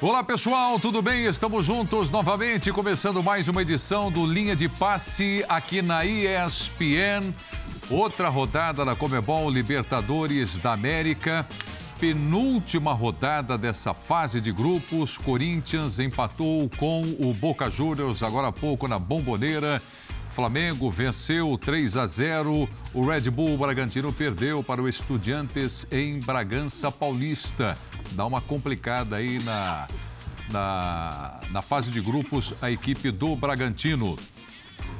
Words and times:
Olá 0.00 0.22
pessoal, 0.22 0.78
tudo 0.78 1.02
bem? 1.02 1.24
Estamos 1.24 1.66
juntos 1.66 2.08
novamente, 2.08 2.70
começando 2.70 3.20
mais 3.20 3.48
uma 3.48 3.62
edição 3.62 4.12
do 4.12 4.24
Linha 4.24 4.54
de 4.54 4.68
Passe 4.68 5.44
aqui 5.48 5.82
na 5.82 6.04
ESPN. 6.04 7.34
Outra 7.90 8.28
rodada 8.28 8.84
da 8.84 8.94
Comebol 8.94 9.50
Libertadores 9.50 10.56
da 10.56 10.72
América. 10.72 11.44
Penúltima 11.98 12.92
rodada 12.92 13.58
dessa 13.58 13.92
fase 13.92 14.40
de 14.40 14.52
grupos. 14.52 15.18
Corinthians 15.18 15.98
empatou 15.98 16.70
com 16.76 17.02
o 17.18 17.34
Boca 17.34 17.68
Juniors 17.68 18.22
agora 18.22 18.46
há 18.46 18.52
pouco 18.52 18.86
na 18.86 19.00
Bomboneira. 19.00 19.82
Flamengo 20.38 20.88
venceu 20.88 21.58
3 21.58 21.96
a 21.96 22.06
0. 22.06 22.68
O 22.94 23.04
Red 23.04 23.28
Bull 23.28 23.58
Bragantino 23.58 24.12
perdeu 24.12 24.62
para 24.62 24.80
o 24.80 24.88
Estudiantes 24.88 25.84
em 25.90 26.20
Bragança 26.20 26.92
Paulista 26.92 27.76
dá 28.12 28.24
uma 28.24 28.40
complicada 28.40 29.16
aí 29.16 29.42
na, 29.42 29.88
na, 30.48 31.40
na 31.50 31.60
fase 31.60 31.90
de 31.90 32.00
grupos 32.00 32.54
a 32.62 32.70
equipe 32.70 33.10
do 33.10 33.34
Bragantino. 33.34 34.16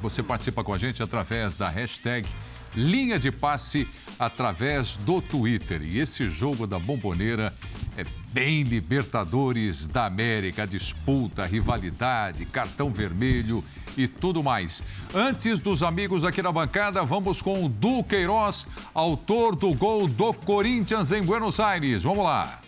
Você 0.03 0.25
participa 0.25 0.65
com 0.65 0.75
a 0.75 0.79
gente 0.79 1.05
através 1.05 1.57
da 1.57 1.69
hashtag 1.69 2.29
Linha 2.75 3.17
de 3.17 3.31
Passe 3.31 3.87
através 4.19 4.97
do 4.97 5.23
Twitter. 5.23 5.83
E 5.83 6.01
esse 6.01 6.29
jogo 6.29 6.67
da 6.67 6.81
Bomboneira 6.81 7.55
é 7.99 8.05
bem 8.33 8.63
Libertadores 8.63 9.89
da 9.89 10.07
América, 10.07 10.65
disputa, 10.65 11.45
rivalidade, 11.45 12.47
cartão 12.47 12.91
vermelho 12.91 13.65
e 13.97 14.07
tudo 14.07 14.41
mais. 14.41 14.85
Antes 15.13 15.59
dos 15.59 15.83
amigos 15.83 16.25
aqui 16.25 16.41
na 16.41 16.53
bancada, 16.53 17.05
vamos 17.05 17.43
com 17.43 17.65
o 17.65 17.69
Du 17.69 18.05
Queiroz, 18.05 18.69
autor 18.95 19.57
do 19.57 19.75
gol 19.75 20.07
do 20.07 20.33
Corinthians 20.33 21.11
em 21.11 21.23
Buenos 21.25 21.59
Aires. 21.59 22.05
Vamos 22.05 22.25
lá. 22.25 22.61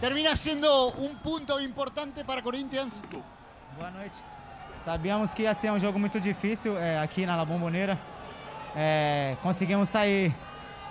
termina 0.00 0.34
siendo 0.34 0.88
un 0.98 1.16
punto 1.16 1.60
importante 1.60 2.24
para 2.24 2.42
Corinthians. 2.42 3.02
Boa 3.76 3.90
noite. 3.90 4.16
Sabíamos 4.82 5.32
que 5.34 5.42
ia 5.42 5.54
ser 5.54 5.72
um 5.72 5.78
jogo 5.78 5.98
muito 5.98 6.18
difícil 6.20 6.76
é, 6.78 6.98
aqui 6.98 7.26
na 7.26 7.36
La 7.36 7.44
Bombonera. 7.44 7.98
É, 8.74 9.36
conseguimos 9.42 9.90
sair 9.90 10.34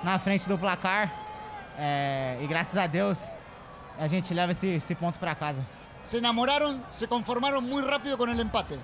na 0.03 0.17
frente 0.19 0.47
do 0.47 0.57
placar 0.57 1.11
é, 1.77 2.37
e 2.41 2.47
graças 2.47 2.77
a 2.77 2.87
Deus 2.87 3.19
a 3.97 4.07
gente 4.07 4.33
leva 4.33 4.51
esse, 4.51 4.67
esse 4.67 4.95
ponto 4.95 5.19
para 5.19 5.35
casa. 5.35 5.63
Se 6.03 6.17
enamoraron, 6.17 6.83
se 6.91 7.07
conformaron 7.07 7.63
muy 7.63 7.81
rápido 7.83 8.17
con 8.17 8.29
el 8.29 8.39
empate. 8.39 8.77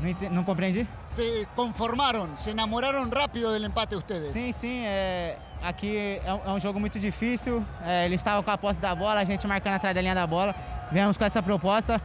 Não, 0.00 0.30
não 0.30 0.44
compreendi? 0.44 0.86
Se 1.06 1.46
conformaron, 1.56 2.36
se 2.36 2.50
enamoraron 2.50 3.10
rápido 3.10 3.52
del 3.52 3.64
empate 3.64 3.96
ustedes. 3.96 4.32
Sim, 4.32 4.52
sim. 4.52 4.82
É, 4.84 5.36
aqui 5.62 6.20
é 6.24 6.32
um, 6.32 6.50
é 6.50 6.52
um, 6.52 6.60
jogo 6.60 6.78
muito 6.78 7.00
difícil. 7.00 7.64
É, 7.84 8.04
eles 8.04 8.20
estavam 8.20 8.42
com 8.42 8.50
a 8.50 8.58
posse 8.58 8.80
da 8.80 8.94
bola, 8.94 9.20
a 9.20 9.24
gente 9.24 9.46
marcando 9.46 9.74
atrás 9.74 9.94
da 9.94 10.00
linha 10.00 10.14
da 10.14 10.26
bola. 10.26 10.54
Viemos 10.92 11.16
com 11.16 11.24
essa 11.24 11.42
proposta, 11.42 12.00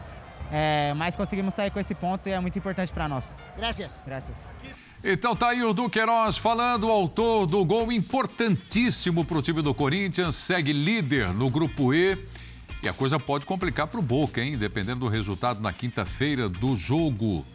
é, 0.52 0.94
mas 0.95 1.16
conseguimos 1.16 1.53
sair 1.53 1.72
com 1.72 1.80
esse 1.80 1.94
ponto 1.94 2.27
e 2.27 2.31
é 2.31 2.39
muito 2.39 2.58
importante 2.58 2.92
para 2.92 3.08
nós. 3.08 3.36
Graças. 3.55 4.02
Graças. 4.05 4.83
Então 5.05 5.35
tá 5.35 5.49
aí 5.49 5.61
o 5.61 5.73
Duqueiroz 5.73 6.37
falando, 6.37 6.89
autor 6.89 7.45
do 7.45 7.65
gol 7.65 7.91
importantíssimo 7.91 9.25
para 9.25 9.37
o 9.37 9.41
time 9.41 9.61
do 9.61 9.73
Corinthians, 9.73 10.33
segue 10.37 10.71
líder 10.71 11.33
no 11.33 11.49
grupo 11.49 11.93
E. 11.93 12.17
E 12.81 12.87
a 12.87 12.93
coisa 12.93 13.19
pode 13.19 13.45
complicar 13.45 13.87
para 13.87 13.99
o 13.99 14.01
Boca, 14.01 14.41
hein? 14.41 14.57
Dependendo 14.57 15.01
do 15.01 15.09
resultado 15.09 15.61
na 15.61 15.73
quinta-feira 15.73 16.47
do 16.47 16.77
jogo 16.77 17.45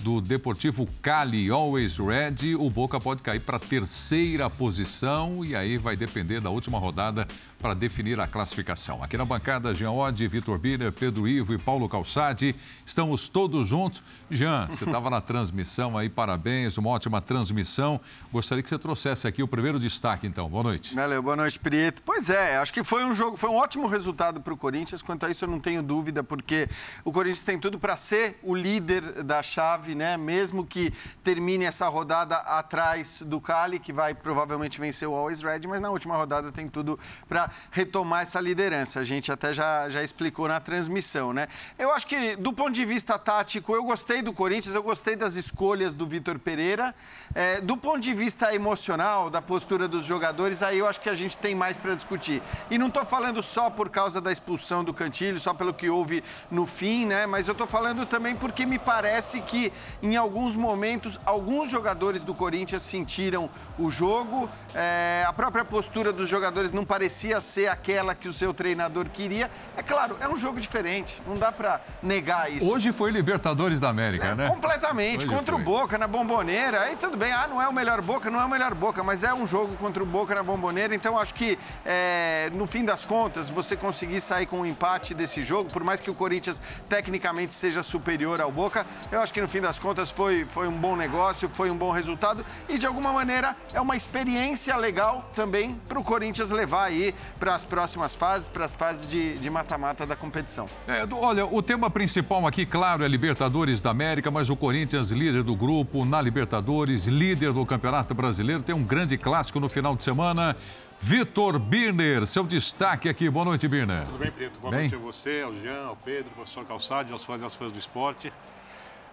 do 0.00 0.20
Deportivo 0.20 0.86
Cali, 1.00 1.48
Always 1.48 1.96
Red, 1.96 2.54
o 2.56 2.68
Boca 2.68 3.00
pode 3.00 3.22
cair 3.22 3.40
para 3.40 3.56
a 3.56 3.60
terceira 3.60 4.50
posição 4.50 5.42
e 5.42 5.56
aí 5.56 5.78
vai 5.78 5.96
depender 5.96 6.40
da 6.40 6.50
última 6.50 6.78
rodada 6.78 7.26
para 7.60 7.74
definir 7.74 8.20
a 8.20 8.26
classificação. 8.26 9.02
Aqui 9.02 9.16
na 9.16 9.24
bancada, 9.24 9.74
Jean 9.74 9.90
Oddi, 9.90 10.28
Vitor 10.28 10.58
Biner, 10.58 10.92
Pedro 10.92 11.26
Ivo 11.26 11.52
e 11.52 11.58
Paulo 11.58 11.88
Calçade. 11.88 12.54
Estamos 12.86 13.28
todos 13.28 13.66
juntos. 13.66 14.02
Jean, 14.30 14.68
você 14.68 14.84
estava 14.86 15.10
na 15.10 15.20
transmissão 15.20 15.98
aí, 15.98 16.08
parabéns, 16.08 16.78
uma 16.78 16.90
ótima 16.90 17.20
transmissão. 17.20 18.00
Gostaria 18.32 18.62
que 18.62 18.68
você 18.68 18.78
trouxesse 18.78 19.26
aqui 19.26 19.42
o 19.42 19.48
primeiro 19.48 19.78
destaque, 19.78 20.26
então. 20.26 20.48
Boa 20.48 20.62
noite. 20.62 20.94
Valeu, 20.94 21.20
boa 21.20 21.34
noite, 21.34 21.58
Prieto. 21.58 22.00
Pois 22.04 22.30
é, 22.30 22.58
acho 22.58 22.72
que 22.72 22.84
foi 22.84 23.04
um 23.04 23.12
jogo, 23.12 23.36
foi 23.36 23.50
um 23.50 23.56
ótimo 23.56 23.88
resultado 23.88 24.40
para 24.40 24.54
o 24.54 24.56
Corinthians. 24.56 25.02
Quanto 25.02 25.26
a 25.26 25.30
isso, 25.30 25.44
eu 25.44 25.48
não 25.48 25.58
tenho 25.58 25.82
dúvida, 25.82 26.22
porque 26.22 26.68
o 27.04 27.10
Corinthians 27.10 27.44
tem 27.44 27.58
tudo 27.58 27.78
para 27.78 27.96
ser 27.96 28.38
o 28.42 28.54
líder 28.54 29.24
da 29.24 29.42
chave, 29.42 29.96
né? 29.96 30.16
Mesmo 30.16 30.64
que 30.64 30.92
termine 31.24 31.64
essa 31.64 31.88
rodada 31.88 32.36
atrás 32.36 33.22
do 33.26 33.40
Cali, 33.40 33.80
que 33.80 33.92
vai 33.92 34.14
provavelmente 34.14 34.78
vencer 34.78 35.08
o 35.08 35.14
Always 35.14 35.42
Red, 35.42 35.62
mas 35.66 35.80
na 35.80 35.90
última 35.90 36.16
rodada 36.16 36.52
tem 36.52 36.68
tudo 36.68 36.98
para 37.28 37.47
retomar 37.70 38.22
essa 38.22 38.40
liderança. 38.40 39.00
A 39.00 39.04
gente 39.04 39.30
até 39.30 39.52
já, 39.52 39.88
já 39.88 40.02
explicou 40.02 40.48
na 40.48 40.60
transmissão, 40.60 41.32
né? 41.32 41.48
Eu 41.78 41.92
acho 41.92 42.06
que, 42.06 42.36
do 42.36 42.52
ponto 42.52 42.72
de 42.72 42.84
vista 42.84 43.18
tático, 43.18 43.74
eu 43.74 43.84
gostei 43.84 44.22
do 44.22 44.32
Corinthians, 44.32 44.74
eu 44.74 44.82
gostei 44.82 45.16
das 45.16 45.36
escolhas 45.36 45.92
do 45.94 46.06
Vitor 46.06 46.38
Pereira. 46.38 46.94
É, 47.34 47.60
do 47.60 47.76
ponto 47.76 48.00
de 48.00 48.14
vista 48.14 48.54
emocional, 48.54 49.30
da 49.30 49.42
postura 49.42 49.88
dos 49.88 50.04
jogadores, 50.04 50.62
aí 50.62 50.78
eu 50.78 50.86
acho 50.86 51.00
que 51.00 51.10
a 51.10 51.14
gente 51.14 51.36
tem 51.36 51.54
mais 51.54 51.76
para 51.76 51.94
discutir. 51.94 52.42
E 52.70 52.78
não 52.78 52.88
estou 52.88 53.04
falando 53.04 53.42
só 53.42 53.70
por 53.70 53.88
causa 53.88 54.20
da 54.20 54.32
expulsão 54.32 54.84
do 54.84 54.92
Cantilho, 54.94 55.38
só 55.38 55.54
pelo 55.54 55.72
que 55.72 55.88
houve 55.88 56.22
no 56.50 56.66
fim, 56.66 57.06
né? 57.06 57.26
Mas 57.26 57.48
eu 57.48 57.52
estou 57.52 57.66
falando 57.66 58.06
também 58.06 58.34
porque 58.34 58.66
me 58.66 58.78
parece 58.78 59.40
que, 59.40 59.72
em 60.02 60.16
alguns 60.16 60.56
momentos, 60.56 61.18
alguns 61.24 61.70
jogadores 61.70 62.22
do 62.22 62.34
Corinthians 62.34 62.82
sentiram 62.82 63.50
o 63.78 63.90
jogo. 63.90 64.48
É, 64.74 65.24
a 65.26 65.32
própria 65.32 65.64
postura 65.64 66.12
dos 66.12 66.28
jogadores 66.28 66.72
não 66.72 66.84
parecia 66.84 67.37
ser 67.40 67.68
aquela 67.68 68.14
que 68.14 68.28
o 68.28 68.32
seu 68.32 68.52
treinador 68.52 69.08
queria. 69.08 69.50
É 69.76 69.82
claro, 69.82 70.16
é 70.20 70.28
um 70.28 70.36
jogo 70.36 70.60
diferente, 70.60 71.20
não 71.26 71.36
dá 71.36 71.52
para 71.52 71.80
negar 72.02 72.50
isso. 72.50 72.68
Hoje 72.68 72.92
foi 72.92 73.10
Libertadores 73.10 73.80
da 73.80 73.88
América, 73.88 74.28
é, 74.28 74.34
né? 74.34 74.48
Completamente, 74.48 75.26
Hoje 75.26 75.34
contra 75.34 75.54
foi. 75.54 75.62
o 75.62 75.64
Boca 75.64 75.98
na 75.98 76.06
Bomboneira. 76.06 76.80
Aí 76.82 76.96
tudo 76.96 77.16
bem, 77.16 77.32
ah, 77.32 77.46
não 77.48 77.60
é 77.60 77.68
o 77.68 77.72
melhor 77.72 78.00
Boca, 78.02 78.30
não 78.30 78.40
é 78.40 78.44
o 78.44 78.48
melhor 78.48 78.74
Boca, 78.74 79.02
mas 79.02 79.22
é 79.22 79.32
um 79.32 79.46
jogo 79.46 79.76
contra 79.76 80.02
o 80.02 80.06
Boca 80.06 80.34
na 80.34 80.42
Bomboneira. 80.42 80.94
Então 80.94 81.18
acho 81.18 81.34
que 81.34 81.58
é, 81.84 82.50
no 82.52 82.66
fim 82.66 82.84
das 82.84 83.04
contas, 83.04 83.48
você 83.48 83.76
conseguir 83.76 84.20
sair 84.20 84.46
com 84.46 84.60
um 84.60 84.66
empate 84.66 85.14
desse 85.14 85.42
jogo, 85.42 85.70
por 85.70 85.84
mais 85.84 86.00
que 86.00 86.10
o 86.10 86.14
Corinthians 86.14 86.60
tecnicamente 86.88 87.54
seja 87.54 87.82
superior 87.82 88.40
ao 88.40 88.50
Boca, 88.50 88.86
eu 89.10 89.20
acho 89.20 89.32
que 89.32 89.40
no 89.40 89.48
fim 89.48 89.60
das 89.60 89.78
contas 89.78 90.10
foi, 90.10 90.46
foi 90.48 90.68
um 90.68 90.78
bom 90.78 90.96
negócio, 90.96 91.48
foi 91.48 91.70
um 91.70 91.76
bom 91.76 91.90
resultado 91.90 92.44
e 92.68 92.78
de 92.78 92.86
alguma 92.86 93.12
maneira 93.12 93.56
é 93.72 93.80
uma 93.80 93.96
experiência 93.96 94.76
legal 94.76 95.30
também 95.34 95.80
para 95.88 95.98
o 95.98 96.04
Corinthians 96.04 96.50
levar 96.50 96.84
aí 96.84 97.14
para 97.38 97.54
as 97.54 97.64
próximas 97.64 98.14
fases, 98.14 98.48
para 98.48 98.64
as 98.64 98.72
fases 98.72 99.10
de 99.10 99.50
mata-mata 99.50 100.06
da 100.06 100.16
competição. 100.16 100.68
É, 100.86 101.06
olha, 101.12 101.46
o 101.46 101.62
tema 101.62 101.90
principal 101.90 102.46
aqui, 102.46 102.64
claro, 102.64 103.04
é 103.04 103.08
Libertadores 103.08 103.82
da 103.82 103.90
América, 103.90 104.30
mas 104.30 104.50
o 104.50 104.56
Corinthians, 104.56 105.10
líder 105.10 105.42
do 105.42 105.54
grupo, 105.54 106.04
na 106.04 106.20
Libertadores, 106.20 107.06
líder 107.06 107.52
do 107.52 107.64
Campeonato 107.64 108.14
Brasileiro, 108.14 108.62
tem 108.62 108.74
um 108.74 108.82
grande 108.82 109.16
clássico 109.16 109.58
no 109.60 109.68
final 109.68 109.96
de 109.96 110.02
semana. 110.02 110.56
Vitor 111.00 111.58
Birner, 111.58 112.26
seu 112.26 112.44
destaque 112.44 113.08
aqui. 113.08 113.30
Boa 113.30 113.44
noite, 113.44 113.68
Birner. 113.68 114.04
Tudo 114.06 114.18
bem, 114.18 114.32
Preto? 114.32 114.58
Boa 114.58 114.70
bem? 114.72 114.80
noite 114.80 114.96
a 114.96 114.98
você, 114.98 115.42
ao 115.44 115.54
Jean, 115.54 115.86
ao 115.86 115.96
Pedro, 115.96 116.30
ao 116.30 116.34
professor 116.34 116.64
Calçade, 116.64 117.12
aos 117.12 117.24
fãs 117.24 117.40
e 117.40 117.44
aos 117.44 117.54
fãs 117.54 117.70
do 117.70 117.78
esporte. 117.78 118.32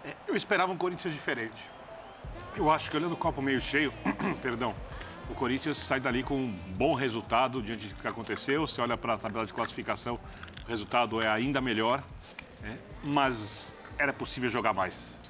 É, 0.04 0.14
eu 0.26 0.34
esperava 0.34 0.72
um 0.72 0.76
Corinthians 0.76 1.14
diferente. 1.14 1.70
Eu 2.56 2.70
acho 2.70 2.90
que 2.90 2.96
olhando 2.96 3.12
o 3.12 3.16
copo 3.16 3.40
meio 3.40 3.60
cheio, 3.60 3.92
perdão, 4.42 4.74
o 5.28 5.34
Corinthians 5.34 5.78
sai 5.78 6.00
dali 6.00 6.22
com 6.22 6.36
um 6.36 6.56
bom 6.76 6.94
resultado 6.94 7.60
diante 7.60 7.88
do 7.88 7.94
que 7.94 8.08
aconteceu. 8.08 8.66
Você 8.66 8.80
olha 8.80 8.96
para 8.96 9.14
a 9.14 9.18
tabela 9.18 9.44
de 9.44 9.52
classificação, 9.52 10.18
o 10.66 10.68
resultado 10.68 11.20
é 11.20 11.28
ainda 11.28 11.60
melhor, 11.60 12.02
né? 12.62 12.78
mas 13.08 13.74
era 13.98 14.12
possível 14.12 14.48
jogar 14.48 14.72
mais. 14.72 15.20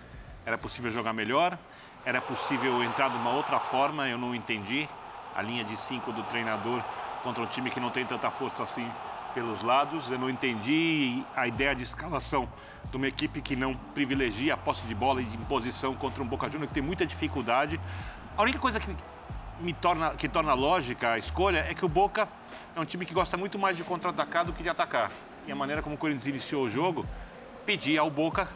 Era 0.45 0.59
possível 0.59 0.91
jogar 0.91 1.13
melhor, 1.13 1.59
era 2.05 2.21
possível 2.21 2.83
entrar 2.83 3.09
de 3.11 3.17
uma 3.17 3.31
outra 3.31 3.59
forma, 3.59 4.09
eu 4.09 4.19
não 4.19 4.35
entendi 4.35 4.89
a 5.35 5.43
linha 5.43 5.65
de 5.65 5.77
cinco 5.77 6.13
do 6.13 6.23
treinador 6.25 6.83
contra 7.23 7.43
um 7.43 7.47
time 7.47 7.71
que 7.71 7.81
não 7.81 7.91
tem 7.91 8.07
tanta 8.07 8.31
força 8.31 8.63
assim 8.63 8.89
pelos 9.35 9.63
lados. 9.63 10.11
Eu 10.11 10.19
não 10.19 10.31
entendi 10.31 11.23
a 11.35 11.47
ideia 11.47 11.75
de 11.75 11.83
escalação 11.83 12.49
de 12.91 12.97
uma 12.97 13.07
equipe 13.07 13.43
que 13.43 13.57
não 13.57 13.75
privilegia 13.75 14.55
a 14.55 14.57
posse 14.57 14.87
de 14.87 14.95
bola 14.95 15.21
e 15.21 15.25
de 15.25 15.37
posição 15.45 15.95
contra 15.95 16.23
um 16.23 16.27
Boca 16.27 16.49
Juniors 16.49 16.69
que 16.69 16.75
tem 16.75 16.83
muita 16.83 17.05
dificuldade. 17.05 17.79
A 18.37 18.43
única 18.43 18.59
coisa 18.59 18.79
que 18.79 18.95
me 19.61 19.73
torna, 19.73 20.11
que 20.11 20.29
torna 20.29 20.55
lógica 20.55 21.13
a 21.13 21.19
escolha 21.19 21.67
é 21.69 21.75
que 21.75 21.85
o 21.85 21.89
Boca 21.89 22.29
é 22.75 22.81
um 22.81 22.85
time 22.85 23.07
que 23.07 23.15
gosta 23.15 23.37
muito 23.37 23.59
mais 23.59 23.77
de 23.77 23.85
contra-atacar 23.85 24.45
do 24.45 24.53
que 24.53 24.63
de 24.63 24.69
atacar. 24.69 25.11
E 25.47 25.53
a 25.53 25.55
maneira 25.55 25.83
como 25.83 25.95
o 25.95 25.99
Corinthians 25.99 26.27
iniciou 26.27 26.65
o 26.65 26.71
jogo 26.71 27.05
pedia 27.65 28.01
ao 28.01 28.11
Boca 28.11 28.49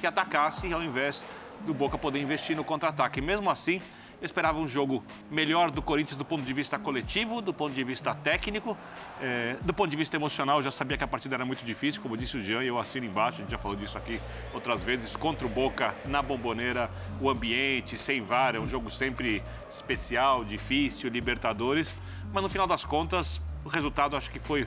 que 0.00 0.06
atacasse 0.06 0.72
ao 0.72 0.82
invés 0.82 1.24
do 1.66 1.72
Boca 1.72 1.96
poder 1.96 2.20
investir 2.20 2.56
no 2.56 2.64
contra-ataque. 2.64 3.20
Mesmo 3.20 3.48
assim, 3.48 3.80
eu 4.20 4.26
esperava 4.26 4.58
um 4.58 4.68
jogo 4.68 5.02
melhor 5.30 5.70
do 5.70 5.82
Corinthians 5.82 6.16
do 6.16 6.24
ponto 6.24 6.42
de 6.42 6.52
vista 6.52 6.78
coletivo, 6.78 7.40
do 7.40 7.52
ponto 7.52 7.74
de 7.74 7.82
vista 7.82 8.14
técnico, 8.14 8.76
é, 9.20 9.56
do 9.62 9.74
ponto 9.74 9.90
de 9.90 9.96
vista 9.96 10.16
emocional. 10.16 10.58
Eu 10.58 10.62
já 10.62 10.70
sabia 10.70 10.96
que 10.96 11.02
a 11.02 11.08
partida 11.08 11.34
era 11.34 11.44
muito 11.44 11.64
difícil, 11.64 12.00
como 12.00 12.16
disse 12.16 12.36
o 12.36 12.42
Jean, 12.42 12.62
eu 12.62 12.78
assino 12.78 13.04
embaixo, 13.04 13.38
a 13.38 13.42
gente 13.42 13.50
já 13.50 13.58
falou 13.58 13.76
disso 13.76 13.98
aqui 13.98 14.20
outras 14.54 14.82
vezes. 14.84 15.16
Contra 15.16 15.44
o 15.44 15.50
Boca, 15.50 15.94
na 16.04 16.22
bomboneira, 16.22 16.88
o 17.22 17.30
ambiente, 17.30 17.96
sem 17.96 18.20
VAR, 18.20 18.56
é 18.56 18.60
um 18.60 18.66
jogo 18.66 18.90
sempre 18.90 19.42
especial, 19.70 20.44
difícil, 20.44 21.08
Libertadores. 21.08 21.94
Mas 22.32 22.42
no 22.42 22.48
final 22.48 22.66
das 22.66 22.84
contas, 22.84 23.40
o 23.64 23.68
resultado 23.68 24.16
acho 24.16 24.30
que 24.30 24.40
foi 24.40 24.66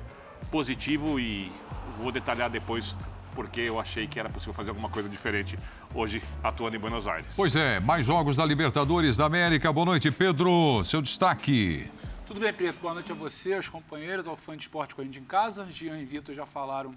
positivo 0.49 1.19
e 1.19 1.51
vou 1.99 2.11
detalhar 2.11 2.49
depois 2.49 2.95
porque 3.33 3.59
eu 3.59 3.79
achei 3.79 4.07
que 4.07 4.17
era 4.17 4.29
possível 4.29 4.53
fazer 4.53 4.69
alguma 4.69 4.89
coisa 4.89 5.09
diferente 5.09 5.59
hoje 5.93 6.23
atuando 6.41 6.77
em 6.77 6.79
Buenos 6.79 7.05
Aires. 7.05 7.33
Pois 7.35 7.53
é, 7.55 7.81
mais 7.81 8.05
jogos 8.05 8.37
da 8.37 8.45
Libertadores 8.45 9.17
da 9.17 9.25
América. 9.25 9.73
Boa 9.73 9.85
noite, 9.85 10.09
Pedro. 10.09 10.81
Seu 10.85 11.01
destaque. 11.01 11.85
Tudo 12.25 12.39
bem, 12.39 12.53
Pedro? 12.53 12.79
Boa 12.81 12.93
noite 12.93 13.11
a 13.11 13.15
você, 13.15 13.53
aos 13.53 13.67
companheiros, 13.67 14.25
ao 14.25 14.37
fã 14.37 14.55
de 14.55 14.63
esporte 14.63 14.95
Corinthians 14.95 15.23
em 15.23 15.27
casa. 15.27 15.67
Jean 15.69 15.97
e 15.99 16.05
Vitor 16.05 16.33
já 16.33 16.45
falaram 16.45 16.95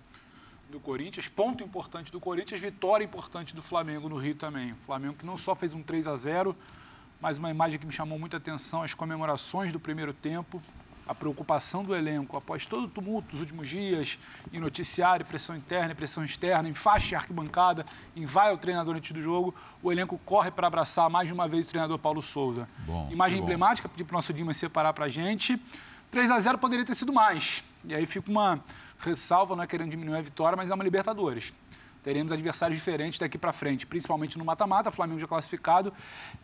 do 0.70 0.79
Corinthians. 0.81 1.29
Ponto 1.29 1.62
importante 1.65 2.12
do 2.12 2.20
Corinthians, 2.20 2.61
vitória 2.61 3.05
importante 3.05 3.55
do 3.55 3.62
Flamengo 3.62 4.09
no 4.09 4.17
Rio 4.17 4.35
também. 4.35 4.73
O 4.73 4.76
Flamengo 4.76 5.15
que 5.15 5.26
não 5.26 5.37
só 5.37 5.55
fez 5.55 5.75
um 5.75 5.82
3 5.82 6.09
a 6.09 6.17
0 6.17 6.56
mas 7.20 7.37
uma 7.37 7.50
imagem 7.50 7.81
que 7.81 7.87
me 7.87 7.91
chamou 7.91 8.17
muita 8.17 8.37
atenção, 8.37 8.81
as 8.82 8.94
comemorações 8.94 9.73
do 9.73 9.81
primeiro 9.81 10.12
tempo 10.12 10.62
a 11.09 11.15
preocupação 11.15 11.82
do 11.82 11.97
elenco 11.97 12.37
após 12.37 12.67
todo 12.67 12.85
o 12.85 12.88
tumulto 12.88 13.29
dos 13.29 13.41
últimos 13.41 13.67
dias, 13.67 14.19
em 14.53 14.61
noticiário, 14.61 15.25
pressão 15.25 15.56
interna, 15.56 15.94
pressão 15.94 16.23
externa, 16.23 16.69
em 16.69 16.75
faixa 16.75 17.14
e 17.14 17.17
arquibancada, 17.17 17.85
em 18.14 18.26
vai 18.26 18.50
ao 18.50 18.59
treinador 18.59 18.94
antes 18.94 19.11
do 19.12 19.21
jogo, 19.23 19.55
o 19.82 19.91
elenco 19.91 20.21
corre 20.26 20.50
para 20.50 20.67
abraçar 20.67 21.09
mais 21.09 21.26
de 21.26 21.32
uma 21.32 21.49
vez 21.49 21.67
o 21.67 21.71
treinador 21.71 21.99
Paulo 21.99 22.21
Souza. 22.21 22.69
Bom, 22.81 23.09
Imagem 23.11 23.41
emblemática, 23.41 23.88
pedir 23.88 24.05
para 24.05 24.14
o 24.14 24.19
nosso 24.19 24.35
Dimas 24.35 24.59
separar 24.59 24.93
para 24.93 25.06
a 25.06 25.09
gente. 25.09 25.59
3 26.11 26.31
a 26.31 26.38
0 26.38 26.59
poderia 26.59 26.85
ter 26.85 26.94
sido 26.94 27.12
mais. 27.12 27.64
E 27.85 27.94
aí 27.94 28.05
fica 28.05 28.31
uma 28.31 28.62
ressalva, 28.99 29.56
não 29.56 29.62
é 29.62 29.67
querendo 29.67 29.91
diminuir 29.91 30.19
a 30.19 30.23
vitória, 30.23 30.56
mas 30.56 30.71
é 30.71 30.75
uma 30.75 30.85
Libertadores 30.85 31.53
teremos 32.09 32.33
adversários 32.33 32.79
diferentes 32.79 33.19
daqui 33.19 33.37
para 33.37 33.53
frente, 33.53 33.87
principalmente 33.87 34.39
no 34.39 34.45
mata-mata, 34.45 34.91
Flamengo 34.91 35.19
já 35.21 35.27
classificado, 35.27 35.93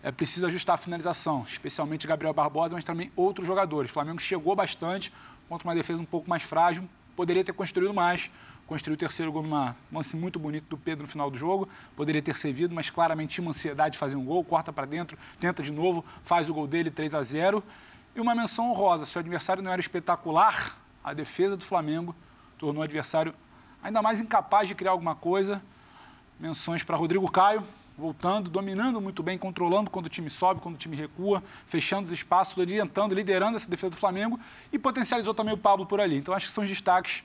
é 0.02 0.12
preciso 0.12 0.46
ajustar 0.46 0.74
a 0.74 0.76
finalização, 0.76 1.42
especialmente 1.46 2.06
Gabriel 2.06 2.34
Barbosa, 2.34 2.74
mas 2.74 2.84
também 2.84 3.10
outros 3.16 3.46
jogadores. 3.46 3.90
O 3.90 3.94
Flamengo 3.94 4.20
chegou 4.20 4.54
bastante 4.54 5.10
contra 5.48 5.66
uma 5.66 5.74
defesa 5.74 6.02
um 6.02 6.04
pouco 6.04 6.28
mais 6.28 6.42
frágil, 6.42 6.88
poderia 7.16 7.42
ter 7.42 7.54
construído 7.54 7.94
mais, 7.94 8.30
construiu 8.66 8.94
o 8.94 8.98
terceiro 8.98 9.32
gol 9.32 9.42
numa 9.42 9.76
lance 9.92 10.16
muito 10.16 10.38
bonito 10.38 10.66
do 10.68 10.76
Pedro 10.76 11.04
no 11.04 11.08
final 11.08 11.30
do 11.30 11.38
jogo, 11.38 11.66
poderia 11.96 12.20
ter 12.20 12.34
servido, 12.36 12.74
mas 12.74 12.90
claramente 12.90 13.34
tinha 13.34 13.42
uma 13.42 13.50
ansiedade 13.50 13.92
de 13.92 13.98
fazer 13.98 14.16
um 14.16 14.24
gol, 14.24 14.44
corta 14.44 14.72
para 14.72 14.86
dentro, 14.86 15.16
tenta 15.40 15.62
de 15.62 15.72
novo, 15.72 16.04
faz 16.22 16.50
o 16.50 16.52
gol 16.54 16.66
dele 16.66 16.90
3 16.90 17.14
a 17.14 17.22
0. 17.22 17.62
E 18.14 18.20
uma 18.20 18.34
menção 18.34 18.70
honrosa, 18.70 19.06
se 19.06 19.16
o 19.16 19.18
adversário 19.18 19.62
não 19.62 19.70
era 19.70 19.80
espetacular, 19.80 20.76
a 21.02 21.12
defesa 21.12 21.56
do 21.56 21.64
Flamengo 21.64 22.14
tornou 22.64 22.80
o 22.80 22.84
adversário 22.84 23.34
ainda 23.82 24.00
mais 24.00 24.20
incapaz 24.20 24.66
de 24.68 24.74
criar 24.74 24.92
alguma 24.92 25.14
coisa. 25.14 25.62
Menções 26.40 26.82
para 26.82 26.96
Rodrigo 26.96 27.30
Caio, 27.30 27.62
voltando, 27.96 28.48
dominando 28.48 29.00
muito 29.02 29.22
bem, 29.22 29.36
controlando 29.36 29.90
quando 29.90 30.06
o 30.06 30.08
time 30.08 30.30
sobe, 30.30 30.62
quando 30.62 30.76
o 30.76 30.78
time 30.78 30.96
recua, 30.96 31.42
fechando 31.66 32.06
os 32.06 32.12
espaços, 32.12 32.56
orientando, 32.56 33.14
liderando 33.14 33.56
essa 33.56 33.68
defesa 33.68 33.90
do 33.90 33.96
Flamengo 33.96 34.40
e 34.72 34.78
potencializou 34.78 35.34
também 35.34 35.52
o 35.52 35.58
Pablo 35.58 35.84
por 35.84 36.00
ali. 36.00 36.16
Então 36.16 36.32
acho 36.34 36.46
que 36.46 36.52
são 36.52 36.64
os 36.64 36.70
destaques 36.70 37.22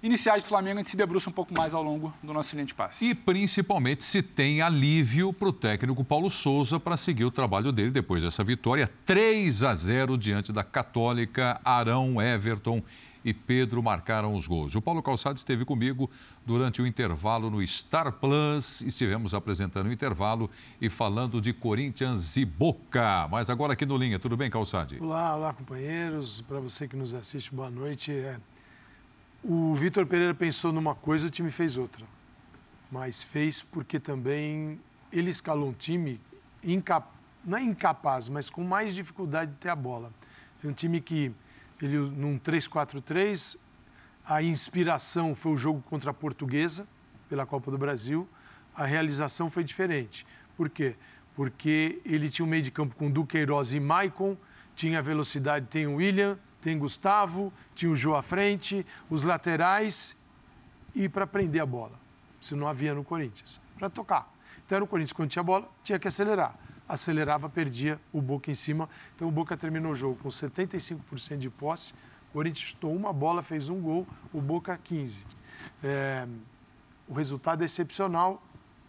iniciais 0.00 0.44
do 0.44 0.48
Flamengo, 0.48 0.76
a 0.76 0.78
gente 0.78 0.90
se 0.90 0.96
debruça 0.96 1.28
um 1.28 1.32
pouco 1.32 1.52
mais 1.52 1.74
ao 1.74 1.82
longo 1.82 2.14
do 2.22 2.32
nosso 2.32 2.56
de 2.56 2.72
passe. 2.72 3.04
E 3.04 3.14
principalmente 3.16 4.04
se 4.04 4.22
tem 4.22 4.62
alívio 4.62 5.32
para 5.32 5.48
o 5.48 5.52
técnico 5.52 6.04
Paulo 6.04 6.30
Souza 6.30 6.78
para 6.78 6.96
seguir 6.96 7.24
o 7.24 7.32
trabalho 7.32 7.72
dele 7.72 7.90
depois 7.90 8.22
dessa 8.22 8.44
vitória 8.44 8.88
3 9.04 9.64
a 9.64 9.74
0 9.74 10.16
diante 10.16 10.52
da 10.52 10.62
Católica, 10.62 11.60
Arão, 11.64 12.22
Everton 12.22 12.80
e 13.24 13.34
Pedro 13.34 13.82
marcaram 13.82 14.34
os 14.34 14.46
gols. 14.46 14.74
O 14.74 14.82
Paulo 14.82 15.02
Calçado 15.02 15.36
esteve 15.36 15.64
comigo 15.64 16.10
durante 16.44 16.80
o 16.80 16.86
intervalo 16.86 17.50
no 17.50 17.66
Star 17.66 18.12
Plus. 18.12 18.80
Estivemos 18.82 19.34
apresentando 19.34 19.86
o 19.86 19.92
intervalo 19.92 20.50
e 20.80 20.88
falando 20.88 21.40
de 21.40 21.52
Corinthians 21.52 22.36
e 22.36 22.44
Boca. 22.44 23.28
Mas 23.30 23.50
agora 23.50 23.72
aqui 23.72 23.84
no 23.84 23.96
Linha, 23.96 24.18
tudo 24.18 24.36
bem, 24.36 24.50
Calçade? 24.50 24.98
Olá, 25.00 25.34
olá, 25.36 25.52
companheiros. 25.52 26.40
Para 26.42 26.60
você 26.60 26.86
que 26.86 26.96
nos 26.96 27.14
assiste, 27.14 27.54
boa 27.54 27.70
noite. 27.70 28.12
É... 28.12 28.38
O 29.42 29.74
Vitor 29.74 30.06
Pereira 30.06 30.34
pensou 30.34 30.72
numa 30.72 30.94
coisa, 30.94 31.28
o 31.28 31.30
time 31.30 31.50
fez 31.50 31.76
outra. 31.76 32.04
Mas 32.90 33.22
fez 33.22 33.62
porque 33.62 34.00
também 34.00 34.80
ele 35.12 35.30
escalou 35.30 35.70
um 35.70 35.72
time 35.72 36.20
incap... 36.62 37.06
não 37.44 37.58
é 37.58 37.62
incapaz, 37.62 38.28
mas 38.28 38.50
com 38.50 38.64
mais 38.64 38.94
dificuldade 38.94 39.52
de 39.52 39.58
ter 39.58 39.68
a 39.68 39.76
bola. 39.76 40.12
É 40.62 40.66
um 40.66 40.72
time 40.72 41.00
que 41.00 41.32
ele 41.80 41.98
num 41.98 42.38
3-4-3. 42.38 43.58
A 44.24 44.42
inspiração 44.42 45.34
foi 45.34 45.52
o 45.52 45.56
jogo 45.56 45.82
contra 45.88 46.10
a 46.10 46.14
Portuguesa, 46.14 46.86
pela 47.28 47.46
Copa 47.46 47.70
do 47.70 47.78
Brasil. 47.78 48.28
A 48.74 48.84
realização 48.84 49.48
foi 49.48 49.64
diferente. 49.64 50.26
Por 50.56 50.68
quê? 50.68 50.96
Porque 51.34 52.00
ele 52.04 52.28
tinha 52.28 52.44
um 52.44 52.48
meio 52.48 52.62
de 52.62 52.70
campo 52.70 52.96
com 52.96 53.10
Duqueiroz 53.10 53.72
e 53.72 53.80
Maicon, 53.80 54.36
tinha 54.74 55.00
velocidade, 55.00 55.66
tem 55.66 55.86
o 55.86 55.96
William, 55.96 56.38
tem 56.60 56.78
Gustavo, 56.78 57.52
tinha 57.74 57.90
o 57.90 57.96
Jô 57.96 58.14
à 58.14 58.22
frente, 58.22 58.84
os 59.08 59.22
laterais 59.22 60.16
e 60.94 61.08
para 61.08 61.26
prender 61.26 61.62
a 61.62 61.66
bola. 61.66 61.98
Se 62.40 62.54
não 62.54 62.68
havia 62.68 62.94
no 62.94 63.02
Corinthians, 63.04 63.60
para 63.76 63.88
tocar. 63.88 64.32
Então, 64.64 64.80
no 64.80 64.86
Corinthians, 64.86 65.12
quando 65.12 65.30
tinha 65.30 65.42
bola, 65.42 65.68
tinha 65.82 65.98
que 65.98 66.06
acelerar 66.06 66.54
acelerava, 66.88 67.48
perdia 67.48 68.00
o 68.12 68.22
Boca 68.22 68.50
em 68.50 68.54
cima. 68.54 68.88
Então 69.14 69.28
o 69.28 69.30
Boca 69.30 69.56
terminou 69.56 69.92
o 69.92 69.94
jogo 69.94 70.18
com 70.22 70.28
75% 70.28 71.36
de 71.36 71.50
posse. 71.50 71.92
O 72.30 72.32
Corinthians 72.32 72.68
chutou 72.68 72.94
uma 72.94 73.12
bola, 73.12 73.42
fez 73.42 73.68
um 73.68 73.80
gol, 73.80 74.06
o 74.32 74.40
Boca 74.40 74.78
15. 74.82 75.26
É, 75.82 76.26
o 77.06 77.12
resultado 77.12 77.62
é 77.62 77.66
excepcional. 77.66 78.42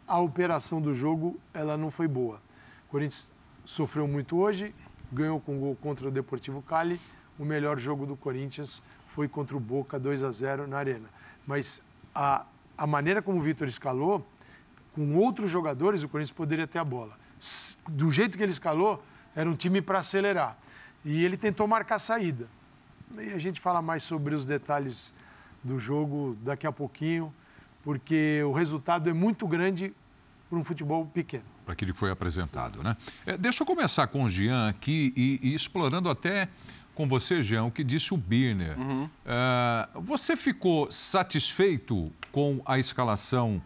A 0.08 0.20
operação 0.20 0.82
do 0.82 0.96
jogo 0.96 1.40
ela 1.54 1.78
não 1.78 1.92
foi 1.92 2.08
boa. 2.08 2.42
O 2.88 2.92
Corinthians 2.92 3.34
sofreu 3.66 4.08
muito 4.08 4.38
hoje, 4.38 4.74
ganhou 5.12 5.40
com 5.40 5.60
gol 5.60 5.76
contra 5.76 6.08
o 6.08 6.12
Deportivo 6.12 6.62
Cali. 6.62 7.00
O 7.38 7.46
melhor 7.46 7.78
jogo 7.80 8.06
do 8.06 8.18
Corinthians 8.18 8.82
foi 9.06 9.28
contra 9.28 9.56
o 9.56 9.60
Boca 9.60 10.00
2 10.00 10.24
a 10.24 10.32
0 10.32 10.68
na 10.68 10.78
Arena. 10.78 11.10
Mas 11.46 11.82
a, 12.14 12.46
a 12.78 12.88
maneira 12.88 13.22
como 13.22 13.38
o 13.38 13.42
Vitor 13.42 13.68
escalou, 13.68 14.26
com 14.94 15.16
outros 15.16 15.50
jogadores, 15.50 16.04
o 16.04 16.10
Corinthians 16.10 16.36
poderia 16.36 16.68
ter 16.68 16.80
a 16.80 16.84
bola 16.84 17.18
do 17.90 18.12
jeito 18.12 18.38
que 18.38 18.44
ele 18.44 18.52
escalou, 18.52 19.04
era 19.36 19.50
um 19.50 19.56
time 19.56 19.82
para 19.82 20.00
acelerar. 20.00 20.58
E 21.04 21.24
ele 21.24 21.38
tentou 21.38 21.68
marcar 21.68 21.96
a 21.96 22.00
saída. 22.00 22.48
E 23.18 23.34
a 23.34 23.38
gente 23.38 23.60
fala 23.60 23.82
mais 23.82 24.04
sobre 24.04 24.36
os 24.36 24.46
detalhes 24.46 25.14
do 25.64 25.80
jogo 25.80 26.38
daqui 26.42 26.68
a 26.68 26.72
pouquinho, 26.72 27.34
porque 27.84 28.42
o 28.44 28.52
resultado 28.52 29.10
é 29.10 29.14
muito 29.14 29.48
grande 29.48 29.94
para 30.50 30.58
um 30.58 30.64
futebol 30.64 31.06
pequeno. 31.06 31.44
Para 31.66 31.74
aquilo 31.74 31.94
que 31.94 32.00
foi 32.00 32.12
apresentado, 32.12 32.84
né? 32.84 32.98
É, 33.26 33.38
deixa 33.38 33.64
eu 33.64 33.68
começar 33.68 34.08
com 34.08 34.24
o 34.24 34.30
Jean 34.30 34.70
aqui 34.70 35.14
e, 35.16 35.40
e, 35.42 35.56
explorando 35.56 36.10
até 36.10 36.50
com 36.96 37.08
você, 37.08 37.42
Jean, 37.42 37.64
o 37.64 37.72
que 37.72 37.84
disse 37.84 38.14
o 38.14 38.18
Birner. 38.18 38.78
Uhum. 38.78 39.10
É, 39.26 39.88
você 39.96 40.36
ficou 40.36 40.92
satisfeito 40.92 42.12
com 42.32 42.62
a 42.66 42.78
escalação 42.80 43.62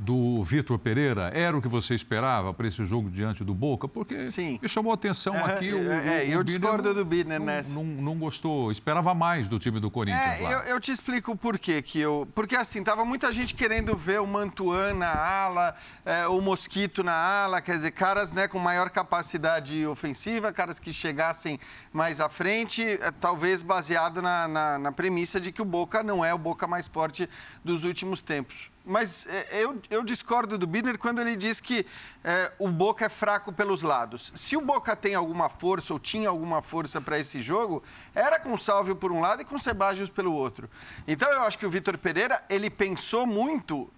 do 0.00 0.42
Vitor 0.42 0.78
Pereira 0.78 1.30
era 1.34 1.56
o 1.56 1.60
que 1.60 1.68
você 1.68 1.94
esperava 1.94 2.54
para 2.54 2.66
esse 2.66 2.82
jogo 2.86 3.10
diante 3.10 3.44
do 3.44 3.54
Boca? 3.54 3.86
Porque 3.86 4.30
Sim. 4.30 4.58
me 4.60 4.68
chamou 4.68 4.92
a 4.92 4.94
atenção 4.94 5.36
é, 5.36 5.44
aqui. 5.44 5.72
O, 5.74 5.92
é, 5.92 6.24
o, 6.24 6.30
eu 6.30 6.42
discordo 6.42 6.94
do 6.94 7.04
Birner 7.04 7.38
nessa. 7.38 7.74
Não, 7.74 7.84
não, 7.84 8.18
gostou, 8.18 8.72
esperava 8.72 9.14
mais 9.14 9.50
do 9.50 9.58
time 9.58 9.78
do 9.78 9.90
Corinthians 9.90 10.40
é, 10.40 10.42
lá. 10.42 10.52
Eu, 10.52 10.58
eu, 10.60 10.80
te 10.80 10.90
explico 10.90 11.36
por 11.36 11.58
quê 11.58 11.82
que 11.82 12.00
eu. 12.00 12.26
Porque 12.34 12.56
assim, 12.56 12.82
tava 12.82 13.04
muita 13.04 13.30
gente 13.30 13.54
querendo 13.54 13.94
ver 13.94 14.20
o 14.20 14.26
Mantuan 14.26 14.94
na 14.94 15.14
ala, 15.14 15.76
é, 16.06 16.26
o 16.26 16.40
Mosquito 16.40 17.04
na 17.04 17.12
ala, 17.12 17.60
quer 17.60 17.76
dizer, 17.76 17.90
caras 17.90 18.32
né, 18.32 18.48
com 18.48 18.58
maior 18.58 18.88
capacidade 18.88 19.86
ofensiva, 19.86 20.50
caras 20.50 20.80
que 20.80 20.94
chegassem 20.94 21.60
mais 21.92 22.22
à 22.22 22.28
frente, 22.30 22.82
é, 22.82 23.10
talvez 23.10 23.62
baseado 23.62 24.22
na, 24.22 24.48
na, 24.48 24.78
na 24.78 24.92
premissa 24.92 25.38
de 25.38 25.52
que 25.52 25.60
o 25.60 25.64
Boca 25.66 26.02
não 26.02 26.24
é 26.24 26.32
o 26.32 26.38
Boca 26.38 26.66
mais 26.66 26.88
forte 26.88 27.28
dos 27.62 27.84
últimos 27.84 28.22
tempos. 28.22 28.70
Mas 28.90 29.24
é, 29.28 29.62
eu, 29.62 29.80
eu, 29.88 30.02
discordo 30.02 30.58
do 30.58 30.66
Bidner 30.66 30.98
quando 30.98 31.20
ele 31.20 31.36
diz 31.36 31.60
que 31.60 31.86
é, 32.24 32.50
o 32.58 32.66
Boca 32.66 33.04
é 33.04 33.08
fraco 33.08 33.52
pelos 33.52 33.82
lados. 33.82 34.32
Se 34.34 34.56
o 34.56 34.60
Boca 34.60 34.96
tem 34.96 35.14
alguma 35.14 35.48
força 35.48 35.92
ou 35.92 36.00
tinha 36.00 36.28
alguma 36.28 36.60
força 36.60 37.00
para 37.00 37.16
esse 37.16 37.40
jogo, 37.40 37.84
era 38.12 38.40
com 38.40 38.52
o 38.52 38.58
Salvio 38.58 38.96
por 38.96 39.12
um 39.12 39.20
lado 39.20 39.42
e 39.42 39.44
com 39.44 39.54
o 39.54 39.60
Sebajos 39.60 40.10
pelo 40.10 40.32
outro. 40.32 40.68
Então 41.06 41.30
eu 41.30 41.42
acho 41.42 41.56
que 41.56 41.64
o 41.64 41.70
Vitor 41.70 41.96
Pereira, 41.98 42.44
ele 42.50 42.68
pensou 42.68 43.28
muito 43.28 43.88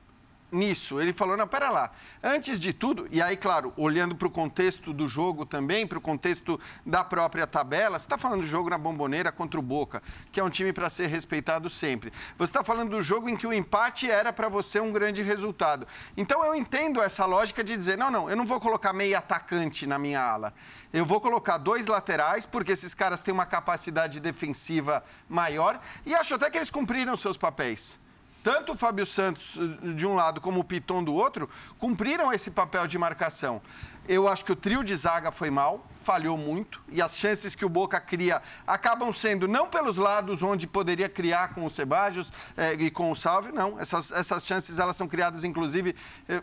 nisso. 0.53 1.01
Ele 1.01 1.13
falou: 1.13 1.37
não, 1.37 1.49
pera 1.49 1.71
lá. 1.71 1.91
Antes 2.23 2.61
de 2.61 2.73
tudo, 2.73 3.09
e 3.11 3.21
aí, 3.21 3.37
claro, 3.37 3.73
olhando 3.77 4.15
para 4.15 4.29
o 4.29 4.31
contexto 4.31 4.93
do 4.93 5.09
jogo 5.09 5.47
também, 5.47 5.87
para 5.87 5.99
o 5.99 6.01
contexto 6.01 6.61
da 6.85 7.03
própria 7.03 7.47
tabela, 7.47 7.99
você 7.99 8.05
está 8.05 8.19
falando 8.19 8.43
do 8.43 8.47
jogo 8.47 8.69
na 8.69 8.79
Bomboneira 8.79 9.33
contra 9.33 9.59
o 9.59 9.63
Boca, 9.63 10.03
que 10.31 10.39
é 10.39 10.45
um 10.45 10.51
time 10.51 10.73
para 10.73 10.91
ser 10.91 11.07
respeitado 11.07 11.71
sempre. 11.71 12.13
Você 12.37 12.51
está 12.51 12.63
falando 12.63 12.91
do 12.91 13.03
jogo 13.03 13.29
em 13.29 13.37
que 13.37 13.47
o 13.47 13.53
empate 13.53 14.11
era 14.11 14.33
para 14.33 14.49
você 14.49 14.79
um 14.79 14.93
grande 14.93 15.23
resultado. 15.23 15.87
Então 16.17 16.45
eu 16.45 16.55
entendo 16.55 17.03
essa 17.03 17.25
lógica 17.25 17.65
de 17.65 17.77
dizer: 17.77 17.97
não, 17.97 18.11
não, 18.11 18.29
eu 18.29 18.37
não 18.37 18.47
vou 18.47 18.61
colocar 18.61 18.93
meio 18.93 19.17
atacante 19.17 19.87
na 19.87 19.99
minha 19.99 20.21
ala. 20.21 20.53
Eu 20.93 21.07
vou 21.07 21.21
colocar 21.21 21.57
dois 21.57 21.87
laterais, 21.87 22.45
porque 22.45 22.73
esses 22.73 22.95
caras 22.95 23.23
têm 23.23 23.33
uma 23.33 23.47
capacidade 23.47 24.21
defensiva 24.21 25.03
maior, 25.27 25.81
e 26.05 26.15
acho 26.15 26.35
até 26.35 26.51
que 26.51 26.59
eles 26.59 26.71
cumpriram 26.71 27.17
seus 27.17 27.39
papéis. 27.39 27.99
Tanto 28.43 28.73
o 28.73 28.77
Fábio 28.77 29.07
Santos 29.07 29.59
eh, 29.59 29.93
de 29.93 30.07
um 30.07 30.15
lado 30.15 30.41
como 30.41 30.61
o 30.61 30.65
Piton 30.65 31.03
do 31.05 31.15
outro 31.15 31.49
cumpriram 31.79 32.33
esse 32.33 32.51
papel 32.51 32.87
de 32.87 32.99
marcação. 32.99 33.63
Eu 34.09 34.27
acho 34.27 34.45
que 34.45 34.53
o 34.53 34.57
trio 34.57 34.83
de 34.83 34.97
zaga 34.97 35.31
foi 35.31 35.49
mal, 35.49 35.87
falhou 36.03 36.37
muito 36.37 36.81
e 36.89 37.01
as 37.01 37.17
chances 37.17 37.55
que 37.55 37.65
o 37.65 37.69
Boca 37.69 38.01
cria 38.01 38.43
acabam 38.67 39.13
sendo 39.13 39.47
não 39.47 39.69
pelos 39.69 39.97
lados 39.97 40.43
onde 40.43 40.67
poderia 40.67 41.09
criar 41.09 41.55
com 41.55 41.65
o 41.65 41.71
Sebajos 41.71 42.33
eh, 42.57 42.75
e 42.75 42.91
com 42.91 43.13
o 43.13 43.15
Salve, 43.15 43.53
não. 43.53 43.79
Essas, 43.79 44.11
essas 44.11 44.45
chances 44.45 44.79
elas 44.79 44.97
são 44.97 45.07
criadas 45.07 45.45
inclusive 45.45 45.95
eh, 46.29 46.43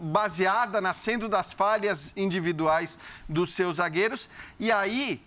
baseada 0.00 0.80
nascendo 0.80 1.28
das 1.28 1.52
falhas 1.52 2.12
individuais 2.16 2.98
dos 3.28 3.54
seus 3.54 3.76
zagueiros. 3.76 4.30
E 4.60 4.70
aí, 4.70 5.20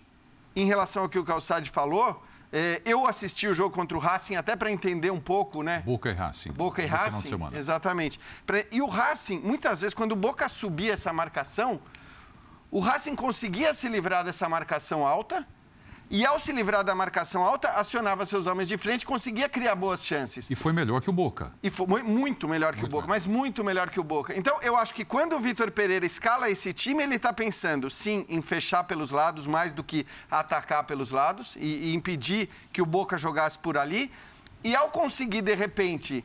em 0.54 0.64
relação 0.64 1.02
ao 1.02 1.08
que 1.08 1.18
o 1.18 1.24
Calçade 1.24 1.70
falou, 1.70 2.22
eu 2.84 3.06
assisti 3.06 3.48
o 3.48 3.54
jogo 3.54 3.74
contra 3.74 3.96
o 3.96 4.00
Racing 4.00 4.36
até 4.36 4.56
para 4.56 4.70
entender 4.70 5.10
um 5.10 5.20
pouco, 5.20 5.62
né? 5.62 5.82
Boca 5.84 6.10
e 6.10 6.14
Racing. 6.14 6.52
Boca 6.52 6.82
e 6.82 6.86
Racing. 6.86 7.38
Exatamente. 7.52 8.18
E 8.70 8.80
o 8.80 8.86
Racing, 8.86 9.40
muitas 9.40 9.80
vezes, 9.80 9.94
quando 9.94 10.12
o 10.12 10.16
Boca 10.16 10.48
subia 10.48 10.92
essa 10.92 11.12
marcação, 11.12 11.80
o 12.70 12.80
Racing 12.80 13.14
conseguia 13.14 13.72
se 13.74 13.88
livrar 13.88 14.24
dessa 14.24 14.48
marcação 14.48 15.06
alta 15.06 15.46
e 16.08 16.24
ao 16.24 16.38
se 16.38 16.52
livrar 16.52 16.84
da 16.84 16.94
marcação 16.94 17.42
alta, 17.42 17.68
acionava 17.70 18.24
seus 18.24 18.46
homens 18.46 18.68
de 18.68 18.78
frente 18.78 19.02
e 19.02 19.06
conseguia 19.06 19.48
criar 19.48 19.74
boas 19.74 20.04
chances. 20.04 20.48
E 20.48 20.54
foi 20.54 20.72
melhor 20.72 21.00
que 21.00 21.10
o 21.10 21.12
Boca. 21.12 21.52
E 21.60 21.68
foi 21.68 22.02
muito 22.02 22.48
melhor 22.48 22.74
que 22.74 22.80
muito 22.80 22.90
o 22.90 22.92
Boca, 22.92 23.06
melhor. 23.06 23.16
mas 23.16 23.26
muito 23.26 23.64
melhor 23.64 23.90
que 23.90 23.98
o 23.98 24.04
Boca. 24.04 24.36
Então, 24.36 24.56
eu 24.62 24.76
acho 24.76 24.94
que 24.94 25.04
quando 25.04 25.34
o 25.34 25.40
Vitor 25.40 25.70
Pereira 25.72 26.06
escala 26.06 26.48
esse 26.48 26.72
time, 26.72 27.02
ele 27.02 27.16
está 27.16 27.32
pensando, 27.32 27.90
sim, 27.90 28.24
em 28.28 28.40
fechar 28.40 28.84
pelos 28.84 29.10
lados, 29.10 29.48
mais 29.48 29.72
do 29.72 29.82
que 29.82 30.06
atacar 30.30 30.84
pelos 30.84 31.10
lados 31.10 31.56
e, 31.56 31.90
e 31.90 31.94
impedir 31.94 32.48
que 32.72 32.80
o 32.80 32.86
Boca 32.86 33.18
jogasse 33.18 33.58
por 33.58 33.76
ali. 33.76 34.12
E 34.62 34.76
ao 34.76 34.90
conseguir, 34.90 35.42
de 35.42 35.54
repente, 35.56 36.24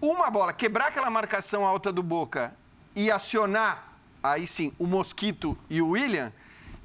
uma 0.00 0.30
bola, 0.30 0.54
quebrar 0.54 0.88
aquela 0.88 1.10
marcação 1.10 1.66
alta 1.66 1.92
do 1.92 2.02
Boca 2.02 2.54
e 2.94 3.10
acionar, 3.10 3.92
aí 4.22 4.46
sim, 4.46 4.72
o 4.78 4.86
Mosquito 4.86 5.56
e 5.68 5.82
o 5.82 5.90
William 5.90 6.32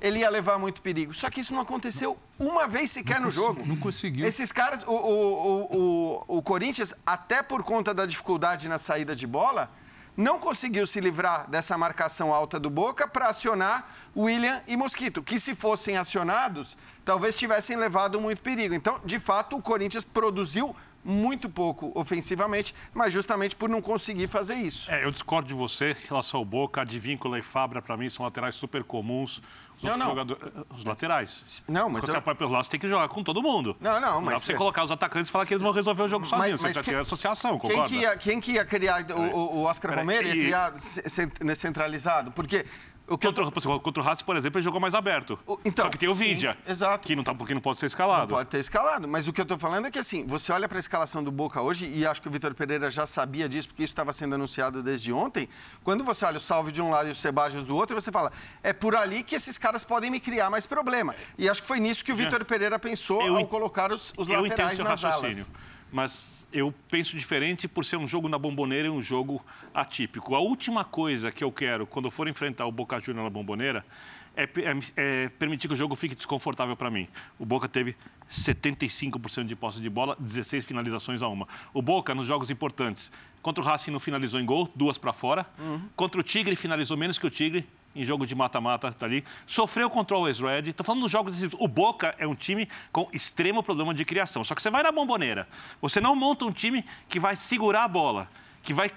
ele 0.02 0.20
ia 0.20 0.30
levar 0.30 0.58
muito 0.58 0.82
perigo. 0.82 1.14
Só 1.14 1.30
que 1.30 1.40
isso 1.40 1.54
não 1.54 1.62
aconteceu 1.62 2.18
uma 2.40 2.68
vez 2.68 2.90
sequer 2.90 3.20
não 3.20 3.28
no 3.28 3.32
jogo. 3.32 3.64
Não 3.66 3.78
conseguiu. 3.78 4.26
Esses 4.26 4.52
caras, 4.52 4.84
o, 4.84 4.92
o, 4.92 5.78
o, 5.78 6.38
o, 6.38 6.42
Corinthians, 6.42 6.94
até 7.06 7.44
por 7.44 7.64
conta 7.64 7.94
da 7.94 8.06
dificuldade 8.06 8.68
na 8.68 8.80
saída 8.80 9.16
de 9.16 9.28
bola, 9.28 9.72
não 10.18 10.40
conseguiu 10.40 10.86
se 10.88 11.00
livrar 11.00 11.50
dessa 11.50 11.78
marcação 11.78 12.34
alta 12.34 12.60
do 12.60 12.70
Boca 12.70 13.08
para 13.08 13.30
acionar 13.30 13.90
William 14.18 14.62
e 14.68 14.76
Mosquito, 14.76 15.24
que 15.24 15.40
se 15.40 15.56
fossem 15.56 15.96
acionados, 15.96 16.76
talvez 17.06 17.36
tivessem 17.36 17.78
levado 17.78 18.20
muito 18.20 18.42
perigo. 18.42 18.74
Então, 18.74 19.00
de 19.06 19.20
fato, 19.20 19.56
o 19.56 19.62
Corinthians 19.62 20.04
produziu 20.04 20.76
muito 21.04 21.50
pouco 21.50 21.92
ofensivamente, 21.96 22.76
mas 22.94 23.12
justamente 23.12 23.56
por 23.56 23.70
não 23.70 23.82
conseguir 23.82 24.28
fazer 24.28 24.56
isso. 24.56 24.92
É, 24.92 25.04
eu 25.04 25.12
discordo 25.12 25.48
de 25.48 25.54
você 25.54 25.92
em 25.92 26.08
relação 26.08 26.40
ao 26.40 26.46
Boca. 26.46 26.82
Advíncula 26.82 27.40
e 27.40 27.42
Fabra, 27.42 27.82
para 27.82 27.98
mim, 27.98 28.10
são 28.10 28.24
laterais 28.24 28.56
super 28.56 28.84
comuns. 28.84 29.42
Os 29.82 29.90
não, 29.90 29.98
não. 29.98 30.10
Jogadores, 30.10 30.44
os 30.78 30.86
laterais. 30.86 31.64
Não, 31.68 31.90
mas. 31.90 32.02
Quando 32.02 32.10
eu... 32.10 32.12
você 32.14 32.18
apoia 32.18 32.36
pelos 32.36 32.54
lados, 32.54 32.68
você 32.68 32.72
tem 32.72 32.80
que 32.80 32.88
jogar 32.88 33.08
com 33.08 33.24
todo 33.24 33.42
mundo. 33.42 33.76
Não, 33.80 34.00
não, 34.00 34.00
mas. 34.00 34.14
Não 34.14 34.24
dá 34.24 34.30
pra 34.32 34.40
você 34.40 34.54
colocar 34.54 34.84
os 34.84 34.92
atacantes 34.92 35.30
e 35.30 35.32
falar 35.32 35.46
que 35.46 35.54
eles 35.54 35.64
vão 35.64 35.72
resolver 35.72 36.04
o 36.04 36.10
jogo 36.10 36.26
sozinhos. 36.26 36.62
Mas, 36.62 36.76
mas 36.76 36.86
você 36.86 36.92
que... 36.92 36.96
associação, 36.96 37.58
concorda? 37.58 37.90
Quem 37.90 38.00
que 38.00 38.04
ia, 38.04 38.18
quem 38.18 38.40
que 38.40 38.52
ia 38.54 38.66
criar 38.66 39.06
o, 39.12 39.58
o 39.58 39.64
Oscar 39.64 39.96
Romero? 39.96 40.28
Ia 40.28 40.34
criar 40.34 40.74
centralizado? 41.56 42.32
Porque 42.32 42.66
o 43.12 43.18
que 43.18 43.28
contra, 43.28 43.44
eu... 43.44 43.80
contra 43.80 44.02
o 44.02 44.06
Racing, 44.06 44.24
por 44.24 44.36
exemplo, 44.36 44.60
ele 44.60 44.64
jogou 44.64 44.80
mais 44.80 44.94
aberto. 44.94 45.38
O, 45.46 45.60
então, 45.66 45.86
Só 45.86 45.92
que 45.92 45.98
tem 45.98 46.08
o 46.08 46.14
Vidia, 46.14 46.58
exato. 46.68 47.08
que 47.08 47.16
não, 47.16 47.24
tá, 47.24 47.36
que 47.36 47.54
não 47.54 47.62
pode 47.62 47.80
ser 47.80 47.88
escalado. 47.88 48.22
Não 48.22 48.38
pode 48.38 48.50
ter 48.50 48.60
escalado, 48.60 49.08
mas 49.08 49.28
o 49.28 49.34
que 49.34 49.42
eu 49.42 49.44
estou 49.44 49.58
falando 49.58 49.88
é 49.88 49.92
que 49.92 50.00
assim, 50.00 50.26
você 50.26 50.52
olha 50.52 50.68
para 50.68 50.78
a 50.78 50.80
escalação 50.80 51.24
do 51.24 51.32
Boca 51.32 51.62
hoje, 51.62 51.92
e 51.94 52.06
acho 52.06 52.22
que 52.22 52.28
o 52.28 52.32
Vitor 52.32 52.54
Pereira 52.54 52.90
já 52.90 53.06
sabia 53.06 53.50
disso, 53.50 53.68
porque 53.68 53.84
isso 53.84 53.92
estava 53.92 54.14
sendo 54.14 54.36
anunciado 54.36 54.82
desde 54.82 55.12
ontem. 55.12 55.50
Quando 55.84 56.04
você 56.04 56.26
olha 56.26 56.38
o 56.38 56.42
Salve 56.42 56.72
de 56.72 56.82
um 56.82 56.90
lado 56.90 57.10
e 57.10 57.12
o 57.12 57.16
Sebajos 57.16 57.64
do 57.66 57.76
outro, 57.76 58.00
você 58.00 58.12
fala, 58.12 58.32
é 58.64 58.72
por 58.72 58.96
ali 58.96 59.24
que 59.24 59.36
esses 59.36 59.58
caras 59.58 59.84
podem 59.84 60.10
me 60.10 60.20
criar 60.20 60.50
mais 60.50 60.66
problema. 60.66 61.16
E 61.38 61.50
acho 61.50 61.62
que 61.62 61.68
foi 61.68 61.80
nisso 61.80 62.06
que 62.06 62.12
o 62.12 62.16
Vitor 62.16 62.46
Pereira 62.46 62.80
pensou 62.80 63.22
eu, 63.26 63.38
ao 63.38 63.48
colocar 63.48 63.92
os, 63.92 64.14
os 64.18 64.28
laterais 64.28 64.80
nas 64.80 65.04
alas. 65.04 65.52
Mas 65.92 66.48
eu 66.54 66.74
penso 66.90 67.18
diferente 67.18 67.68
por 67.68 67.86
ser 67.86 67.98
um 67.98 68.08
jogo 68.08 68.30
na 68.30 68.38
bomboneira 68.38 68.88
e 68.88 68.92
um 68.92 69.02
jogo 69.02 69.44
atípico. 69.74 70.36
A 70.36 70.40
última 70.40 70.84
coisa 70.84 71.32
que 71.32 71.44
eu 71.44 71.52
quero 71.52 71.86
quando 71.86 72.10
for 72.10 72.28
enfrentar 72.28 72.66
o 72.66 72.72
Boca 72.72 73.00
Juniors 73.00 73.26
na 73.26 73.30
bomboneira 73.30 73.86
é, 74.36 74.44
é, 74.44 74.80
é, 74.96 75.30
permitir 75.30 75.68
que 75.68 75.74
o 75.74 75.78
jogo 75.78 75.96
fique 75.96 76.16
desconfortável 76.16 76.76
para 76.76 76.90
mim. 76.90 77.08
O 77.38 77.46
Boca 77.46 77.68
teve 77.68 77.96
75% 78.30 79.46
de 79.46 79.56
posse 79.56 79.82
de 79.82 79.90
bola, 79.90 80.16
16 80.20 80.66
finalizações 80.66 81.22
a 81.22 81.28
uma. 81.28 81.48
O 81.74 81.82
Boca, 81.82 82.16
nos 82.16 82.26
jogos 82.26 82.50
importantes, 82.50 83.12
contra 83.42 83.62
o 83.62 83.66
Racing 83.66 83.92
não 83.92 84.00
finalizou 84.00 84.40
em 84.40 84.46
gol, 84.46 84.72
duas 84.74 84.98
para 84.98 85.12
fora. 85.12 85.46
Uhum. 85.60 85.82
Contra 85.96 86.20
o 86.20 86.24
Tigre, 86.24 86.56
finalizou 86.56 86.96
menos 86.96 87.18
que 87.18 87.28
o 87.28 87.30
Tigre, 87.30 87.68
em 87.96 88.04
jogo 88.06 88.26
de 88.26 88.34
mata-mata, 88.34 88.92
tá 88.92 89.06
ali. 89.06 89.24
Sofreu 89.46 89.90
contra 89.90 90.16
o 90.16 90.20
Always 90.20 90.40
Red. 90.40 90.70
Estou 90.70 90.86
falando 90.86 91.02
dos 91.02 91.12
jogos 91.12 91.34
decisivos. 91.34 91.60
O 91.60 91.68
Boca 91.68 92.16
é 92.18 92.26
um 92.26 92.36
time 92.36 92.68
com 92.92 93.10
extremo 93.12 93.62
problema 93.62 93.94
de 93.94 94.06
criação. 94.06 94.44
Só 94.44 94.56
que 94.56 94.62
você 94.62 94.70
vai 94.70 94.84
na 94.84 94.92
bomboneira. 94.92 95.48
Você 95.82 96.00
não 96.00 96.16
monta 96.16 96.46
um 96.46 96.52
time 96.52 96.86
que 97.10 97.20
vai 97.20 97.36
segurar 97.36 97.84
a 97.84 97.88
bola, 97.88 98.30
que 98.64 98.74
vai 98.74 98.92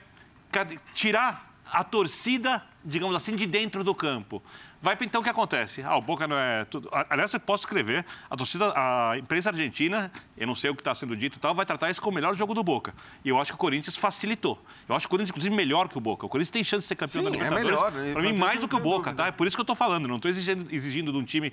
tirar 0.94 1.52
a 1.72 1.82
torcida, 1.82 2.64
digamos 2.84 3.16
assim, 3.16 3.34
de 3.34 3.46
dentro 3.46 3.82
do 3.82 3.94
campo. 3.94 4.42
Vai 4.84 4.98
então 5.00 5.22
o 5.22 5.24
que 5.24 5.30
acontece? 5.30 5.82
Ah, 5.82 5.96
o 5.96 6.02
Boca 6.02 6.28
não 6.28 6.36
é 6.36 6.62
tudo. 6.66 6.90
Aliás, 7.08 7.30
você 7.30 7.38
pode 7.38 7.60
escrever, 7.60 8.04
a 8.28 8.36
torcida, 8.36 8.70
a 8.76 9.16
imprensa 9.16 9.48
argentina, 9.48 10.12
eu 10.36 10.46
não 10.46 10.54
sei 10.54 10.68
o 10.68 10.74
que 10.74 10.82
está 10.82 10.94
sendo 10.94 11.16
dito 11.16 11.38
e 11.38 11.40
tal, 11.40 11.54
vai 11.54 11.64
tratar 11.64 11.88
isso 11.88 12.02
como 12.02 12.12
o 12.12 12.14
melhor 12.14 12.36
jogo 12.36 12.52
do 12.52 12.62
Boca. 12.62 12.94
E 13.24 13.30
eu 13.30 13.40
acho 13.40 13.50
que 13.50 13.54
o 13.54 13.58
Corinthians 13.58 13.96
facilitou. 13.96 14.62
Eu 14.86 14.94
acho 14.94 15.04
que 15.04 15.06
o 15.06 15.10
Corinthians, 15.10 15.30
inclusive, 15.30 15.56
melhor 15.56 15.88
que 15.88 15.96
o 15.96 16.00
Boca. 16.02 16.26
O 16.26 16.28
Corinthians 16.28 16.50
tem 16.50 16.62
chance 16.62 16.82
de 16.82 16.88
ser 16.88 16.96
campeão 16.96 17.24
Sim, 17.24 17.24
da 17.24 17.30
Libertadores. 17.30 17.80
É 17.80 17.90
melhor. 17.90 18.12
Para 18.12 18.22
mim, 18.22 18.34
mais 18.34 18.60
do 18.60 18.68
que 18.68 18.76
o 18.76 18.78
Boca, 18.78 19.14
tá? 19.14 19.28
É 19.28 19.32
por 19.32 19.46
isso 19.46 19.56
que 19.56 19.60
eu 19.62 19.64
estou 19.64 19.74
falando. 19.74 20.06
Não 20.06 20.16
estou 20.16 20.30
exigindo, 20.30 20.66
exigindo 20.70 21.12
de 21.12 21.16
um 21.16 21.24
time 21.24 21.50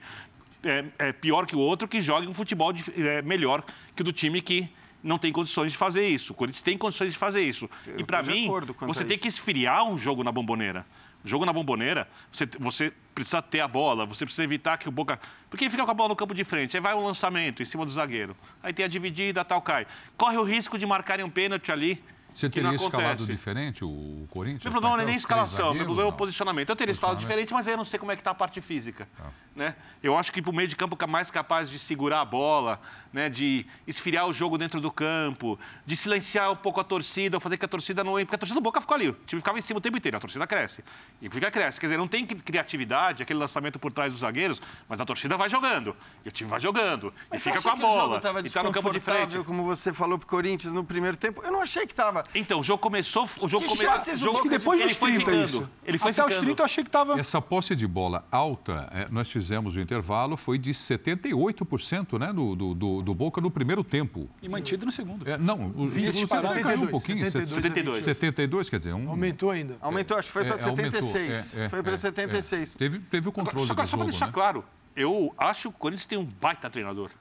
é, 0.62 0.84
é, 1.00 1.14
pior 1.14 1.46
que 1.46 1.56
o 1.56 1.60
outro 1.60 1.88
que 1.88 2.02
jogue 2.02 2.28
um 2.28 2.34
futebol 2.34 2.74
de, 2.74 2.84
é, 3.02 3.22
melhor 3.22 3.64
que 3.96 4.02
o 4.02 4.04
do 4.04 4.12
time 4.12 4.42
que 4.42 4.70
não 5.02 5.18
tem 5.18 5.32
condições 5.32 5.72
de 5.72 5.78
fazer 5.78 6.06
isso. 6.06 6.34
O 6.34 6.36
Corinthians 6.36 6.62
tem 6.62 6.78
condições 6.78 7.14
de 7.14 7.18
fazer 7.18 7.44
isso. 7.44 7.70
Eu 7.88 8.02
e 8.02 8.04
para 8.04 8.22
mim, 8.22 8.50
você 8.82 9.06
tem 9.06 9.18
que 9.18 9.30
esfriar 9.30 9.86
um 9.86 9.98
jogo 9.98 10.22
na 10.22 10.34
bomboneira. 10.34 10.86
Jogo 11.24 11.46
na 11.46 11.54
bomboneira, 11.54 12.08
você, 12.32 12.48
você 12.60 12.94
precisa 13.14 13.42
ter 13.42 13.60
a 13.60 13.68
bola, 13.68 14.06
você 14.06 14.26
precisa 14.26 14.44
evitar 14.44 14.78
que 14.78 14.90
o 14.90 14.92
Boca. 14.92 15.20
Porque 15.50 15.66
ele 15.66 15.72
fica 15.72 15.86
com 15.86 15.92
a 15.92 15.94
bola 15.94 16.10
no 16.10 16.16
campo 16.16 16.34
de 16.34 16.44
frente, 16.44 16.76
aí 16.76 16.82
vai 16.82 16.94
um 16.96 17.06
lançamento 17.06 17.62
em 17.62 17.66
cima 17.66 17.86
do 17.86 17.92
zagueiro, 17.92 18.36
aí 18.64 18.74
tem 18.74 18.86
a 18.86 18.88
dividida, 18.88 19.46
tal, 19.46 19.62
cai. 19.62 19.86
Corre 20.18 20.38
o 20.38 20.44
risco 20.44 20.78
de 20.78 20.86
marcarem 20.86 21.24
um 21.24 21.30
pênalti 21.30 21.72
ali. 21.72 22.04
Você 22.34 22.50
teria 22.50 22.74
escalado 22.74 23.26
diferente 23.26 23.84
o 23.84 24.28
Corinthians? 24.30 24.64
Meu 24.64 24.72
problema 24.72 24.98
não 24.98 25.04
é 25.04 25.06
nem 25.06 25.16
escalação, 25.16 25.74
meu 25.74 25.86
problema 25.86 26.10
é 26.10 26.14
o 26.14 26.16
posicionamento. 26.16 26.70
Eu 26.70 26.76
teria 26.76 26.92
escalado 26.92 27.20
diferente, 27.20 27.54
mas 27.54 27.68
aí 27.68 27.74
eu 27.74 27.78
não 27.78 27.86
sei 27.86 28.00
como 28.00 28.12
é 28.12 28.16
que 28.16 28.22
está 28.22 28.32
a 28.32 28.36
parte 28.36 28.62
física. 28.62 29.08
Tá. 29.18 29.26
Né? 29.54 29.76
Eu 30.02 30.18
acho 30.18 30.32
que 30.32 30.42
para 30.42 30.50
o 30.50 30.54
meio 30.54 30.68
de 30.68 30.78
campo 30.78 30.98
é 31.02 31.08
mais 31.08 31.30
capaz 31.30 31.70
de 31.70 31.78
segurar 31.78 32.22
a 32.22 32.26
bola, 32.26 32.80
né? 33.12 33.30
de 33.30 33.66
esfriar 33.86 34.26
o 34.28 34.34
jogo 34.34 34.58
dentro 34.58 34.80
do 34.80 34.90
campo, 34.90 35.60
de 35.86 35.96
silenciar 35.96 36.52
um 36.52 36.56
pouco 36.56 36.80
a 36.80 36.84
torcida, 36.86 37.40
fazer 37.40 37.58
que 37.58 37.66
a 37.66 37.68
torcida 37.68 38.02
não... 38.04 38.14
Porque 38.14 38.36
a 38.36 38.38
torcida 38.38 38.60
do 38.60 38.64
Boca 38.64 38.80
ficou 38.80 38.96
ali, 38.96 39.10
o 39.10 39.14
time 39.26 39.42
ficava 39.42 39.60
em 39.60 39.62
cima 39.62 39.80
o 39.80 39.82
tempo 39.82 39.98
inteiro, 39.98 40.16
a 40.16 40.20
torcida 40.22 40.48
cresce. 40.48 40.84
E 41.22 41.30
fica 41.30 41.52
cresce. 41.52 41.80
Quer 41.80 41.88
dizer, 41.88 41.98
não 41.98 42.08
tem 42.08 42.26
criatividade, 42.26 43.24
aquele 43.24 43.40
lançamento 43.40 43.78
por 43.78 43.92
trás 43.92 44.12
dos 44.12 44.22
zagueiros, 44.22 44.62
mas 44.88 45.02
a 45.02 45.06
torcida 45.06 45.36
vai 45.36 45.50
jogando, 45.50 45.96
e 46.24 46.30
o 46.30 46.32
time 46.32 46.50
vai 46.50 46.60
jogando, 46.60 47.14
mas 47.30 47.42
e 47.42 47.44
fica 47.44 47.62
com 47.62 47.70
a 47.70 47.76
bola, 47.76 48.22
e 48.42 48.48
está 48.48 48.64
no 48.64 48.72
campo 48.72 48.92
de 48.92 49.00
frente. 49.02 49.38
como 49.44 49.64
você 49.64 49.92
falou 49.92 50.18
para 50.18 50.26
o 50.26 50.30
Corinthians 50.30 50.72
no 50.72 50.84
primeiro 50.84 51.18
tempo, 51.18 51.42
eu 51.44 51.52
não 51.52 51.62
achei 51.62 51.86
que 51.86 51.92
estava. 51.92 52.21
Então, 52.34 52.60
o 52.60 52.64
jogo 52.64 52.82
começou... 52.82 53.24
O 53.40 53.48
jogo 53.48 53.66
começou... 53.66 54.14
O 54.14 54.16
jogo 54.16 54.42
que 54.44 54.50
depois 54.50 54.82
dos 54.82 54.96
30 54.96 55.00
foi 55.00 55.48
ficando. 55.48 55.70
Ele 55.86 55.98
foi 55.98 56.12
Até 56.12 56.24
ficando. 56.24 56.38
os 56.38 56.46
30 56.46 56.62
eu 56.62 56.66
achei 56.66 56.84
que 56.84 56.90
estava... 56.90 57.20
Essa 57.20 57.42
posse 57.42 57.76
de 57.76 57.88
bola 57.88 58.26
alta, 58.32 58.90
é, 58.92 59.08
nós 59.10 59.32
fizemos 59.32 59.76
o 59.76 59.80
intervalo, 59.80 60.38
foi 60.38 60.58
de 60.58 60.72
78% 60.72 62.20
né, 62.20 62.34
do, 62.34 62.56
do, 62.56 63.02
do, 63.02 63.16
Boca 63.16 63.40
no 63.42 63.52
primeiro 63.52 63.84
tempo. 63.84 64.30
E 64.42 64.50
mantido 64.50 64.86
no 64.86 64.92
segundo. 64.92 65.30
É, 65.30 65.38
não, 65.38 65.68
o, 65.76 65.92
segundo 66.12 66.62
caiu 66.62 66.84
um 66.84 66.88
pouquinho. 66.88 67.30
72. 67.30 68.04
72, 68.04 68.70
quer 68.70 68.78
dizer... 68.78 68.94
Um, 68.94 69.10
aumentou 69.10 69.52
ainda. 69.52 69.78
Aumentou, 69.82 70.18
acho 70.18 70.28
que 70.28 70.34
foi 70.34 70.46
para 70.46 70.56
é, 70.56 70.58
76. 70.58 71.58
É, 71.58 71.70
foi 71.70 71.84
para 71.84 71.98
76. 71.98 72.74
É, 72.74 72.78
teve, 72.78 73.00
teve 73.00 73.30
o 73.30 73.32
controle 73.32 73.68
só, 73.68 73.74
do 73.74 73.88
só 73.88 73.98
para 73.98 74.06
deixar 74.06 74.28
né? 74.28 74.32
claro, 74.32 74.64
eu 74.96 75.34
acho 75.38 75.62
que 75.62 75.68
o 75.68 75.72
Corinthians 75.72 76.06
tem 76.06 76.18
um 76.18 76.26
baita 76.26 76.70
treinador. 76.70 77.12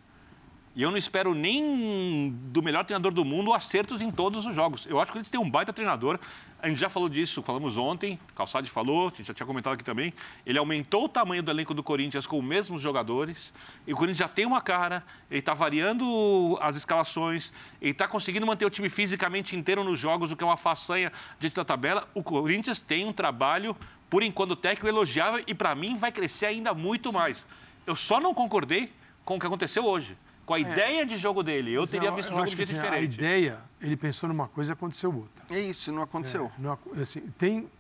E 0.76 0.82
eu 0.82 0.90
não 0.90 0.96
espero 0.96 1.34
nem 1.34 2.30
do 2.44 2.62
melhor 2.62 2.84
treinador 2.84 3.10
do 3.10 3.24
mundo 3.24 3.52
acertos 3.52 4.00
em 4.00 4.10
todos 4.10 4.46
os 4.46 4.54
jogos. 4.54 4.86
Eu 4.86 5.00
acho 5.00 5.10
que 5.10 5.18
eles 5.18 5.28
têm 5.28 5.40
um 5.40 5.50
baita 5.50 5.72
treinador. 5.72 6.16
A 6.62 6.68
gente 6.68 6.78
já 6.78 6.88
falou 6.88 7.08
disso, 7.08 7.42
falamos 7.42 7.76
ontem, 7.76 8.20
Calçade 8.36 8.70
falou, 8.70 9.08
a 9.08 9.10
gente 9.10 9.26
já 9.26 9.34
tinha 9.34 9.46
comentado 9.46 9.72
aqui 9.72 9.82
também. 9.82 10.14
Ele 10.46 10.58
aumentou 10.58 11.06
o 11.06 11.08
tamanho 11.08 11.42
do 11.42 11.50
elenco 11.50 11.74
do 11.74 11.82
Corinthians 11.82 12.24
com 12.24 12.38
os 12.38 12.44
mesmos 12.44 12.80
jogadores. 12.80 13.52
E 13.84 13.92
o 13.92 13.96
Corinthians 13.96 14.18
já 14.18 14.28
tem 14.28 14.46
uma 14.46 14.60
cara, 14.60 15.02
ele 15.28 15.40
está 15.40 15.54
variando 15.54 16.56
as 16.60 16.76
escalações, 16.76 17.52
ele 17.82 17.90
está 17.90 18.06
conseguindo 18.06 18.46
manter 18.46 18.64
o 18.64 18.70
time 18.70 18.88
fisicamente 18.88 19.56
inteiro 19.56 19.82
nos 19.82 19.98
jogos, 19.98 20.30
o 20.30 20.36
que 20.36 20.44
é 20.44 20.46
uma 20.46 20.56
façanha 20.56 21.10
dentro 21.40 21.56
da 21.56 21.64
tabela. 21.64 22.08
O 22.14 22.22
Corinthians 22.22 22.80
tem 22.80 23.04
um 23.04 23.12
trabalho, 23.12 23.76
por 24.08 24.22
enquanto, 24.22 24.54
técnico 24.54 24.86
elogiável 24.86 25.42
e, 25.48 25.54
para 25.54 25.74
mim, 25.74 25.96
vai 25.96 26.12
crescer 26.12 26.46
ainda 26.46 26.72
muito 26.72 27.12
mais. 27.12 27.44
Eu 27.84 27.96
só 27.96 28.20
não 28.20 28.32
concordei 28.32 28.92
com 29.24 29.34
o 29.34 29.40
que 29.40 29.46
aconteceu 29.46 29.84
hoje 29.84 30.16
com 30.50 30.54
a 30.54 30.58
ideia 30.58 31.06
de 31.06 31.16
jogo 31.16 31.44
dele. 31.44 31.72
Eu 31.72 31.82
Mas 31.82 31.90
teria 31.92 32.08
eu- 32.08 32.14
visto 32.16 32.30
o 32.30 32.32
eu 32.32 32.36
jogo 32.38 32.42
acho 32.42 32.50
de 32.50 32.56
que, 32.56 32.62
assim, 32.64 32.74
diferente. 32.74 32.96
A 32.98 33.02
ideia, 33.02 33.60
ele 33.80 33.96
pensou 33.96 34.28
numa 34.28 34.48
coisa 34.48 34.72
e 34.72 34.74
aconteceu 34.74 35.14
outra. 35.14 35.44
É 35.56 35.60
isso, 35.60 35.92
não 35.92 36.02
aconteceu. 36.02 36.50
Não, 36.58 36.72
ac- 36.72 37.00
assim, 37.00 37.20
tem 37.38 37.70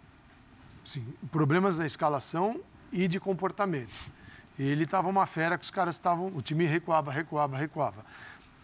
assim, 0.86 1.04
problemas 1.32 1.80
na 1.80 1.86
escalação 1.86 2.60
e 2.92 3.08
de 3.08 3.18
comportamento. 3.18 3.90
Ele 4.56 4.84
estava 4.84 5.08
uma 5.08 5.26
fera 5.26 5.58
que 5.58 5.64
os 5.64 5.70
caras 5.72 5.96
estavam. 5.96 6.28
O 6.28 6.40
time 6.40 6.64
recuava, 6.64 7.10
recuava, 7.10 7.56
recuava. 7.56 8.04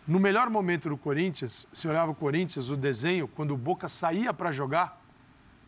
No 0.07 0.21
melhor 0.21 0.49
momento 0.49 0.89
do 0.89 0.97
Corinthians, 0.97 1.67
se 1.73 1.89
olhava 1.89 2.13
o 2.13 2.15
Corinthians, 2.15 2.71
o 2.71 2.77
desenho, 2.77 3.27
quando 3.27 3.55
o 3.55 3.57
Boca 3.57 3.89
saía 3.89 4.33
para 4.33 4.53
jogar, 4.53 5.03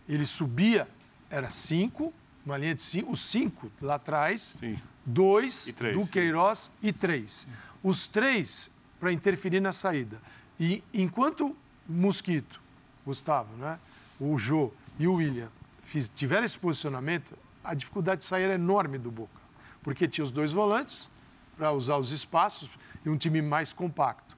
ele 0.08 0.24
subia, 0.24 0.86
era 1.28 1.50
cinco, 1.50 2.14
uma 2.46 2.56
linha 2.56 2.76
de 2.76 2.82
cinco, 2.82 3.10
os 3.10 3.20
cinco 3.20 3.68
lá 3.82 3.96
atrás, 3.96 4.54
Sim. 4.60 4.78
dois 5.04 5.66
E 5.66 5.72
três, 5.72 5.96
do 5.96 6.04
sim. 6.04 6.10
Queiroz 6.12 6.70
e 6.80 6.92
três. 6.92 7.48
Os 7.82 8.06
três 8.06 8.70
para 8.98 9.12
interferir 9.12 9.60
na 9.60 9.72
saída. 9.72 10.20
E 10.58 10.82
enquanto 10.92 11.56
Mosquito, 11.88 12.60
Gustavo, 13.06 13.54
né, 13.56 13.78
o 14.20 14.36
Jô 14.36 14.72
e 14.98 15.06
o 15.06 15.14
William 15.14 15.48
fiz, 15.82 16.08
tiveram 16.08 16.44
esse 16.44 16.58
posicionamento, 16.58 17.36
a 17.62 17.74
dificuldade 17.74 18.20
de 18.20 18.26
sair 18.26 18.44
era 18.44 18.54
enorme 18.54 18.98
do 18.98 19.10
Boca. 19.10 19.40
Porque 19.82 20.08
tinha 20.08 20.24
os 20.24 20.30
dois 20.30 20.52
volantes 20.52 21.08
para 21.56 21.72
usar 21.72 21.96
os 21.96 22.10
espaços 22.10 22.70
e 23.04 23.08
um 23.08 23.16
time 23.16 23.40
mais 23.40 23.72
compacto. 23.72 24.36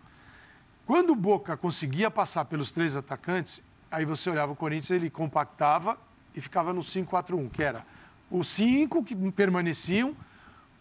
Quando 0.86 1.10
o 1.10 1.16
Boca 1.16 1.56
conseguia 1.56 2.10
passar 2.10 2.44
pelos 2.44 2.70
três 2.70 2.96
atacantes, 2.96 3.62
aí 3.90 4.04
você 4.04 4.28
olhava 4.28 4.52
o 4.52 4.56
Corinthians, 4.56 4.90
ele 4.90 5.08
compactava 5.08 5.98
e 6.34 6.40
ficava 6.40 6.72
no 6.72 6.80
5-4-1, 6.80 7.50
que 7.50 7.62
era 7.62 7.84
os 8.30 8.48
cinco 8.48 9.02
que 9.02 9.14
permaneciam, 9.32 10.16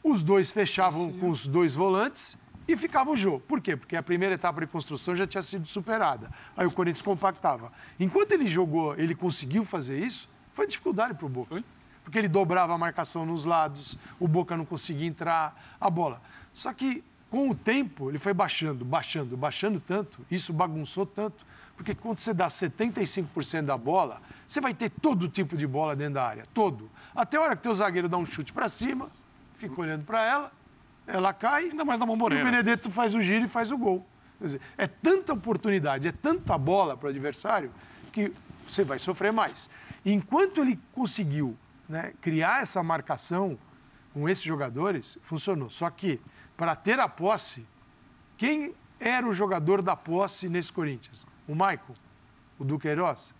os 0.03 0.21
dois 0.21 0.51
fechavam 0.51 1.11
com 1.13 1.29
os 1.29 1.47
dois 1.47 1.73
volantes 1.73 2.37
e 2.69 2.77
ficava 2.77 3.09
o 3.09 3.17
jogo. 3.17 3.39
Por 3.39 3.59
quê? 3.59 3.75
Porque 3.75 3.95
a 3.95 4.03
primeira 4.03 4.35
etapa 4.35 4.61
de 4.61 4.67
construção 4.67 5.15
já 5.15 5.25
tinha 5.25 5.41
sido 5.41 5.67
superada. 5.67 6.29
Aí 6.55 6.67
o 6.67 6.71
Corinthians 6.71 7.01
compactava. 7.01 7.71
Enquanto 7.99 8.31
ele 8.33 8.47
jogou, 8.47 8.95
ele 8.95 9.15
conseguiu 9.15 9.65
fazer 9.65 9.97
isso, 9.97 10.29
foi 10.53 10.67
dificuldade 10.67 11.15
para 11.15 11.25
o 11.25 11.29
Boca. 11.29 11.63
Porque 12.03 12.19
ele 12.19 12.27
dobrava 12.27 12.71
a 12.71 12.77
marcação 12.77 13.25
nos 13.25 13.43
lados, 13.43 13.97
o 14.19 14.27
Boca 14.27 14.55
não 14.55 14.65
conseguia 14.65 15.07
entrar, 15.07 15.75
a 15.81 15.89
bola. 15.89 16.21
Só 16.53 16.71
que 16.71 17.03
com 17.27 17.49
o 17.49 17.55
tempo 17.55 18.09
ele 18.09 18.19
foi 18.19 18.35
baixando, 18.35 18.85
baixando, 18.85 19.35
baixando 19.35 19.79
tanto, 19.79 20.23
isso 20.29 20.53
bagunçou 20.53 21.07
tanto, 21.07 21.43
porque 21.75 21.95
quando 21.95 22.19
você 22.19 22.35
dá 22.35 22.47
75% 22.47 23.63
da 23.63 23.77
bola, 23.77 24.21
você 24.47 24.61
vai 24.61 24.75
ter 24.75 24.89
todo 24.89 25.27
tipo 25.27 25.57
de 25.57 25.65
bola 25.65 25.95
dentro 25.95 26.15
da 26.15 26.23
área, 26.25 26.43
todo. 26.53 26.89
Até 27.15 27.37
a 27.37 27.41
hora 27.41 27.55
que 27.55 27.63
teu 27.63 27.73
zagueiro 27.73 28.07
dá 28.07 28.17
um 28.17 28.25
chute 28.25 28.53
para 28.53 28.67
cima, 28.67 29.09
fica 29.55 29.79
olhando 29.79 30.03
para 30.03 30.23
ela, 30.23 30.51
ela 31.11 31.33
cai, 31.33 31.65
Ainda 31.69 31.83
mais 31.85 31.99
na 31.99 32.05
e 32.05 32.07
o 32.07 32.11
bomboneira. 32.11 32.43
Benedetto 32.45 32.89
faz 32.91 33.15
o 33.15 33.21
giro 33.21 33.45
e 33.45 33.47
faz 33.47 33.71
o 33.71 33.77
gol. 33.77 34.05
Quer 34.37 34.45
dizer, 34.45 34.61
é 34.77 34.87
tanta 34.87 35.33
oportunidade, 35.33 36.07
é 36.07 36.11
tanta 36.11 36.57
bola 36.57 36.95
para 36.95 37.07
o 37.07 37.09
adversário 37.09 37.71
que 38.11 38.31
você 38.67 38.83
vai 38.83 38.97
sofrer 38.99 39.33
mais. 39.33 39.69
Enquanto 40.05 40.61
ele 40.61 40.79
conseguiu 40.93 41.57
né, 41.87 42.13
criar 42.21 42.61
essa 42.61 42.81
marcação 42.81 43.57
com 44.13 44.29
esses 44.29 44.43
jogadores, 44.43 45.17
funcionou. 45.21 45.69
Só 45.69 45.89
que, 45.89 46.21
para 46.55 46.75
ter 46.75 46.99
a 46.99 47.09
posse, 47.09 47.65
quem 48.37 48.73
era 48.99 49.27
o 49.27 49.33
jogador 49.33 49.81
da 49.81 49.95
posse 49.95 50.47
nesse 50.47 50.71
Corinthians? 50.71 51.25
O 51.47 51.53
Maicon? 51.55 51.93
O 52.57 52.63
Duqueiroz? 52.63 53.33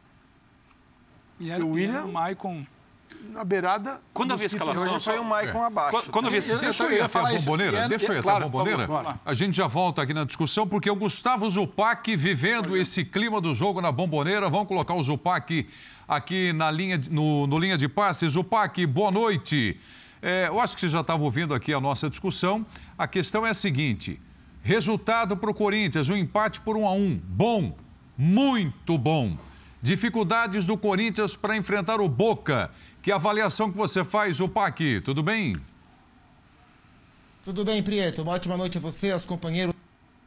E 1.40 1.50
era, 1.50 1.64
O 1.66 1.70
William- 1.72 2.04
William... 2.04 2.06
o 2.06 2.12
Maicon... 2.14 2.66
Na 3.32 3.44
beirada. 3.44 4.02
Quando 4.14 4.32
eu 4.32 4.38
vi 4.38 4.44
a 4.44 4.48
escalação, 4.48 4.84
Hoje 4.84 5.00
foi 5.04 5.20
o 5.20 5.24
Maicon 5.24 5.64
abaixo. 5.64 5.92
Quando, 5.92 6.10
quando 6.12 6.26
eu 6.26 6.32
vi. 6.42 6.50
Eu- 6.50 6.60
Deixa 6.60 6.84
eu 6.84 6.92
ir 6.92 7.02
até 7.02 7.20
a 7.20 7.24
bomboneira. 7.38 7.78
É- 7.80 7.88
Deixa 7.88 8.08
eu 8.08 8.14
ir 8.14 8.16
é- 8.18 8.20
até 8.20 8.32
a 8.32 8.40
bomboneira. 8.40 8.90
A 9.26 9.34
gente 9.34 9.56
já 9.56 9.68
volta 9.68 10.02
aqui 10.02 10.14
na 10.14 10.24
discussão, 10.24 10.68
porque 10.68 10.90
o 10.90 10.96
Gustavo 10.96 11.48
Zupac 11.50 12.16
vivendo 12.16 12.76
esse 12.76 13.06
clima 13.06 13.40
do 13.40 13.54
jogo 13.54 13.82
na 13.82 13.92
bomboneira. 13.92 14.50
Vamos 14.50 14.68
colocar 14.68 14.94
o 14.96 15.04
Zupac 15.04 15.68
aqui 16.08 16.51
na 16.53 16.72
linha, 16.72 16.98
de- 16.98 17.12
no, 17.12 17.46
no 17.46 17.58
linha 17.60 17.77
de 17.77 17.88
passe. 17.88 18.27
Zupac, 18.27 18.86
boa 18.88 19.12
noite. 19.12 19.79
É, 20.22 20.48
eu 20.48 20.60
acho 20.60 20.75
que 20.75 20.82
você 20.82 20.90
já 20.90 21.01
estava 21.01 21.22
ouvindo 21.24 21.53
aqui 21.53 21.74
a 21.74 21.79
nossa 21.79 22.10
discussão. 22.10 22.66
A 22.98 23.08
questão 23.08 23.46
é 23.46 23.51
a 23.51 23.53
seguinte: 23.53 24.20
resultado 24.64 25.38
para 25.38 25.50
o 25.50 25.53
Corinthians, 25.53 26.10
um 26.10 26.16
empate 26.18 26.60
por 26.62 26.75
um 26.75 26.86
a 26.88 26.92
um. 26.92 27.20
Bom, 27.24 27.77
muito 28.18 28.98
bom. 28.98 29.38
Dificuldades 29.81 30.65
do 30.65 30.77
Corinthians 30.77 31.37
para 31.37 31.55
enfrentar 31.55 32.01
o 32.01 32.09
Boca. 32.09 32.70
Que 33.01 33.11
avaliação 33.11 33.72
que 33.72 33.77
você 33.77 34.03
faz, 34.03 34.37
Zupac? 34.37 35.01
Tudo 35.01 35.24
bem? 35.24 35.55
Tudo 37.44 37.63
bem, 37.63 37.81
Prieto? 37.81 38.22
Uma 38.22 38.33
ótima 38.33 38.57
noite 38.57 38.77
a 38.77 38.81
você, 38.81 39.11
aos 39.11 39.25
companheiros. 39.25 39.74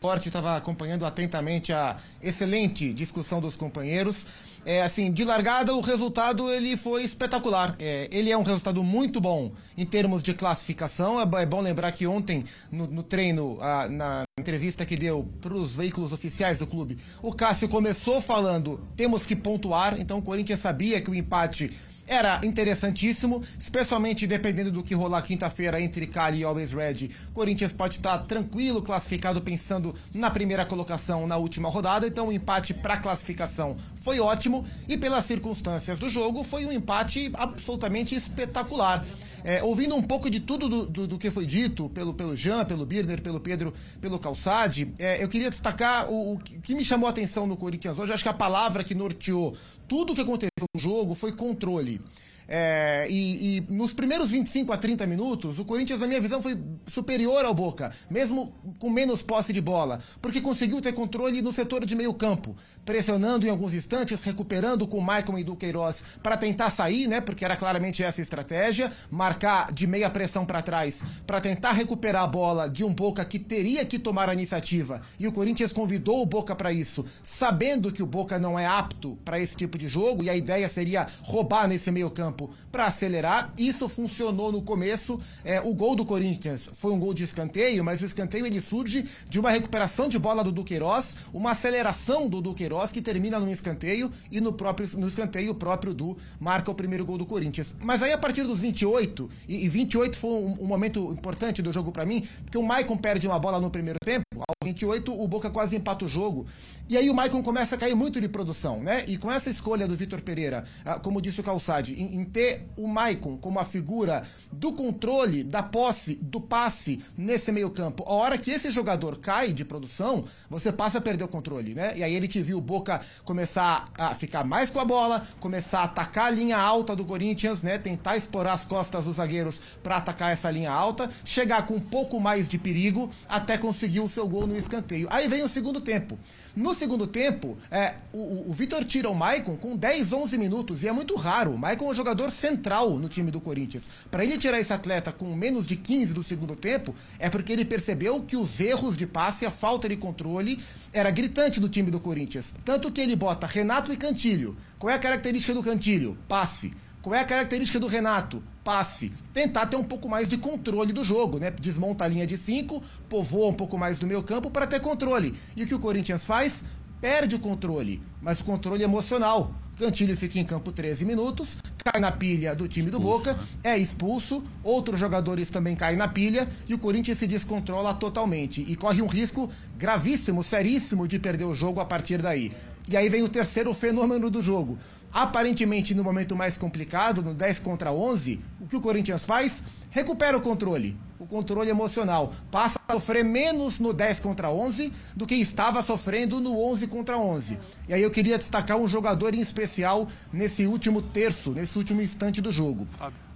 Forte 0.01 0.29
estava 0.29 0.57
acompanhando 0.57 1.07
atentamente 1.07 1.73
a 1.73 1.97
excelente 2.21 2.93
discussão 2.93 3.41
dos 3.41 3.55
companheiros. 3.55 4.27
É, 4.65 4.83
assim, 4.83 5.11
de 5.11 5.25
largada, 5.25 5.75
o 5.75 5.81
resultado 5.81 6.51
ele 6.51 6.77
foi 6.77 7.03
espetacular. 7.03 7.75
É, 7.81 8.09
ele 8.13 8.31
é 8.31 8.39
um 8.39 8.43
resultado 8.43 8.83
muito 8.83 9.21
bom 9.21 9.53
em 9.77 9.85
termos 9.85 10.23
de 10.23 10.33
classificação. 10.35 11.21
É, 11.21 11.43
é 11.43 11.47
bom 11.47 11.61
lembrar 11.61 11.91
que 11.93 12.07
ontem, 12.07 12.45
no, 12.71 12.87
no 12.87 13.03
treino, 13.03 13.59
ah, 13.61 13.89
na 13.89 14.23
entrevista 14.39 14.87
que 14.87 14.97
deu 14.97 15.29
para 15.41 15.55
os 15.55 15.75
veículos 15.75 16.13
oficiais 16.13 16.59
do 16.61 16.67
clube, 16.67 16.99
o 17.21 17.33
Cássio 17.33 17.69
começou 17.69 18.21
falando: 18.21 18.81
temos 18.97 19.27
que 19.27 19.35
pontuar. 19.35 20.01
Então, 20.01 20.19
o 20.19 20.23
Corinthians 20.23 20.61
sabia 20.61 21.01
que 21.01 21.11
o 21.11 21.15
empate 21.15 21.73
era 22.07 22.41
interessantíssimo, 22.45 23.43
especialmente 23.59 24.27
dependendo 24.27 24.71
do 24.71 24.83
que 24.83 24.95
rolar 24.95 25.23
quinta-feira 25.23 25.81
entre 25.81 26.07
Cali 26.07 26.41
e 26.41 26.45
Always 26.45 26.73
Red. 26.73 27.11
Corinthians 27.33 27.73
pode 27.73 27.97
estar 27.97 28.19
tranquilo, 28.21 28.83
classificado, 28.83 29.41
pensando 29.41 29.95
na 30.13 30.31
primeira 30.31 30.65
colocação 30.65 31.27
na 31.27 31.37
última 31.37 31.69
rodada. 31.69 32.07
Então, 32.07 32.29
o 32.29 32.33
empate 32.33 32.75
para 32.75 32.97
classificação 32.97 33.77
foi 33.97 34.21
ótimo 34.21 34.65
e, 34.89 34.99
pelas 34.99 35.25
circunstâncias 35.25 35.99
do 35.99 36.11
jogo, 36.11 36.45
foi 36.45 36.67
um 36.67 36.73
empate 36.73 37.31
absolutamente 37.35 38.15
espetacular. 38.15 39.05
É, 39.45 39.63
ouvindo 39.63 39.95
um 39.95 40.03
pouco 40.03 40.31
de 40.31 40.41
tudo 40.41 40.69
do, 40.69 40.87
do- 40.87 41.07
do 41.07 41.19
que 41.19 41.31
foi 41.31 41.45
dito 41.47 41.89
pelo, 41.91 42.15
pelo 42.15 42.37
Jean, 42.37 42.65
pelo 42.65 42.87
Birner, 42.87 43.21
pelo 43.21 43.41
Pedro, 43.41 43.73
pelo 44.01 44.19
Calçade, 44.19 44.93
é, 44.99 45.23
eu 45.23 45.29
queria 45.29 45.51
destacar 45.51 46.11
o, 46.11 46.35
o 46.35 46.39
que 46.39 46.75
me 46.75 46.85
chamou 46.85 47.07
a 47.07 47.11
atenção 47.11 47.47
no 47.47 47.57
Corinthians 47.57 47.99
hoje. 47.99 48.13
Acho 48.13 48.23
que 48.23 48.29
a 48.29 48.35
palavra 48.35 48.85
que 48.85 48.95
norteou 48.95 49.57
tudo 49.89 50.13
o 50.13 50.15
que 50.15 50.21
aconteceu 50.21 50.51
no 50.75 50.81
jogo 50.81 51.15
foi 51.15 51.33
controle. 51.33 52.01
É, 52.49 53.07
e, 53.09 53.59
e 53.59 53.61
nos 53.69 53.93
primeiros 53.93 54.31
25 54.31 54.73
a 54.73 54.77
30 54.77 55.07
minutos, 55.07 55.59
o 55.59 55.65
Corinthians, 55.65 56.01
na 56.01 56.07
minha 56.07 56.21
visão, 56.21 56.43
foi 56.43 56.59
superior 56.87 57.45
ao 57.45 57.55
Boca, 57.55 57.93
mesmo 58.11 58.53
com 58.79 58.91
menos 58.91 59.23
posse 59.23 59.53
de 59.53 59.61
bola, 59.61 60.01
porque 60.21 60.41
conseguiu 60.41 60.81
ter 60.81 60.93
controle 60.93 61.41
no 61.43 61.53
setor 61.53 61.85
de 61.85 61.95
meio 61.95 62.13
campo, 62.15 62.57
pressionando 62.85 63.47
em 63.47 63.51
alguns 63.51 63.75
instantes, 63.75 64.23
recuperando 64.23 64.87
com 64.87 64.99
o 64.99 65.03
Maicon 65.03 65.39
e 65.39 65.45
do 65.45 65.57
Queiroz 65.57 66.03
para 66.23 66.37
tentar 66.37 66.71
sair, 66.71 67.07
né? 67.07 67.21
Porque 67.21 67.45
era 67.45 67.57
claramente 67.57 68.03
essa 68.03 68.21
a 68.21 68.23
estratégia, 68.23 68.91
marcar 69.11 69.73
de 69.73 69.87
meia 69.87 70.11
pressão 70.11 70.45
para 70.45 70.63
trás 70.63 71.03
para 71.27 71.41
tentar 71.41 71.73
recuperar 71.73 72.25
a 72.25 72.27
bola 72.27 72.69
de 72.69 72.85
um 72.85 72.93
Boca 72.93 73.25
que 73.25 73.39
teria 73.39 73.85
que 73.85 73.99
tomar 73.99 74.29
a 74.29 74.35
iniciativa. 74.35 75.01
E 75.19 75.27
o 75.27 75.33
Corinthians 75.33 75.73
convidou 75.73 76.23
o 76.23 76.27
Boca 76.27 76.55
para 76.55 76.73
isso, 76.73 77.05
sabendo 77.23 77.91
que 77.91 78.03
o 78.03 78.07
Boca 78.07 78.39
não 78.39 78.59
é 78.59 78.67
apto 78.67 79.19
para 79.25 79.41
esse 79.41 79.57
tipo 79.57 79.79
de 79.79 79.89
jogo 79.89 80.23
e 80.23 80.31
a 80.31 80.37
ideia 80.37 80.69
seria 80.69 81.07
roubar 81.23 81.67
nesse 81.67 81.91
meio 81.91 82.11
campo 82.11 82.32
para 82.71 82.87
acelerar. 82.87 83.53
Isso 83.57 83.89
funcionou 83.89 84.51
no 84.51 84.63
começo. 84.63 85.21
É, 85.45 85.61
o 85.61 85.75
gol 85.75 85.95
do 85.95 86.05
Corinthians 86.05 86.69
foi 86.75 86.93
um 86.93 86.99
gol 86.99 87.15
de 87.15 87.25
escanteio, 87.25 87.85
mas 87.85 88.01
o 88.01 88.05
escanteio 88.05 88.47
ele 88.47 88.61
surge 88.61 89.05
de 89.29 89.39
uma 89.39 89.51
recuperação 89.51 90.09
de 90.09 90.19
bola 90.19 90.43
do 90.43 90.53
Duqueiroz, 90.53 91.17
uma 91.33 91.53
aceleração 91.53 92.29
do 92.29 92.41
Duqueiroz 92.41 92.93
que 92.93 93.03
termina 93.03 93.39
no 93.39 93.51
escanteio 93.51 94.11
e 94.31 94.41
no 94.41 94.53
próprio 94.53 94.89
no 94.99 95.07
escanteio 95.07 95.53
o 95.53 95.55
próprio 95.55 95.95
Du 95.95 96.17
marca 96.41 96.71
o 96.71 96.75
primeiro 96.75 97.05
gol 97.05 97.19
do 97.19 97.27
Corinthians. 97.27 97.75
Mas 97.81 98.03
aí 98.03 98.13
a 98.13 98.19
partir 98.19 98.43
dos 98.43 98.61
28 98.61 99.29
e, 99.49 99.65
e 99.65 99.69
28 99.69 100.17
foi 100.17 100.31
um, 100.31 100.63
um 100.63 100.67
momento 100.67 101.13
importante 101.13 101.63
do 101.63 101.73
jogo 101.73 101.93
para 101.93 102.07
mim, 102.07 102.27
porque 102.45 102.59
o 102.59 102.63
Maicon 102.63 102.97
perde 102.97 103.27
uma 103.27 103.39
bola 103.39 103.61
no 103.61 103.71
primeiro 103.71 103.99
tempo, 104.05 104.25
aos 104.37 104.57
28 104.65 105.13
o 105.13 105.29
Boca 105.29 105.51
quase 105.51 105.77
empata 105.77 106.05
o 106.05 106.09
jogo. 106.09 106.47
E 106.89 106.97
aí 106.97 107.09
o 107.09 107.15
Maicon 107.15 107.43
começa 107.43 107.75
a 107.75 107.79
cair 107.79 107.95
muito 107.95 108.21
de 108.21 108.29
produção, 108.29 108.83
né? 108.83 109.05
E 109.07 109.17
com 109.17 109.31
essa 109.31 109.49
escolha 109.49 109.87
do 109.87 109.97
Vitor 109.97 110.21
Pereira, 110.21 110.65
ah, 110.85 110.99
como 110.99 111.23
disse 111.23 111.41
o 111.41 111.45
Calçade, 111.45 111.95
em, 111.95 112.22
em 112.23 112.25
ter 112.25 112.67
o 112.77 112.87
Maicon 112.87 113.37
como 113.37 113.59
a 113.59 113.65
figura 113.65 114.23
do 114.53 114.73
controle, 114.73 115.43
da 115.45 115.63
posse, 115.63 116.15
do 116.23 116.41
passe 116.41 117.01
nesse 117.17 117.51
meio 117.51 117.71
campo, 117.71 118.05
a 118.07 118.13
hora 118.13 118.39
que 118.39 118.51
esse 118.51 118.71
jogador 118.71 119.19
cai 119.19 119.53
de 119.53 119.65
produção, 119.65 120.25
você 120.49 120.71
passa 120.73 120.99
a 120.99 121.01
perder 121.01 121.25
o 121.25 121.29
controle, 121.29 121.75
né? 121.75 121.93
E 121.97 122.03
aí 122.03 122.15
ele 122.15 122.29
te 122.29 122.41
viu 122.41 122.59
o 122.59 122.61
Boca 122.61 123.01
começar 123.25 123.87
a 123.99 124.15
ficar 124.15 124.45
mais 124.45 124.71
com 124.71 124.79
a 124.79 124.85
bola, 124.85 125.27
começar 125.41 125.81
a 125.81 125.85
atacar 125.85 126.27
a 126.27 126.31
linha 126.31 126.57
alta 126.59 126.95
do 126.95 127.05
Corinthians, 127.05 127.63
né? 127.63 127.79
Tentar 127.79 128.17
explorar 128.17 128.53
as 128.53 128.65
costas 128.65 129.05
dos 129.05 129.17
zagueiros 129.17 129.61
para 129.83 129.97
atacar 129.97 130.33
essa 130.33 130.51
linha 130.51 130.71
alta, 130.71 131.11
chegar 131.25 131.67
com 131.67 131.75
um 131.75 131.81
pouco 131.81 132.21
mais 132.21 132.49
de 132.49 132.59
perigo 132.59 133.11
até 133.29 133.59
conseguir 133.59 134.01
o 134.01 134.09
seu 134.09 134.29
gol 134.29 134.47
no 134.47 134.57
escanteio. 134.57 135.09
Aí 135.11 135.27
vem 135.29 135.43
o 135.43 135.49
segundo 135.49 135.81
tempo. 135.81 136.19
No 136.55 136.75
segundo 136.75 137.07
tempo, 137.07 137.57
é, 137.71 137.95
o- 138.13 138.51
o 138.51 138.53
Vitor 138.53 138.85
tira 138.85 139.09
o 139.09 139.15
Maicon 139.15 139.57
com 139.57 139.75
10, 139.75 140.13
11 140.13 140.37
minutos, 140.37 140.83
e 140.83 140.89
é 140.89 140.93
muito 140.93 141.15
raro. 141.17 141.53
O 141.53 141.59
Maicon 141.59 141.87
é 141.87 141.91
um 141.91 141.95
jogador 141.95 142.12
jogador 142.13 142.31
central 142.31 142.99
no 142.99 143.09
time 143.09 143.31
do 143.31 143.41
Corinthians. 143.41 143.89
Para 144.11 144.23
ele 144.23 144.37
tirar 144.37 144.61
esse 144.61 144.73
atleta 144.73 145.11
com 145.11 145.35
menos 145.35 145.67
de 145.67 145.77
15 145.77 146.13
do 146.13 146.23
segundo 146.23 146.55
tempo, 146.55 146.95
é 147.19 147.31
porque 147.31 147.53
ele 147.53 147.65
percebeu 147.65 148.23
que 148.23 148.37
os 148.37 148.61
erros 148.61 148.97
de 148.97 149.07
passe, 149.07 149.47
a 149.47 149.51
falta 149.51 149.89
de 149.89 149.97
controle, 149.97 150.63
era 150.93 151.11
gritante 151.11 151.59
no 151.59 151.71
time 151.71 151.91
do 151.91 151.99
Corinthians. 151.99 152.55
Tanto 152.65 152.93
que 152.93 153.01
ele 153.01 153.17
bota 153.17 153.47
Renato 153.47 153.93
e 153.93 153.97
Cantilho. 153.97 154.55
Qual 154.79 154.91
é 154.91 154.95
a 154.95 154.99
característica 154.99 155.55
do 155.55 155.63
Cantilho? 155.63 156.19
Passe. 156.29 156.73
Qual 157.01 157.15
é 157.15 157.21
a 157.21 157.25
característica 157.25 157.81
do 157.81 157.87
Renato? 157.87 158.43
Passe. 158.63 159.11
Tentar 159.33 159.67
ter 159.67 159.77
um 159.77 159.83
pouco 159.83 160.09
mais 160.09 160.29
de 160.29 160.37
controle 160.37 160.93
do 160.93 161.03
jogo, 161.03 161.39
né? 161.39 161.51
Desmonta 161.51 162.05
a 162.05 162.09
linha 162.09 162.27
de 162.27 162.37
cinco, 162.37 162.83
povoa 163.09 163.49
um 163.49 163.55
pouco 163.55 163.79
mais 163.79 163.99
do 163.99 164.07
meio 164.07 164.23
campo 164.23 164.51
para 164.51 164.67
ter 164.67 164.81
controle. 164.81 165.35
E 165.57 165.65
o 165.65 165.67
que 165.67 165.75
o 165.75 165.81
Corinthians 165.81 166.27
faz? 166.27 166.63
Perde 167.01 167.35
o 167.35 167.41
controle, 167.41 168.03
mas 168.21 168.41
o 168.41 168.45
controle 168.45 168.85
emocional. 168.85 169.53
Cantilho 169.79 170.17
fica 170.17 170.39
em 170.39 170.45
campo 170.45 170.71
13 170.71 171.05
minutos, 171.05 171.57
cai 171.83 172.01
na 172.01 172.13
pilha 172.13 172.55
do 172.55 172.69
time 172.69 172.91
do 172.91 173.01
Boca, 173.01 173.39
é 173.65 173.77
expulso, 173.77 174.45
outros 174.63 175.01
jogadores 175.01 175.49
também 175.49 175.75
caem 175.75 175.97
na 175.97 176.07
pilha 176.07 176.47
e 176.69 176.75
o 176.75 176.79
Corinthians 176.79 177.19
se 177.19 177.27
descontrola 177.27 177.95
totalmente 177.95 178.61
e 178.61 178.77
corre 178.77 179.01
um 179.01 179.07
risco 179.07 179.51
gravíssimo, 179.79 180.43
seríssimo 180.43 181.09
de 181.09 181.19
perder 181.19 181.45
o 181.45 181.55
jogo 181.55 181.81
a 181.81 181.85
partir 181.85 182.21
daí. 182.21 182.53
E 182.89 182.97
aí 182.97 183.09
vem 183.09 183.23
o 183.23 183.29
terceiro 183.29 183.73
fenômeno 183.73 184.29
do 184.29 184.43
jogo. 184.43 184.77
Aparentemente, 185.13 185.95
no 185.95 186.03
momento 186.03 186.35
mais 186.35 186.57
complicado, 186.57 187.23
no 187.23 187.35
10 187.35 187.61
contra 187.61 187.93
11, 187.93 188.41
o 188.61 188.67
que 188.67 188.77
o 188.77 188.81
Corinthians 188.81 189.25
faz? 189.25 189.63
Recupera 189.91 190.37
o 190.37 190.41
controle, 190.41 190.97
o 191.19 191.27
controle 191.27 191.69
emocional. 191.71 192.33
Passa 192.51 192.81
a 192.89 192.95
sofrer 192.95 193.23
menos 193.23 193.79
no 193.79 193.93
10 193.93 194.21
contra 194.21 194.51
11 194.51 194.93
do 195.15 195.27
que 195.27 195.35
estava 195.35 195.83
sofrendo 195.83 196.41
no 196.41 196.59
11 196.59 196.87
contra 196.87 197.19
11. 197.19 197.59
E 197.89 197.95
aí 197.95 198.03
eu 198.03 198.11
queria 198.11 198.39
destacar 198.39 198.79
um 198.79 198.89
jogador 198.89 199.35
em 199.35 199.41
especial 199.41 200.09
nesse 200.33 200.67
último 200.67 201.03
terço, 201.03 201.53
nesse 201.53 201.77
último 201.77 202.01
instante 202.01 202.41
do 202.41 202.51
jogo. 202.51 202.87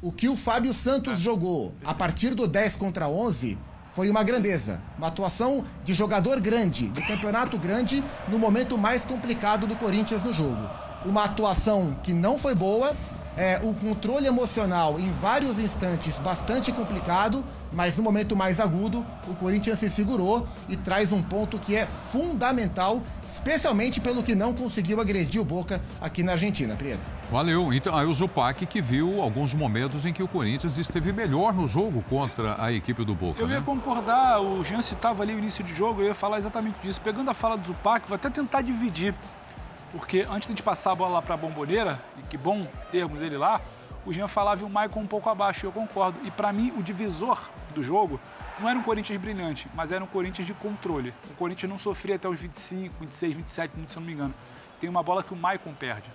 O 0.01 0.11
que 0.11 0.29
o 0.29 0.37
Fábio 0.37 0.73
Santos 0.73 1.21
jogou 1.21 1.75
a 1.85 1.93
partir 1.93 2.35
do 2.35 2.49
10 2.49 2.77
contra 2.77 3.07
11 3.07 3.59
foi 3.97 4.11
uma 4.11 4.23
grandeza. 4.23 4.79
Uma 4.99 5.09
atuação 5.09 5.65
de 5.83 5.95
jogador 5.95 6.39
grande, 6.39 6.89
de 6.89 7.01
campeonato 7.01 7.59
grande, 7.59 8.05
no 8.29 8.39
momento 8.39 8.77
mais 8.77 9.05
complicado 9.05 9.67
do 9.67 9.75
Corinthians 9.75 10.23
no 10.23 10.33
jogo 10.33 10.69
uma 11.07 11.25
atuação 11.25 11.97
que 12.03 12.13
não 12.13 12.37
foi 12.37 12.55
boa, 12.55 12.93
é, 13.37 13.61
o 13.63 13.75
controle 13.75 14.27
emocional 14.27 14.99
em 14.99 15.11
vários 15.21 15.59
instantes 15.59 16.19
bastante 16.19 16.73
complicado, 16.73 17.45
mas 17.73 17.97
no 17.97 18.03
momento 18.03 18.35
mais 18.35 18.59
agudo, 18.59 19.05
o 19.29 19.35
Corinthians 19.35 19.79
se 19.79 19.91
segurou 19.91 20.47
e 20.69 20.77
traz 20.77 21.13
um 21.13 21.23
ponto 21.23 21.59
que 21.59 21.77
é 21.77 21.87
fundamental, 22.11 23.03
especialmente 23.29 24.01
pelo 24.01 24.23
que 24.23 24.35
não 24.35 24.55
conseguiu 24.55 25.01
agredir 25.01 25.41
o 25.41 25.45
Boca 25.45 25.81
aqui 26.01 26.23
na 26.23 26.33
Argentina, 26.33 26.75
Prieto. 26.75 27.11
Valeu. 27.31 27.73
Então, 27.73 27.95
aí 27.95 28.07
o 28.07 28.15
Zupac 28.15 28.65
que 28.65 28.81
viu 28.81 29.21
alguns 29.21 29.53
momentos 29.53 30.07
em 30.07 30.13
que 30.13 30.23
o 30.23 30.29
Corinthians 30.29 30.79
esteve 30.79 31.13
melhor 31.13 31.53
no 31.53 31.69
jogo 31.69 32.03
contra 32.09 32.57
a 32.63 32.73
equipe 32.73 33.05
do 33.05 33.15
Boca. 33.15 33.41
Eu 33.41 33.49
né? 33.49 33.57
ia 33.57 33.61
concordar, 33.61 34.41
o 34.41 34.65
Jean 34.65 34.81
citava 34.81 35.23
ali 35.23 35.35
o 35.35 35.39
início 35.39 35.63
de 35.63 35.75
jogo, 35.75 36.01
eu 36.01 36.07
ia 36.07 36.15
falar 36.15 36.39
exatamente 36.39 36.79
disso. 36.83 37.01
Pegando 37.01 37.31
a 37.31 37.35
fala 37.35 37.59
do 37.59 37.67
Zupac, 37.67 38.09
vou 38.09 38.15
até 38.15 38.31
tentar 38.31 38.63
dividir 38.63 39.15
porque 39.97 40.27
antes 40.29 40.55
de 40.55 40.63
passar 40.63 40.93
a 40.93 40.95
bola 40.95 41.15
lá 41.15 41.23
para 41.23 41.35
a 41.35 41.39
bomboneira, 41.39 41.99
e 42.19 42.23
que 42.27 42.37
bom 42.37 42.69
termos 42.91 43.23
ele 43.23 43.37
lá, 43.39 43.63
o 44.05 44.13
Jean 44.13 44.29
falava 44.29 44.61
e 44.61 44.65
o 44.65 44.69
Maicon 44.69 45.01
um 45.01 45.07
pouco 45.07 45.29
abaixo, 45.31 45.65
e 45.65 45.67
eu 45.67 45.73
concordo. 45.73 46.21
E 46.23 46.31
para 46.31 46.53
mim, 46.53 46.71
o 46.77 46.83
divisor 46.83 47.49
do 47.75 47.83
jogo 47.83 48.21
não 48.61 48.69
era 48.69 48.79
um 48.79 48.83
Corinthians 48.83 49.19
brilhante, 49.19 49.69
mas 49.75 49.93
era 49.93 50.05
um 50.05 50.07
Corinthians 50.07 50.47
de 50.47 50.53
controle. 50.53 51.15
O 51.31 51.35
Corinthians 51.35 51.71
não 51.71 51.79
sofria 51.79 52.17
até 52.17 52.29
os 52.29 52.39
25, 52.39 52.95
26, 53.01 53.37
27 53.37 53.73
minutos, 53.75 53.95
se 53.95 53.99
eu 53.99 54.01
não 54.01 54.07
me 54.07 54.13
engano. 54.13 54.35
Tem 54.79 54.89
uma 54.89 55.03
bola 55.03 55.23
que 55.23 55.33
o 55.33 55.37
Maicon 55.37 55.73
perde. 55.73 56.09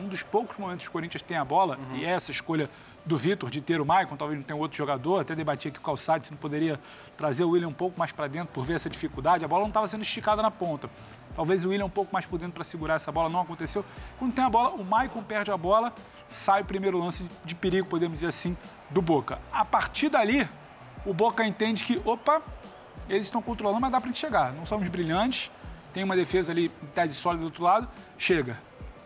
Um 0.00 0.08
dos 0.08 0.22
poucos 0.22 0.56
momentos 0.56 0.84
que 0.84 0.88
o 0.88 0.92
Corinthians 0.92 1.22
tem 1.22 1.36
a 1.36 1.44
bola, 1.44 1.76
uhum. 1.76 1.98
e 1.98 2.04
é 2.04 2.08
essa 2.08 2.30
escolha 2.30 2.70
do 3.04 3.16
Vitor 3.16 3.48
de 3.48 3.60
ter 3.60 3.80
o 3.80 3.86
Maicon, 3.86 4.16
talvez 4.16 4.38
não 4.38 4.44
tenha 4.44 4.58
outro 4.58 4.76
jogador, 4.76 5.20
até 5.20 5.34
debati 5.34 5.68
aqui 5.68 5.78
com 5.78 5.82
o 5.82 5.86
Calçado 5.86 6.24
se 6.24 6.32
não 6.32 6.38
poderia 6.38 6.80
trazer 7.16 7.44
o 7.44 7.50
William 7.50 7.68
um 7.68 7.72
pouco 7.72 7.96
mais 7.96 8.10
para 8.10 8.26
dentro 8.26 8.48
por 8.52 8.64
ver 8.64 8.74
essa 8.74 8.90
dificuldade. 8.90 9.44
A 9.44 9.48
bola 9.48 9.60
não 9.60 9.68
estava 9.68 9.86
sendo 9.86 10.02
esticada 10.02 10.42
na 10.42 10.50
ponta. 10.50 10.90
Talvez 11.36 11.66
o 11.66 11.68
William 11.68 11.84
um 11.84 11.90
pouco 11.90 12.12
mais 12.12 12.24
por 12.24 12.38
dentro 12.38 12.54
para 12.54 12.64
segurar 12.64 12.94
essa 12.94 13.12
bola, 13.12 13.28
não 13.28 13.42
aconteceu. 13.42 13.84
Quando 14.18 14.32
tem 14.32 14.42
a 14.42 14.48
bola, 14.48 14.70
o 14.70 14.82
Maicon 14.82 15.22
perde 15.22 15.52
a 15.52 15.56
bola, 15.56 15.92
sai 16.26 16.62
o 16.62 16.64
primeiro 16.64 16.98
lance 16.98 17.26
de 17.44 17.54
perigo, 17.54 17.86
podemos 17.86 18.16
dizer 18.16 18.28
assim, 18.28 18.56
do 18.88 19.02
Boca. 19.02 19.38
A 19.52 19.64
partir 19.64 20.08
dali, 20.08 20.48
o 21.04 21.12
Boca 21.12 21.46
entende 21.46 21.84
que, 21.84 22.00
opa, 22.04 22.40
eles 23.08 23.26
estão 23.26 23.42
controlando, 23.42 23.80
mas 23.80 23.92
dá 23.92 24.00
para 24.00 24.08
gente 24.08 24.18
chegar. 24.18 24.52
Não 24.54 24.64
somos 24.64 24.88
brilhantes, 24.88 25.50
tem 25.92 26.02
uma 26.02 26.16
defesa 26.16 26.52
ali 26.52 26.72
em 26.82 26.86
tese 26.86 27.14
sólida 27.14 27.42
do 27.42 27.46
outro 27.46 27.62
lado, 27.62 27.86
chega. 28.16 28.58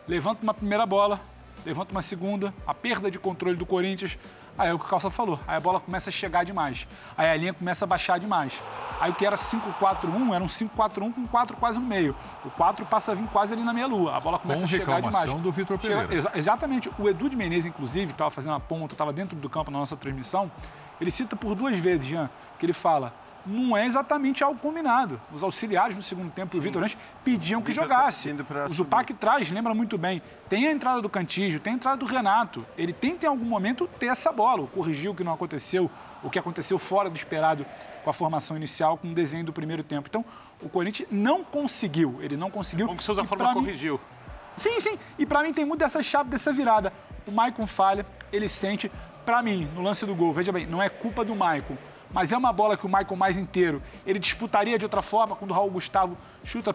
Levanta 0.06 0.42
uma 0.42 0.54
primeira 0.54 0.86
bola, 0.86 1.20
levanta 1.66 1.90
uma 1.90 2.02
segunda, 2.02 2.54
a 2.64 2.72
perda 2.72 3.10
de 3.10 3.18
controle 3.18 3.56
do 3.56 3.66
Corinthians, 3.66 4.16
Aí 4.60 4.68
é 4.68 4.74
o 4.74 4.78
que 4.78 4.84
o 4.84 4.88
Calça 4.88 5.08
falou. 5.08 5.40
Aí 5.48 5.56
a 5.56 5.60
bola 5.60 5.80
começa 5.80 6.10
a 6.10 6.12
chegar 6.12 6.44
demais. 6.44 6.86
Aí 7.16 7.30
a 7.30 7.34
linha 7.34 7.54
começa 7.54 7.86
a 7.86 7.88
baixar 7.88 8.20
demais. 8.20 8.62
Aí 9.00 9.10
o 9.10 9.14
que 9.14 9.24
era 9.24 9.34
5-4-1 9.34 10.34
era 10.34 10.44
um 10.44 10.46
5-4-1 10.46 11.14
com 11.14 11.26
4 11.26 11.56
quase 11.56 11.78
no 11.78 11.86
meio. 11.86 12.14
O 12.44 12.50
4 12.50 12.84
passa 12.84 13.12
a 13.12 13.14
vir 13.14 13.26
quase 13.28 13.54
ali 13.54 13.64
na 13.64 13.72
meia-lua. 13.72 14.18
A 14.18 14.20
bola 14.20 14.38
começa 14.38 14.60
com 14.60 14.66
a 14.66 14.68
chegar 14.68 15.00
demais. 15.00 15.32
do 15.32 15.50
Vitor 15.50 15.78
Pereira. 15.78 16.14
Exa 16.14 16.30
exatamente. 16.34 16.90
O 16.98 17.08
Edu 17.08 17.30
de 17.30 17.36
Menezes, 17.36 17.64
inclusive, 17.64 18.08
que 18.08 18.12
estava 18.12 18.28
fazendo 18.28 18.54
a 18.54 18.60
ponta, 18.60 18.92
estava 18.92 19.14
dentro 19.14 19.34
do 19.34 19.48
campo 19.48 19.70
na 19.70 19.78
nossa 19.78 19.96
transmissão, 19.96 20.52
ele 21.00 21.10
cita 21.10 21.34
por 21.34 21.54
duas 21.54 21.78
vezes, 21.78 22.06
Jean, 22.06 22.28
que 22.58 22.66
ele 22.66 22.74
fala 22.74 23.14
não 23.46 23.76
é 23.76 23.86
exatamente 23.86 24.42
algo 24.44 24.58
combinado. 24.58 25.20
Os 25.32 25.42
auxiliares 25.42 25.96
no 25.96 26.02
segundo 26.02 26.30
tempo 26.30 26.54
e 26.54 26.58
o 26.58 26.62
Vitor 26.62 26.82
Antes 26.82 26.96
pediam 27.24 27.62
que 27.62 27.72
jogasse. 27.72 28.32
Tá 28.34 28.64
o 28.64 28.68
Zupac 28.68 29.12
traz, 29.14 29.50
lembra 29.50 29.74
muito 29.74 29.96
bem. 29.96 30.22
Tem 30.48 30.66
a 30.66 30.72
entrada 30.72 31.00
do 31.00 31.08
Cantígio, 31.08 31.60
tem 31.60 31.72
a 31.72 31.76
entrada 31.76 31.96
do 31.96 32.04
Renato. 32.04 32.66
Ele 32.76 32.92
tenta 32.92 33.26
em 33.26 33.28
algum 33.28 33.44
momento 33.44 33.88
ter 33.98 34.06
essa 34.06 34.32
bola. 34.32 34.66
Corrigiu 34.66 35.12
o 35.12 35.14
que 35.14 35.24
não 35.24 35.32
aconteceu, 35.32 35.90
o 36.22 36.30
que 36.30 36.38
aconteceu 36.38 36.78
fora 36.78 37.08
do 37.08 37.16
esperado 37.16 37.66
com 38.04 38.10
a 38.10 38.12
formação 38.12 38.56
inicial, 38.56 38.96
com 38.96 39.08
o 39.08 39.14
desenho 39.14 39.44
do 39.44 39.52
primeiro 39.52 39.82
tempo. 39.82 40.08
Então, 40.08 40.24
o 40.62 40.68
Corinthians 40.68 41.08
não 41.10 41.42
conseguiu. 41.42 42.18
Ele 42.20 42.36
não 42.36 42.50
conseguiu. 42.50 42.86
Como 42.86 42.98
que 42.98 43.04
você 43.04 43.12
usa 43.12 43.22
a 43.22 43.24
forma 43.24 43.52
corrigiu? 43.52 43.94
Mim... 43.94 44.00
Sim, 44.56 44.80
sim. 44.80 44.98
E 45.18 45.24
para 45.24 45.42
mim 45.42 45.52
tem 45.52 45.64
muito 45.64 45.80
dessa 45.80 46.02
chave, 46.02 46.28
dessa 46.28 46.52
virada. 46.52 46.92
O 47.26 47.32
Maicon 47.32 47.66
falha, 47.66 48.04
ele 48.32 48.48
sente. 48.48 48.90
Para 49.24 49.42
mim, 49.42 49.68
no 49.74 49.82
lance 49.82 50.04
do 50.04 50.14
gol, 50.14 50.32
veja 50.32 50.50
bem, 50.50 50.66
não 50.66 50.82
é 50.82 50.88
culpa 50.88 51.24
do 51.24 51.36
Maicon 51.36 51.76
mas 52.12 52.32
é 52.32 52.36
uma 52.36 52.52
bola 52.52 52.76
que 52.76 52.86
o 52.86 52.88
Michael 52.88 53.16
mais 53.16 53.36
inteiro, 53.38 53.82
ele 54.06 54.18
disputaria 54.18 54.78
de 54.78 54.84
outra 54.84 55.02
forma 55.02 55.36
quando 55.36 55.50
o 55.50 55.54
Raul 55.54 55.70
Gustavo 55.70 56.16
chuta, 56.44 56.74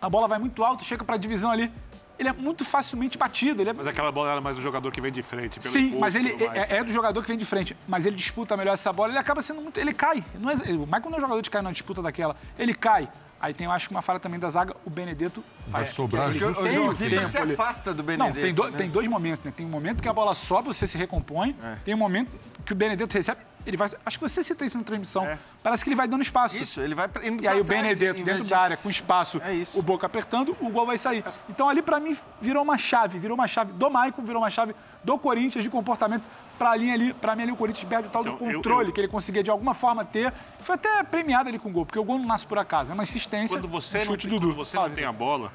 a 0.00 0.08
bola 0.08 0.28
vai 0.28 0.38
muito 0.38 0.62
alto, 0.64 0.84
chega 0.84 1.04
para 1.04 1.14
a 1.14 1.18
divisão 1.18 1.50
ali, 1.50 1.72
ele 2.18 2.28
é 2.28 2.32
muito 2.32 2.64
facilmente 2.64 3.18
batido. 3.18 3.62
É... 3.62 3.72
Mas 3.72 3.86
aquela 3.86 4.10
bola 4.10 4.32
era 4.32 4.40
mais 4.40 4.56
do 4.56 4.62
jogador 4.62 4.90
que 4.90 5.00
vem 5.00 5.12
de 5.12 5.22
frente. 5.22 5.62
Sim, 5.62 5.98
mas 5.98 6.14
ele 6.14 6.30
é, 6.54 6.76
é, 6.76 6.84
do 6.84 6.90
jogador 6.90 7.20
que 7.22 7.28
vem 7.28 7.36
de 7.36 7.44
frente. 7.44 7.76
Mas 7.86 8.06
ele 8.06 8.16
disputa 8.16 8.56
melhor 8.56 8.72
essa 8.72 8.92
bola, 8.92 9.10
ele 9.10 9.18
acaba 9.18 9.42
sendo 9.42 9.60
muito. 9.60 9.78
Ele 9.78 9.92
cai. 9.92 10.24
Não 10.38 10.50
é, 10.50 10.54
o 10.54 10.86
Michael 10.86 11.10
não 11.10 11.18
é 11.18 11.20
jogador 11.20 11.42
de 11.42 11.50
cair 11.50 11.62
na 11.62 11.72
disputa 11.72 12.02
daquela. 12.02 12.36
Ele 12.58 12.74
cai. 12.74 13.08
Aí 13.38 13.52
tem, 13.52 13.66
eu 13.66 13.70
acho, 13.70 13.90
uma 13.90 14.00
falha 14.00 14.18
também 14.18 14.40
da 14.40 14.48
zaga. 14.48 14.74
O 14.84 14.88
Benedetto 14.88 15.44
vai 15.66 15.84
sobrar. 15.84 16.32
Que, 16.32 16.42
o 16.42 16.70
João 16.70 16.94
Vitor 16.94 17.26
se 17.26 17.36
afasta 17.36 17.92
do 17.92 18.02
Benedetto. 18.02 18.34
Não, 18.34 18.42
tem, 18.42 18.54
do, 18.54 18.64
né? 18.64 18.78
tem 18.78 18.90
dois 18.90 19.06
momentos. 19.06 19.44
Né? 19.44 19.52
Tem 19.54 19.66
um 19.66 19.68
momento 19.68 20.02
que 20.02 20.08
a 20.08 20.12
bola 20.12 20.34
sobe, 20.34 20.68
você 20.68 20.86
se 20.86 20.96
recompõe. 20.96 21.54
É. 21.62 21.76
Tem 21.84 21.94
um 21.94 21.98
momento 21.98 22.30
que 22.64 22.72
o 22.72 22.76
Benedetto 22.76 23.14
recebe 23.14 23.40
ele 23.66 23.76
vai. 23.76 23.90
Acho 24.04 24.18
que 24.18 24.28
você 24.28 24.42
cita 24.42 24.64
isso 24.64 24.78
na 24.78 24.84
transmissão. 24.84 25.26
É. 25.26 25.38
Parece 25.62 25.82
que 25.82 25.90
ele 25.90 25.96
vai 25.96 26.06
dando 26.06 26.22
espaço. 26.22 26.62
Isso, 26.62 26.80
ele 26.80 26.94
vai 26.94 27.10
indo 27.24 27.42
E 27.42 27.48
aí 27.48 27.60
o 27.60 27.64
Benedetto 27.64 28.22
dentro 28.22 28.44
da 28.44 28.58
área, 28.58 28.76
com 28.76 28.88
espaço, 28.88 29.38
é 29.38 29.78
o 29.78 29.82
Boca 29.82 30.06
apertando, 30.06 30.56
o 30.60 30.70
gol 30.70 30.86
vai 30.86 30.96
sair. 30.96 31.24
Então 31.48 31.68
ali, 31.68 31.82
para 31.82 31.98
mim, 31.98 32.16
virou 32.40 32.62
uma 32.62 32.78
chave. 32.78 33.18
Virou 33.18 33.34
uma 33.34 33.46
chave 33.46 33.72
do 33.72 33.90
Maicon, 33.90 34.22
virou 34.22 34.42
uma 34.42 34.50
chave 34.50 34.74
do 35.02 35.18
Corinthians 35.18 35.64
de 35.64 35.70
comportamento. 35.70 36.26
Pra 36.56 36.74
linha 36.74 36.94
ali, 36.94 37.12
pra 37.12 37.36
mim 37.36 37.42
ali 37.42 37.52
o 37.52 37.56
Corinthians 37.56 37.86
perde 37.86 38.08
o 38.08 38.10
tal 38.10 38.22
então, 38.22 38.32
do 38.32 38.38
controle 38.38 38.84
eu, 38.84 38.88
eu... 38.88 38.92
que 38.94 39.00
ele 39.00 39.08
conseguia 39.08 39.42
de 39.42 39.50
alguma 39.50 39.74
forma 39.74 40.04
ter. 40.04 40.32
Foi 40.60 40.76
até 40.76 41.02
premiado 41.02 41.50
ali 41.50 41.58
com 41.58 41.68
o 41.68 41.72
gol, 41.72 41.84
porque 41.84 41.98
o 41.98 42.04
gol 42.04 42.18
não 42.18 42.26
nasce 42.26 42.46
por 42.46 42.58
acaso, 42.58 42.92
é 42.92 42.94
uma 42.94 43.02
insistência. 43.02 43.58
Quando 43.58 43.68
você, 43.68 43.98
um 43.98 44.04
chute 44.06 44.26
não, 44.26 44.38
quando 44.38 44.54
você 44.54 44.76
não 44.76 44.90
tem 44.90 45.04
a 45.04 45.12
bola, 45.12 45.52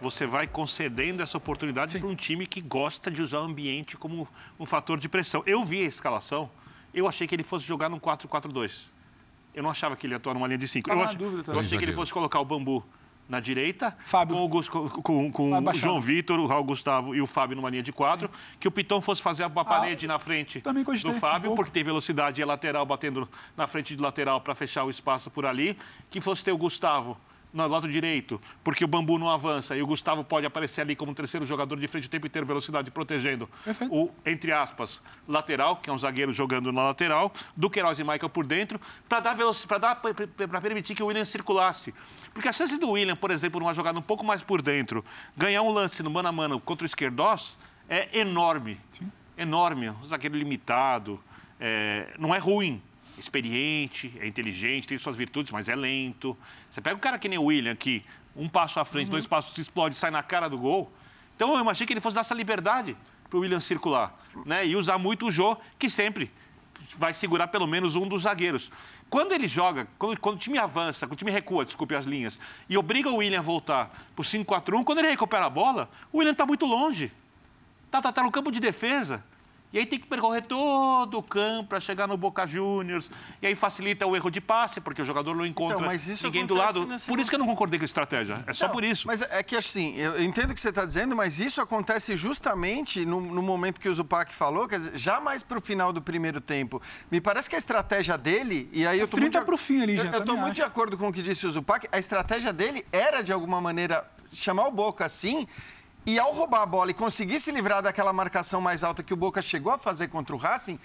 você 0.00 0.26
vai 0.26 0.48
concedendo 0.48 1.22
essa 1.22 1.38
oportunidade 1.38 1.96
para 1.96 2.08
um 2.08 2.16
time 2.16 2.44
que 2.44 2.60
gosta 2.60 3.08
de 3.08 3.22
usar 3.22 3.38
o 3.38 3.44
ambiente 3.44 3.96
como 3.96 4.26
um 4.58 4.66
fator 4.66 4.98
de 4.98 5.08
pressão. 5.08 5.44
Eu 5.46 5.64
vi 5.64 5.82
a 5.82 5.86
escalação 5.86 6.50
eu 6.94 7.08
achei 7.08 7.26
que 7.26 7.34
ele 7.34 7.42
fosse 7.42 7.64
jogar 7.64 7.88
num 7.88 7.98
4-4-2. 7.98 8.90
Eu 9.54 9.62
não 9.62 9.70
achava 9.70 9.96
que 9.96 10.06
ele 10.06 10.14
ia 10.14 10.16
atuar 10.16 10.34
numa 10.34 10.46
linha 10.46 10.58
de 10.58 10.68
5. 10.68 10.90
Eu, 10.90 11.02
ach... 11.02 11.16
eu 11.48 11.58
achei 11.60 11.78
que 11.78 11.84
ele 11.84 11.92
fosse 11.92 12.12
colocar 12.12 12.40
o 12.40 12.44
Bambu 12.44 12.84
na 13.28 13.40
direita, 13.40 13.96
Fábio. 14.00 14.36
com 14.36 14.58
o, 14.58 15.02
com, 15.02 15.32
com 15.32 15.58
o 15.58 15.74
João 15.74 16.00
Vitor, 16.00 16.38
o 16.38 16.46
Raul 16.46 16.64
Gustavo 16.64 17.14
e 17.14 17.22
o 17.22 17.26
Fábio 17.26 17.56
numa 17.56 17.70
linha 17.70 17.82
de 17.82 17.92
quatro, 17.92 18.28
Sim. 18.28 18.56
que 18.60 18.68
o 18.68 18.70
Pitão 18.70 19.00
fosse 19.00 19.22
fazer 19.22 19.46
uma 19.46 19.64
parede 19.64 20.04
ah, 20.04 20.08
na 20.08 20.18
frente 20.18 20.60
do 20.60 21.14
Fábio, 21.14 21.52
um 21.52 21.54
porque 21.54 21.70
tem 21.70 21.84
velocidade 21.84 22.40
e 22.40 22.42
é 22.42 22.44
lateral 22.44 22.84
batendo 22.84 23.28
na 23.56 23.66
frente 23.66 23.96
de 23.96 24.02
lateral 24.02 24.40
para 24.40 24.54
fechar 24.54 24.84
o 24.84 24.90
espaço 24.90 25.30
por 25.30 25.46
ali, 25.46 25.78
que 26.10 26.20
fosse 26.20 26.44
ter 26.44 26.52
o 26.52 26.58
Gustavo 26.58 27.16
no 27.52 27.66
lado 27.66 27.88
direito, 27.88 28.40
porque 28.64 28.84
o 28.84 28.88
Bambu 28.88 29.18
não 29.18 29.28
avança 29.28 29.76
e 29.76 29.82
o 29.82 29.86
Gustavo 29.86 30.24
pode 30.24 30.46
aparecer 30.46 30.80
ali 30.80 30.96
como 30.96 31.14
terceiro 31.14 31.44
jogador 31.44 31.78
de 31.78 31.86
frente 31.86 32.06
o 32.06 32.10
tempo 32.10 32.26
inteiro, 32.26 32.46
velocidade, 32.46 32.90
protegendo 32.90 33.48
Perfeito. 33.64 33.94
o, 33.94 34.10
entre 34.24 34.52
aspas, 34.52 35.02
lateral, 35.28 35.76
que 35.76 35.90
é 35.90 35.92
um 35.92 35.98
zagueiro 35.98 36.32
jogando 36.32 36.72
na 36.72 36.82
lateral, 36.82 37.32
do 37.56 37.68
Queiroz 37.68 37.98
e 37.98 38.04
Michael 38.04 38.30
por 38.30 38.46
dentro, 38.46 38.80
para 39.08 39.20
dar 39.20 39.34
velocidade, 39.34 40.00
para 40.48 40.60
permitir 40.60 40.94
que 40.94 41.02
o 41.02 41.06
William 41.06 41.24
circulasse. 41.24 41.94
Porque 42.32 42.48
a 42.48 42.52
chance 42.52 42.78
do 42.78 42.90
William, 42.90 43.16
por 43.16 43.30
exemplo, 43.30 43.60
numa 43.60 43.74
jogada 43.74 43.98
um 43.98 44.02
pouco 44.02 44.24
mais 44.24 44.42
por 44.42 44.62
dentro, 44.62 45.04
ganhar 45.36 45.62
um 45.62 45.70
lance 45.70 46.02
no 46.02 46.10
mano 46.10 46.28
a 46.28 46.32
mano 46.32 46.58
contra 46.58 46.84
o 46.84 46.86
Esquerdós 46.86 47.58
é 47.88 48.18
enorme. 48.18 48.80
Sim. 48.90 49.10
enorme, 49.36 49.90
um 49.90 50.04
zagueiro 50.04 50.36
limitado, 50.36 51.22
é, 51.60 52.14
não 52.18 52.34
é 52.34 52.38
ruim, 52.38 52.82
experiente, 53.18 54.12
é 54.20 54.26
inteligente, 54.26 54.88
tem 54.88 54.98
suas 54.98 55.16
virtudes, 55.16 55.52
mas 55.52 55.68
é 55.68 55.76
lento. 55.76 56.36
Você 56.72 56.80
pega 56.80 56.96
um 56.96 56.98
cara 56.98 57.18
que 57.18 57.28
nem 57.28 57.38
o 57.38 57.44
William, 57.44 57.76
que 57.76 58.02
um 58.34 58.48
passo 58.48 58.80
à 58.80 58.84
frente, 58.84 59.04
uhum. 59.04 59.12
dois 59.12 59.26
passos 59.26 59.56
explode, 59.58 59.94
sai 59.94 60.10
na 60.10 60.22
cara 60.22 60.48
do 60.48 60.56
gol. 60.56 60.90
Então 61.36 61.52
eu 61.52 61.60
imaginei 61.60 61.86
que 61.86 61.92
ele 61.92 62.00
fosse 62.00 62.14
dar 62.14 62.22
essa 62.22 62.34
liberdade 62.34 62.96
para 63.28 63.36
o 63.36 63.40
William 63.40 63.60
circular, 63.60 64.18
né? 64.46 64.66
E 64.66 64.74
usar 64.74 64.96
muito 64.96 65.26
o 65.26 65.32
Jô, 65.32 65.56
que 65.78 65.90
sempre 65.90 66.32
vai 66.96 67.12
segurar 67.12 67.48
pelo 67.48 67.66
menos 67.66 67.94
um 67.94 68.08
dos 68.08 68.22
zagueiros. 68.22 68.70
Quando 69.10 69.32
ele 69.32 69.46
joga, 69.46 69.86
quando, 69.98 70.18
quando, 70.18 70.36
o 70.36 70.38
time 70.38 70.56
avança, 70.56 71.06
quando 71.06 71.12
o 71.12 71.16
time 71.16 71.30
recua, 71.30 71.66
desculpe 71.66 71.94
as 71.94 72.06
linhas, 72.06 72.38
e 72.70 72.78
obriga 72.78 73.10
o 73.10 73.16
William 73.16 73.40
a 73.40 73.42
voltar 73.42 73.90
para 74.16 74.22
o 74.22 74.24
5-4-1, 74.24 74.82
quando 74.82 75.00
ele 75.00 75.08
recupera 75.08 75.44
a 75.44 75.50
bola, 75.50 75.90
o 76.10 76.18
William 76.18 76.32
está 76.32 76.46
muito 76.46 76.64
longe. 76.64 77.12
Está 77.84 78.00
tá, 78.00 78.10
tá 78.10 78.22
no 78.22 78.30
campo 78.30 78.50
de 78.50 78.58
defesa. 78.58 79.22
E 79.72 79.78
aí 79.78 79.86
tem 79.86 79.98
que 79.98 80.06
percorrer 80.06 80.42
todo 80.42 81.18
o 81.18 81.22
campo 81.22 81.70
para 81.70 81.80
chegar 81.80 82.06
no 82.06 82.16
Boca 82.16 82.46
Juniors. 82.46 83.10
E 83.40 83.46
aí 83.46 83.54
facilita 83.54 84.06
o 84.06 84.14
erro 84.14 84.30
de 84.30 84.40
passe, 84.40 84.80
porque 84.80 85.00
o 85.00 85.04
jogador 85.04 85.34
não 85.34 85.46
encontra 85.46 85.78
então, 85.78 85.90
ninguém 86.24 86.44
do 86.44 86.54
lado. 86.54 86.86
Por 87.06 87.18
isso 87.18 87.30
que 87.30 87.36
eu 87.36 87.38
não 87.38 87.46
concordei 87.46 87.78
com 87.78 87.84
a 87.84 87.86
estratégia. 87.86 88.44
É 88.46 88.52
só 88.52 88.68
por 88.68 88.84
isso. 88.84 89.06
Mas 89.06 89.22
é 89.22 89.42
que 89.42 89.56
assim, 89.56 89.94
eu 89.96 90.22
entendo 90.22 90.50
o 90.50 90.54
que 90.54 90.60
você 90.60 90.68
está 90.68 90.84
dizendo, 90.84 91.16
mas 91.16 91.40
isso 91.40 91.60
acontece 91.60 92.16
justamente 92.16 93.06
no, 93.06 93.20
no, 93.20 93.40
momento 93.40 93.80
que 93.80 93.88
o 93.88 93.94
Zupac 93.94 94.32
falou, 94.32 94.68
quer 94.68 94.78
dizer, 94.78 94.98
já 94.98 95.20
mais 95.20 95.42
para 95.42 95.58
o 95.58 95.60
final 95.60 95.92
do 95.92 96.02
primeiro 96.02 96.40
tempo. 96.40 96.82
Me 97.10 97.20
parece 97.20 97.48
que 97.48 97.54
a 97.54 97.58
estratégia 97.58 98.18
dele, 98.18 98.68
e 98.72 98.86
aí 98.86 98.98
eu 98.98 99.06
estou 99.06 99.20
muito... 99.20 99.40
para 99.40 99.54
o 99.54 99.58
fim 99.58 99.82
ali, 99.82 99.96
já. 99.96 100.10
Eu 100.10 100.20
estou 100.20 100.36
muito 100.36 100.54
de 100.54 100.62
acordo 100.62 100.98
com 100.98 101.08
o 101.08 101.12
que 101.12 101.22
disse 101.22 101.46
o 101.46 101.50
Zupac, 101.50 101.88
a 101.90 101.98
estratégia 101.98 102.52
dele 102.52 102.84
era, 102.92 103.22
de 103.22 103.32
alguma 103.32 103.60
maneira, 103.60 104.06
chamar 104.32 104.66
o 104.66 104.70
Boca 104.70 105.04
assim 105.04 105.46
e 106.04 106.18
ao 106.18 106.32
roubar 106.32 106.62
a 106.62 106.66
bola 106.66 106.90
e 106.90 106.94
conseguir 106.94 107.38
se 107.38 107.50
livrar 107.52 107.82
daquela 107.82 108.12
marcação 108.12 108.60
mais 108.60 108.82
alta 108.82 109.02
que 109.02 109.14
o 109.14 109.16
Boca 109.16 109.40
chegou 109.40 109.72
a 109.72 109.78
fazer 109.78 110.08
contra 110.08 110.34
o 110.34 110.38
Racing, 110.38 110.78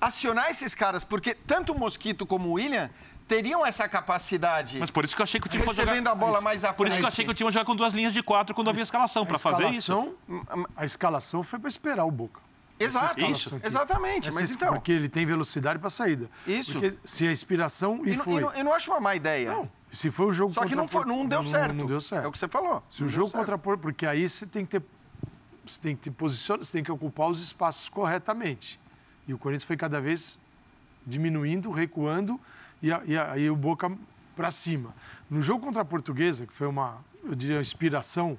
acionar 0.00 0.50
esses 0.50 0.74
caras, 0.74 1.04
porque 1.04 1.34
tanto 1.34 1.72
o 1.72 1.78
Mosquito 1.78 2.26
como 2.26 2.48
o 2.48 2.52
William 2.52 2.90
teriam 3.28 3.64
essa 3.64 3.88
capacidade. 3.88 4.78
Mas 4.78 4.90
por 4.90 5.04
isso 5.04 5.14
que 5.14 5.22
eu 5.22 5.24
achei 5.24 5.40
que 5.40 5.46
o 5.46 5.50
time 5.50 5.64
recebendo 5.64 6.08
a 6.08 6.14
bola 6.14 6.40
mais 6.40 6.64
à 6.64 6.72
Por 6.72 6.86
isso 6.86 6.98
que 6.98 7.04
eu 7.04 7.08
achei 7.08 7.24
que 7.24 7.30
o 7.30 7.34
time 7.34 7.48
ia 7.48 7.52
jogar 7.52 7.64
com 7.64 7.76
duas 7.76 7.92
linhas 7.92 8.12
de 8.12 8.22
quatro 8.22 8.54
quando 8.54 8.70
havia 8.70 8.82
escalação 8.82 9.24
para 9.24 9.38
fazer 9.38 9.68
isso. 9.70 10.14
A 10.76 10.84
escalação 10.84 11.42
foi 11.42 11.58
para 11.58 11.68
esperar 11.68 12.04
o 12.04 12.10
Boca. 12.10 12.40
Exato, 12.78 13.20
isso, 13.20 13.60
exatamente. 13.62 14.28
Essa, 14.28 14.40
mas 14.40 14.50
então... 14.50 14.74
Porque 14.74 14.90
ele 14.90 15.08
tem 15.08 15.24
velocidade 15.24 15.78
para 15.78 15.88
saída. 15.88 16.28
Isso. 16.44 16.72
Porque 16.72 16.96
se 17.04 17.26
a 17.26 17.30
inspiração 17.30 18.02
e, 18.04 18.10
e 18.10 18.16
foi. 18.16 18.34
Eu 18.34 18.40
não, 18.40 18.52
eu 18.52 18.64
não 18.64 18.72
acho 18.74 18.90
uma 18.90 19.00
má 19.00 19.14
ideia. 19.14 19.52
Não, 19.52 19.70
se 19.94 20.10
foi 20.10 20.26
o 20.26 20.32
jogo 20.32 20.52
Só 20.52 20.64
que 20.64 20.74
não, 20.74 20.88
foi, 20.88 21.04
não 21.04 21.26
deu 21.26 21.42
não, 21.42 21.48
certo. 21.48 21.74
Não, 21.74 21.86
deu 21.86 22.00
certo. 22.00 22.24
É 22.24 22.28
o 22.28 22.32
que 22.32 22.38
você 22.38 22.48
falou. 22.48 22.82
Se 22.90 23.04
o 23.04 23.08
jogo 23.08 23.30
contra 23.30 23.56
porque 23.58 24.06
aí 24.06 24.28
você 24.28 24.46
tem 24.46 24.64
que 24.64 24.80
ter 24.80 24.86
você 25.66 25.80
tem 25.80 25.96
que 25.96 26.02
ter 26.02 26.10
posiciona, 26.10 26.62
você 26.62 26.72
tem 26.72 26.84
que 26.84 26.92
ocupar 26.92 27.28
os 27.28 27.42
espaços 27.42 27.88
corretamente. 27.88 28.78
E 29.26 29.32
o 29.32 29.38
Corinthians 29.38 29.64
foi 29.64 29.76
cada 29.76 30.00
vez 30.00 30.38
diminuindo, 31.06 31.70
recuando 31.70 32.38
e 32.82 33.16
aí 33.16 33.48
o 33.48 33.56
Boca 33.56 33.90
para 34.36 34.50
cima. 34.50 34.94
No 35.30 35.40
jogo 35.40 35.64
contra 35.64 35.82
a 35.82 35.84
Portuguesa, 35.84 36.46
que 36.46 36.54
foi 36.54 36.66
uma, 36.66 36.98
eu 37.24 37.34
diria, 37.34 37.56
uma 37.56 37.62
inspiração 37.62 38.36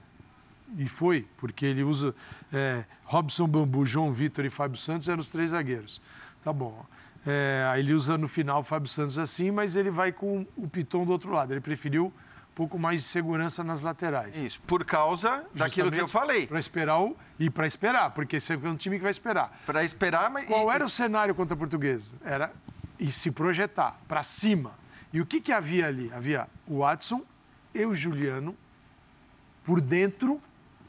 e 0.77 0.87
foi, 0.87 1.27
porque 1.37 1.65
ele 1.65 1.83
usa 1.83 2.13
é, 2.53 2.85
Robson 3.05 3.47
Bambu, 3.47 3.85
João 3.85 4.11
Vitor 4.11 4.45
e 4.45 4.49
Fábio 4.49 4.79
Santos 4.79 5.09
eram 5.09 5.19
os 5.19 5.27
três 5.27 5.51
zagueiros. 5.51 6.01
Tá 6.43 6.53
bom. 6.53 6.85
É, 7.25 7.67
aí 7.71 7.81
ele 7.81 7.93
usa 7.93 8.17
no 8.17 8.27
final 8.27 8.59
o 8.59 8.63
Fábio 8.63 8.87
Santos 8.87 9.17
assim, 9.17 9.51
mas 9.51 9.75
ele 9.75 9.89
vai 9.89 10.11
com 10.11 10.45
o 10.55 10.67
Piton 10.67 11.05
do 11.05 11.11
outro 11.11 11.31
lado. 11.31 11.51
Ele 11.53 11.61
preferiu 11.61 12.07
um 12.07 12.55
pouco 12.55 12.77
mais 12.77 13.01
de 13.01 13.07
segurança 13.07 13.63
nas 13.63 13.81
laterais. 13.81 14.39
Isso, 14.39 14.61
por 14.61 14.85
causa 14.85 15.29
Justamente 15.29 15.57
daquilo 15.57 15.91
que 15.91 16.01
eu 16.01 16.07
falei. 16.07 16.47
Para 16.47 16.59
esperar 16.59 16.99
o... 16.99 17.17
e 17.39 17.49
para 17.49 17.65
esperar, 17.65 18.11
porque 18.11 18.35
esse 18.37 18.53
é 18.53 18.57
um 18.57 18.75
time 18.75 18.97
que 18.97 19.03
vai 19.03 19.11
esperar. 19.11 19.57
Para 19.65 19.83
esperar, 19.83 20.29
mas 20.29 20.45
qual 20.45 20.71
era 20.71 20.85
o 20.85 20.89
cenário 20.89 21.33
contra 21.33 21.55
a 21.55 21.57
Portuguesa? 21.57 22.15
Era 22.23 22.51
e 22.99 23.11
se 23.11 23.31
projetar 23.31 23.99
para 24.07 24.23
cima. 24.23 24.71
E 25.11 25.19
o 25.19 25.25
que 25.25 25.41
que 25.41 25.51
havia 25.51 25.87
ali? 25.87 26.11
Havia 26.13 26.47
o 26.67 26.79
Watson 26.79 27.23
e 27.73 27.85
o 27.85 27.95
Juliano 27.95 28.55
por 29.63 29.81
dentro 29.81 30.41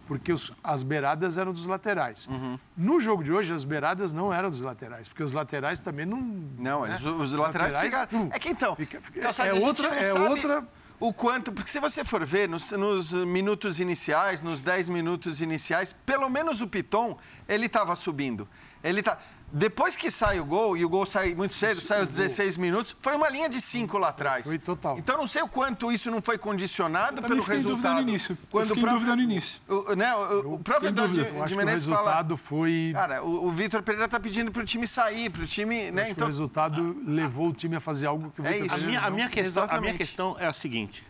porque 0.06 0.32
os, 0.32 0.52
as 0.62 0.82
beiradas 0.82 1.36
eram 1.36 1.52
dos 1.52 1.66
laterais. 1.66 2.26
Uhum. 2.26 2.58
No 2.76 3.00
jogo 3.00 3.22
de 3.24 3.32
hoje, 3.32 3.52
as 3.52 3.64
beiradas 3.64 4.12
não 4.12 4.32
eram 4.32 4.50
dos 4.50 4.62
laterais, 4.62 5.08
porque 5.08 5.22
os 5.22 5.32
laterais 5.32 5.80
também 5.80 6.06
não. 6.06 6.20
Não, 6.20 6.86
né? 6.86 6.94
os, 6.94 7.04
os, 7.04 7.32
laterais, 7.32 7.74
laterais. 7.74 8.08
É 8.30 8.38
que 8.38 8.48
então. 8.48 8.76
Fica, 8.76 9.00
fica, 9.00 9.20
é 9.44 9.52
outra. 9.52 9.88
É 9.88 10.12
outra 10.12 10.66
o 10.98 11.12
quanto, 11.12 11.52
porque 11.52 11.70
se 11.70 11.78
você 11.78 12.04
for 12.04 12.24
ver 12.24 12.48
nos, 12.48 12.72
nos, 12.72 13.12
minutos 13.12 13.80
iniciais, 13.80 14.40
nos 14.40 14.60
10 14.60 14.88
minutos 14.88 15.42
iniciais, 15.42 15.94
pelo 16.06 16.28
menos 16.30 16.60
o 16.60 16.66
Piton, 16.66 17.18
ele 17.46 17.66
estava 17.66 17.94
subindo. 17.94 18.48
Ele 18.82 19.02
tá, 19.02 19.18
depois 19.52 19.96
que 19.96 20.10
sai 20.10 20.40
o 20.40 20.44
gol, 20.44 20.76
e 20.76 20.84
o 20.84 20.88
gol 20.88 21.06
sai 21.06 21.34
muito 21.34 21.54
cedo, 21.54 21.80
sai 21.80 22.00
aos 22.00 22.08
16 22.08 22.56
minutos, 22.56 22.96
foi 23.00 23.14
uma 23.14 23.28
linha 23.28 23.48
de 23.48 23.60
5 23.60 23.96
lá 23.96 24.08
atrás. 24.08 24.46
Foi 24.46 24.58
total. 24.58 24.98
Então 24.98 25.16
não 25.16 25.26
sei 25.26 25.42
o 25.42 25.48
quanto 25.48 25.92
isso 25.92 26.10
não 26.10 26.20
foi 26.20 26.36
condicionado 26.36 27.22
pelo 27.22 27.42
resultado. 27.42 28.02
No 28.02 28.08
início. 28.08 28.36
Quando 28.50 28.68
próprio, 28.68 28.92
dúvida 28.92 29.16
no 29.16 29.22
início. 29.22 29.62
O, 29.68 29.94
né, 29.94 30.14
o, 30.14 30.54
o 30.54 30.58
próprio 30.58 30.88
Eduardo 30.88 31.14
de, 31.14 31.46
de 31.46 31.56
Menezes 31.56 31.86
fala... 31.86 31.96
o 31.96 32.04
resultado 32.04 32.36
foi... 32.36 32.90
Cara, 32.92 33.22
o, 33.22 33.46
o 33.46 33.52
Vitor 33.52 33.82
Pereira 33.82 34.06
está 34.06 34.18
pedindo 34.18 34.50
para 34.50 34.62
o 34.62 34.64
time 34.64 34.86
sair, 34.86 35.30
para 35.30 35.42
o 35.42 35.46
time... 35.46 35.90
Né, 35.90 36.10
então... 36.10 36.24
o 36.24 36.26
resultado 36.26 36.96
levou 37.06 37.48
o 37.48 37.52
time 37.52 37.76
a 37.76 37.80
fazer 37.80 38.06
algo 38.06 38.30
que 38.32 38.40
o 38.40 38.46
é 38.46 38.52
Vitor 38.52 38.62
é 38.62 38.66
isso. 38.66 38.84
A 38.84 38.86
minha, 38.86 39.00
a, 39.00 39.10
minha 39.10 39.28
questão, 39.28 39.66
a 39.70 39.80
minha 39.80 39.94
questão 39.94 40.36
é 40.40 40.46
a 40.46 40.52
seguinte. 40.52 41.06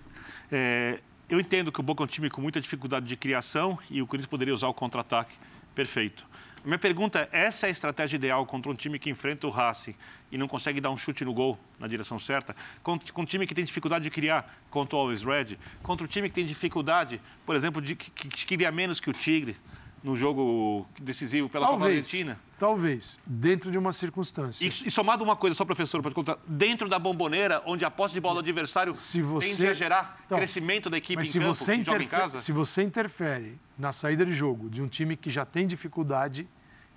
É, 0.52 1.00
eu 1.28 1.40
entendo 1.40 1.72
que 1.72 1.80
o 1.80 1.82
Boca 1.82 2.02
é 2.02 2.04
um 2.04 2.06
time 2.06 2.30
com 2.30 2.40
muita 2.40 2.60
dificuldade 2.60 3.06
de 3.06 3.16
criação 3.16 3.78
e 3.90 4.02
o 4.02 4.06
Corinthians 4.06 4.28
poderia 4.28 4.54
usar 4.54 4.68
o 4.68 4.74
contra-ataque 4.74 5.34
perfeito. 5.74 6.26
Minha 6.66 6.78
pergunta 6.80 7.28
é: 7.30 7.46
essa 7.46 7.66
é 7.66 7.68
a 7.68 7.70
estratégia 7.70 8.16
ideal 8.16 8.44
contra 8.44 8.70
um 8.70 8.74
time 8.74 8.98
que 8.98 9.08
enfrenta 9.08 9.46
o 9.46 9.50
Racing 9.50 9.94
e 10.32 10.36
não 10.36 10.48
consegue 10.48 10.80
dar 10.80 10.90
um 10.90 10.96
chute 10.96 11.24
no 11.24 11.32
gol 11.32 11.56
na 11.78 11.86
direção 11.86 12.18
certa? 12.18 12.56
Contra, 12.82 13.12
com 13.12 13.22
um 13.22 13.24
time 13.24 13.46
que 13.46 13.54
tem 13.54 13.64
dificuldade 13.64 14.02
de 14.02 14.10
criar 14.10 14.52
contra 14.68 14.96
o 14.96 15.00
Always 15.00 15.22
Red? 15.22 15.56
Contra 15.80 16.04
um 16.04 16.08
time 16.08 16.28
que 16.28 16.34
tem 16.34 16.44
dificuldade, 16.44 17.20
por 17.46 17.54
exemplo, 17.54 17.80
de 17.80 17.94
que, 17.94 18.10
que 18.10 18.44
cria 18.44 18.72
menos 18.72 18.98
que 18.98 19.08
o 19.08 19.12
Tigre 19.12 19.56
no 20.02 20.16
jogo 20.16 20.86
decisivo 21.00 21.48
pela 21.48 21.66
talvez, 21.66 21.82
Copa 21.82 21.96
Argentina? 21.96 22.40
Talvez, 22.58 23.20
dentro 23.24 23.70
de 23.70 23.78
uma 23.78 23.92
circunstância. 23.92 24.64
E, 24.64 24.68
e 24.68 24.90
somado 24.90 25.22
uma 25.22 25.36
coisa, 25.36 25.54
só 25.54 25.64
professor, 25.64 26.02
para 26.02 26.10
contar, 26.10 26.36
dentro 26.48 26.88
da 26.88 26.98
bomboneira, 26.98 27.62
onde 27.64 27.84
a 27.84 27.90
posse 27.90 28.14
de 28.14 28.20
bola 28.20 28.34
do 28.34 28.40
adversário 28.40 28.92
se 28.92 29.22
você... 29.22 29.50
tende 29.50 29.68
a 29.68 29.72
gerar 29.72 30.20
então, 30.26 30.38
crescimento 30.38 30.90
da 30.90 30.96
equipe 30.96 31.22
em 31.22 31.24
se 31.24 31.38
campo, 31.38 31.54
você 31.54 31.74
interfere, 31.76 32.38
Se 32.38 32.50
você 32.50 32.82
interfere 32.82 33.58
na 33.78 33.92
saída 33.92 34.26
de 34.26 34.32
jogo 34.32 34.68
de 34.68 34.82
um 34.82 34.88
time 34.88 35.16
que 35.16 35.30
já 35.30 35.44
tem 35.44 35.66
dificuldade 35.66 36.48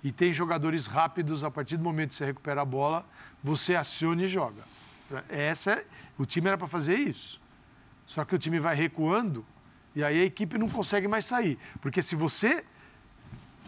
e 0.02 0.10
tem 0.10 0.32
jogadores 0.32 0.86
rápidos, 0.86 1.44
a 1.44 1.50
partir 1.50 1.76
do 1.76 1.84
momento 1.84 2.10
que 2.10 2.14
você 2.16 2.24
recupera 2.24 2.62
a 2.62 2.64
bola, 2.64 3.04
você 3.42 3.74
aciona 3.74 4.22
e 4.22 4.28
joga. 4.28 4.62
Essa, 5.28 5.84
o 6.16 6.24
time 6.24 6.48
era 6.48 6.56
para 6.56 6.66
fazer 6.66 6.96
isso. 6.96 7.40
Só 8.06 8.24
que 8.24 8.34
o 8.34 8.38
time 8.38 8.58
vai 8.58 8.74
recuando 8.74 9.44
e 9.94 10.02
aí 10.02 10.20
a 10.20 10.24
equipe 10.24 10.56
não 10.56 10.68
consegue 10.68 11.08
mais 11.08 11.26
sair. 11.26 11.58
Porque 11.80 12.00
se 12.00 12.14
você 12.14 12.64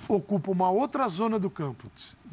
ocupa 0.08 0.50
uma 0.50 0.70
outra 0.70 1.08
zona 1.08 1.38
do 1.38 1.50
campo, 1.50 1.90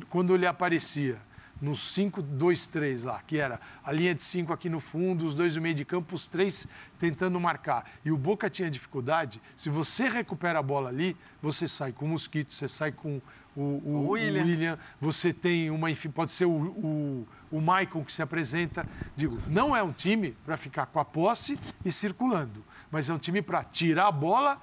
quando 0.10 0.34
ele 0.34 0.46
aparecia 0.46 1.20
nos 1.62 1.94
5, 1.94 2.22
2, 2.22 2.68
3 2.68 3.04
lá, 3.04 3.22
que 3.26 3.38
era 3.38 3.60
a 3.84 3.92
linha 3.92 4.16
de 4.16 4.24
5 4.24 4.54
aqui 4.54 4.70
no 4.70 4.80
fundo, 4.80 5.26
os 5.26 5.34
dois 5.34 5.56
no 5.56 5.62
meio 5.62 5.76
de 5.76 5.84
campo, 5.84 6.16
os 6.16 6.28
três 6.28 6.68
tentando 6.98 7.38
marcar, 7.40 7.86
e 8.04 8.12
o 8.12 8.18
Boca 8.18 8.50
tinha 8.50 8.70
dificuldade, 8.70 9.42
se 9.56 9.70
você 9.70 10.08
recupera 10.08 10.60
a 10.60 10.64
bola 10.64 10.90
ali, 10.90 11.18
você 11.42 11.68
sai 11.68 11.92
com 11.92 12.06
o 12.06 12.08
Mosquito, 12.08 12.54
você 12.54 12.68
sai 12.68 12.92
com 12.92 13.22
o, 13.60 13.82
o, 13.86 14.10
William. 14.12 14.44
o 14.44 14.46
William. 14.46 14.80
você 15.02 15.34
tem 15.34 15.70
uma, 15.70 15.92
enfim, 15.92 16.10
pode 16.10 16.32
ser 16.32 16.46
o, 16.46 16.50
o, 16.52 17.28
o 17.52 17.60
Michael 17.60 18.04
que 18.06 18.14
se 18.14 18.22
apresenta. 18.22 18.88
Digo, 19.16 19.38
não 19.48 19.76
é 19.76 19.84
um 19.84 19.92
time 19.92 20.36
para 20.46 20.56
ficar 20.56 20.86
com 20.86 21.00
a 21.00 21.06
posse 21.06 21.60
e 21.84 21.92
circulando, 21.92 22.64
mas 22.90 23.10
é 23.10 23.14
um 23.14 23.18
time 23.18 23.42
para 23.42 23.64
tirar 23.64 24.08
a 24.08 24.12
bola 24.12 24.62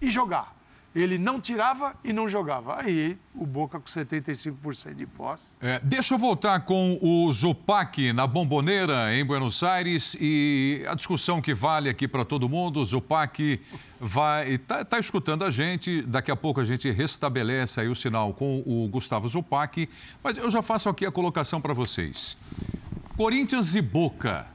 e 0.00 0.10
jogar. 0.10 0.54
Ele 0.96 1.18
não 1.18 1.38
tirava 1.38 1.94
e 2.02 2.10
não 2.10 2.26
jogava. 2.26 2.80
Aí 2.80 3.18
o 3.34 3.44
Boca 3.44 3.78
com 3.78 3.84
75% 3.84 4.94
de 4.94 5.06
posse. 5.06 5.56
É, 5.60 5.78
deixa 5.84 6.14
eu 6.14 6.18
voltar 6.18 6.60
com 6.60 6.98
o 7.02 7.30
Zupac 7.30 8.14
na 8.14 8.26
Bomboneira, 8.26 9.14
em 9.14 9.22
Buenos 9.22 9.62
Aires, 9.62 10.16
e 10.18 10.82
a 10.88 10.94
discussão 10.94 11.42
que 11.42 11.52
vale 11.52 11.90
aqui 11.90 12.08
para 12.08 12.24
todo 12.24 12.48
mundo. 12.48 12.80
O 12.80 12.84
Zupac 12.84 13.60
vai 14.00 14.54
está 14.54 14.86
tá 14.86 14.98
escutando 14.98 15.44
a 15.44 15.50
gente. 15.50 16.00
Daqui 16.00 16.30
a 16.30 16.36
pouco 16.36 16.62
a 16.62 16.64
gente 16.64 16.90
restabelece 16.90 17.78
aí 17.78 17.88
o 17.88 17.94
sinal 17.94 18.32
com 18.32 18.62
o 18.64 18.88
Gustavo 18.88 19.28
Zupac. 19.28 19.86
Mas 20.24 20.38
eu 20.38 20.50
já 20.50 20.62
faço 20.62 20.88
aqui 20.88 21.04
a 21.04 21.12
colocação 21.12 21.60
para 21.60 21.74
vocês. 21.74 22.38
Corinthians 23.18 23.74
e 23.74 23.82
Boca, 23.82 24.46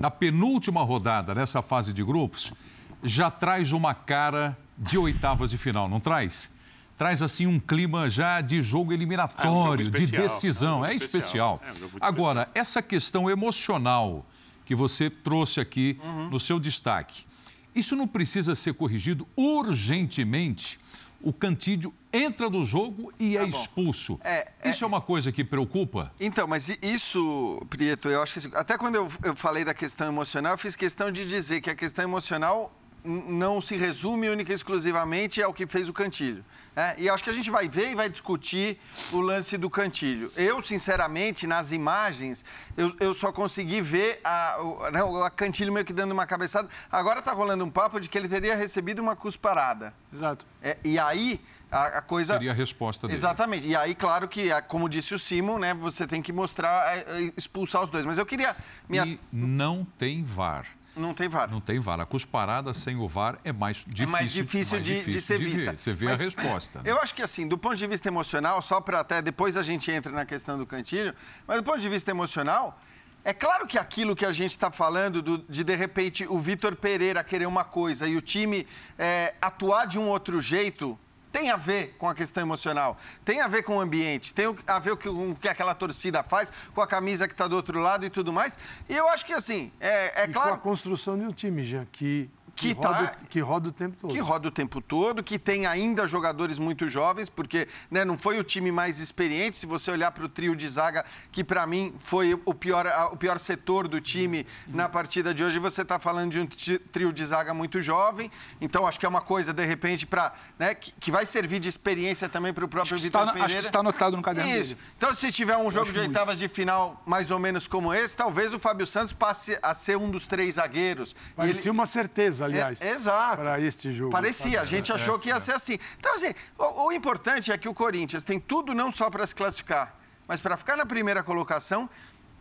na 0.00 0.10
penúltima 0.10 0.82
rodada 0.82 1.34
nessa 1.34 1.60
fase 1.60 1.92
de 1.92 2.02
grupos, 2.02 2.54
já 3.02 3.30
traz 3.30 3.72
uma 3.72 3.92
cara 3.92 4.56
de 4.76 4.98
oitavas 4.98 5.50
de 5.50 5.58
final, 5.58 5.88
não 5.88 6.00
traz? 6.00 6.50
Traz 6.96 7.22
assim 7.22 7.46
um 7.46 7.58
clima 7.58 8.08
já 8.08 8.40
de 8.40 8.62
jogo 8.62 8.92
eliminatório, 8.92 9.48
é 9.48 9.50
um 9.50 9.84
jogo 9.84 9.98
de 9.98 10.06
decisão. 10.06 10.84
É, 10.84 10.88
um 10.88 10.90
é 10.92 10.94
especial. 10.94 11.60
É 11.66 11.70
um 11.70 11.88
Agora, 12.00 12.40
especial. 12.40 12.62
essa 12.62 12.82
questão 12.82 13.30
emocional 13.30 14.24
que 14.64 14.74
você 14.74 15.10
trouxe 15.10 15.60
aqui 15.60 15.98
uhum. 16.02 16.30
no 16.30 16.40
seu 16.40 16.60
destaque, 16.60 17.26
isso 17.74 17.96
não 17.96 18.06
precisa 18.06 18.54
ser 18.54 18.74
corrigido 18.74 19.26
urgentemente 19.36 20.78
o 21.24 21.32
Cantídio 21.32 21.92
entra 22.12 22.50
do 22.50 22.62
jogo 22.62 23.12
e 23.18 23.36
é 23.36 23.40
Tá 23.40 23.46
bom. 23.46 23.58
expulso. 23.58 24.20
É, 24.22 24.52
Isso 24.64 24.84
é... 24.84 24.86
uma 24.86 25.00
coisa 25.00 25.32
que 25.32 25.42
preocupa? 25.42 26.12
Então, 26.20 26.46
mas 26.46 26.68
isso, 26.82 27.60
Prieto, 27.70 28.08
eu 28.08 28.22
acho 28.22 28.34
que 28.34 28.38
assim, 28.38 28.50
até 28.54 28.76
quando 28.76 28.96
eu, 28.96 29.10
eu 29.22 29.34
falei 29.34 29.64
da 29.64 29.72
questão 29.72 30.06
emocional, 30.06 30.52
eu 30.52 30.58
fiz 30.58 30.76
questão 30.76 31.10
de 31.10 31.26
dizer 31.26 31.62
que 31.62 31.70
a 31.70 31.74
questão 31.74 32.04
emocional 32.04 32.70
não 33.04 33.60
se 33.60 33.76
resume 33.76 34.28
única 34.30 34.50
e 34.50 34.54
exclusivamente 34.54 35.42
ao 35.42 35.52
que 35.52 35.66
fez 35.66 35.88
o 35.88 35.92
Cantilho. 35.92 36.44
né? 36.74 36.94
e 36.98 37.08
acho 37.08 37.22
que 37.22 37.30
a 37.30 37.32
gente 37.34 37.50
vai 37.50 37.68
ver 37.68 37.90
e 37.90 37.94
vai 37.94 38.08
discutir 38.08 38.78
o 39.12 39.20
lance 39.20 39.56
do 39.58 39.68
Cantilho. 39.68 40.32
Eu, 40.36 40.62
sinceramente, 40.62 41.46
nas 41.46 41.70
imagens, 41.70 42.44
eu, 42.76 42.94
eu 42.98 43.12
só 43.14 43.30
consegui 43.30 43.80
ver 43.80 44.20
a, 44.24 44.56
o, 44.60 44.90
né, 44.90 45.02
o 45.02 45.30
Cantilho 45.30 45.72
meio 45.72 45.84
que 45.84 45.92
dando 45.92 46.12
uma 46.12 46.26
cabeçada. 46.26 46.68
Agora 46.90 47.18
está 47.18 47.32
rolando 47.32 47.64
um 47.64 47.70
papo 47.70 48.00
de 48.00 48.08
que 48.08 48.16
ele 48.16 48.28
teria 48.28 48.56
recebido 48.56 49.00
uma 49.02 49.14
cusparada. 49.14 49.92
Exato. 50.12 50.46
É, 50.62 50.76
e 50.82 50.98
aí 50.98 51.40
a, 51.70 51.98
a 51.98 52.02
coisa. 52.02 52.34
Seria 52.34 52.52
a 52.52 52.54
resposta 52.54 53.06
dele. 53.06 53.18
Exatamente. 53.18 53.66
E 53.66 53.76
aí, 53.76 53.94
claro 53.94 54.26
que, 54.28 54.50
a- 54.50 54.62
como 54.62 54.88
disse 54.88 55.12
o 55.14 55.18
Simon, 55.18 55.58
né, 55.58 55.74
você 55.74 56.06
tem 56.06 56.22
que 56.22 56.32
mostrar, 56.32 56.96
é, 56.96 57.00
é, 57.00 57.32
expulsar 57.36 57.82
os 57.84 57.90
dois. 57.90 58.04
Mas 58.04 58.16
eu 58.18 58.24
queria. 58.24 58.56
Minha... 58.88 59.04
E 59.06 59.20
não 59.32 59.84
tem 59.98 60.24
VAR. 60.24 60.66
Não 60.96 61.12
tem 61.12 61.28
VAR. 61.28 61.50
Não 61.50 61.60
tem 61.60 61.78
VAR. 61.78 61.98
A 62.00 62.06
cusparada 62.06 62.72
sem 62.72 62.96
o 62.96 63.08
VAR 63.08 63.38
é 63.44 63.52
mais 63.52 63.78
difícil, 63.78 64.04
é 64.04 64.06
mais 64.10 64.30
difícil, 64.32 64.76
mais 64.76 64.86
de, 64.86 64.94
difícil 64.94 65.12
de 65.12 65.20
ser 65.20 65.38
de 65.38 65.44
vista. 65.44 65.70
Ver. 65.72 65.78
Você 65.78 65.92
vê 65.92 66.04
Mas 66.06 66.20
a 66.20 66.24
resposta. 66.24 66.82
né? 66.82 66.90
Eu 66.90 67.00
acho 67.00 67.14
que, 67.14 67.22
assim, 67.22 67.48
do 67.48 67.58
ponto 67.58 67.74
de 67.76 67.86
vista 67.86 68.06
emocional, 68.08 68.62
só 68.62 68.80
para 68.80 69.00
até 69.00 69.20
depois 69.20 69.56
a 69.56 69.62
gente 69.62 69.90
entra 69.90 70.12
na 70.12 70.24
questão 70.24 70.56
do 70.56 70.64
cantilho, 70.64 71.14
mas 71.46 71.56
do 71.56 71.62
ponto 71.64 71.80
de 71.80 71.88
vista 71.88 72.10
emocional, 72.10 72.80
é 73.24 73.32
claro 73.32 73.66
que 73.66 73.78
aquilo 73.78 74.14
que 74.14 74.24
a 74.24 74.30
gente 74.32 74.50
está 74.52 74.70
falando 74.70 75.20
do- 75.22 75.38
de, 75.48 75.64
de 75.64 75.74
repente, 75.74 76.26
o 76.28 76.38
Vitor 76.38 76.76
Pereira 76.76 77.24
querer 77.24 77.46
uma 77.46 77.64
coisa 77.64 78.06
e 78.06 78.16
o 78.16 78.20
time 78.20 78.66
é, 78.98 79.34
atuar 79.40 79.86
de 79.86 79.98
um 79.98 80.08
outro 80.08 80.40
jeito. 80.40 80.98
Tem 81.34 81.50
a 81.50 81.56
ver 81.56 81.96
com 81.98 82.08
a 82.08 82.14
questão 82.14 82.44
emocional, 82.44 82.96
tem 83.24 83.40
a 83.40 83.48
ver 83.48 83.64
com 83.64 83.78
o 83.78 83.80
ambiente, 83.80 84.32
tem 84.32 84.56
a 84.68 84.78
ver 84.78 84.94
com 84.94 85.32
o 85.32 85.34
que 85.34 85.48
aquela 85.48 85.74
torcida 85.74 86.22
faz, 86.22 86.52
com 86.72 86.80
a 86.80 86.86
camisa 86.86 87.26
que 87.26 87.34
está 87.34 87.48
do 87.48 87.56
outro 87.56 87.80
lado 87.80 88.06
e 88.06 88.08
tudo 88.08 88.32
mais. 88.32 88.56
E 88.88 88.94
eu 88.94 89.08
acho 89.08 89.26
que, 89.26 89.32
assim, 89.32 89.72
é, 89.80 90.22
é 90.22 90.24
E 90.26 90.32
claro. 90.32 90.50
com 90.50 90.54
a 90.54 90.58
construção 90.58 91.18
de 91.18 91.24
um 91.24 91.32
time, 91.32 91.64
Jean, 91.64 91.88
que, 91.90 92.30
Que 92.56 92.74
que, 92.74 92.80
roda, 92.86 93.06
tá- 93.08 93.16
que 93.28 93.40
roda 93.40 93.68
o 93.68 93.72
tempo 93.72 93.96
todo. 94.00 94.12
que 94.12 94.18
roda 94.20 94.48
o 94.48 94.50
tempo 94.50 94.80
todo, 94.80 95.22
que 95.22 95.38
tem 95.38 95.66
ainda 95.66 96.06
jogadores 96.06 96.58
muito 96.58 96.88
jovens, 96.88 97.28
porque 97.28 97.66
né, 97.90 98.04
não 98.04 98.16
foi 98.16 98.38
o 98.38 98.44
time 98.44 98.70
mais 98.70 99.00
experiente. 99.00 99.56
Se 99.56 99.66
você 99.66 99.90
olhar 99.90 100.10
para 100.12 100.24
o 100.24 100.28
trio 100.28 100.54
de 100.54 100.68
zaga, 100.68 101.04
que 101.32 101.42
para 101.42 101.66
mim 101.66 101.94
foi 101.98 102.34
o 102.44 102.54
pior, 102.54 102.86
o 103.12 103.16
pior 103.16 103.38
setor 103.38 103.88
do 103.88 104.00
time 104.00 104.46
na 104.68 104.88
partida 104.88 105.34
de 105.34 105.42
hoje, 105.42 105.58
você 105.58 105.82
está 105.82 105.98
falando 105.98 106.30
de 106.30 106.40
um 106.40 106.46
trio 106.46 107.12
de 107.12 107.26
zaga 107.26 107.52
muito 107.52 107.80
jovem. 107.82 108.30
Então 108.60 108.86
acho 108.86 109.00
que 109.00 109.06
é 109.06 109.08
uma 109.08 109.20
coisa, 109.22 109.52
de 109.52 109.64
repente, 109.66 110.06
para 110.06 110.32
né, 110.58 110.74
que, 110.74 110.92
que 110.92 111.10
vai 111.10 111.26
servir 111.26 111.58
de 111.60 111.68
experiência 111.68 112.28
também 112.28 112.52
para 112.52 112.64
o 112.64 112.68
próprio 112.68 112.96
Vitor 112.96 113.26
Pereira. 113.26 113.44
acho 113.46 113.56
que 113.58 113.64
está 113.64 113.80
anotado 113.80 114.16
no 114.16 114.22
caderno 114.22 114.50
Isso. 114.50 114.74
dele. 114.74 114.86
Então, 114.96 115.14
se 115.14 115.30
tiver 115.32 115.56
um 115.56 115.70
jogo 115.70 115.92
de 115.92 115.98
oitavas 115.98 116.38
de 116.38 116.48
final 116.48 117.02
mais 117.04 117.30
ou 117.30 117.38
menos 117.38 117.66
como 117.66 117.92
esse, 117.92 118.14
talvez 118.16 118.54
o 118.54 118.58
Fábio 118.60 118.86
Santos 118.86 119.12
passe 119.12 119.58
a 119.62 119.74
ser 119.74 119.96
um 119.98 120.10
dos 120.10 120.26
três 120.26 120.54
zagueiros. 120.54 121.10
E 121.12 121.14
ele- 121.40 121.54
Parecia 121.54 121.72
uma 121.72 121.86
certeza, 121.86 122.43
aliás, 122.44 122.80
é, 122.82 122.90
exato. 122.90 123.42
para 123.42 123.60
este 123.60 123.92
jogo. 123.92 124.10
Parecia, 124.10 124.60
a 124.60 124.64
gente 124.64 124.92
achou 124.92 125.18
que 125.18 125.28
ia 125.28 125.36
É. 125.36 125.40
ser 125.40 125.52
assim. 125.52 125.78
Então, 125.98 126.14
assim, 126.14 126.34
o, 126.58 126.86
o 126.86 126.92
importante 126.92 127.50
é 127.52 127.58
que 127.58 127.68
o 127.68 127.74
Corinthians 127.74 128.24
tem 128.24 128.38
tudo 128.38 128.74
não 128.74 128.92
só 128.92 129.10
para 129.10 129.26
se 129.26 129.34
classificar, 129.34 129.94
mas 130.28 130.40
para 130.40 130.56
ficar 130.56 130.76
na 130.76 130.86
primeira 130.86 131.22
colocação. 131.22 131.88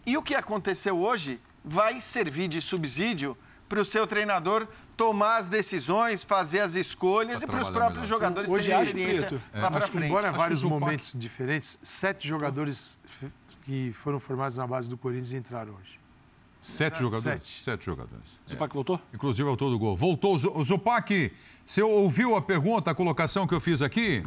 E 0.06 0.18
o 0.18 0.22
que 0.22 0.36
aconteceu 0.36 0.98
hoje 1.00 1.40
vai 1.64 2.02
servir 2.02 2.48
de 2.48 2.62
subsídio 2.62 3.38
para 3.70 3.80
o 3.80 3.86
seu 3.86 4.06
treinador 4.06 4.68
tomar 4.96 5.38
as 5.38 5.48
decisões, 5.48 6.24
fazer 6.24 6.60
as 6.60 6.76
escolhas 6.76 7.40
Pra 7.40 7.48
e 7.48 7.52
para 7.52 7.62
os 7.62 7.70
próprios 7.70 8.04
melhor. 8.04 8.08
jogadores 8.10 8.52
Hoje 8.52 8.66
terem 8.66 8.76
acho, 8.82 8.90
experiência 8.90 9.28
Preto, 9.28 9.42
lá 9.56 9.72
para 9.72 9.88
frente. 9.88 10.06
embora 10.06 10.30
Acho 10.30 10.38
vários 10.38 10.64
momentos 10.64 11.14
diferentes, 11.16 11.80
sete 11.82 12.28
jogadores 12.28 13.00
que 13.64 13.92
foram 13.94 14.20
formados 14.20 14.58
na 14.58 14.68
base 14.68 14.88
do 14.90 14.98
Corinthians 14.98 15.34
entraram 15.34 15.74
hoje. 15.74 16.00
Sete 16.64 17.00
jogadores? 17.00 17.24
Sete. 17.24 17.64
Sete 17.64 17.86
jogadores. 17.86 18.40
Zupac 18.50 18.74
voltou? 18.74 19.00
Inclusive 19.14 19.48
autor 19.50 19.70
do 19.70 19.78
gol. 19.78 19.96
Voltou. 19.98 20.38
Zu- 20.40 20.64
Zupac, 20.64 21.32
você 21.66 21.82
ouviu 21.82 22.36
a 22.36 22.42
pergunta, 22.42 22.90
a 22.90 22.96
colocação 22.96 23.46
que 23.46 23.54
eu 23.54 23.60
fiz 23.60 23.82
aqui? 23.82 24.24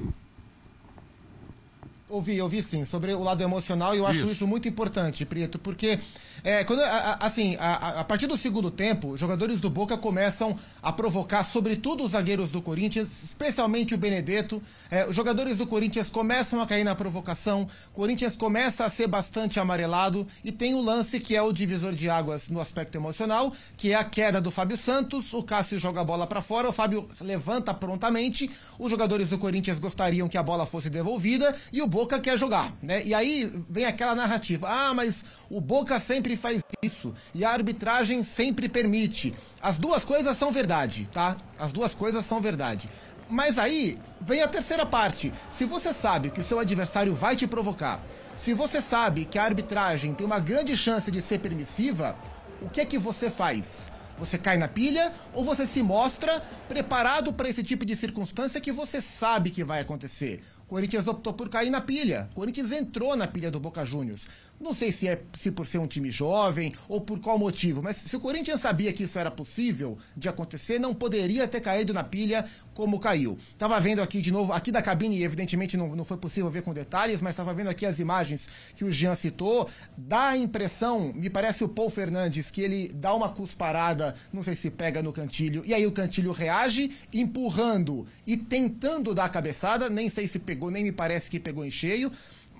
Ouvi, 2.08 2.40
ouvi 2.40 2.62
sim, 2.62 2.84
sobre 2.84 3.12
o 3.14 3.20
lado 3.20 3.42
emocional 3.42 3.92
e 3.92 3.98
eu 3.98 4.06
acho 4.06 4.20
Isso. 4.20 4.32
isso, 4.32 4.46
muito 4.46 4.68
importante, 4.68 5.26
Prieto, 5.26 5.58
porque 5.58 5.98
é, 6.44 6.62
quando, 6.62 6.78
a- 6.80 6.86
a- 7.20 7.26
assim, 7.26 7.56
a, 7.58 8.00
a- 8.00 8.04
partir 8.04 8.28
do 8.28 8.36
segundo 8.36 8.70
tempo, 8.70 9.08
os 9.14 9.18
jogadores 9.20 9.60
do 9.60 9.68
Boca 9.68 9.98
começam 9.98 10.56
a 10.80 10.92
provocar, 10.92 11.42
sobretudo 11.42 12.04
os 12.04 12.12
zagueiros 12.12 12.52
do 12.52 12.62
Corinthians, 12.62 13.24
especialmente 13.24 13.92
o 13.92 13.98
Benedetto. 13.98 14.62
É, 14.88 15.04
os 15.08 15.16
jogadores 15.16 15.58
do 15.58 15.66
Corinthians 15.66 16.08
começam 16.08 16.60
a 16.62 16.66
cair 16.66 16.84
na 16.84 16.94
provocação, 16.94 17.62
o 17.90 17.94
Corinthians 17.94 18.36
começa 18.36 18.84
a 18.84 18.88
ser 18.90 19.08
bastante 19.08 19.58
amarelado 19.58 20.28
e 20.44 20.52
tem 20.52 20.74
o 20.74 20.80
lance 20.80 21.18
que 21.18 21.34
é 21.34 21.42
o 21.42 21.52
divisor 21.52 21.92
de 21.92 22.08
águas 22.08 22.48
no 22.48 22.60
aspecto 22.60 22.94
emocional, 22.96 23.52
que 23.76 23.90
é 23.90 23.96
a 23.96 24.04
queda 24.04 24.40
do 24.40 24.52
Fábio 24.52 24.76
Santos, 24.76 25.34
o 25.34 25.42
Cássio 25.42 25.80
joga 25.80 26.02
a 26.02 26.04
bola 26.04 26.24
para 26.28 26.40
fora, 26.40 26.68
o 26.68 26.72
Fábio 26.72 27.08
levanta 27.20 27.74
prontamente, 27.74 28.48
os 28.78 28.90
jogadores 28.92 29.30
do 29.30 29.38
Corinthians 29.38 29.80
gostariam 29.80 30.28
que 30.28 30.38
a 30.38 30.42
bola 30.44 30.64
fosse 30.66 30.88
devolvida 30.88 31.52
e 31.72 31.82
o 31.82 31.95
Boca 31.96 32.20
quer 32.20 32.36
jogar, 32.36 32.74
né? 32.82 33.02
E 33.06 33.14
aí 33.14 33.50
vem 33.70 33.86
aquela 33.86 34.14
narrativa: 34.14 34.68
"Ah, 34.68 34.92
mas 34.92 35.24
o 35.48 35.62
Boca 35.62 35.98
sempre 35.98 36.36
faz 36.36 36.60
isso 36.82 37.14
e 37.32 37.42
a 37.42 37.50
arbitragem 37.50 38.22
sempre 38.22 38.68
permite". 38.68 39.32
As 39.62 39.78
duas 39.78 40.04
coisas 40.04 40.36
são 40.36 40.52
verdade, 40.52 41.08
tá? 41.10 41.38
As 41.58 41.72
duas 41.72 41.94
coisas 41.94 42.26
são 42.26 42.38
verdade. 42.38 42.86
Mas 43.30 43.58
aí 43.58 43.98
vem 44.20 44.42
a 44.42 44.46
terceira 44.46 44.84
parte. 44.84 45.32
Se 45.48 45.64
você 45.64 45.90
sabe 45.90 46.28
que 46.28 46.42
o 46.42 46.44
seu 46.44 46.60
adversário 46.60 47.14
vai 47.14 47.34
te 47.34 47.46
provocar, 47.46 48.04
se 48.36 48.52
você 48.52 48.82
sabe 48.82 49.24
que 49.24 49.38
a 49.38 49.44
arbitragem 49.44 50.12
tem 50.12 50.26
uma 50.26 50.38
grande 50.38 50.76
chance 50.76 51.10
de 51.10 51.22
ser 51.22 51.38
permissiva, 51.38 52.14
o 52.60 52.68
que 52.68 52.82
é 52.82 52.84
que 52.84 52.98
você 52.98 53.30
faz? 53.30 53.90
Você 54.18 54.38
cai 54.38 54.56
na 54.56 54.68
pilha 54.68 55.12
ou 55.32 55.44
você 55.44 55.66
se 55.66 55.82
mostra 55.82 56.42
preparado 56.68 57.32
para 57.32 57.48
esse 57.48 57.62
tipo 57.62 57.84
de 57.84 57.94
circunstância 57.94 58.60
que 58.60 58.72
você 58.72 59.00
sabe 59.02 59.50
que 59.50 59.64
vai 59.64 59.80
acontecer? 59.80 60.42
Corinthians 60.66 61.06
optou 61.06 61.32
por 61.32 61.48
cair 61.48 61.70
na 61.70 61.80
pilha. 61.80 62.28
Corinthians 62.34 62.72
entrou 62.72 63.14
na 63.16 63.26
pilha 63.26 63.50
do 63.50 63.60
Boca 63.60 63.84
Juniors. 63.84 64.26
Não 64.58 64.72
sei 64.72 64.90
se 64.90 65.06
é 65.06 65.22
se 65.36 65.50
por 65.50 65.66
ser 65.66 65.78
um 65.78 65.86
time 65.86 66.10
jovem 66.10 66.72
ou 66.88 67.00
por 67.00 67.20
qual 67.20 67.38
motivo, 67.38 67.82
mas 67.82 67.96
se 67.96 68.16
o 68.16 68.20
Corinthians 68.20 68.60
sabia 68.60 68.92
que 68.92 69.02
isso 69.02 69.18
era 69.18 69.30
possível 69.30 69.98
de 70.16 70.28
acontecer, 70.28 70.78
não 70.78 70.94
poderia 70.94 71.46
ter 71.46 71.60
caído 71.60 71.92
na 71.92 72.02
pilha 72.02 72.44
como 72.74 72.98
caiu. 72.98 73.38
Tava 73.58 73.78
vendo 73.80 74.00
aqui 74.00 74.22
de 74.22 74.32
novo, 74.32 74.52
aqui 74.52 74.72
da 74.72 74.80
cabine, 74.80 75.22
evidentemente 75.22 75.76
não, 75.76 75.94
não 75.94 76.04
foi 76.04 76.16
possível 76.16 76.50
ver 76.50 76.62
com 76.62 76.72
detalhes, 76.72 77.20
mas 77.20 77.32
estava 77.32 77.52
vendo 77.52 77.68
aqui 77.68 77.84
as 77.84 77.98
imagens 77.98 78.48
que 78.74 78.84
o 78.84 78.90
Jean 78.90 79.14
citou. 79.14 79.68
Dá 79.96 80.28
a 80.28 80.36
impressão, 80.36 81.12
me 81.12 81.28
parece 81.28 81.62
o 81.62 81.68
Paul 81.68 81.90
Fernandes, 81.90 82.50
que 82.50 82.62
ele 82.62 82.88
dá 82.94 83.14
uma 83.14 83.28
cusparada, 83.28 84.14
não 84.32 84.42
sei 84.42 84.54
se 84.54 84.70
pega 84.70 85.02
no 85.02 85.12
cantilho, 85.12 85.62
e 85.66 85.74
aí 85.74 85.86
o 85.86 85.92
cantilho 85.92 86.32
reage, 86.32 86.90
empurrando 87.12 88.06
e 88.26 88.36
tentando 88.36 89.14
dar 89.14 89.26
a 89.26 89.28
cabeçada, 89.28 89.90
nem 89.90 90.08
sei 90.08 90.26
se 90.26 90.38
pegou, 90.38 90.55
nem 90.70 90.84
me 90.84 90.92
parece 90.92 91.30
que 91.30 91.38
pegou 91.38 91.64
em 91.64 91.70
cheio 91.70 92.10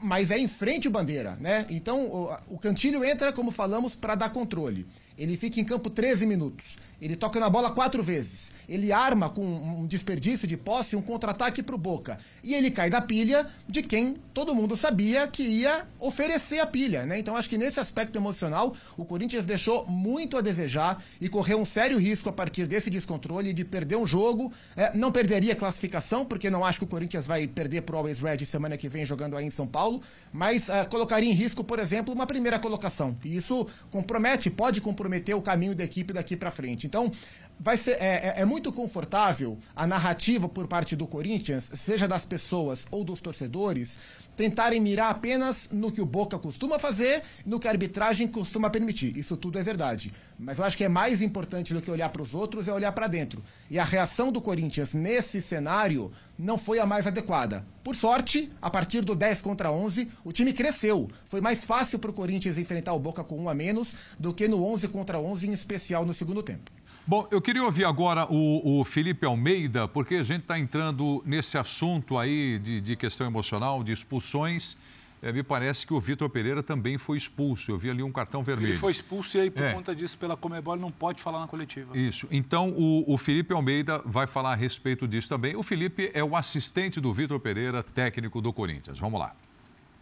mas 0.03 0.31
é 0.31 0.39
em 0.39 0.49
frente 0.49 0.89
o 0.89 0.91
bandeira, 0.91 1.37
né? 1.41 1.67
Então 1.71 2.07
o, 2.07 2.37
o 2.49 2.59
Cantilho 2.59 3.05
entra, 3.05 3.33
como 3.33 3.51
falamos, 3.51 3.95
para 3.97 4.15
dar 4.15 4.31
controle. 4.31 4.87
Ele 5.17 5.37
fica 5.37 5.61
em 5.61 5.65
campo 5.65 5.89
13 5.89 6.27
minutos. 6.27 6.77
Ele 7.01 7.17
toca 7.17 7.39
na 7.39 7.51
bola 7.51 7.71
quatro 7.73 8.03
vezes. 8.03 8.53
Ele 8.69 8.91
arma 8.93 9.29
com 9.29 9.45
um 9.45 9.87
desperdício 9.87 10.47
de 10.47 10.57
posse 10.57 10.97
um 10.97 11.03
contra-ataque 11.03 11.63
pro 11.63 11.79
Boca. 11.79 12.19
E 12.43 12.55
ele 12.55 12.71
cai 12.71 12.91
da 12.91 13.01
pilha 13.01 13.47
de 13.69 13.83
quem 13.83 14.17
todo 14.35 14.55
mundo 14.55 14.77
sabia 14.77 15.27
que 15.29 15.43
ia 15.43 15.87
oferecer 16.01 16.59
a 16.59 16.67
pilha, 16.67 17.07
né? 17.07 17.19
Então 17.19 17.37
acho 17.37 17.49
que 17.49 17.59
nesse 17.59 17.79
aspecto 17.79 18.17
emocional, 18.17 18.75
o 18.97 19.05
Corinthians 19.05 19.45
deixou 19.45 19.87
muito 19.87 20.37
a 20.37 20.41
desejar 20.41 21.03
e 21.21 21.29
correu 21.29 21.61
um 21.61 21.65
sério 21.65 21.99
risco 21.99 22.29
a 22.29 22.33
partir 22.33 22.67
desse 22.67 22.91
descontrole 22.91 23.53
de 23.53 23.65
perder 23.65 23.97
um 23.97 24.07
jogo. 24.07 24.53
É, 24.77 24.97
não 24.97 25.13
perderia 25.13 25.55
classificação, 25.55 26.25
porque 26.25 26.51
não 26.51 26.65
acho 26.65 26.81
que 26.81 26.85
o 26.85 26.89
Corinthians 26.89 27.27
vai 27.27 27.47
perder 27.47 27.83
pro 27.83 27.97
Always 27.97 28.21
Red 28.21 28.45
semana 28.45 28.77
que 28.77 28.89
vem 28.89 29.07
jogando 29.07 29.37
aí 29.37 29.47
em 29.47 29.51
São 29.51 29.67
Paulo, 29.67 30.01
mas 30.33 30.69
ah, 30.71 30.85
colocaria 30.85 31.31
em 31.31 31.33
risco, 31.33 31.63
por 31.63 31.79
exemplo, 31.79 32.13
uma 32.13 32.27
primeira 32.27 32.59
colocação. 32.59 33.17
E 33.25 33.37
isso 33.37 33.67
compromete, 33.91 34.51
pode 34.51 34.81
comprometer 34.81 35.37
o 35.37 35.43
caminho 35.43 35.75
da 35.75 35.85
equipe 35.85 36.13
daqui 36.13 36.37
para 36.37 36.51
frente. 36.51 36.86
Então, 36.87 37.13
vai 37.59 37.77
ser 37.77 37.93
é, 37.93 38.35
é- 38.39 38.43
é 38.43 38.45
muito 38.45 38.71
confortável 38.73 39.59
a 39.75 39.87
narrativa 39.87 40.49
por 40.49 40.67
parte 40.69 40.95
do 40.95 41.07
Corinthians, 41.07 41.71
seja 41.75 42.07
das 42.07 42.25
pessoas 42.25 42.87
ou 42.91 43.03
dos 43.03 43.21
torcedores, 43.21 43.99
tentarem 44.37 44.79
mirar 44.79 45.11
apenas 45.11 45.67
no 45.73 45.91
que 45.91 46.01
o 46.03 46.05
Boca 46.05 46.39
costuma 46.39 46.79
fazer, 46.79 47.23
no 47.47 47.59
que 47.59 47.67
a 47.67 47.71
arbitragem 47.71 48.29
costuma 48.29 48.69
permitir. 48.69 49.17
Isso 49.17 49.35
tudo 49.35 49.59
é 49.59 49.63
verdade. 49.63 50.13
Mas 50.39 50.59
eu 50.59 50.65
acho 50.65 50.77
que 50.77 50.85
é 50.85 50.89
mais 50.91 51.23
importante 51.23 51.73
do 51.73 51.81
que 51.81 51.91
olhar 51.91 52.11
para 52.11 52.21
os 52.21 52.35
outros 52.35 52.69
é 52.69 52.73
olhar 52.73 52.93
para 52.93 53.07
dentro. 53.07 53.43
E 53.71 53.79
a 53.79 53.85
reação 53.85 54.31
do 54.31 54.43
Corinthians 54.43 54.93
nesse 54.93 55.41
cenário 55.41 56.13
não 56.39 56.59
foi 56.59 56.79
a 56.79 56.85
mais 56.85 57.07
adequada. 57.07 57.65
Por 57.83 57.97
sorte, 57.97 58.53
a 58.61 58.69
partir 58.69 59.01
do 59.01 59.15
10 59.15 59.41
contra 59.41 59.73
11, 59.73 60.07
o 60.23 60.33
time 60.33 60.53
cresceu. 60.53 61.09
Foi 61.25 61.41
mais 61.41 61.65
fácil 61.65 61.99
para 61.99 62.11
o 62.11 62.15
Corinthians 62.15 62.59
enfrentar 62.59 62.93
o 62.93 63.01
Boca 63.01 63.25
com 63.25 63.39
um 63.39 63.49
a 63.49 63.55
menos 63.55 63.95
do 64.19 64.35
que 64.35 64.47
no 64.47 64.63
11 64.63 64.89
contra 64.89 65.19
11, 65.19 65.49
em 65.49 65.53
especial 65.53 66.05
no 66.05 66.13
segundo 66.13 66.43
tempo. 66.43 66.76
Bom, 67.09 67.29
eu 67.31 67.41
queria 67.41 67.63
ouvir 67.63 67.85
agora 67.85 68.27
o, 68.29 68.81
o 68.81 68.85
Felipe 68.85 69.25
Almeida, 69.25 69.87
porque 69.87 70.17
a 70.17 70.23
gente 70.25 70.41
está 70.41 70.59
entrando 70.59 71.23
nesse 71.25 71.57
assunto 71.57 72.19
aí 72.19 72.59
de, 72.59 72.81
de 72.81 72.97
questão 72.97 73.27
emocional, 73.29 73.85
de 73.85 73.93
expulsões. 73.93 74.77
É, 75.23 75.33
me 75.33 75.45
parece 75.45 75.87
que 75.87 75.95
o 75.95 76.01
Vitor 76.01 76.29
Pereira 76.29 76.65
também 76.65 76.99
foi 76.99 77.17
expulso. 77.17 77.71
Eu 77.71 77.79
vi 77.79 77.91
ali 77.91 78.03
um 78.03 78.11
cartão 78.11 78.43
vermelho. 78.43 78.73
Ele 78.73 78.79
foi 78.79 78.91
expulso 78.91 79.37
e 79.37 79.41
aí, 79.41 79.51
por 79.51 79.63
é. 79.63 79.73
conta 79.73 79.95
disso, 79.95 80.19
pela 80.19 80.37
Comebol, 80.37 80.77
não 80.77 80.91
pode 80.91 81.23
falar 81.23 81.39
na 81.39 81.47
coletiva. 81.47 81.97
Isso. 81.97 82.27
Então, 82.29 82.71
o, 82.71 83.05
o, 83.15 83.17
Felipe 83.17 83.55
Almeida 83.55 84.03
vai 84.05 84.27
falar 84.27 84.53
a 84.53 84.57
respeito 84.57 85.07
disso 85.07 85.29
também. 85.29 85.55
O 85.55 85.63
Felipe 85.63 86.11
é 86.13 86.25
o 86.25 86.35
assistente 86.35 87.01
do 87.01 87.15
Vitor 87.15 87.39
Pereira, 87.39 87.85
técnico 87.85 88.41
do 88.41 88.53
Corinthians. 88.53 88.99
Vamos 88.99 89.21
lá. 89.21 89.33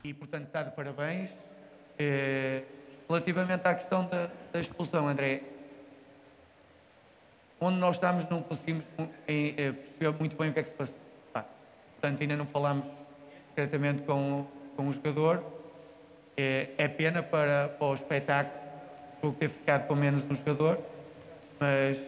E, 0.02 0.14
portanto, 0.14 0.46
está 0.46 0.62
de 0.62 0.74
parabéns. 0.74 1.30
É, 1.98 2.62
relativamente 3.08 3.66
à 3.66 3.74
questão 3.74 4.08
da, 4.08 4.30
da, 4.52 4.60
expulsão, 4.60 5.08
André, 5.08 5.42
onde 7.60 7.78
nós 7.78 7.96
estamos 7.96 8.28
não 8.28 8.42
conseguimos 8.42 8.84
é, 9.26 9.72
perceber 9.72 10.18
muito 10.18 10.36
bem 10.36 10.50
o 10.50 10.52
que 10.52 10.60
é 10.60 10.62
que 10.62 10.70
se 10.70 10.76
passou. 10.76 10.94
Portanto, 12.00 12.20
ainda 12.20 12.36
não 12.36 12.46
falamos 12.46 12.84
diretamente 13.56 14.02
com 14.02 14.46
com 14.76 14.88
o 14.88 14.92
jogador. 14.92 15.42
É, 16.36 16.68
é 16.78 16.88
pena 16.88 17.22
para, 17.22 17.68
para 17.68 17.86
o 17.86 17.94
espetáculo 17.94 18.64
o 19.22 19.32
ter 19.32 19.48
ficado 19.48 19.86
com 19.86 19.94
menos 19.94 20.22
um 20.24 20.36
jogador, 20.36 20.78
mas, 21.58 21.98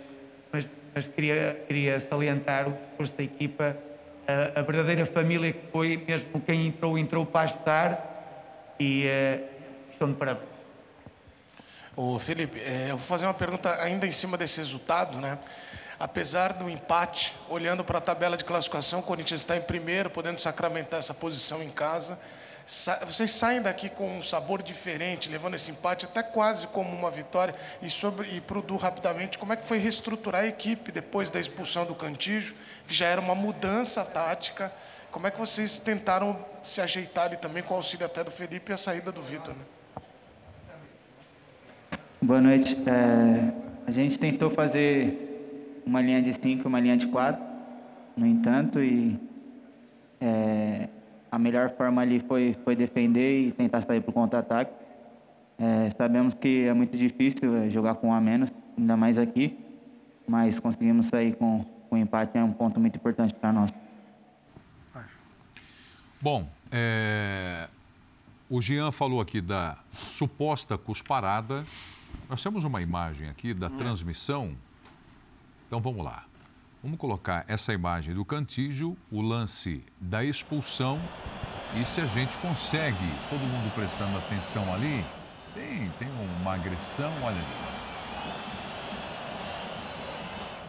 mas, 0.53 0.66
mas 0.94 1.07
queria, 1.07 1.64
queria 1.66 1.99
salientar 2.01 2.68
o 2.68 2.72
esforço 2.90 3.16
da 3.16 3.22
equipa, 3.22 3.74
a, 4.28 4.61
a, 4.61 4.62
verdadeira 4.62 5.07
família 5.07 5.51
que 5.51 5.66
foi, 5.68 5.97
mesmo 6.07 6.40
quem 6.42 6.66
entrou, 6.66 6.99
entrou 6.99 7.24
para 7.24 7.42
ajudar 7.42 8.74
e 8.78 9.07
uh, 9.07 9.44
estão 9.92 10.11
de 10.11 10.18
parabéns. 10.18 10.55
Ô, 11.97 12.18
Felipe, 12.18 12.61
é, 12.61 12.90
eu 12.90 12.99
vou 12.99 13.07
fazer 13.07 13.24
uma 13.24 13.34
pergunta 13.34 13.82
ainda 13.82 14.07
em 14.07 14.12
cima 14.12 14.36
desse 14.36 14.59
resultado, 14.59 15.18
né? 15.18 15.38
Apesar 15.99 16.53
do 16.53 16.68
empate, 16.68 17.34
olhando 17.49 17.82
para 17.82 17.97
a 17.97 18.03
tabela 18.03 18.36
de 18.36 18.44
classificação, 18.44 19.01
o 19.01 19.03
Corinthians 19.03 19.40
está 19.40 19.57
em 19.57 19.62
primeiro, 19.62 20.11
podendo 20.11 20.38
sacramentar 20.38 20.99
essa 20.99 21.14
posição 21.14 21.62
em 21.62 21.70
casa 21.70 22.18
vocês 23.07 23.30
saem 23.30 23.62
daqui 23.62 23.88
com 23.88 24.18
um 24.18 24.22
sabor 24.22 24.61
diferente, 24.61 25.28
levando 25.28 25.55
esse 25.55 25.70
empate 25.70 26.05
até 26.05 26.20
quase 26.20 26.66
como 26.66 26.90
uma 26.97 27.12
vitória. 27.12 27.55
E, 27.80 27.88
sobre, 27.88 28.28
e 28.28 28.38
o 28.38 28.62
Du, 28.62 28.76
rapidamente, 28.76 29.38
como 29.38 29.53
é 29.53 29.57
que 29.57 29.64
foi 29.66 29.78
reestruturar 29.78 30.42
a 30.42 30.47
equipe 30.47 30.90
depois 30.90 31.30
da 31.30 31.38
expulsão 31.38 31.86
do 31.86 31.94
Cantijo, 31.94 32.57
que 32.88 32.92
já 32.92 33.07
era 33.07 33.20
uma 33.20 33.36
mudança 33.36 34.05
tática? 34.05 34.72
Como 35.12 35.28
é 35.28 35.30
que 35.30 35.38
vocês 35.38 35.78
tentaram 35.78 36.44
se 36.64 36.80
ajeitar 36.80 37.26
ali 37.26 37.36
também 37.36 37.62
com 37.62 37.74
o 37.74 37.76
auxílio 37.76 38.05
até 38.05 38.24
do 38.24 38.32
Felipe 38.32 38.72
e 38.72 38.74
a 38.74 38.78
saída 38.78 39.12
do 39.12 39.22
Vitor? 39.22 39.55
Né? 39.55 39.76
Boa 42.22 42.40
noite. 42.40 42.74
É, 42.88 43.52
a 43.86 43.90
gente 43.90 44.18
tentou 44.18 44.50
fazer 44.50 45.82
uma 45.84 46.00
linha 46.00 46.22
de 46.22 46.32
5 46.40 46.66
uma 46.66 46.80
linha 46.80 46.96
de 46.96 47.06
4, 47.08 47.42
no 48.16 48.26
entanto, 48.26 48.82
e 48.82 49.20
é, 50.18 50.88
a 51.30 51.38
melhor 51.38 51.76
forma 51.76 52.00
ali 52.00 52.20
foi, 52.20 52.56
foi 52.64 52.74
defender 52.74 53.48
e 53.48 53.52
tentar 53.52 53.82
sair 53.82 54.00
para 54.00 54.10
o 54.10 54.14
contra-ataque. 54.14 54.72
É, 55.58 55.90
sabemos 55.96 56.32
que 56.34 56.64
é 56.64 56.72
muito 56.72 56.96
difícil 56.96 57.54
é, 57.54 57.68
jogar 57.68 57.96
com 57.96 58.08
um 58.08 58.14
a 58.14 58.20
menos, 58.20 58.50
ainda 58.78 58.96
mais 58.96 59.18
aqui, 59.18 59.58
mas 60.26 60.58
conseguimos 60.58 61.08
sair 61.08 61.36
com, 61.36 61.66
com 61.90 61.98
empate, 61.98 62.38
é 62.38 62.42
um 62.42 62.52
ponto 62.52 62.80
muito 62.80 62.96
importante 62.96 63.34
para 63.34 63.52
nós. 63.52 63.70
Bom, 66.18 66.48
é... 66.72 67.68
o 68.48 68.60
Jean 68.62 68.90
falou 68.90 69.20
aqui 69.20 69.42
da 69.42 69.76
suposta 69.92 70.78
cusparada. 70.78 71.62
Nós 72.29 72.43
temos 72.43 72.64
uma 72.64 72.83
imagem 72.83 73.29
aqui 73.29 73.55
da 73.55 73.70
transmissão. 73.70 74.57
Então 75.66 75.81
vamos 75.81 76.05
lá. 76.05 76.24
Vamos 76.83 76.99
colocar 76.99 77.45
essa 77.49 77.72
imagem 77.72 78.14
do 78.14 78.24
Cantígio, 78.24 78.97
o 79.11 79.22
lance 79.22 79.85
da 80.01 80.24
expulsão. 80.24 81.01
E 81.74 81.85
se 81.85 82.01
a 82.01 82.07
gente 82.07 82.39
consegue, 82.39 83.12
todo 83.31 83.41
mundo 83.41 83.72
prestando 83.74 84.16
atenção 84.18 84.72
ali, 84.74 85.05
tem, 85.55 85.89
tem 85.99 86.09
uma 86.41 86.55
agressão, 86.55 87.12
olha 87.22 87.37
ali. 87.37 87.66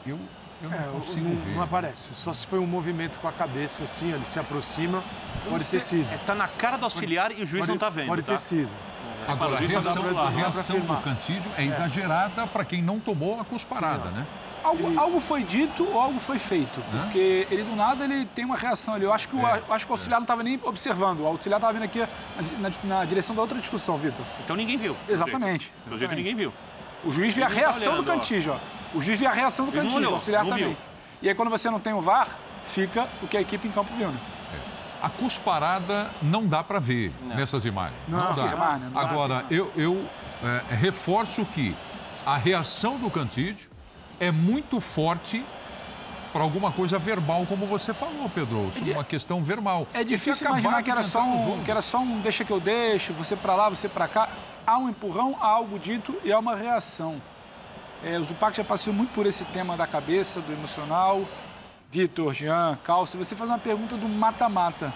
Eu, 0.06 0.20
eu 0.62 0.70
não 0.70 0.78
é, 0.78 0.84
consigo 0.92 1.28
não, 1.28 1.36
ver. 1.38 1.56
Não 1.56 1.62
aparece, 1.62 2.16
só 2.16 2.32
se 2.32 2.46
foi 2.46 2.60
um 2.60 2.68
movimento 2.68 3.20
com 3.20 3.28
a 3.28 3.32
cabeça 3.32 3.84
assim, 3.84 4.12
ele 4.12 4.24
se 4.24 4.40
aproxima, 4.40 5.04
pode 5.50 5.66
ter 5.66 5.80
sido. 5.80 6.12
Está 6.14 6.34
é, 6.34 6.36
na 6.36 6.48
cara 6.48 6.78
do 6.78 6.86
auxiliar 6.86 7.30
pode, 7.30 7.42
e 7.42 7.44
o 7.44 7.48
juiz 7.48 7.62
pode, 7.62 7.70
não 7.70 7.76
está 7.76 7.90
vendo. 7.90 8.08
Pode 8.08 8.24
tá? 8.24 8.32
ter 8.34 8.40
sido. 8.40 8.70
Agora, 9.28 9.58
a 9.58 9.60
reação, 9.60 10.20
a 10.20 10.30
reação 10.30 10.80
do 10.80 10.96
Cantígio 10.98 11.52
é, 11.58 11.64
é. 11.64 11.66
exagerada 11.66 12.48
para 12.48 12.64
quem 12.64 12.82
não 12.82 13.00
tomou 13.00 13.40
a 13.40 13.46
cusparada, 13.46 14.10
Sim, 14.10 14.16
né? 14.16 14.28
Algo, 14.64 14.88
ele... 14.88 14.98
algo 14.98 15.20
foi 15.20 15.44
dito 15.44 15.88
ou 15.88 16.00
algo 16.00 16.20
foi 16.20 16.40
feito. 16.40 16.82
Porque 16.92 17.48
ele, 17.50 17.64
do 17.64 17.76
nada, 17.76 18.04
ele 18.04 18.26
tem 18.26 18.44
uma 18.44 18.58
reação 18.58 18.96
ali. 18.96 19.06
Eu 19.06 19.14
acho 19.14 19.30
que 19.30 19.36
o, 19.36 19.48
é, 19.48 19.62
acho 19.70 19.86
que 19.86 19.92
o 19.92 19.94
auxiliar 19.94 20.18
é. 20.18 20.20
não 20.20 20.24
estava 20.24 20.44
nem 20.44 20.60
observando. 20.64 21.22
O 21.22 21.28
auxiliar 21.28 21.60
estava 21.60 21.74
vindo 21.74 21.84
aqui 21.84 22.00
na, 22.00 22.70
na, 22.70 22.76
na, 22.84 23.06
direção 23.06 23.36
da 23.36 23.42
outra 23.42 23.60
discussão, 23.60 23.98
Vitor. 23.98 24.26
Então 24.44 24.56
ninguém 24.56 24.78
viu. 24.78 24.96
Exatamente. 25.08 25.72
Do 25.86 25.98
jeito 25.98 26.10
que 26.10 26.18
ninguém 26.18 26.36
viu. 26.36 26.54
O 27.06 27.12
juiz 27.12 27.36
vê 27.36 27.44
a 27.44 27.48
reação 27.48 27.94
olhando, 27.94 28.06
do 28.06 28.12
Cantígio, 28.12 28.54
ó. 28.54 28.98
O 28.98 29.02
juiz 29.02 29.20
vê 29.20 29.26
a 29.26 29.32
reação 29.32 29.66
do 29.66 29.72
Cantígio, 29.72 30.10
o 30.10 30.14
auxiliar 30.16 30.44
também. 30.44 30.70
Viu. 30.70 30.78
E 31.22 31.30
aí, 31.30 31.36
quando 31.36 31.50
você 31.50 31.70
não 31.70 31.80
tem 31.80 31.94
o 31.94 32.02
VAR, 32.02 32.28
fica 32.64 33.08
o 33.22 33.28
que 33.28 33.38
a 33.38 33.42
equipe 33.42 33.68
em 33.68 33.72
campo 33.72 33.94
viu, 33.94 34.10
né? 34.10 34.20
É. 35.02 35.06
A 35.06 35.10
cusparada 35.10 36.12
não 36.22 36.46
dá 36.46 36.64
para 36.64 36.80
ver 36.80 37.14
não. 37.22 37.36
nessas 37.36 37.66
imagens. 37.66 38.00
Não, 38.08 38.18
não 38.18 38.34
dá. 38.34 38.80
não 38.80 39.00
Agora, 39.00 39.46
eu, 39.50 39.72
eu 39.76 40.08
é, 40.44 40.76
reforço 40.76 41.46
que 41.46 41.76
a 42.26 42.38
reação 42.38 42.98
do 42.98 43.10
Cantídio 43.10 43.70
é 44.20 44.32
muito 44.32 44.80
forte 44.82 45.46
para 46.34 46.44
alguma 46.44 46.72
coisa 46.72 47.00
verbal, 47.00 47.46
como 47.48 47.66
você 47.66 47.94
falou, 47.94 48.30
Pedro, 48.30 48.70
sobre 48.72 48.92
é 48.92 48.94
uma 48.94 49.04
questão 49.04 49.42
verbal. 49.42 49.88
É 49.94 50.04
difícil 50.04 50.46
imaginar 50.48 50.84
que 50.84 50.92
era, 50.92 51.02
só 51.02 51.24
um, 51.24 51.64
que 51.64 51.72
era 51.72 51.82
só 51.82 52.00
um 52.00 52.20
deixa 52.20 52.46
que 52.46 52.52
eu 52.52 52.60
deixo, 52.60 53.14
você 53.14 53.36
para 53.36 53.56
lá, 53.56 53.70
você 53.70 53.90
para 53.90 54.08
cá. 54.08 54.30
Há 54.66 54.78
um 54.78 54.90
empurrão, 54.90 55.38
há 55.40 55.48
algo 55.48 55.80
dito 55.80 56.16
e 56.24 56.32
há 56.32 56.38
uma 56.38 56.56
reação. 56.56 57.22
É, 58.04 58.20
o 58.20 58.24
Zupac 58.24 58.56
já 58.56 58.64
passou 58.64 58.94
muito 58.94 59.12
por 59.14 59.26
esse 59.26 59.46
tema 59.46 59.76
da 59.76 59.88
cabeça, 59.88 60.40
do 60.42 60.54
emocional. 60.54 61.22
Vitor, 61.98 62.32
Jean, 62.32 62.78
Cal, 62.84 63.08
você 63.08 63.36
faz 63.36 63.50
uma 63.50 63.58
pergunta 63.58 63.98
do 63.98 64.08
mata-mata. 64.08 64.94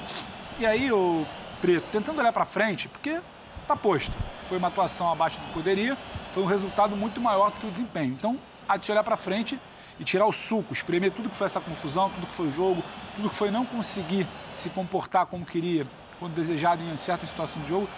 E 0.59 0.67
aí, 0.67 0.91
o 0.91 1.25
Preto, 1.59 1.87
tentando 1.91 2.19
olhar 2.19 2.31
para 2.31 2.45
frente, 2.45 2.87
porque 2.87 3.19
tá 3.67 3.75
posto. 3.75 4.15
Foi 4.45 4.59
uma 4.59 4.67
atuação 4.67 5.11
abaixo 5.11 5.39
do 5.39 5.47
que 5.47 5.53
poderia, 5.53 5.97
foi 6.29 6.43
um 6.43 6.45
resultado 6.45 6.95
muito 6.95 7.19
maior 7.19 7.49
do 7.49 7.59
que 7.59 7.65
o 7.65 7.71
desempenho. 7.71 8.13
Então, 8.13 8.37
há 8.69 8.77
de 8.77 8.85
se 8.85 8.91
olhar 8.91 9.03
para 9.03 9.17
frente 9.17 9.59
e 9.99 10.03
tirar 10.03 10.27
o 10.27 10.31
suco, 10.31 10.73
espremer 10.73 11.09
tudo 11.09 11.27
que 11.27 11.35
foi 11.35 11.45
essa 11.45 11.59
confusão, 11.59 12.11
tudo 12.11 12.27
que 12.27 12.35
foi 12.35 12.49
o 12.49 12.51
jogo, 12.51 12.83
tudo 13.15 13.31
que 13.31 13.35
foi 13.35 13.49
não 13.49 13.65
conseguir 13.65 14.27
se 14.53 14.69
comportar 14.69 15.25
como 15.25 15.43
queria, 15.43 15.87
quando 16.19 16.35
desejado 16.35 16.83
em 16.83 16.97
certa 16.97 17.25
situação 17.25 17.63
de 17.63 17.69
jogo. 17.69 17.89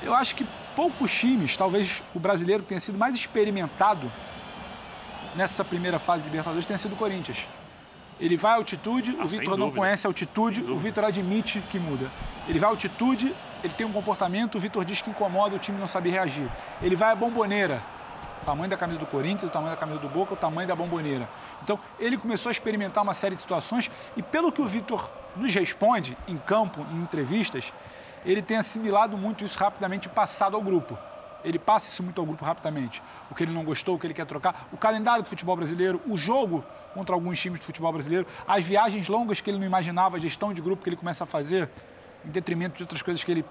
Eu 0.00 0.14
acho 0.14 0.36
que 0.36 0.46
poucos 0.76 1.12
times, 1.12 1.56
talvez 1.56 2.04
o 2.14 2.20
brasileiro 2.20 2.62
que 2.62 2.68
tenha 2.68 2.80
sido 2.80 2.96
mais 2.96 3.16
experimentado 3.16 4.12
nessa 5.34 5.64
primeira 5.64 5.98
fase 5.98 6.22
de 6.22 6.28
Libertadores 6.28 6.64
tenha 6.64 6.78
sido 6.78 6.92
o 6.92 6.96
Corinthians. 6.96 7.48
Ele 8.20 8.36
vai 8.36 8.52
à 8.52 8.54
altitude, 8.56 9.16
ah, 9.18 9.24
o 9.24 9.26
Vitor 9.26 9.56
não 9.56 9.70
conhece 9.70 10.06
a 10.06 10.10
altitude, 10.10 10.62
o 10.62 10.76
Vitor 10.76 11.04
admite 11.04 11.60
que 11.70 11.78
muda. 11.78 12.10
Ele 12.48 12.58
vai 12.58 12.68
à 12.68 12.72
altitude, 12.72 13.34
ele 13.62 13.74
tem 13.74 13.86
um 13.86 13.92
comportamento, 13.92 14.54
o 14.54 14.60
Vitor 14.60 14.84
diz 14.84 15.02
que 15.02 15.10
incomoda, 15.10 15.56
o 15.56 15.58
time 15.58 15.78
não 15.78 15.86
sabe 15.86 16.10
reagir. 16.10 16.48
Ele 16.80 16.94
vai 16.94 17.10
à 17.10 17.14
bomboneira, 17.14 17.82
o 18.42 18.44
tamanho 18.44 18.68
da 18.68 18.76
camisa 18.76 18.98
do 19.00 19.06
Corinthians, 19.06 19.48
o 19.48 19.52
tamanho 19.52 19.72
da 19.72 19.76
camisa 19.76 19.98
do 19.98 20.08
Boca, 20.08 20.34
o 20.34 20.36
tamanho 20.36 20.68
da 20.68 20.76
bomboneira. 20.76 21.28
Então, 21.62 21.78
ele 21.98 22.16
começou 22.16 22.50
a 22.50 22.52
experimentar 22.52 23.02
uma 23.02 23.14
série 23.14 23.34
de 23.34 23.40
situações 23.40 23.90
e, 24.16 24.22
pelo 24.22 24.52
que 24.52 24.60
o 24.60 24.66
Vitor 24.66 25.10
nos 25.34 25.52
responde 25.54 26.16
em 26.28 26.36
campo, 26.36 26.86
em 26.92 26.98
entrevistas, 26.98 27.72
ele 28.24 28.42
tem 28.42 28.58
assimilado 28.58 29.16
muito 29.16 29.44
isso 29.44 29.58
rapidamente 29.58 30.08
passado 30.08 30.56
ao 30.56 30.62
grupo. 30.62 30.96
Ele 31.44 31.58
passa 31.58 31.90
isso 31.90 32.02
muito 32.02 32.20
ao 32.20 32.26
grupo 32.26 32.44
rapidamente. 32.44 33.02
O 33.30 33.34
que 33.34 33.44
ele 33.44 33.52
não 33.52 33.64
gostou, 33.64 33.96
o 33.96 33.98
que 33.98 34.06
ele 34.06 34.14
quer 34.14 34.26
trocar, 34.26 34.68
o 34.72 34.76
calendário 34.76 35.22
do 35.22 35.28
futebol 35.28 35.56
brasileiro, 35.56 36.00
o 36.06 36.16
jogo 36.16 36.64
contra 36.94 37.14
alguns 37.14 37.40
times 37.40 37.60
de 37.60 37.66
futebol 37.66 37.92
brasileiro, 37.92 38.26
as 38.46 38.64
viagens 38.64 39.08
longas 39.08 39.40
que 39.40 39.50
ele 39.50 39.58
não 39.58 39.66
imaginava, 39.66 40.16
a 40.16 40.20
gestão 40.20 40.54
de 40.54 40.62
grupo 40.62 40.82
que 40.82 40.88
ele 40.88 40.96
começa 40.96 41.24
a 41.24 41.26
fazer, 41.26 41.68
em 42.24 42.30
detrimento 42.30 42.76
de 42.76 42.82
outras 42.82 43.02
coisas 43.02 43.22
que 43.22 43.30
ele 43.30 43.44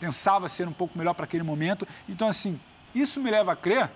pensava 0.00 0.48
ser 0.48 0.66
um 0.66 0.72
pouco 0.72 0.98
melhor 0.98 1.14
para 1.14 1.24
aquele 1.24 1.44
momento. 1.44 1.86
Então, 2.08 2.28
assim, 2.28 2.60
isso 2.94 3.20
me 3.20 3.30
leva 3.30 3.52
a 3.52 3.56
crer 3.56 3.90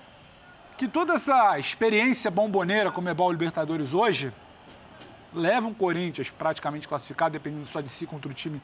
que 0.76 0.88
toda 0.88 1.14
essa 1.14 1.58
experiência 1.58 2.30
bomboneira 2.30 2.90
como 2.90 3.08
é 3.08 3.14
o 3.18 3.30
Libertadores 3.30 3.92
hoje 3.92 4.32
leva 5.32 5.68
um 5.68 5.74
Corinthians 5.74 6.30
praticamente 6.30 6.88
classificado, 6.88 7.32
dependendo 7.32 7.66
só 7.66 7.80
de 7.80 7.88
si 7.88 8.06
contra 8.06 8.30
o 8.30 8.34
time, 8.34 8.60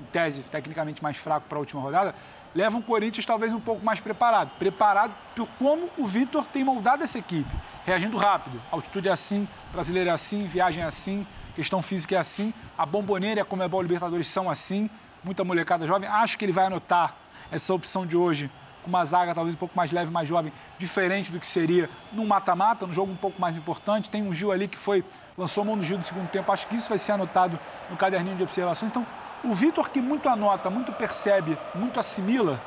em 0.00 0.04
tese, 0.06 0.42
tecnicamente 0.42 1.02
mais 1.02 1.16
fraco 1.16 1.46
para 1.48 1.56
a 1.56 1.60
última 1.60 1.80
rodada, 1.80 2.14
leva 2.54 2.76
um 2.76 2.82
Corinthians 2.82 3.24
talvez 3.24 3.52
um 3.52 3.60
pouco 3.60 3.84
mais 3.84 4.00
preparado. 4.00 4.50
Preparado 4.58 5.14
por 5.34 5.48
como 5.58 5.88
o 5.96 6.06
Vitor 6.06 6.46
tem 6.46 6.64
moldado 6.64 7.02
essa 7.02 7.18
equipe, 7.18 7.50
reagindo 7.84 8.16
rápido. 8.16 8.60
altitude 8.70 9.08
é 9.08 9.12
assim, 9.12 9.48
brasileiro 9.72 10.10
é 10.10 10.12
assim, 10.12 10.46
viagem 10.46 10.84
é 10.84 10.86
assim, 10.86 11.26
questão 11.54 11.82
física 11.82 12.14
é 12.14 12.18
assim, 12.18 12.52
a 12.76 12.84
bomboneira 12.84 13.40
e 13.40 13.42
a 13.42 13.44
Comebol 13.44 13.82
Libertadores 13.82 14.26
são 14.26 14.50
assim, 14.50 14.88
muita 15.22 15.44
molecada 15.44 15.86
jovem. 15.86 16.08
Acho 16.08 16.38
que 16.38 16.44
ele 16.44 16.52
vai 16.52 16.66
anotar 16.66 17.14
essa 17.50 17.72
opção 17.74 18.06
de 18.06 18.16
hoje 18.16 18.50
com 18.82 18.88
uma 18.88 19.04
zaga 19.04 19.34
talvez 19.34 19.54
um 19.54 19.58
pouco 19.58 19.76
mais 19.76 19.92
leve, 19.92 20.10
mais 20.10 20.28
jovem, 20.28 20.52
diferente 20.78 21.30
do 21.30 21.38
que 21.38 21.46
seria 21.46 21.88
num 22.12 22.26
mata-mata, 22.26 22.86
num 22.86 22.92
jogo 22.92 23.12
um 23.12 23.16
pouco 23.16 23.40
mais 23.40 23.56
importante. 23.56 24.10
Tem 24.10 24.22
um 24.22 24.32
Gil 24.32 24.50
ali 24.50 24.66
que 24.66 24.76
foi, 24.76 25.04
lançou 25.38 25.62
a 25.62 25.64
mão 25.64 25.76
do 25.76 25.84
Gil 25.84 25.98
no 25.98 26.04
segundo 26.04 26.28
tempo. 26.28 26.50
Acho 26.52 26.66
que 26.66 26.74
isso 26.74 26.88
vai 26.88 26.98
ser 26.98 27.12
anotado 27.12 27.58
no 27.88 27.96
caderninho 27.96 28.36
de 28.36 28.42
observações. 28.42 28.90
Então, 28.90 29.06
o 29.44 29.52
Vitor, 29.52 29.90
que 29.90 30.00
muito 30.00 30.28
anota, 30.28 30.70
muito 30.70 30.92
percebe, 30.92 31.56
muito 31.74 31.98
assimila, 31.98 32.60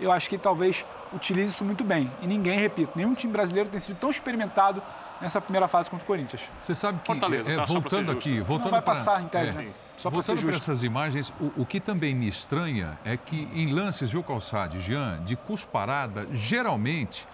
eu 0.00 0.12
acho 0.12 0.28
que 0.28 0.38
talvez 0.38 0.84
utilize 1.12 1.52
isso 1.52 1.64
muito 1.64 1.82
bem. 1.82 2.10
E 2.22 2.26
ninguém, 2.26 2.58
repito, 2.58 2.92
nenhum 2.96 3.14
time 3.14 3.32
brasileiro 3.32 3.68
tem 3.68 3.80
sido 3.80 3.96
tão 3.98 4.10
experimentado 4.10 4.82
nessa 5.20 5.40
primeira 5.40 5.66
fase 5.66 5.90
contra 5.90 6.04
o 6.04 6.06
Corinthians. 6.06 6.42
Você 6.60 6.74
sabe 6.74 7.00
que, 7.00 7.06
Fortaleza, 7.06 7.50
é, 7.50 7.56
tá? 7.56 7.64
Voltando 7.64 8.12
aqui, 8.12 8.40
voltando 8.40 8.66
Não 8.66 8.70
vai 8.72 8.82
pra- 8.82 8.94
passar, 8.94 9.20
em 9.22 9.26
tese, 9.26 9.58
é, 9.58 9.62
né? 9.62 9.72
Só 9.96 10.08
voltando 10.08 10.40
para 10.42 10.54
essas 10.54 10.84
imagens, 10.84 11.32
o, 11.40 11.62
o 11.62 11.66
que 11.66 11.80
também 11.80 12.14
me 12.14 12.28
estranha 12.28 12.96
é 13.04 13.16
que 13.16 13.48
em 13.52 13.72
lances, 13.72 14.10
viu, 14.12 14.22
Calçade, 14.22 14.78
Jean, 14.78 15.20
de 15.24 15.34
cusparada, 15.34 16.28
geralmente 16.30 17.26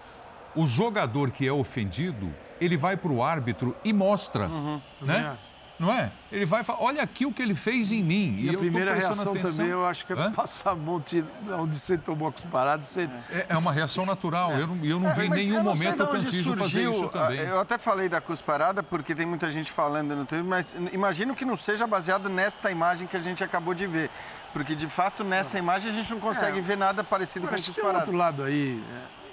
o 0.55 0.65
jogador 0.65 1.29
que 1.29 1.47
é 1.47 1.51
ofendido, 1.51 2.33
ele 2.59 2.75
vai 2.77 2.97
para 2.97 3.11
o 3.11 3.21
árbitro 3.21 3.75
e 3.83 3.93
mostra, 3.93 4.47
Também 4.47 4.81
né? 5.01 5.27
acho. 5.33 5.54
Não 5.77 5.91
é? 5.91 6.09
Ele 6.31 6.45
vai 6.45 6.63
falar, 6.63 6.81
olha 6.81 7.03
aqui 7.03 7.25
o 7.25 7.33
que 7.33 7.41
ele 7.41 7.53
fez 7.53 7.91
em 7.91 8.01
mim. 8.01 8.37
E, 8.39 8.43
a 8.47 8.51
eu 8.51 8.53
tô 8.53 8.59
primeira 8.59 8.93
reação 8.93 9.33
atenção. 9.33 9.51
também, 9.51 9.67
eu 9.67 9.85
acho 9.85 10.05
que 10.05 10.13
é 10.13 10.15
Hã? 10.15 10.31
passar 10.31 10.71
a 10.71 10.75
mão 10.75 11.01
de 11.01 11.25
onde 11.49 11.75
você 11.75 11.97
tomou 11.97 12.29
a 12.29 12.31
cusparada, 12.31 12.81
você... 12.81 13.09
É, 13.29 13.47
é 13.49 13.57
uma 13.57 13.73
reação 13.73 14.05
natural. 14.05 14.51
Eu 14.53 14.67
não, 14.67 14.85
eu 14.85 14.99
não 15.01 15.13
vi 15.13 15.25
em 15.25 15.29
nenhum 15.31 15.57
eu 15.57 15.63
momento 15.63 16.01
onde 16.03 16.23
Cantígio 16.23 16.55
fazer 16.55 16.69
surgiu, 16.69 16.91
isso 16.91 17.09
também. 17.09 17.39
Eu 17.41 17.59
até 17.59 17.77
falei 17.77 18.07
da 18.07 18.21
cusparada 18.21 18.81
porque 18.81 19.13
tem 19.13 19.25
muita 19.25 19.51
gente 19.51 19.69
falando 19.69 20.15
no 20.15 20.25
Twitter, 20.25 20.47
mas 20.47 20.75
imagino 20.93 21.35
que 21.35 21.43
não 21.43 21.57
seja 21.57 21.85
baseado 21.85 22.29
nesta 22.29 22.71
imagem 22.71 23.05
que 23.05 23.17
a 23.17 23.21
gente 23.21 23.43
acabou 23.43 23.73
de 23.73 23.85
ver. 23.85 24.09
Porque, 24.53 24.75
de 24.75 24.87
fato, 24.87 25.25
nessa 25.25 25.59
imagem 25.59 25.91
a 25.91 25.93
gente 25.93 26.09
não 26.13 26.21
consegue 26.21 26.59
É. 26.59 26.61
ver 26.61 26.77
nada 26.77 27.03
parecido 27.03 27.47
Eu 27.47 27.49
com 27.49 27.55
a 27.55 27.57
tem 27.57 27.65
cusparada. 27.65 27.97
outro 27.99 28.15
lado 28.15 28.43
aí. 28.43 28.81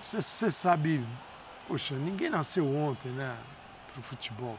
Você 0.01 0.51
sabe, 0.51 1.07
poxa, 1.69 1.95
ninguém 1.95 2.29
nasceu 2.29 2.67
ontem, 2.75 3.11
né, 3.13 3.33
pro 3.95 4.03
futebol. 4.03 4.59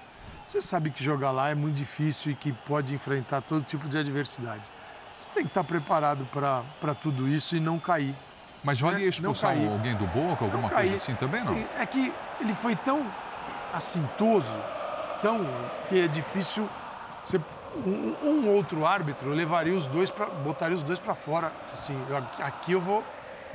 Você 0.53 0.61
sabe 0.61 0.91
que 0.91 1.03
jogar 1.03 1.31
lá 1.31 1.49
é 1.49 1.55
muito 1.55 1.73
difícil 1.77 2.31
e 2.31 2.35
que 2.35 2.51
pode 2.53 2.93
enfrentar 2.93 3.41
todo 3.41 3.63
tipo 3.63 3.89
de 3.89 3.97
adversidade. 3.97 4.71
Você 5.17 5.31
tem 5.31 5.41
que 5.41 5.49
estar 5.49 5.63
preparado 5.63 6.25
para 6.25 6.93
tudo 6.93 7.27
isso 7.27 7.55
e 7.55 7.59
não 7.59 7.79
cair. 7.79 8.15
Mas 8.63 8.79
valia 8.79 8.99
Não 8.99 9.07
expulsar 9.07 9.57
alguém 9.57 9.95
do 9.95 10.05
Boca, 10.05 10.45
alguma 10.45 10.69
coisa 10.69 10.95
assim 10.95 11.15
também, 11.15 11.43
não? 11.43 11.55
Sim, 11.55 11.65
é 11.79 11.83
que 11.87 12.13
ele 12.39 12.53
foi 12.53 12.75
tão 12.75 13.03
assintoso, 13.73 14.55
tão 15.23 15.43
que 15.89 15.99
é 16.01 16.07
difícil. 16.07 16.69
Você, 17.23 17.41
um, 17.83 18.15
um 18.23 18.49
outro 18.55 18.85
árbitro 18.85 19.31
levaria 19.31 19.73
os 19.75 19.87
dois 19.87 20.11
para 20.11 20.27
botaria 20.27 20.75
os 20.75 20.83
dois 20.83 20.99
para 20.99 21.15
fora. 21.15 21.51
Assim, 21.73 21.99
eu- 22.07 22.45
aqui 22.45 22.73
eu 22.73 22.79
vou 22.79 23.03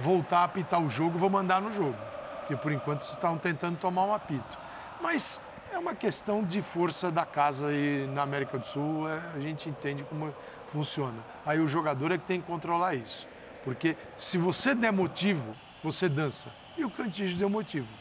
voltar 0.01 0.38
a 0.40 0.44
apitar 0.46 0.80
o 0.80 0.90
jogo, 0.90 1.16
vou 1.16 1.30
mandar 1.30 1.61
no 1.61 1.70
jogo, 1.70 1.94
porque 2.40 2.57
por 2.57 2.72
enquanto 2.72 3.03
vocês 3.05 3.14
estavam 3.14 3.38
tentando 3.38 3.76
tomar 3.78 4.03
um 4.03 4.12
apito. 4.12 4.59
Mas 5.01 5.40
é 5.79 5.81
uma 5.81 5.95
questão 5.95 6.43
de 6.43 6.61
força 6.61 7.09
da 7.09 7.24
casa 7.24 7.72
e 7.72 8.05
na 8.09 8.22
América 8.22 8.59
do 8.59 8.66
Sul 8.66 9.09
é, 9.09 9.22
a 9.37 9.39
gente 9.39 9.68
entende 9.68 10.03
como 10.03 10.35
funciona. 10.66 11.24
Aí 11.47 11.61
o 11.61 11.68
jogador 11.68 12.11
é 12.11 12.18
que 12.18 12.24
tem 12.24 12.41
que 12.41 12.47
controlar 12.49 12.97
isso. 12.97 13.29
Porque 13.62 13.97
se 14.16 14.37
você 14.39 14.74
der 14.74 14.93
motivo, 14.93 15.55
você 15.83 16.09
dança. 16.09 16.51
E 16.76 16.85
o 16.85 16.91
Cantígio 16.91 17.39
deu 17.39 17.49
motivo. 17.49 17.95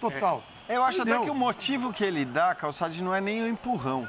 Total. 0.00 0.42
Eu 0.68 0.82
acho 0.82 1.02
até 1.02 1.12
deu. 1.12 1.22
que 1.22 1.30
o 1.30 1.34
motivo 1.34 1.92
que 1.92 2.02
ele 2.02 2.24
dá, 2.24 2.56
Calçade, 2.56 3.02
não 3.04 3.14
é 3.14 3.20
nem 3.20 3.42
o 3.42 3.46
empurrão. 3.46 4.08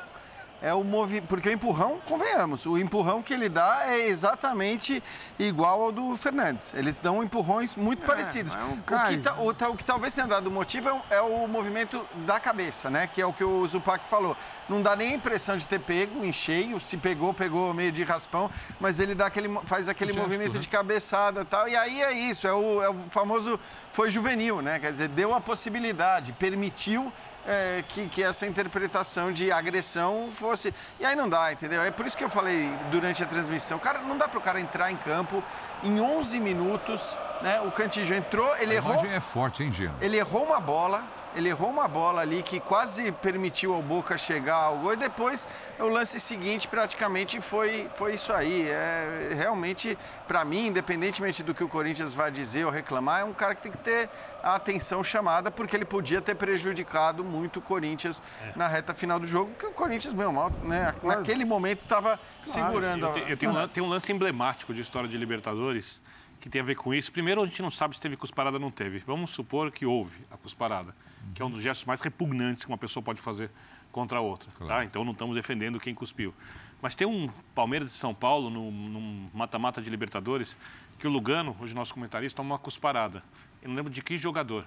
É 0.63 0.73
o 0.73 0.81
movimento. 0.81 1.27
Porque 1.27 1.49
o 1.49 1.51
empurrão, 1.51 1.97
convenhamos, 2.05 2.65
o 2.65 2.77
empurrão 2.77 3.21
que 3.21 3.33
ele 3.33 3.49
dá 3.49 3.81
é 3.85 4.07
exatamente 4.07 5.03
igual 5.37 5.81
ao 5.83 5.91
do 5.91 6.15
Fernandes. 6.15 6.73
Eles 6.73 6.97
dão 6.97 7.21
empurrões 7.21 7.75
muito 7.75 8.05
parecidos. 8.05 8.55
mas 8.55 8.63
é 8.63 8.67
um 8.67 8.73
o, 8.77 9.07
que 9.09 9.17
ta- 9.17 9.35
o 9.41 9.53
ta- 9.53 9.69
o 9.69 9.75
que 9.75 9.83
talvez 9.83 10.13
tenha 10.13 10.25
dado 10.25 10.49
motivo 10.49 10.87
é 10.87 10.93
o, 10.93 11.01
é 11.09 11.21
o 11.21 11.47
movimento 11.49 12.05
da 12.25 12.39
cabeça, 12.39 12.89
né? 12.89 13.07
Que 13.07 13.21
é 13.21 13.25
o 13.25 13.33
que 13.33 13.43
o 13.43 13.67
Zupac 13.67 14.07
falou. 14.07 14.37
Não 14.69 14.81
dá 14.81 14.95
nem 14.95 15.11
a 15.11 15.15
impressão 15.15 15.57
de 15.57 15.67
ter 15.67 15.79
pego 15.79 16.23
em 16.23 16.31
cheio. 16.31 16.79
Se 16.79 16.95
pegou, 16.95 17.33
pegou 17.33 17.73
meio 17.73 17.91
de 17.91 18.03
raspão, 18.03 18.49
mas 18.79 19.01
ele 19.01 19.13
dá 19.13 19.25
aquele, 19.25 19.49
faz 19.65 19.89
aquele 19.89 20.13
Gesto, 20.13 20.23
movimento 20.25 20.53
né? 20.53 20.59
de 20.61 20.69
cabeçada 20.69 21.41
e 21.41 21.45
tal. 21.45 21.67
E 21.67 21.75
aí 21.75 22.01
é 22.01 22.13
isso, 22.13 22.47
é 22.47 22.53
o, 22.53 22.81
é 22.81 22.89
o 22.89 22.95
famoso 23.09 23.59
foi 23.91 24.09
juvenil, 24.09 24.61
né? 24.61 24.79
Quer 24.79 24.91
dizer, 24.93 25.09
deu 25.09 25.35
a 25.35 25.41
possibilidade, 25.41 26.31
permitiu 26.31 27.11
é, 27.45 27.83
que, 27.87 28.07
que 28.07 28.23
essa 28.23 28.45
interpretação 28.47 29.31
de 29.31 29.51
agressão 29.51 30.29
fosse. 30.31 30.73
E 30.99 31.05
aí 31.05 31.15
não 31.15 31.27
dá, 31.29 31.51
entendeu? 31.51 31.81
É 31.83 31.91
por 31.91 32.05
isso 32.05 32.17
que 32.17 32.23
eu 32.23 32.29
falei 32.29 32.69
durante 32.91 33.23
a 33.23 33.25
transmissão. 33.25 33.77
Cara, 33.79 33.99
não 33.99 34.17
dá 34.17 34.27
para 34.27 34.39
o 34.39 34.41
cara 34.41 34.59
entrar 34.59 34.91
em 34.91 34.97
campo 34.97 35.43
em 35.83 35.99
11 35.99 36.39
minutos, 36.39 37.17
né? 37.41 37.61
O 37.61 37.71
Cantijo 37.71 38.13
entrou, 38.13 38.55
ele 38.57 38.73
A 38.73 38.75
errou. 38.75 38.93
imagem 38.93 39.11
é 39.13 39.19
forte, 39.19 39.63
hein, 39.63 39.71
Gino? 39.71 39.93
Ele 39.99 40.17
errou 40.17 40.43
uma 40.45 40.59
bola, 40.59 41.03
ele 41.35 41.49
errou 41.49 41.69
uma 41.69 41.87
bola 41.87 42.21
ali 42.21 42.41
que 42.43 42.59
quase 42.59 43.11
permitiu 43.11 43.73
ao 43.73 43.81
Boca 43.81 44.17
chegar 44.17 44.55
ao 44.55 44.77
gol 44.77 44.93
e 44.93 44.95
depois 44.97 45.47
o 45.79 45.87
lance 45.87 46.19
seguinte 46.19 46.67
praticamente 46.67 47.39
foi, 47.41 47.89
foi 47.95 48.13
isso 48.13 48.31
aí. 48.33 48.67
É, 48.67 49.29
realmente, 49.35 49.97
para 50.27 50.43
mim, 50.45 50.67
independentemente 50.67 51.43
do 51.43 51.53
que 51.53 51.63
o 51.63 51.67
Corinthians 51.67 52.13
vai 52.13 52.31
dizer 52.31 52.65
ou 52.65 52.71
reclamar, 52.71 53.21
é 53.21 53.23
um 53.23 53.33
cara 53.33 53.55
que 53.55 53.61
tem 53.63 53.71
que 53.71 53.77
ter 53.77 54.09
a 54.43 54.55
atenção 54.55 55.03
chamada 55.03 55.49
porque 55.49 55.75
ele 55.75 55.85
podia 55.85 56.21
ter 56.21 56.35
prejudicado 56.35 57.23
muito 57.23 57.59
o 57.59 57.61
Corinthians 57.61 58.21
na 58.55 58.67
reta 58.67 58.93
final 58.93 59.19
do 59.19 59.25
jogo, 59.25 59.51
porque 59.51 59.65
o 59.65 59.71
Corinthians, 59.71 60.13
meu 60.13 60.31
mal, 60.31 60.51
né, 60.63 60.93
naquele 61.03 61.45
momento 61.45 61.81
estava 61.83 62.19
segurando. 62.43 63.05
Eu, 63.05 63.09
a- 63.09 63.13
te- 63.13 63.31
eu 63.31 63.37
tenho, 63.37 63.51
um, 63.57 63.67
tem 63.67 63.83
um 63.83 63.87
lance 63.87 64.11
emblemático 64.11 64.73
de 64.73 64.81
história 64.81 65.07
de 65.09 65.17
Libertadores 65.17 66.01
que 66.39 66.49
tem 66.49 66.59
a 66.59 66.63
ver 66.63 66.75
com 66.75 66.93
isso. 66.93 67.09
Primeiro, 67.09 67.41
a 67.41 67.45
gente 67.45 67.61
não 67.61 67.71
sabe 67.71 67.95
se 67.95 68.01
teve 68.01 68.17
cusparada 68.17 68.57
ou 68.57 68.61
não 68.61 68.69
teve. 68.69 68.99
Vamos 69.07 69.31
supor 69.31 69.71
que 69.71 69.85
houve 69.85 70.25
a 70.29 70.35
cusparada, 70.35 70.93
que 71.33 71.41
é 71.41 71.45
um 71.45 71.49
dos 71.49 71.61
gestos 71.61 71.85
mais 71.85 72.01
repugnantes 72.01 72.63
que 72.65 72.69
uma 72.71 72.77
pessoa 72.77 73.03
pode 73.03 73.21
fazer 73.21 73.49
contra 73.91 74.17
a 74.17 74.21
outra. 74.21 74.49
Tá? 74.67 74.83
Então, 74.85 75.03
não 75.03 75.11
estamos 75.13 75.35
defendendo 75.35 75.79
quem 75.79 75.93
cuspiu. 75.93 76.33
Mas 76.81 76.95
tem 76.95 77.07
um 77.07 77.29
Palmeiras 77.55 77.91
de 77.91 77.97
São 77.97 78.13
Paulo, 78.13 78.49
num- 78.49 78.71
num 78.71 79.29
mata-mata 79.33 79.81
de 79.81 79.89
Libertadores, 79.89 80.57
que 80.99 81.07
o 81.07 81.09
Lugano, 81.11 81.55
hoje 81.59 81.73
nosso 81.73 81.93
comentarista, 81.93 82.37
toma 82.37 82.53
uma 82.55 82.59
cusparada. 82.59 83.23
Eu 83.61 83.69
não 83.69 83.75
lembro 83.75 83.91
de 83.91 84.01
que 84.01 84.17
jogador. 84.17 84.65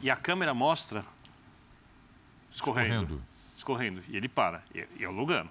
E 0.00 0.10
a 0.10 0.16
câmera 0.16 0.54
mostra 0.54 1.04
escorrendo. 2.52 2.92
Escorrendo. 2.94 3.22
Escorrendo. 3.56 4.02
E 4.08 4.16
ele 4.16 4.28
para. 4.28 4.62
E, 4.74 4.86
e 4.98 5.04
é 5.04 5.08
o 5.08 5.12
Lugano. 5.12 5.50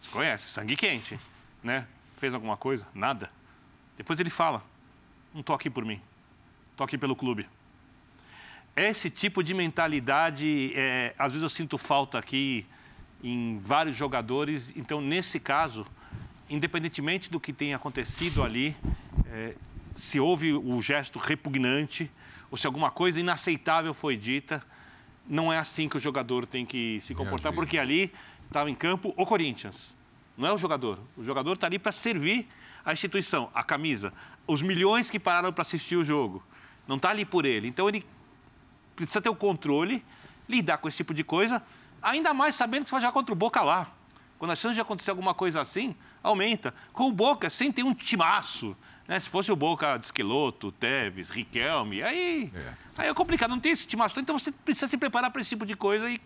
Você 0.00 0.10
conhece, 0.10 0.48
sangue 0.48 0.76
quente, 0.76 1.18
né? 1.62 1.86
Fez 2.18 2.34
alguma 2.34 2.56
coisa? 2.56 2.86
Nada. 2.94 3.30
Depois 3.96 4.20
ele 4.20 4.30
fala: 4.30 4.62
não 5.34 5.42
tô 5.42 5.52
aqui 5.54 5.70
por 5.70 5.84
mim, 5.84 6.00
tô 6.76 6.84
aqui 6.84 6.98
pelo 6.98 7.16
clube. 7.16 7.48
Esse 8.76 9.08
tipo 9.08 9.42
de 9.42 9.54
mentalidade, 9.54 10.70
é, 10.76 11.14
às 11.18 11.32
vezes 11.32 11.42
eu 11.42 11.48
sinto 11.48 11.78
falta 11.78 12.18
aqui 12.18 12.66
em 13.24 13.58
vários 13.64 13.96
jogadores. 13.96 14.70
Então, 14.76 15.00
nesse 15.00 15.40
caso, 15.40 15.86
independentemente 16.50 17.30
do 17.30 17.40
que 17.40 17.54
tenha 17.54 17.76
acontecido 17.76 18.42
ali, 18.42 18.76
é, 19.30 19.54
se 19.94 20.20
houve 20.20 20.52
o 20.52 20.82
gesto 20.82 21.18
repugnante 21.18 22.10
ou 22.50 22.58
se 22.58 22.66
alguma 22.66 22.90
coisa 22.90 23.18
inaceitável 23.18 23.94
foi 23.94 24.14
dita, 24.14 24.62
não 25.26 25.50
é 25.50 25.56
assim 25.56 25.88
que 25.88 25.96
o 25.96 26.00
jogador 26.00 26.44
tem 26.44 26.66
que 26.66 27.00
se 27.00 27.14
comportar, 27.14 27.54
porque 27.54 27.78
ali 27.78 28.12
estava 28.46 28.70
em 28.70 28.74
campo 28.74 29.14
o 29.16 29.24
Corinthians. 29.24 29.96
Não 30.36 30.48
é 30.48 30.52
o 30.52 30.58
jogador. 30.58 30.98
O 31.16 31.24
jogador 31.24 31.54
está 31.54 31.66
ali 31.66 31.78
para 31.78 31.92
servir 31.92 32.46
a 32.84 32.92
instituição, 32.92 33.50
a 33.54 33.64
camisa, 33.64 34.12
os 34.46 34.60
milhões 34.60 35.10
que 35.10 35.18
pararam 35.18 35.50
para 35.50 35.62
assistir 35.62 35.96
o 35.96 36.04
jogo. 36.04 36.44
Não 36.86 36.96
está 36.96 37.08
ali 37.08 37.24
por 37.24 37.46
ele. 37.46 37.66
Então 37.66 37.88
ele 37.88 38.04
precisa 38.96 39.20
ter 39.20 39.28
o 39.28 39.34
controle, 39.36 40.04
lidar 40.48 40.78
com 40.78 40.88
esse 40.88 40.96
tipo 40.96 41.12
de 41.14 41.22
coisa, 41.22 41.62
ainda 42.02 42.32
mais 42.34 42.54
sabendo 42.54 42.84
que 42.84 42.88
você 42.88 42.94
vai 42.94 43.00
jogar 43.02 43.12
contra 43.12 43.32
o 43.32 43.36
Boca 43.36 43.60
lá. 43.62 43.88
Quando 44.38 44.50
a 44.50 44.56
chance 44.56 44.74
de 44.74 44.80
acontecer 44.80 45.10
alguma 45.10 45.32
coisa 45.34 45.60
assim, 45.60 45.94
aumenta. 46.22 46.74
Com 46.92 47.04
o 47.08 47.12
Boca, 47.12 47.48
sem 47.48 47.70
ter 47.72 47.82
um 47.82 47.94
timaço. 47.94 48.76
Né? 49.08 49.18
Se 49.20 49.28
fosse 49.30 49.50
o 49.52 49.56
Boca 49.56 49.96
de 49.96 50.04
Esqueloto, 50.06 50.70
Teves, 50.72 51.30
Riquelme, 51.30 52.02
aí 52.02 52.52
É. 52.54 52.72
aí 52.98 53.08
é 53.08 53.14
complicado, 53.14 53.50
não 53.50 53.60
tem 53.60 53.72
esse 53.72 53.86
timaço. 53.86 54.18
Então 54.20 54.38
você 54.38 54.50
precisa 54.52 54.88
se 54.88 54.98
preparar 54.98 55.30
para 55.30 55.40
esse 55.40 55.50
tipo 55.50 55.64
de 55.64 55.74
coisa 55.76 56.10
e, 56.10 56.20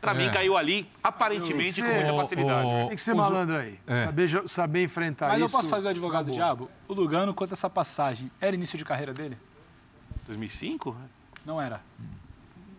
para 0.00 0.12
É. 0.12 0.14
mim, 0.14 0.30
caiu 0.30 0.56
ali, 0.58 0.86
aparentemente, 1.02 1.80
com 1.80 1.88
muita 1.88 2.12
facilidade. 2.12 2.66
ô, 2.66 2.86
Tem 2.88 2.96
que 2.96 3.02
ser 3.02 3.12
os- 3.12 3.16
malandro 3.18 3.56
aí. 3.56 3.78
É. 3.86 3.96
Saber, 3.98 4.48
saber 4.48 4.82
enfrentar 4.82 5.28
Mas 5.28 5.40
eu 5.40 5.46
isso. 5.46 5.56
posso 5.56 5.68
fazer 5.70 5.86
o 5.86 5.90
advogado 5.90 6.26
do 6.26 6.32
diabo? 6.32 6.70
O 6.86 6.92
Lugano, 6.92 7.32
quanto 7.32 7.52
a 7.52 7.54
essa 7.54 7.70
passagem, 7.70 8.30
era 8.40 8.54
início 8.54 8.76
de 8.76 8.84
carreira 8.84 9.14
dele? 9.14 9.38
2005? 10.26 10.94
Não 11.44 11.60
era. 11.60 11.80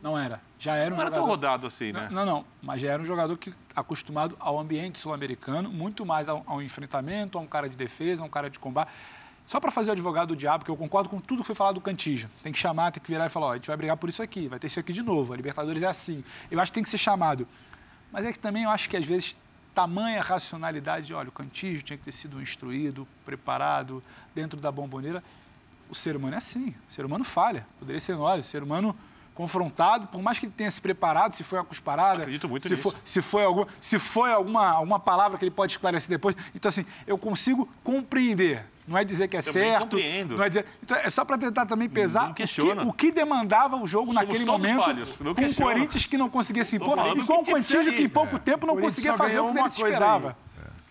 Não 0.01 0.17
era. 0.17 0.41
Já 0.59 0.75
era 0.75 0.93
um 0.93 0.97
Não 0.97 1.01
era 1.01 1.11
tão 1.11 1.21
jogador... 1.21 1.35
rodado 1.35 1.67
assim, 1.67 1.91
né? 1.91 2.07
Não, 2.11 2.25
não, 2.25 2.45
mas 2.61 2.81
já 2.81 2.91
era 2.91 3.01
um 3.01 3.05
jogador 3.05 3.37
que 3.37 3.53
acostumado 3.75 4.35
ao 4.39 4.59
ambiente 4.59 4.99
sul-americano, 4.99 5.69
muito 5.69 6.05
mais 6.05 6.29
ao, 6.29 6.43
ao 6.45 6.61
enfrentamento, 6.61 7.37
a 7.37 7.41
um 7.41 7.47
cara 7.47 7.67
de 7.67 7.75
defesa, 7.75 8.23
a 8.23 8.25
um 8.25 8.29
cara 8.29 8.49
de 8.49 8.59
combate. 8.59 8.91
Só 9.45 9.59
para 9.59 9.71
fazer 9.71 9.89
o 9.89 9.93
advogado 9.93 10.29
do 10.29 10.35
diabo, 10.35 10.65
que 10.65 10.71
eu 10.71 10.77
concordo 10.77 11.07
com 11.07 11.19
tudo 11.19 11.41
que 11.41 11.45
foi 11.45 11.55
falado 11.55 11.75
do 11.75 11.81
Cantígio. 11.81 12.29
Tem 12.41 12.51
que 12.51 12.57
chamar, 12.57 12.91
tem 12.91 13.01
que 13.01 13.09
virar 13.09 13.27
e 13.27 13.29
falar, 13.29 13.47
ó, 13.47 13.51
a 13.51 13.55
gente 13.55 13.67
vai 13.67 13.77
brigar 13.77 13.95
por 13.97 14.09
isso 14.09 14.23
aqui, 14.23 14.47
vai 14.47 14.57
ter 14.57 14.67
isso 14.67 14.79
aqui 14.79 14.91
de 14.91 15.03
novo. 15.03 15.33
A 15.33 15.35
Libertadores 15.35 15.83
é 15.83 15.87
assim. 15.87 16.23
Eu 16.49 16.59
acho 16.59 16.71
que 16.71 16.75
tem 16.75 16.83
que 16.83 16.89
ser 16.89 16.97
chamado. 16.97 17.47
Mas 18.11 18.25
é 18.25 18.31
que 18.31 18.39
também 18.39 18.63
eu 18.63 18.69
acho 18.69 18.89
que 18.89 18.97
às 18.97 19.05
vezes 19.05 19.37
tamanha 19.73 20.21
racionalidade 20.21 21.07
de, 21.07 21.13
olha, 21.13 21.29
o 21.29 21.31
Cantígio 21.31 21.83
tinha 21.83 21.97
que 21.97 22.03
ter 22.03 22.11
sido 22.11 22.41
instruído, 22.41 23.07
preparado, 23.25 24.01
dentro 24.33 24.59
da 24.59 24.71
bomboneira. 24.71 25.23
O 25.89 25.95
ser 25.95 26.15
humano 26.15 26.35
é 26.35 26.37
assim. 26.37 26.73
O 26.89 26.93
ser 26.93 27.05
humano 27.05 27.23
falha. 27.23 27.65
Poderia 27.79 27.99
ser 27.99 28.15
nós. 28.15 28.45
O 28.45 28.47
ser 28.47 28.63
humano 28.63 28.95
confrontado, 29.35 30.07
por 30.07 30.21
mais 30.21 30.39
que 30.39 30.45
ele 30.45 30.53
tenha 30.55 30.71
se 30.71 30.79
preparado, 30.81 31.33
se 31.33 31.43
foi 31.43 31.59
a 31.59 31.63
cusparada, 31.63 32.21
Acredito 32.21 32.47
muito 32.47 32.63
se, 32.63 32.69
nisso. 32.73 32.91
foi, 32.91 32.99
se 33.03 33.21
foi, 33.21 33.43
algum, 33.43 33.65
se 33.81 33.99
foi 33.99 34.31
alguma, 34.31 34.65
alguma 34.69 34.97
palavra 34.99 35.37
que 35.37 35.43
ele 35.43 35.51
pode 35.51 35.73
esclarecer 35.73 36.09
depois. 36.09 36.35
Então, 36.55 36.69
assim, 36.69 36.85
eu 37.05 37.17
consigo 37.17 37.67
compreender. 37.83 38.65
Não 38.87 38.97
é 38.97 39.03
dizer 39.03 39.27
que 39.27 39.35
é 39.35 39.41
Também 39.41 39.63
certo. 39.63 39.81
compreendo. 39.81 40.37
Não 40.37 40.43
é, 40.43 40.47
dizer, 40.47 40.65
então, 40.81 40.95
é 40.97 41.09
só 41.09 41.25
para 41.25 41.37
tentar 41.37 41.65
também 41.65 41.89
pesar 41.89 42.31
o 42.31 42.33
que, 42.33 42.43
o 42.87 42.93
que 42.93 43.11
demandava 43.11 43.75
o 43.75 43.87
jogo 43.87 44.13
Somos 44.13 44.21
naquele 44.21 44.45
momento 44.45 44.83
falhos, 44.83 45.17
com 45.17 45.29
o. 45.31 45.55
Corinthians 45.55 46.05
que 46.05 46.17
não 46.17 46.29
conseguia 46.29 46.63
se 46.63 46.75
impor 46.75 46.97
e 46.99 47.25
com 47.25 47.41
o 47.41 47.61
tinha 47.61 47.83
que 47.83 47.93
que 47.93 48.03
em 48.03 48.09
pouco 48.09 48.37
tempo 48.37 48.67
não 48.67 48.75
Corinthians 48.75 48.95
conseguia 48.95 49.17
fazer 49.17 49.39
o 49.39 49.45
que 49.45 49.51
uma 49.51 49.59
ele 49.61 49.67
esperava. 49.67 50.29
aí. 50.29 50.44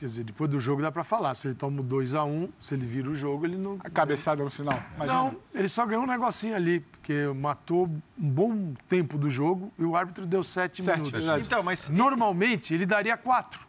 Quer 0.04 0.08
dizer, 0.08 0.24
depois 0.24 0.50
do 0.50 0.60
jogo 0.60 0.82
dá 0.82 0.92
pra 0.92 1.02
falar. 1.02 1.34
Se 1.34 1.48
ele 1.48 1.54
toma 1.54 1.80
o 1.80 1.84
2x1, 1.84 2.50
se 2.60 2.74
ele 2.74 2.84
vira 2.84 3.08
o 3.08 3.14
jogo, 3.14 3.46
ele 3.46 3.56
não. 3.56 3.78
A 3.82 3.88
cabeçada 3.88 4.44
no 4.44 4.50
final. 4.50 4.78
Imagina. 4.96 5.18
Não, 5.18 5.36
ele 5.54 5.66
só 5.66 5.86
ganhou 5.86 6.04
um 6.04 6.06
negocinho 6.06 6.54
ali, 6.54 6.80
porque 6.80 7.26
matou 7.34 7.86
um 7.86 8.30
bom 8.30 8.74
tempo 8.86 9.16
do 9.16 9.30
jogo 9.30 9.72
e 9.78 9.82
o 9.82 9.96
árbitro 9.96 10.26
deu 10.26 10.44
sete, 10.44 10.82
Sete, 10.82 10.98
minutos. 10.98 11.24
verdade. 11.24 11.46
Então, 11.46 11.62
mas, 11.62 11.88
Normalmente 11.88 12.74
ele 12.74 12.84
daria 12.84 13.16
quatro. 13.16 13.63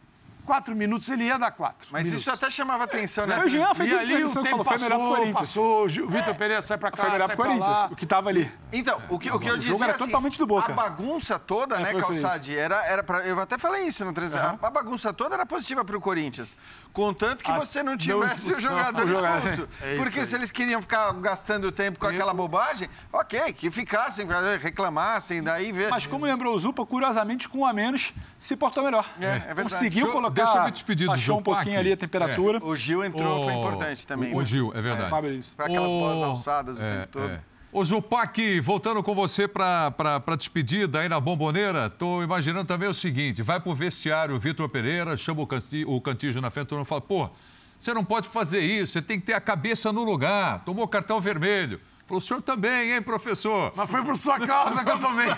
Quatro 0.46 0.74
minutos 0.76 1.08
ele 1.10 1.24
ia 1.24 1.38
dar 1.38 1.50
quatro. 1.50 1.88
mas 1.90 2.04
minutos. 2.04 2.22
isso 2.22 2.30
até 2.30 2.48
chamava 2.48 2.84
atenção, 2.84 3.26
né? 3.26 3.34
Foi 3.34 3.46
o 3.46 3.48
Jean, 3.48 3.74
foi 3.74 3.86
E 3.88 3.98
ali 3.98 4.24
o 4.24 4.30
tempo 4.30 4.48
falou, 4.48 4.64
foi 4.64 4.78
melhor 4.78 4.88
pro 4.88 4.98
passou, 4.98 5.16
Corinthians. 5.16 5.38
passou, 5.38 5.84
o 5.84 6.08
Vitor 6.08 6.34
Pereira 6.36 6.62
sai 6.62 6.78
pra 6.78 6.90
cá, 6.92 6.96
Foi 6.96 7.10
melhor 7.10 7.26
sai 7.26 7.36
pro 7.36 7.44
Corinthians, 7.44 7.68
lá. 7.68 7.88
o 7.90 7.96
que 7.96 8.04
estava 8.04 8.28
ali. 8.28 8.52
Então, 8.72 9.02
o 9.08 9.18
que, 9.18 9.30
o 9.30 9.38
que 9.40 9.50
eu 9.50 9.54
O 9.54 9.58
dizia 9.58 9.72
jogo 9.72 9.84
era 9.84 9.94
assim, 9.94 10.04
totalmente 10.06 10.38
do 10.38 10.46
Boca. 10.46 10.72
a 10.72 10.74
bagunça 10.74 11.38
toda, 11.38 11.76
É, 11.76 11.80
né, 11.82 11.92
isso. 11.98 12.06
Calçade, 12.08 12.56
era, 12.56 12.76
era 12.86 13.02
pra, 13.02 13.26
eu 13.26 13.40
até 13.40 13.58
falei 13.58 13.82
isso 13.88 14.04
no 14.04 14.12
13 14.12 14.38
a, 14.38 14.50
a 14.62 14.70
bagunça 14.70 15.12
toda 15.12 15.34
era 15.34 15.44
positiva 15.44 15.84
pro 15.84 16.00
Corinthians, 16.00 16.56
contanto 16.92 17.42
que 17.42 17.50
A 17.50 17.58
você 17.58 17.82
não 17.82 17.92
não 17.92 17.98
tivesse 17.98 18.34
o 18.34 18.52
expulsão, 18.52 18.60
jogador 18.70 19.04
o 19.04 19.08
jogador, 19.08 19.36
expulso. 19.50 19.68
é 19.82 19.94
isso 19.94 20.02
Porque 20.02 20.20
aí. 20.20 20.26
se 20.26 20.34
eles 20.36 20.50
queriam 20.50 20.80
ficar 20.80 21.12
gastando 21.14 21.72
tempo 21.72 21.98
com 21.98 22.06
aquela 22.06 22.32
bobagem, 22.32 22.88
ok, 23.12 23.52
que 23.52 23.70
ficassem, 23.70 24.26
reclamassem, 24.60 25.42
daí 25.42 25.72
ver... 25.72 25.88
Mas 25.90 26.06
como 26.06 26.24
lembrou 26.26 26.54
o 26.54 26.58
Zupa, 26.58 26.84
curiosamente, 26.86 27.48
com 27.48 27.58
um 27.60 27.66
a 27.66 27.72
menos, 27.72 28.12
se 28.38 28.54
portou 28.56 28.84
melhor. 28.84 29.08
É, 29.20 29.26
é 29.26 29.38
verdade. 29.54 29.62
Conseguiu 29.62 30.12
colocar. 30.12 30.35
Deixa 30.36 30.58
eu 30.58 30.64
me 30.64 30.70
despedir 30.70 31.06
do 31.06 31.10
Baixou 31.10 31.36
um 31.36 31.38
Zupac. 31.38 31.56
pouquinho 31.56 31.80
ali 31.80 31.92
a 31.92 31.96
temperatura. 31.96 32.64
O 32.64 32.76
Gil 32.76 33.04
entrou, 33.04 33.44
foi 33.44 33.52
O- 33.52 33.58
importante 33.58 34.06
também. 34.06 34.34
O 34.34 34.38
né? 34.38 34.44
Gil, 34.44 34.72
é 34.74 34.80
verdade. 34.80 35.10
Fábio, 35.10 35.32
isso. 35.32 35.54
Foi 35.56 35.64
aquelas 35.64 35.90
bolas 35.90 36.22
alçadas 36.22 36.78
o 36.78 36.84
é, 36.84 36.92
tempo 36.98 37.08
todo. 37.08 37.30
é. 37.30 37.40
Ô, 37.72 37.84
Zupac, 37.84 38.60
voltando 38.60 39.02
com 39.02 39.14
você 39.14 39.46
para 39.46 39.92
a 40.26 40.36
despedida 40.36 41.00
aí 41.00 41.08
na 41.08 41.20
Bomboneira, 41.20 41.90
tô 41.90 42.22
imaginando 42.22 42.64
também 42.66 42.88
o 42.88 42.94
seguinte: 42.94 43.42
vai 43.42 43.60
pro 43.60 43.74
vestiário 43.74 44.34
o 44.34 44.38
Vitor 44.38 44.68
Pereira, 44.68 45.16
chama 45.16 45.42
o, 45.42 45.46
Canti, 45.46 45.84
o 45.86 46.00
Cantígio 46.00 46.40
na 46.40 46.50
frente, 46.50 46.68
todo 46.68 46.78
mundo 46.78 46.86
fala, 46.86 47.02
pô, 47.02 47.28
você 47.78 47.92
não 47.92 48.02
pode 48.04 48.28
fazer 48.28 48.60
isso, 48.60 48.92
você 48.92 49.02
tem 49.02 49.20
que 49.20 49.26
ter 49.26 49.34
a 49.34 49.40
cabeça 49.40 49.92
no 49.92 50.04
lugar, 50.04 50.64
tomou 50.64 50.88
cartão 50.88 51.20
vermelho. 51.20 51.78
Falou, 52.06 52.18
o 52.18 52.20
senhor 52.22 52.40
também, 52.40 52.92
hein, 52.92 53.02
professor? 53.02 53.72
Mas 53.76 53.90
foi 53.90 54.00
por 54.02 54.16
sua 54.16 54.38
causa 54.38 54.84
que 54.84 54.90
eu 54.90 54.98
tomei. 55.00 55.26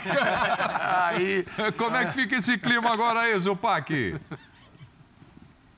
Aí. 1.08 1.46
Como 1.78 1.96
é 1.96 2.04
que 2.04 2.12
fica 2.12 2.36
esse 2.36 2.58
clima 2.58 2.92
agora 2.92 3.20
aí, 3.20 3.38
Zupac? 3.38 4.14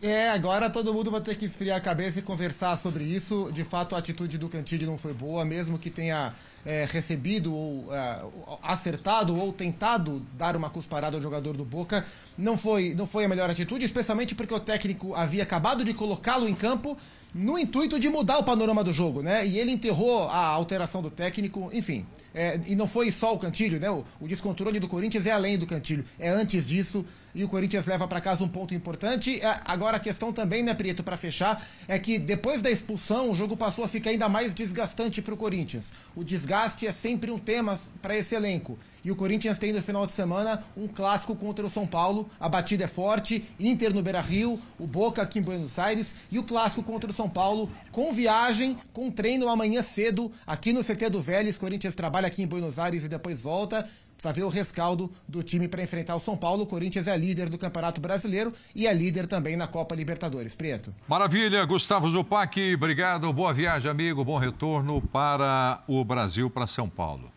É, 0.03 0.30
agora 0.30 0.70
todo 0.70 0.94
mundo 0.94 1.11
vai 1.11 1.20
ter 1.20 1.36
que 1.36 1.44
esfriar 1.44 1.76
a 1.76 1.80
cabeça 1.80 2.20
e 2.20 2.22
conversar 2.22 2.74
sobre 2.76 3.05
isso. 3.05 3.51
De 3.53 3.62
fato, 3.64 3.94
a 3.94 3.98
atitude 3.98 4.38
do 4.38 4.48
Cantilho 4.48 4.86
não 4.86 4.96
foi 4.96 5.12
boa, 5.12 5.44
mesmo 5.44 5.78
que 5.78 5.90
tenha 5.90 6.32
é, 6.64 6.86
recebido 6.90 7.55
ou 7.55 7.94
é, 7.94 8.24
acertado 8.62 9.38
ou 9.38 9.53
tentado 9.53 10.24
dar 10.38 10.57
uma 10.57 10.70
cusparada 10.70 11.18
ao 11.18 11.22
jogador 11.22 11.55
do 11.55 11.66
Boca. 11.66 12.07
Não 12.36 12.57
foi, 12.57 12.94
não 12.94 13.07
foi 13.07 13.26
a 13.26 13.28
melhor 13.28 13.51
atitude, 13.51 13.84
especialmente 13.84 14.34
porque 14.34 14.55
o 14.55 14.61
técnico 14.61 15.14
havia 15.14 15.42
acabado 15.42 15.84
de 15.84 15.92
colocá-lo 15.92 16.48
em 16.48 16.55
campo 16.55 16.96
no 17.34 17.59
intuito 17.59 18.01
de 18.01 18.09
mudar 18.09 18.38
o 18.38 18.44
panorama 18.44 18.82
do 18.82 18.94
jogo, 18.94 19.20
né? 19.20 19.46
E 19.46 19.59
ele 19.59 19.70
enterrou 19.70 20.28
a 20.28 20.46
alteração 20.46 21.03
do 21.03 21.11
técnico, 21.11 21.68
enfim. 21.74 22.07
É, 22.35 22.61
e 22.66 22.76
não 22.76 22.87
foi 22.87 23.11
só 23.11 23.35
o 23.35 23.39
Cantilho, 23.39 23.81
né? 23.81 23.91
O, 23.91 24.05
o 24.20 24.28
descontrole 24.28 24.78
do 24.78 24.87
Corinthians 24.87 25.26
é 25.26 25.33
além 25.33 25.59
do 25.59 25.66
Cantilho, 25.66 26.05
é 26.18 26.28
antes 26.28 26.66
disso. 26.66 27.05
E 27.35 27.45
o 27.45 27.49
Corinthians 27.49 27.87
leva 27.87 28.07
para 28.09 28.20
casa 28.20 28.45
um 28.45 28.49
ponto 28.49 28.74
importante. 28.74 29.41
É, 29.41 29.61
agora 29.64 29.97
a 29.97 30.01
questão 30.01 30.33
também, 30.33 30.62
né, 30.62 30.74
Prieto, 30.74 31.03
para 31.03 31.16
fechar, 31.16 31.64
é 31.87 31.99
que 31.99 32.18
depois 32.18 32.62
da 32.62 32.70
expulsão 32.70 33.31
o 33.31 33.35
jogo 33.35 33.57
passou 33.57 33.85
a 33.85 33.89
ficar 33.89 34.11
ainda 34.11 34.28
mais 34.28 34.55
desgastante 34.55 35.20
para 35.22 35.35
o 35.35 35.37
Corinthians. 35.37 35.93
O 36.14 36.24
desgaste 36.24 36.87
é 36.87 36.93
sempre 36.93 37.31
um 37.31 37.39
tema 37.39 37.78
para 38.01 38.16
esse 38.16 38.35
elenco. 38.35 38.78
E 39.05 39.11
o 39.11 39.16
Corinthians 39.16 39.59
tem 39.59 39.72
no 39.72 39.82
final 39.82 40.07
de 40.07 40.12
semana 40.12 40.62
um 40.76 40.86
clássico 40.86 41.34
contra 41.34 41.64
o 41.64 41.70
São 41.70 41.86
Paulo. 41.86 42.28
A 42.38 42.48
batida 42.48 42.84
é 42.84 42.88
forte, 42.88 43.44
Inter 43.59 43.94
no 43.94 44.03
Beira-Rio, 44.03 44.59
o 44.78 44.86
Boca 44.86 45.22
aqui 45.22 45.38
em 45.38 45.42
Buenos 45.42 45.78
Aires 45.78 46.14
e 46.30 46.38
o 46.38 46.42
clássico 46.42 46.82
contra 46.82 47.11
o 47.11 47.14
São 47.14 47.28
Paulo 47.28 47.70
com 47.90 48.12
viagem, 48.12 48.76
com 48.92 49.11
treino 49.11 49.48
amanhã 49.48 49.82
cedo 49.82 50.30
aqui 50.46 50.72
no 50.72 50.84
CT 50.84 51.11
do 51.11 51.20
Vélez. 51.20 51.59
Corinthians 51.59 51.94
trabalha 51.94 52.26
aqui 52.26 52.42
em 52.42 52.46
Buenos 52.46 52.78
Aires 52.78 53.05
e 53.05 53.09
depois 53.09 53.40
volta. 53.42 53.88
Precisa 54.20 54.34
ver 54.34 54.42
o 54.42 54.51
rescaldo 54.51 55.11
do 55.26 55.42
time 55.42 55.66
para 55.66 55.82
enfrentar 55.82 56.14
o 56.14 56.20
São 56.20 56.36
Paulo. 56.36 56.64
O 56.64 56.66
Corinthians 56.66 57.07
é 57.07 57.16
líder 57.16 57.48
do 57.48 57.57
Campeonato 57.57 58.03
Brasileiro 58.03 58.53
e 58.74 58.86
é 58.86 58.92
líder 58.92 59.26
também 59.26 59.57
na 59.57 59.66
Copa 59.66 59.94
Libertadores. 59.94 60.55
Prieto. 60.55 60.94
Maravilha, 61.09 61.64
Gustavo 61.64 62.07
Zupac, 62.07 62.74
obrigado. 62.74 63.32
Boa 63.32 63.55
viagem, 63.55 63.90
amigo. 63.90 64.22
Bom 64.22 64.36
retorno 64.36 65.01
para 65.01 65.82
o 65.88 66.05
Brasil, 66.05 66.51
para 66.51 66.66
São 66.66 66.86
Paulo. 66.86 67.32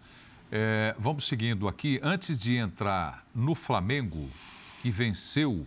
É, 0.55 0.93
vamos 0.99 1.25
seguindo 1.25 1.67
aqui. 1.67 1.99
Antes 2.03 2.37
de 2.37 2.55
entrar 2.57 3.25
no 3.33 3.55
Flamengo, 3.55 4.29
que 4.83 4.91
venceu 4.91 5.65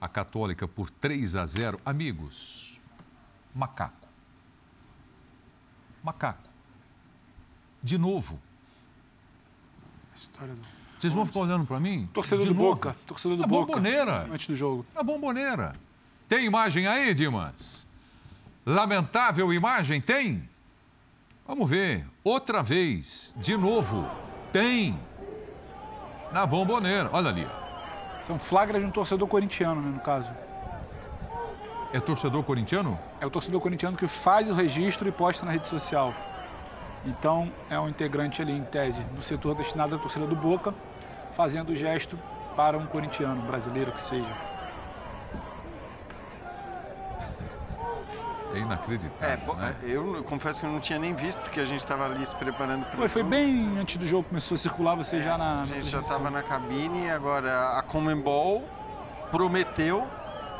a 0.00 0.08
Católica 0.08 0.66
por 0.66 0.90
3 0.90 1.36
a 1.36 1.46
0, 1.46 1.80
amigos, 1.86 2.80
macaco. 3.54 4.08
Macaco. 6.02 6.48
De 7.80 7.96
novo. 7.96 8.40
História 10.16 10.54
do... 10.54 10.62
Vocês 10.98 11.14
vão 11.14 11.24
ficar 11.24 11.38
olhando 11.38 11.64
para 11.64 11.78
mim? 11.78 12.08
Torcedor 12.12 12.44
De 12.46 12.52
do 12.52 12.54
novo? 12.56 12.74
Boca. 12.74 12.96
Torcedor 13.06 13.36
do 13.36 13.42
Na 13.42 13.46
Boca. 13.46 13.66
bomboneira. 13.74 14.26
Antes 14.28 14.48
do 14.48 14.56
jogo. 14.56 14.84
Na 14.92 15.04
bomboneira. 15.04 15.76
Tem 16.28 16.44
imagem 16.44 16.88
aí, 16.88 17.14
Dimas? 17.14 17.86
Lamentável 18.66 19.52
imagem? 19.52 20.00
Tem? 20.00 20.48
Vamos 21.48 21.70
ver. 21.70 22.04
Outra 22.22 22.62
vez. 22.62 23.34
De 23.38 23.56
novo. 23.56 24.06
Tem. 24.52 25.00
Na 26.30 26.44
bomboneira. 26.44 27.08
Olha 27.10 27.30
ali. 27.30 27.48
é 28.28 28.32
um 28.32 28.38
flagra 28.38 28.78
de 28.78 28.84
um 28.84 28.90
torcedor 28.90 29.26
corintiano, 29.26 29.80
né, 29.80 29.88
no 29.88 30.00
caso. 30.00 30.30
É 31.90 31.98
torcedor 31.98 32.42
corintiano? 32.42 32.98
É 33.18 33.24
o 33.24 33.30
torcedor 33.30 33.62
corintiano 33.62 33.96
que 33.96 34.06
faz 34.06 34.50
o 34.50 34.52
registro 34.52 35.08
e 35.08 35.12
posta 35.12 35.46
na 35.46 35.52
rede 35.52 35.66
social. 35.66 36.12
Então, 37.06 37.50
é 37.70 37.80
um 37.80 37.88
integrante 37.88 38.42
ali, 38.42 38.52
em 38.52 38.64
tese, 38.64 39.04
do 39.04 39.22
setor 39.22 39.54
destinado 39.54 39.96
à 39.96 39.98
torcida 39.98 40.26
do 40.26 40.36
Boca, 40.36 40.74
fazendo 41.32 41.70
o 41.70 41.74
gesto 41.74 42.18
para 42.54 42.76
um 42.76 42.84
corintiano, 42.84 43.40
brasileiro 43.40 43.90
que 43.92 44.02
seja. 44.02 44.36
É 48.54 48.58
inacreditável. 48.58 49.34
É, 49.34 49.36
bom, 49.36 49.54
né? 49.54 49.74
eu 49.82 50.24
confesso 50.24 50.60
que 50.60 50.66
eu 50.66 50.70
não 50.70 50.80
tinha 50.80 50.98
nem 50.98 51.14
visto, 51.14 51.40
porque 51.40 51.60
a 51.60 51.64
gente 51.64 51.80
estava 51.80 52.04
ali 52.04 52.24
se 52.26 52.34
preparando 52.34 52.84
para 52.86 52.96
Foi, 52.96 53.08
foi 53.08 53.22
bem 53.22 53.78
antes 53.78 53.96
do 53.96 54.06
jogo, 54.06 54.24
começou 54.24 54.54
a 54.54 54.58
circular, 54.58 54.94
você 54.94 55.20
já 55.20 55.36
na. 55.36 55.62
A 55.62 55.64
gente 55.64 55.68
já 55.68 55.98
transmissão. 55.98 56.00
estava 56.00 56.30
na 56.30 56.42
cabine, 56.42 57.10
agora 57.10 57.78
a 57.78 57.82
Comembol 57.82 58.64
prometeu, 59.30 60.06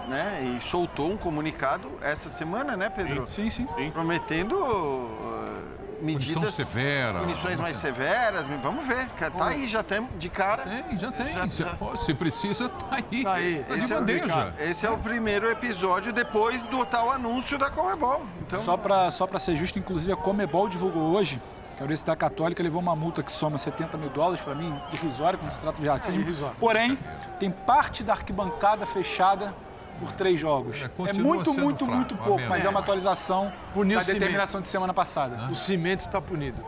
né, 0.08 0.42
e 0.42 0.62
soltou 0.62 1.10
um 1.10 1.16
comunicado 1.16 1.90
essa 2.02 2.28
semana, 2.28 2.76
né, 2.76 2.90
Pedro? 2.90 3.26
Sim, 3.28 3.48
sim. 3.48 3.66
Prometendo 3.92 4.54
uh, 4.56 5.57
medidas... 6.00 6.34
Punição 6.34 6.50
severa. 6.50 7.20
Punições 7.20 7.58
mais 7.60 7.76
severas, 7.76 8.46
vamos 8.62 8.86
ver, 8.86 9.06
tá 9.36 9.46
aí, 9.48 9.66
já 9.66 9.82
tem 9.82 10.08
de 10.18 10.28
cara. 10.28 10.62
Tem, 10.62 10.98
já 10.98 11.10
tem. 11.12 11.32
Já- 11.32 11.48
se, 11.48 11.62
já- 11.62 11.74
pô, 11.74 11.96
se 11.96 12.14
precisa, 12.14 12.68
tá 12.68 12.86
aí. 12.92 13.22
Tá 13.22 13.32
aí. 13.34 13.64
Tá 13.66 13.74
de 13.74 13.80
Esse 13.80 13.92
é, 13.92 13.96
o, 13.96 14.00
bandeja. 14.00 14.54
esse 14.60 14.86
é 14.86 14.90
o 14.90 14.98
primeiro 14.98 15.50
episódio 15.50 16.12
depois 16.12 16.66
do 16.66 16.84
tal 16.86 17.10
anúncio 17.12 17.58
da 17.58 17.70
Comebol. 17.70 18.24
Então, 18.42 18.60
Só 18.62 18.76
para 18.76 19.10
só 19.10 19.26
pra 19.26 19.38
ser 19.38 19.56
justo, 19.56 19.78
inclusive 19.78 20.12
a 20.12 20.16
Comebol 20.16 20.68
divulgou 20.68 21.02
hoje 21.14 21.40
que 21.76 21.82
a 21.82 21.84
Universidade 21.84 22.18
Católica 22.18 22.60
levou 22.62 22.82
uma 22.82 22.96
multa 22.96 23.22
que 23.22 23.30
soma 23.30 23.56
70 23.56 23.96
mil 23.96 24.08
dólares, 24.10 24.40
para 24.40 24.52
mim, 24.54 24.76
irrisório 24.92 25.38
quando 25.38 25.52
se 25.52 25.60
trata 25.60 25.80
de 25.80 25.86
racismo. 25.86 26.20
irrisório. 26.20 26.56
Porém, 26.58 26.98
tem 27.38 27.50
parte 27.52 28.02
da 28.02 28.14
arquibancada 28.14 28.84
fechada 28.84 29.54
por 29.98 30.12
três 30.12 30.38
jogos. 30.38 30.82
É, 30.82 30.84
É, 31.08 31.12
muito, 31.12 31.52
muito, 31.54 31.84
fraco, 31.84 31.96
muito 31.96 32.16
pouco, 32.16 32.44
mas 32.48 32.64
é 32.64 32.68
uma 32.68 32.80
atualização 32.80 33.52
Puniu 33.74 33.96
da 33.96 34.02
o 34.02 34.04
cimento. 34.04 34.20
determinação 34.20 34.60
de 34.60 34.68
semana 34.68 34.94
passada. 34.94 35.46
O 35.50 35.54
cimento 35.54 36.00
está 36.00 36.20
punido. 36.20 36.62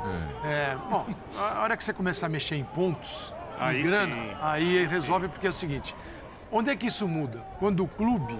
É, 0.44 0.76
bom, 0.88 1.06
a 1.38 1.62
hora 1.62 1.76
que 1.76 1.84
você 1.84 1.92
começar 1.92 2.26
a 2.26 2.28
mexer 2.28 2.56
em 2.56 2.64
pontos, 2.64 3.34
Aí 3.58 3.80
em 3.80 3.84
grana, 3.84 4.16
sim. 4.16 4.36
aí 4.40 4.86
resolve 4.86 5.28
porque 5.28 5.46
é 5.46 5.50
o 5.50 5.52
seguinte: 5.52 5.94
onde 6.50 6.70
é 6.70 6.76
que 6.76 6.86
isso 6.86 7.06
muda? 7.06 7.44
Quando 7.58 7.84
o 7.84 7.88
clube 7.88 8.38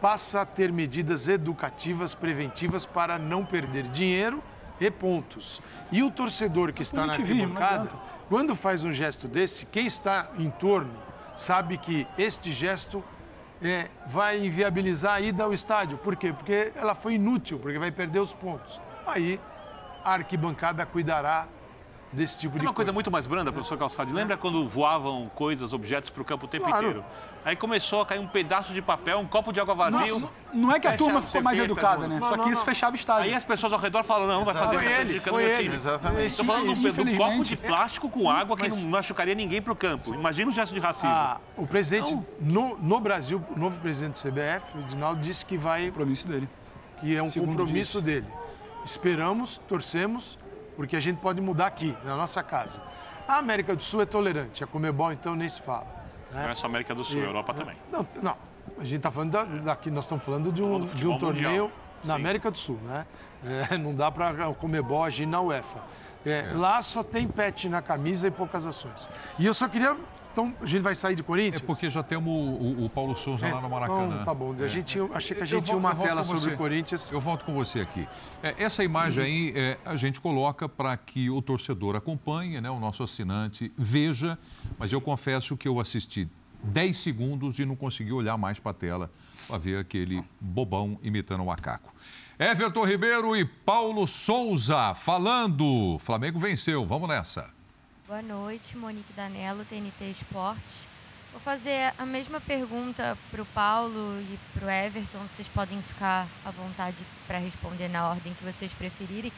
passa 0.00 0.42
a 0.42 0.46
ter 0.46 0.72
medidas 0.72 1.28
educativas, 1.28 2.14
preventivas 2.14 2.84
para 2.84 3.18
não 3.18 3.44
perder 3.44 3.84
dinheiro 3.84 4.42
e 4.80 4.90
pontos. 4.90 5.60
E 5.90 6.02
o 6.02 6.10
torcedor 6.10 6.72
que 6.72 6.82
está 6.82 7.06
na 7.06 7.12
arquibancada, 7.12 7.90
quando 8.28 8.54
faz 8.54 8.84
um 8.84 8.92
gesto 8.92 9.26
desse, 9.26 9.64
quem 9.66 9.86
está 9.86 10.28
em 10.38 10.50
torno 10.50 10.92
sabe 11.36 11.78
que 11.78 12.06
este 12.18 12.52
gesto 12.52 13.02
é, 13.62 13.88
vai 14.06 14.44
inviabilizar 14.44 15.14
a 15.14 15.20
ida 15.20 15.44
ao 15.44 15.52
estádio. 15.52 15.96
Por 15.98 16.16
quê? 16.16 16.32
Porque 16.32 16.72
ela 16.74 16.94
foi 16.94 17.14
inútil, 17.14 17.58
porque 17.58 17.78
vai 17.78 17.90
perder 17.90 18.20
os 18.20 18.32
pontos. 18.32 18.80
aí 19.06 19.40
a 20.04 20.12
arquibancada 20.12 20.84
cuidará 20.86 21.48
desse 22.12 22.38
tipo 22.38 22.56
É 22.56 22.60
de 22.60 22.66
uma 22.66 22.72
coisa 22.72 22.92
muito 22.92 23.10
mais 23.10 23.26
branda, 23.26 23.52
professor 23.52 23.76
Calçado. 23.76 24.14
Lembra 24.14 24.36
quando 24.36 24.68
voavam 24.68 25.28
coisas, 25.34 25.72
objetos 25.72 26.10
para 26.10 26.22
o 26.22 26.24
campo 26.24 26.46
o 26.46 26.48
tempo 26.48 26.64
Claro. 26.66 26.86
inteiro? 26.88 27.04
Aí 27.46 27.54
começou 27.54 28.00
a 28.00 28.06
cair 28.06 28.18
um 28.18 28.26
pedaço 28.26 28.74
de 28.74 28.82
papel, 28.82 29.20
um 29.20 29.24
copo 29.24 29.52
de 29.52 29.60
água 29.60 29.72
vazio. 29.72 30.18
Nossa, 30.18 30.32
não 30.52 30.72
é 30.72 30.80
que 30.80 30.88
a 30.88 30.96
turma 30.96 31.12
não 31.14 31.22
ficou 31.22 31.42
mais 31.42 31.56
educada, 31.56 32.08
né? 32.08 32.16
mundo. 32.16 32.26
Só 32.28 32.36
que 32.38 32.50
isso 32.50 32.64
fechava 32.64 32.92
o 32.92 32.96
estádio. 32.98 33.22
Aí 33.22 33.34
as 33.34 33.44
pessoas 33.44 33.72
ao 33.72 33.78
redor 33.78 34.02
falam, 34.02 34.26
não, 34.26 34.44
vai 34.44 34.52
fazer 34.52 34.74
Foi 34.78 34.84
essa 34.92 35.00
ele, 35.12 35.20
foi 35.20 35.42
meu 35.44 35.50
ele. 35.52 35.62
time. 35.62 35.74
Exatamente. 35.76 36.26
Estou 36.26 36.44
falando 36.44 36.74
do, 36.74 37.04
do 37.04 37.16
copo 37.16 37.44
de 37.44 37.56
plástico 37.56 38.10
com 38.10 38.18
Sim, 38.18 38.28
água 38.28 38.56
que 38.56 38.64
mas- 38.68 38.82
não 38.82 38.90
machucaria 38.90 39.32
ninguém 39.36 39.62
para 39.62 39.72
o 39.72 39.76
campo. 39.76 40.12
Imagina 40.12 40.50
o 40.50 40.52
gesto 40.52 40.74
de 40.74 40.80
racismo. 40.80 41.08
Ah, 41.08 41.38
o 41.56 41.68
presidente, 41.68 42.10
Então- 42.10 42.26
no, 42.40 42.76
no 42.78 42.98
Brasil, 42.98 43.40
o 43.54 43.56
novo 43.56 43.78
presidente 43.78 44.14
do 44.14 44.28
CBF, 44.28 44.76
o 44.76 44.80
Edinaldo, 44.80 45.20
disse 45.20 45.46
que 45.46 45.56
vai, 45.56 45.86
Compromisso 45.86 46.26
dele. 46.26 46.48
que 46.98 47.14
é 47.16 47.22
um 47.22 47.28
Segundo 47.28 47.50
compromisso 47.50 48.02
disse. 48.02 48.04
dele. 48.22 48.26
Esperamos, 48.84 49.58
torcemos, 49.68 50.36
porque 50.74 50.96
a 50.96 51.00
gente 51.00 51.18
pode 51.18 51.40
mudar 51.40 51.66
aqui, 51.68 51.96
na 52.04 52.16
nossa 52.16 52.42
casa. 52.42 52.82
A 53.28 53.38
América 53.38 53.76
do 53.76 53.84
Sul 53.84 54.02
é 54.02 54.06
tolerante, 54.06 54.64
a 54.64 54.66
Comebol 54.66 55.12
então 55.12 55.36
nem 55.36 55.48
se 55.48 55.60
fala. 55.62 56.05
Não 56.44 56.50
é 56.50 56.54
só 56.54 56.66
América 56.66 56.94
do 56.94 57.04
Sul, 57.04 57.20
a 57.20 57.24
Europa 57.24 57.54
também. 57.54 57.76
Não, 57.92 58.06
não. 58.22 58.36
A 58.78 58.84
gente 58.84 58.96
está 58.96 59.10
falando 59.10 59.30
da- 59.32 59.44
daqui, 59.44 59.90
nós 59.90 60.04
estamos 60.04 60.24
falando 60.24 60.52
de 60.52 60.62
um, 60.62 60.80
de 60.84 61.06
um 61.06 61.18
torneio 61.18 61.62
mundial. 61.64 61.70
na 62.04 62.14
Sim. 62.14 62.20
América 62.20 62.50
do 62.50 62.58
Sul, 62.58 62.78
né? 62.84 63.06
É, 63.70 63.78
não 63.78 63.94
dá 63.94 64.10
para 64.10 64.48
o 64.48 64.54
Comebol 64.54 65.04
agir 65.04 65.26
na 65.26 65.40
UEFA. 65.40 65.78
É, 66.24 66.50
Lá 66.54 66.82
só 66.82 67.02
tem 67.04 67.28
pet 67.28 67.68
na 67.68 67.80
camisa 67.80 68.26
e 68.26 68.30
poucas 68.30 68.66
ações. 68.66 69.08
E 69.38 69.46
eu 69.46 69.54
só 69.54 69.68
queria. 69.68 69.96
Então, 70.36 70.52
a 70.60 70.66
gente 70.66 70.82
vai 70.82 70.94
sair 70.94 71.14
de 71.14 71.22
É 71.22 71.24
Corinthians? 71.24 71.62
porque 71.62 71.88
já 71.88 72.02
temos 72.02 72.28
o, 72.30 72.82
o- 72.82 72.84
o 72.84 72.90
Paulo 72.90 73.14
Souza 73.16 73.48
lá 73.48 73.58
no 73.58 73.70
Maracanã. 73.70 74.06
Então, 74.16 74.24
tá 74.24 74.34
bom. 74.34 74.54
A 74.60 74.64
É. 74.66 74.68
gente, 74.68 74.98
eu 74.98 75.10
achei 75.14 75.34
que 75.34 75.42
a 75.42 75.44
Eu 75.44 75.46
gente 75.46 75.64
tinha 75.64 75.72
vol- 75.72 75.78
uma 75.80 75.88
eu 75.92 75.94
volto 75.96 76.08
tela 76.08 76.22
sobre 76.24 76.52
o 76.52 76.56
Corinthians. 76.58 77.10
Eu 77.10 77.20
volto 77.22 77.46
com 77.46 77.54
você 77.54 77.80
aqui. 77.80 78.06
É, 78.42 78.54
essa 78.62 78.84
imagem 78.84 79.24
aí 79.24 79.52
é, 79.56 79.78
a 79.82 79.96
gente 79.96 80.20
coloca 80.20 80.68
para 80.68 80.94
que 80.94 81.30
o 81.30 81.40
torcedor 81.40 81.96
acompanhe, 81.96 82.60
né, 82.60 82.68
o 82.68 82.78
nosso 82.78 83.02
assinante 83.02 83.72
veja, 83.78 84.38
mas 84.78 84.92
eu 84.92 85.00
confesso 85.00 85.56
que 85.56 85.66
eu 85.66 85.80
assisti 85.80 86.28
10 86.62 86.98
segundos 86.98 87.58
e 87.58 87.64
não 87.64 87.74
consegui 87.74 88.12
olhar 88.12 88.36
mais 88.36 88.58
para 88.60 88.72
a 88.72 88.74
tela 88.74 89.10
para 89.48 89.56
ver 89.56 89.78
aquele 89.78 90.22
bobão 90.38 90.98
imitando 91.02 91.40
o 91.44 91.46
macaco. 91.46 91.94
Everton 92.38 92.84
Ribeiro 92.84 93.34
e 93.34 93.42
Paulo 93.46 94.06
Souza 94.06 94.92
falando. 94.92 95.96
Flamengo 95.98 96.38
venceu, 96.38 96.84
vamos 96.84 97.08
nessa. 97.08 97.55
Boa 98.06 98.22
noite, 98.22 98.76
Monique 98.76 99.12
Danello, 99.14 99.64
TNT 99.64 100.12
Esportes. 100.12 100.86
Vou 101.32 101.40
fazer 101.40 101.92
a 101.98 102.06
mesma 102.06 102.40
pergunta 102.40 103.18
para 103.32 103.42
o 103.42 103.46
Paulo 103.46 104.20
e 104.20 104.38
para 104.54 104.64
o 104.64 104.70
Everton. 104.70 105.18
Vocês 105.22 105.48
podem 105.48 105.82
ficar 105.82 106.28
à 106.44 106.52
vontade 106.52 106.96
para 107.26 107.38
responder 107.38 107.88
na 107.88 108.08
ordem 108.08 108.32
que 108.32 108.44
vocês 108.44 108.72
preferirem. 108.72 109.32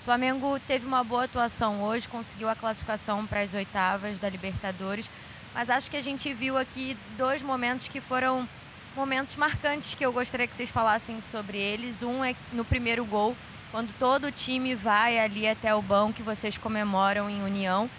O 0.00 0.04
Flamengo 0.06 0.58
teve 0.60 0.86
uma 0.86 1.04
boa 1.04 1.24
atuação 1.24 1.82
hoje, 1.82 2.08
conseguiu 2.08 2.48
a 2.48 2.56
classificação 2.56 3.26
para 3.26 3.42
as 3.42 3.52
oitavas 3.52 4.18
da 4.18 4.30
Libertadores, 4.30 5.10
mas 5.52 5.68
acho 5.68 5.90
que 5.90 5.96
a 5.98 6.02
gente 6.02 6.32
viu 6.32 6.56
aqui 6.56 6.96
dois 7.18 7.42
momentos 7.42 7.88
que 7.88 8.00
foram 8.00 8.48
momentos 8.96 9.36
marcantes 9.36 9.92
que 9.92 10.06
eu 10.06 10.14
gostaria 10.14 10.46
que 10.46 10.56
vocês 10.56 10.70
falassem 10.70 11.20
sobre 11.30 11.58
eles. 11.58 12.00
Um 12.00 12.24
é 12.24 12.34
no 12.54 12.64
primeiro 12.64 13.04
gol, 13.04 13.36
quando 13.70 13.92
todo 13.98 14.28
o 14.28 14.32
time 14.32 14.74
vai 14.74 15.18
ali 15.18 15.46
até 15.46 15.74
o 15.74 15.82
banco 15.82 16.14
que 16.14 16.22
vocês 16.22 16.56
comemoram 16.56 17.28
em 17.28 17.42
união. 17.42 17.90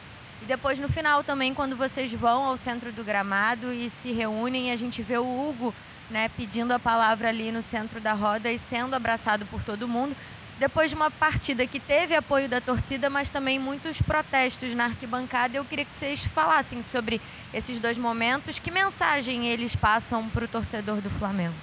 E 0.45 0.47
depois 0.47 0.77
no 0.77 0.87
final 0.87 1.23
também, 1.23 1.55
quando 1.55 1.75
vocês 1.75 2.13
vão 2.13 2.43
ao 2.43 2.55
centro 2.55 2.91
do 2.91 3.03
gramado 3.03 3.73
e 3.73 3.89
se 3.89 4.11
reúnem, 4.11 4.71
a 4.71 4.75
gente 4.75 5.01
vê 5.01 5.17
o 5.17 5.23
Hugo 5.25 5.73
né, 6.07 6.29
pedindo 6.37 6.71
a 6.71 6.77
palavra 6.77 7.29
ali 7.29 7.51
no 7.51 7.63
centro 7.63 7.99
da 7.99 8.13
roda 8.13 8.51
e 8.51 8.59
sendo 8.59 8.93
abraçado 8.93 9.43
por 9.47 9.63
todo 9.63 9.87
mundo. 9.87 10.15
Depois 10.59 10.91
de 10.91 10.95
uma 10.95 11.09
partida 11.09 11.65
que 11.65 11.79
teve 11.79 12.15
apoio 12.15 12.47
da 12.47 12.61
torcida, 12.61 13.09
mas 13.09 13.27
também 13.27 13.57
muitos 13.57 13.99
protestos 14.03 14.75
na 14.75 14.85
arquibancada, 14.85 15.57
eu 15.57 15.65
queria 15.65 15.83
que 15.83 15.95
vocês 15.95 16.23
falassem 16.25 16.83
sobre 16.83 17.19
esses 17.51 17.79
dois 17.79 17.97
momentos. 17.97 18.59
Que 18.59 18.69
mensagem 18.69 19.47
eles 19.47 19.75
passam 19.75 20.29
para 20.29 20.45
o 20.45 20.47
torcedor 20.47 21.01
do 21.01 21.09
Flamengo? 21.09 21.55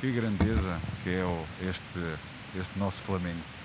Que 0.00 0.10
grandeza 0.10 0.80
que 1.02 1.10
é 1.10 1.68
este, 1.68 2.18
este 2.58 2.78
nosso 2.78 3.02
Flamengo. 3.02 3.59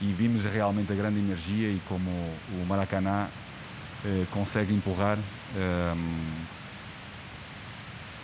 E 0.00 0.12
vimos 0.12 0.44
realmente 0.44 0.92
a 0.92 0.96
grande 0.96 1.18
energia 1.18 1.68
e 1.68 1.80
como 1.88 2.10
o 2.10 2.66
Maracanã 2.66 3.28
eh, 4.04 4.26
consegue 4.30 4.72
empurrar 4.72 5.18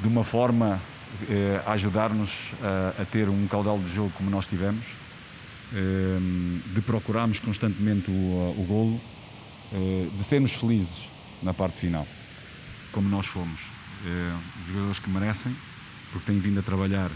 de 0.00 0.06
uma 0.06 0.22
forma 0.22 0.80
eh, 1.28 1.60
a 1.66 1.72
ajudar-nos 1.72 2.30
a, 3.00 3.04
ter 3.06 3.28
um 3.28 3.46
caudal 3.48 3.78
de 3.78 3.92
jogo 3.92 4.12
como 4.16 4.30
nós 4.30 4.46
tivemos, 4.46 4.84
de 5.72 6.80
procurarmos 6.82 7.40
constantemente 7.40 8.08
o, 8.08 8.54
o 8.56 8.66
golo, 8.68 9.00
eh, 9.72 10.08
de 10.16 10.24
sermos 10.24 10.52
felizes 10.52 11.02
na 11.42 11.52
parte 11.52 11.78
final, 11.80 12.06
como 12.92 13.08
nós 13.08 13.26
fomos. 13.26 13.60
Os 14.60 14.66
jogadores 14.68 14.98
que 15.00 15.10
merecem, 15.10 15.56
porque 16.12 16.30
têm 16.30 16.38
vindo 16.38 16.60
a 16.60 16.62
trabalhar 16.62 17.10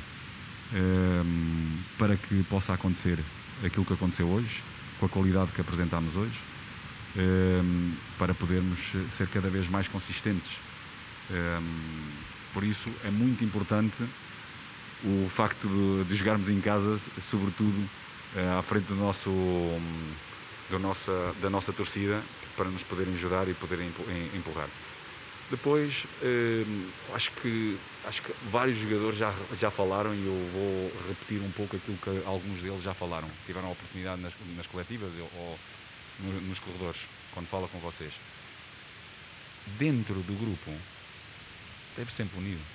para 1.99 2.17
que 2.17 2.43
possa 2.45 2.73
acontecer 2.75 3.23
aquilo 3.63 3.85
que 3.87 3.93
aconteceu 3.93 4.29
hoje, 4.31 4.67
com 4.97 5.07
a 5.07 5.09
qualidade 5.09 5.53
que 5.53 5.61
apresentámos 5.61 6.17
hoje, 6.17 6.47
eh, 7.15 7.63
para 8.17 8.35
podermos 8.35 8.93
ser 9.11 9.29
cada 9.29 9.51
vez 9.51 9.69
mais 9.69 9.89
consistentes. 9.89 10.63
Eh, 11.29 11.61
por 12.53 12.65
isso 12.65 12.99
é 13.03 13.11
muito 13.11 13.45
importante 13.45 14.09
o 15.01 15.29
facto 15.29 16.05
de, 16.05 16.17
jogarmos 16.17 16.49
em 16.51 16.61
casa, 16.61 16.97
sobretudo 17.21 17.91
eh, 18.33 18.49
à 18.49 18.63
frente 18.63 18.87
do 18.87 18.97
nosso, 18.97 19.31
do 20.69 20.79
nossa, 20.79 21.35
da 21.35 21.49
nossa 21.51 21.73
torcida, 21.73 22.29
para 22.57 22.71
nos 22.71 22.85
poderem 22.85 23.15
ajudar 23.15 23.49
e 23.49 23.55
poderem 23.55 23.89
empu- 23.89 24.11
em- 24.11 24.35
empurrar. 24.37 24.71
Depois, 25.49 26.07
eh, 26.21 26.65
acho, 27.15 27.33
que, 27.33 27.81
acho 28.03 28.23
que 28.23 28.35
vários 28.41 28.77
jogadores 28.77 29.19
já, 29.19 29.33
já 29.53 29.71
falaram 29.71 30.15
e 30.15 30.25
eu 30.25 30.47
vou 30.49 30.95
repetir 30.99 31.41
um 31.41 31.51
pouco 31.51 31.75
aquilo 31.77 31.99
que 31.99 32.11
alguns 32.25 32.63
deles 32.63 32.83
já 32.83 32.93
falaram. 32.95 33.35
Tiveram 33.47 33.69
a 33.69 33.73
oportunidade 33.73 34.21
nas, 34.21 34.37
nas 34.39 34.67
coletivas 34.67 35.15
ou- 35.17 35.33
ou 35.33 35.61
no- 36.19 36.41
nos 36.41 36.59
corredores, 36.61 37.09
quando 37.31 37.49
fala 37.49 37.69
com 37.69 37.81
vocês. 37.81 38.21
Dentro 39.83 40.25
do 40.25 40.37
grupo, 40.37 40.85
deve 41.95 42.11
sempre 42.13 42.39
unido. 42.39 42.67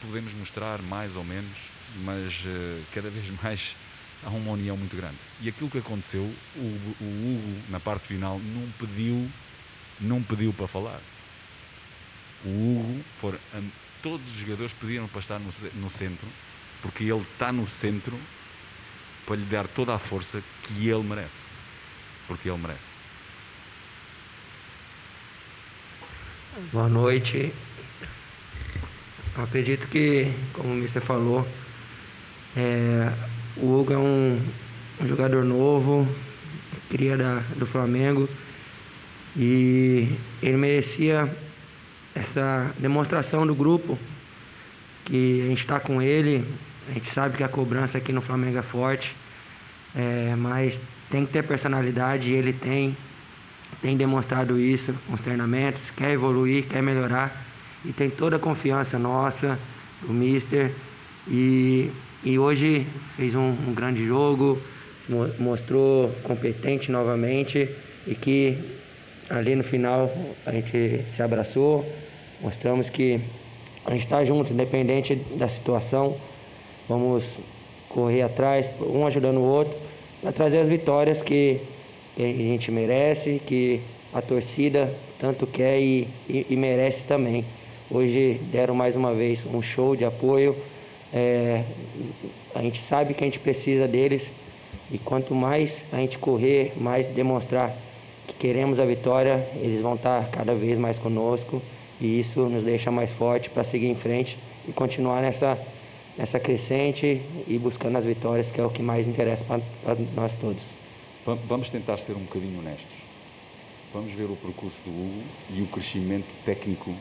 Podemos 0.00 0.34
mostrar 0.34 0.82
mais 0.82 1.16
ou 1.16 1.24
menos, 1.24 1.72
mas 1.88 2.44
eh, 2.46 2.86
cada 2.90 3.10
vez 3.10 3.28
mais 3.42 3.76
há 4.20 4.30
uma 4.30 4.50
união 4.52 4.76
muito 4.76 4.96
grande. 4.96 5.20
E 5.38 5.48
aquilo 5.48 5.70
que 5.70 5.78
aconteceu, 5.78 6.42
o, 6.52 6.94
o 6.98 7.06
Hugo, 7.34 7.64
na 7.68 7.80
parte 7.80 8.06
final, 8.08 8.38
não 8.38 8.70
pediu, 8.72 9.34
não 9.98 10.22
pediu 10.24 10.52
para 10.54 10.68
falar. 10.68 11.04
O 12.44 12.48
Hugo, 12.48 13.04
for, 13.20 13.38
am- 13.54 13.70
todos 14.02 14.26
os 14.28 14.34
jogadores 14.34 14.72
pediram 14.74 15.08
para 15.08 15.20
estar 15.20 15.38
no, 15.38 15.52
no 15.74 15.90
centro, 15.90 16.26
porque 16.82 17.04
ele 17.04 17.22
está 17.32 17.50
no 17.52 17.66
centro 17.66 18.18
para 19.26 19.36
lhe 19.36 19.44
dar 19.46 19.66
toda 19.68 19.94
a 19.94 19.98
força 19.98 20.42
que 20.64 20.88
ele 20.88 21.02
merece. 21.02 21.30
Porque 22.28 22.48
ele 22.48 22.58
merece. 22.58 22.80
Boa 26.72 26.88
noite. 26.88 27.52
Acredito 29.36 29.88
que, 29.88 30.32
como 30.52 30.72
o 30.72 30.76
Mister 30.76 31.02
falou, 31.02 31.46
é, 32.56 33.10
o 33.56 33.80
Hugo 33.80 33.92
é 33.92 33.98
um, 33.98 34.40
um 35.00 35.08
jogador 35.08 35.44
novo, 35.44 36.06
cria 36.90 37.16
da, 37.16 37.40
do 37.56 37.66
Flamengo, 37.66 38.28
e 39.36 40.16
ele 40.40 40.56
merecia 40.56 41.36
essa 42.14 42.72
demonstração 42.78 43.46
do 43.46 43.54
grupo, 43.54 43.98
que 45.04 45.42
a 45.42 45.46
gente 45.46 45.60
está 45.60 45.80
com 45.80 46.00
ele, 46.00 46.44
a 46.88 46.92
gente 46.92 47.10
sabe 47.12 47.36
que 47.36 47.44
a 47.44 47.48
cobrança 47.48 47.98
aqui 47.98 48.12
no 48.12 48.22
Flamengo 48.22 48.58
é 48.58 48.62
forte, 48.62 49.14
é, 49.94 50.34
mas 50.36 50.78
tem 51.10 51.26
que 51.26 51.32
ter 51.32 51.42
personalidade, 51.44 52.30
e 52.30 52.34
ele 52.34 52.52
tem, 52.52 52.96
tem 53.82 53.96
demonstrado 53.96 54.58
isso 54.58 54.94
com 55.06 55.14
os 55.14 55.20
treinamentos, 55.20 55.82
quer 55.96 56.12
evoluir, 56.12 56.64
quer 56.64 56.82
melhorar 56.82 57.44
e 57.84 57.92
tem 57.92 58.08
toda 58.10 58.36
a 58.36 58.38
confiança 58.38 58.98
nossa, 58.98 59.58
do 60.02 60.12
Mister. 60.12 60.72
E, 61.28 61.90
e 62.22 62.38
hoje 62.38 62.86
fez 63.16 63.34
um, 63.34 63.50
um 63.50 63.74
grande 63.74 64.06
jogo, 64.06 64.60
mo- 65.08 65.30
mostrou 65.38 66.10
competente 66.22 66.90
novamente 66.90 67.68
e 68.06 68.14
que 68.14 68.58
ali 69.30 69.54
no 69.54 69.64
final 69.64 70.10
a 70.46 70.50
gente 70.52 71.04
se 71.14 71.22
abraçou, 71.22 71.84
mostramos 72.40 72.88
que 72.90 73.20
a 73.84 73.90
gente 73.92 74.04
está 74.04 74.24
junto, 74.24 74.52
independente 74.52 75.14
da 75.36 75.48
situação. 75.48 76.16
Vamos 76.88 77.24
correr 77.88 78.22
atrás, 78.22 78.68
um 78.80 79.06
ajudando 79.06 79.38
o 79.38 79.44
outro, 79.44 79.74
para 80.20 80.32
trazer 80.32 80.58
as 80.58 80.68
vitórias 80.68 81.22
que 81.22 81.60
a 82.18 82.22
gente 82.22 82.70
merece, 82.70 83.40
que 83.46 83.80
a 84.12 84.20
torcida 84.22 84.92
tanto 85.18 85.46
quer 85.46 85.80
e, 85.80 86.08
e- 86.28 86.46
e 86.50 86.56
merece 86.56 87.02
também. 87.04 87.44
hoje 87.90 88.40
deram 88.50 88.74
mais 88.74 88.96
uma 88.96 89.12
vez 89.14 89.38
um 89.46 89.60
show 89.62 89.94
de 89.94 90.04
apoio. 90.04 90.56
É, 91.12 91.62
a 92.54 92.62
gente 92.62 92.80
sabe 92.84 93.14
que 93.14 93.22
a 93.22 93.26
gente 93.26 93.38
precisa 93.38 93.86
deles 93.86 94.22
e 94.90 94.98
quanto 94.98 95.34
mais 95.34 95.72
a 95.92 95.98
gente 95.98 96.18
correr, 96.18 96.72
mais 96.76 97.06
demonstrar 97.08 97.76
que 98.26 98.34
queremos 98.34 98.80
a 98.80 98.84
vitória, 98.84 99.46
eles 99.56 99.82
vão 99.82 99.94
estar 99.94 100.28
cada 100.30 100.54
vez 100.54 100.78
mais 100.78 100.98
conosco 100.98 101.60
e 102.00 102.20
isso 102.20 102.40
nos 102.48 102.64
deixa 102.64 102.90
mais 102.90 103.10
forte 103.12 103.48
para 103.50 103.64
seguir 103.64 103.86
em 103.86 103.94
frente 103.94 104.36
e 104.68 104.72
continuar 104.72 105.22
nessa, 105.22 105.58
nessa 106.18 106.40
crescente 106.40 107.22
e 107.46 107.58
buscando 107.58 107.96
as 107.98 108.04
vitórias, 108.04 108.50
que 108.50 108.60
é 108.60 108.64
o 108.64 108.70
que 108.70 108.82
mais 108.82 109.06
interessa 109.06 109.44
para 109.44 109.96
nós 110.14 110.32
todos. 110.40 110.62
Vamos 111.24 111.70
tentar 111.70 111.96
ser 111.98 112.12
um 112.12 112.20
bocadinho 112.20 112.58
honestos. 112.58 113.04
Vamos 113.92 114.12
ver 114.12 114.24
o 114.24 114.36
percurso 114.36 114.76
do 114.84 114.90
Hugo 114.90 115.22
e 115.50 115.62
o 115.62 115.66
crescimento 115.68 116.26
técnico 116.44 116.92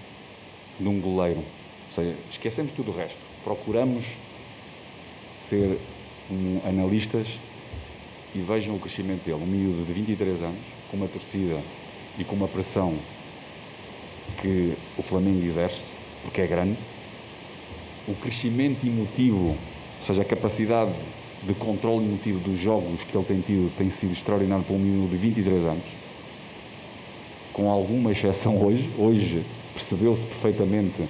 de 0.80 0.88
um 0.88 1.02
goleiro. 1.02 1.40
Ou 1.40 1.96
seja, 1.96 2.16
esquecemos 2.32 2.72
tudo 2.74 2.92
o 2.92 2.96
resto. 2.96 3.18
Procuramos 3.44 4.06
ser 5.50 5.78
um, 6.30 6.62
analistas 6.66 7.28
e 8.34 8.40
vejam 8.40 8.76
o 8.76 8.80
crescimento 8.80 9.24
dele. 9.26 9.44
Um 9.44 9.48
miúdo 9.48 9.86
de 9.86 9.94
23 9.94 10.42
anos, 10.42 10.62
com 10.90 10.98
uma 10.98 11.08
torcida 11.08 11.62
e 12.18 12.24
com 12.24 12.36
uma 12.36 12.48
pressão 12.48 12.98
que 14.42 14.74
o 14.98 15.04
Flamengo 15.04 15.44
exerce, 15.46 15.82
porque 16.24 16.42
é 16.42 16.48
grande. 16.48 16.78
O 18.08 18.16
crescimento 18.16 18.86
emotivo, 18.86 19.50
ou 19.50 20.06
seja, 20.06 20.22
a 20.22 20.26
capacidade 20.26 20.94
de 21.44 21.54
controle 21.54 22.06
emotivo 22.06 22.40
dos 22.40 22.58
jogos 22.60 23.04
que 23.04 23.16
ele 23.16 23.26
tem 23.26 23.42
tido, 23.42 23.72
tem 23.78 23.90
sido 23.90 24.14
extraordinário 24.14 24.64
para 24.64 24.76
um 24.76 24.80
miúdo 24.80 25.10
de 25.10 25.18
23 25.18 25.64
anos. 25.66 25.86
Com 27.52 27.70
alguma 27.70 28.12
exceção 28.12 28.62
hoje. 28.64 28.90
Hoje 28.98 29.46
percebeu-se 29.74 30.22
perfeitamente 30.24 31.08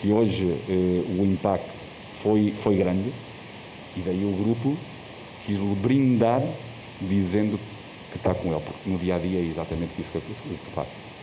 que 0.00 0.12
hoje 0.12 0.44
eh, 0.68 1.02
o 1.18 1.24
impacto 1.24 1.70
foi, 2.22 2.54
foi 2.62 2.76
grande 2.76 3.12
e 3.96 4.00
daí 4.00 4.24
o 4.24 4.32
grupo 4.32 4.76
quis 5.44 5.58
lhe 5.58 5.74
brindar 5.76 6.42
dizendo 7.00 7.58
que 8.10 8.16
está 8.16 8.34
com 8.34 8.52
ele, 8.52 8.60
porque 8.60 8.90
no 8.90 8.98
dia 8.98 9.16
a 9.16 9.18
dia 9.18 9.38
é 9.38 9.42
exatamente 9.42 9.92
isso 9.98 10.10
que, 10.10 10.20
que 10.20 10.70
passa. 10.74 11.13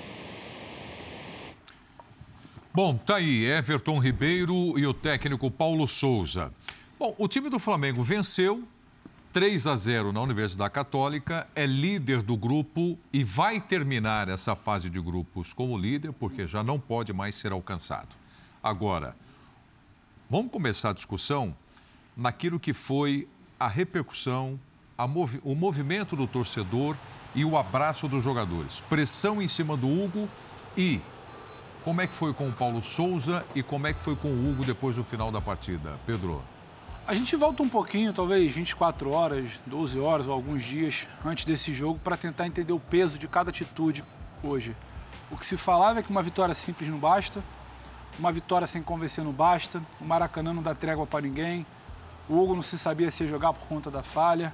Bom, 2.74 2.96
tá 2.96 3.18
aí 3.18 3.44
Everton 3.44 4.00
Ribeiro 4.00 4.80
e 4.80 4.88
o 4.88 4.94
técnico 4.94 5.52
Paulo 5.52 5.86
Souza. 5.86 6.54
Bom, 6.98 7.14
o 7.18 7.28
time 7.28 7.50
do 7.50 7.60
Flamengo 7.60 8.02
venceu 8.02 8.64
3 9.34 9.68
a 9.68 9.76
0 9.76 10.14
na 10.14 10.22
Universidade 10.22 10.74
Católica, 10.74 11.46
é 11.54 11.66
líder 11.66 12.22
do 12.22 12.38
grupo 12.38 12.98
e 13.12 13.26
vai 13.26 13.60
terminar 13.60 14.30
essa 14.30 14.56
fase 14.56 14.90
de 14.90 15.02
grupos 15.02 15.52
como 15.52 15.78
líder, 15.78 16.14
porque 16.14 16.48
já 16.48 16.64
não 16.64 16.80
pode 16.80 17.12
mais 17.12 17.36
ser 17.36 17.52
alcançado. 17.52 18.16
Agora, 18.64 19.18
vamos 20.30 20.50
começar 20.50 20.92
a 20.92 20.94
discussão 20.94 21.54
naquilo 22.16 22.58
que 22.58 22.72
foi 22.72 23.28
a 23.60 23.68
repercussão, 23.68 24.58
a 24.98 25.06
movi 25.06 25.42
o 25.44 25.56
movimento 25.56 26.16
do 26.16 26.26
torcedor 26.26 26.96
e 27.36 27.44
o 27.44 27.58
abraço 27.58 28.08
dos 28.08 28.24
jogadores. 28.24 28.80
Pressão 28.80 29.42
em 29.42 29.48
cima 29.50 29.76
do 29.76 29.90
Hugo 29.90 30.30
e 30.78 31.02
como 31.84 32.02
é 32.02 32.08
que 32.08 32.14
foi 32.14 32.34
com 32.34 32.48
o 32.48 32.52
Paulo 32.52 32.82
Souza 32.82 33.46
e 33.56 33.64
como 33.64 33.88
é 33.88 33.94
que 33.94 34.02
foi 34.02 34.16
com 34.16 34.28
o 34.28 34.50
Hugo 34.50 34.64
depois 34.64 34.96
do 34.96 35.04
final 35.04 35.32
da 35.32 35.42
partida? 35.42 36.00
Pedro. 36.06 36.42
A 37.08 37.16
gente 37.16 37.36
volta 37.36 37.64
um 37.64 37.70
pouquinho, 37.70 38.14
talvez 38.14 38.54
24 38.54 39.10
horas, 39.12 39.60
12 39.66 40.00
horas 40.00 40.28
ou 40.28 40.34
alguns 40.34 40.64
dias 40.64 41.08
antes 41.26 41.44
desse 41.44 41.74
jogo 41.74 42.00
para 42.00 42.16
tentar 42.16 42.46
entender 42.46 42.72
o 42.72 42.80
peso 42.80 43.18
de 43.18 43.28
cada 43.28 43.50
atitude 43.50 44.04
hoje. 44.44 44.76
O 45.32 45.38
que 45.38 45.44
se 45.44 45.58
falava 45.58 46.00
é 46.00 46.04
que 46.04 46.12
uma 46.12 46.22
vitória 46.22 46.54
simples 46.54 46.88
não 46.90 47.00
basta, 47.00 47.44
uma 48.20 48.32
vitória 48.32 48.68
sem 48.68 48.84
convencer 48.84 49.24
não 49.24 49.32
basta, 49.32 49.82
o 50.00 50.06
Maracanã 50.06 50.54
não 50.54 50.62
dá 50.62 50.76
trégua 50.76 51.08
para 51.08 51.22
ninguém, 51.22 51.66
o 52.30 52.38
Hugo 52.40 52.54
não 52.54 52.62
se 52.62 52.78
sabia 52.78 53.10
se 53.10 53.24
ia 53.24 53.30
jogar 53.30 53.54
por 53.54 53.68
conta 53.68 53.90
da 53.90 54.04
falha, 54.04 54.54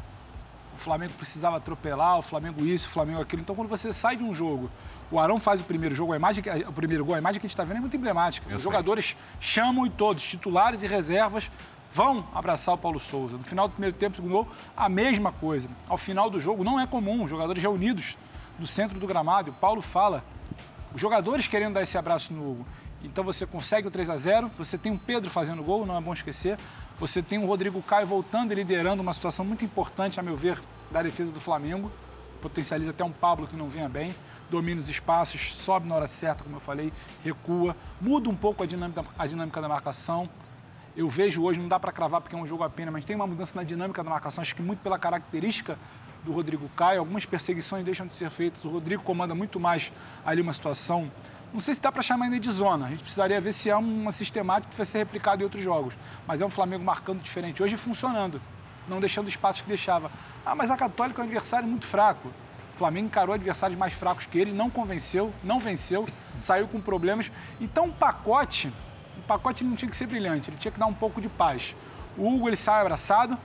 o 0.78 0.80
Flamengo 0.80 1.14
precisava 1.14 1.58
atropelar, 1.58 2.18
o 2.18 2.22
Flamengo 2.22 2.66
isso, 2.66 2.88
o 2.88 2.90
Flamengo 2.90 3.22
aquilo. 3.22 3.42
Então, 3.42 3.56
quando 3.56 3.68
você 3.68 3.92
sai 3.92 4.16
de 4.16 4.24
um 4.24 4.34
jogo, 4.34 4.70
o 5.12 5.20
Arão 5.20 5.40
faz 5.40 5.60
o 5.60 5.64
primeiro 5.64 5.94
jogo, 5.94 6.14
a 6.14 6.16
imagem, 6.16 6.44
o 6.68 6.72
primeiro 6.72 7.04
gol, 7.04 7.16
a 7.16 7.18
imagem 7.18 7.40
que 7.40 7.46
a 7.46 7.48
gente 7.48 7.54
está 7.54 7.64
vendo 7.64 7.78
é 7.78 7.82
muito 7.82 7.98
emblemática. 7.98 8.56
Os 8.56 8.62
jogadores 8.62 9.18
chamam 9.40 9.86
e 9.86 9.90
todos, 9.90 10.24
titulares 10.24 10.84
e 10.84 10.88
reservas, 10.88 11.52
vão 11.92 12.26
abraçar 12.34 12.76
o 12.76 12.78
Paulo 12.78 13.00
Souza. 13.00 13.38
No 13.38 13.44
final 13.44 13.68
do 13.68 13.72
primeiro 13.72 13.96
tempo, 13.96 14.16
segundo 14.16 14.32
gol, 14.32 14.48
a 14.76 14.88
mesma 14.88 15.32
coisa. 15.32 15.70
Ao 15.90 15.98
final 15.98 16.30
do 16.30 16.40
jogo, 16.40 16.64
não 16.64 16.80
é 16.80 16.86
comum, 16.86 17.24
os 17.24 17.30
jogadores 17.30 17.62
reunidos 17.62 18.18
no 18.60 18.68
centro 18.68 19.00
do 19.00 19.08
gramado. 19.08 19.52
O 19.52 19.54
Paulo 19.54 19.82
fala, 19.82 20.24
os 20.94 21.02
jogadores 21.02 21.48
querendo 21.48 21.74
dar 21.74 21.82
esse 21.82 21.98
abraço 21.98 22.34
no 22.34 22.52
Hugo. 22.52 22.66
Então 23.04 23.24
você 23.24 23.46
consegue 23.46 23.88
o 23.88 23.92
3 23.92 24.10
a 24.10 24.18
0 24.18 24.52
você 24.58 24.78
tem 24.78 24.92
o 24.92 24.98
Pedro 24.98 25.30
fazendo 25.30 25.64
gol, 25.64 25.86
não 25.86 25.98
é 25.98 26.02
bom 26.02 26.14
esquecer. 26.14 26.58
Você 27.00 27.22
tem 27.22 27.38
o 27.38 27.46
Rodrigo 27.46 27.80
Caio 27.84 28.08
voltando 28.08 28.52
e 28.52 28.56
liderando 28.56 29.04
uma 29.04 29.14
situação 29.14 29.46
muito 29.46 29.64
importante, 29.64 30.20
a 30.20 30.24
meu 30.24 30.36
ver, 30.36 30.60
da 30.90 31.04
defesa 31.04 31.32
do 31.32 31.40
Flamengo. 31.40 31.92
Potencializa 32.42 32.90
até 32.90 33.04
um 33.04 33.12
Pablo 33.12 33.46
que 33.46 33.56
não 33.56 33.70
venha 33.70 33.88
bem, 33.88 34.16
domina 34.50 34.82
os 34.82 34.90
espaços, 34.90 35.56
sobe 35.56 35.88
na 35.88 35.94
hora 35.94 36.08
certa, 36.08 36.44
como 36.44 36.56
eu 36.56 36.60
falei, 36.60 36.92
recua, 37.24 37.76
muda 38.02 38.30
um 38.30 38.36
pouco 38.36 38.64
a 38.64 38.66
dinâmica, 38.66 39.04
a 39.18 39.28
dinâmica 39.28 39.62
da 39.62 39.70
marcação. 39.70 40.28
Eu 40.96 41.08
vejo 41.08 41.44
hoje, 41.44 41.60
não 41.60 41.68
dá 41.68 41.80
para 41.80 41.92
cravar 41.92 42.20
porque 42.20 42.36
é 42.36 42.40
um 42.40 42.48
jogo 42.48 42.64
apenas, 42.64 42.92
mas 42.92 43.06
tem 43.06 43.16
uma 43.16 43.28
mudança 43.28 43.52
na 43.54 43.64
dinâmica 43.64 44.04
da 44.04 44.10
marcação, 44.10 44.42
acho 44.42 44.56
que 44.56 44.64
muito 44.64 44.80
pela 44.80 44.98
característica 44.98 45.78
do 46.26 46.32
Rodrigo 46.32 46.68
Caio. 46.76 47.00
Algumas 47.00 47.26
perseguições 47.28 47.86
deixam 47.86 48.08
de 48.08 48.14
ser 48.14 48.32
feitas. 48.32 48.66
O 48.66 48.70
Rodrigo 48.70 49.04
comanda 49.04 49.36
muito 49.36 49.60
mais 49.60 49.92
ali 50.26 50.42
uma 50.42 50.54
situação 50.54 51.12
não 51.58 51.62
sei 51.62 51.74
se 51.74 51.82
dá 51.82 51.92
para 51.92 52.04
chamar 52.04 52.26
ainda 52.26 52.40
de 52.40 52.52
zona. 52.52 52.86
A 52.86 52.90
gente 52.90 53.02
precisaria 53.02 53.42
ver 53.42 53.52
se 53.52 53.68
é 53.68 53.76
uma 53.76 54.12
sistemática 54.12 54.70
que 54.70 54.78
vai 54.78 54.86
ser 54.86 55.00
replicada 55.00 55.42
em 55.42 55.44
outros 55.44 55.64
jogos. 55.64 55.98
Mas 56.28 56.40
é 56.40 56.46
um 56.46 56.52
Flamengo 56.52 56.84
marcando 56.84 57.20
diferente. 57.20 57.64
Hoje 57.64 57.76
funcionando, 57.76 58.40
não 58.88 59.00
deixando 59.00 59.28
espaços 59.28 59.64
que 59.64 59.68
deixava. 59.68 60.12
Ah, 60.46 60.54
mas 60.54 60.70
a 60.70 60.78
Católica 60.78 61.20
é 61.20 61.24
um 61.24 61.26
adversário 61.26 61.68
muito 61.68 61.88
fraco. 61.88 62.28
O 62.76 62.78
Flamengo 62.78 63.08
encarou 63.08 63.34
adversários 63.34 63.76
mais 63.76 63.92
fracos 63.92 64.28
que 64.28 64.38
ele, 64.38 64.54
não 64.54 64.70
convenceu, 64.70 65.34
não 65.44 65.60
venceu, 65.60 66.08
saiu 66.40 66.68
com 66.68 66.80
problemas. 66.80 67.32
Então 67.60 67.88
o 67.88 67.92
pacote, 67.92 68.72
o 69.18 69.22
pacote 69.24 69.64
não 69.64 69.76
tinha 69.76 69.90
que 69.90 69.98
ser 69.98 70.06
brilhante, 70.06 70.52
ele 70.52 70.58
tinha 70.58 70.72
que 70.72 70.80
dar 70.80 70.86
um 70.86 70.94
pouco 70.94 71.20
de 71.20 71.28
paz. 71.28 71.76
O 72.16 72.36
Hugo 72.36 72.50
ele 72.50 72.56
sai 72.56 72.82
abraçado, 72.82 73.36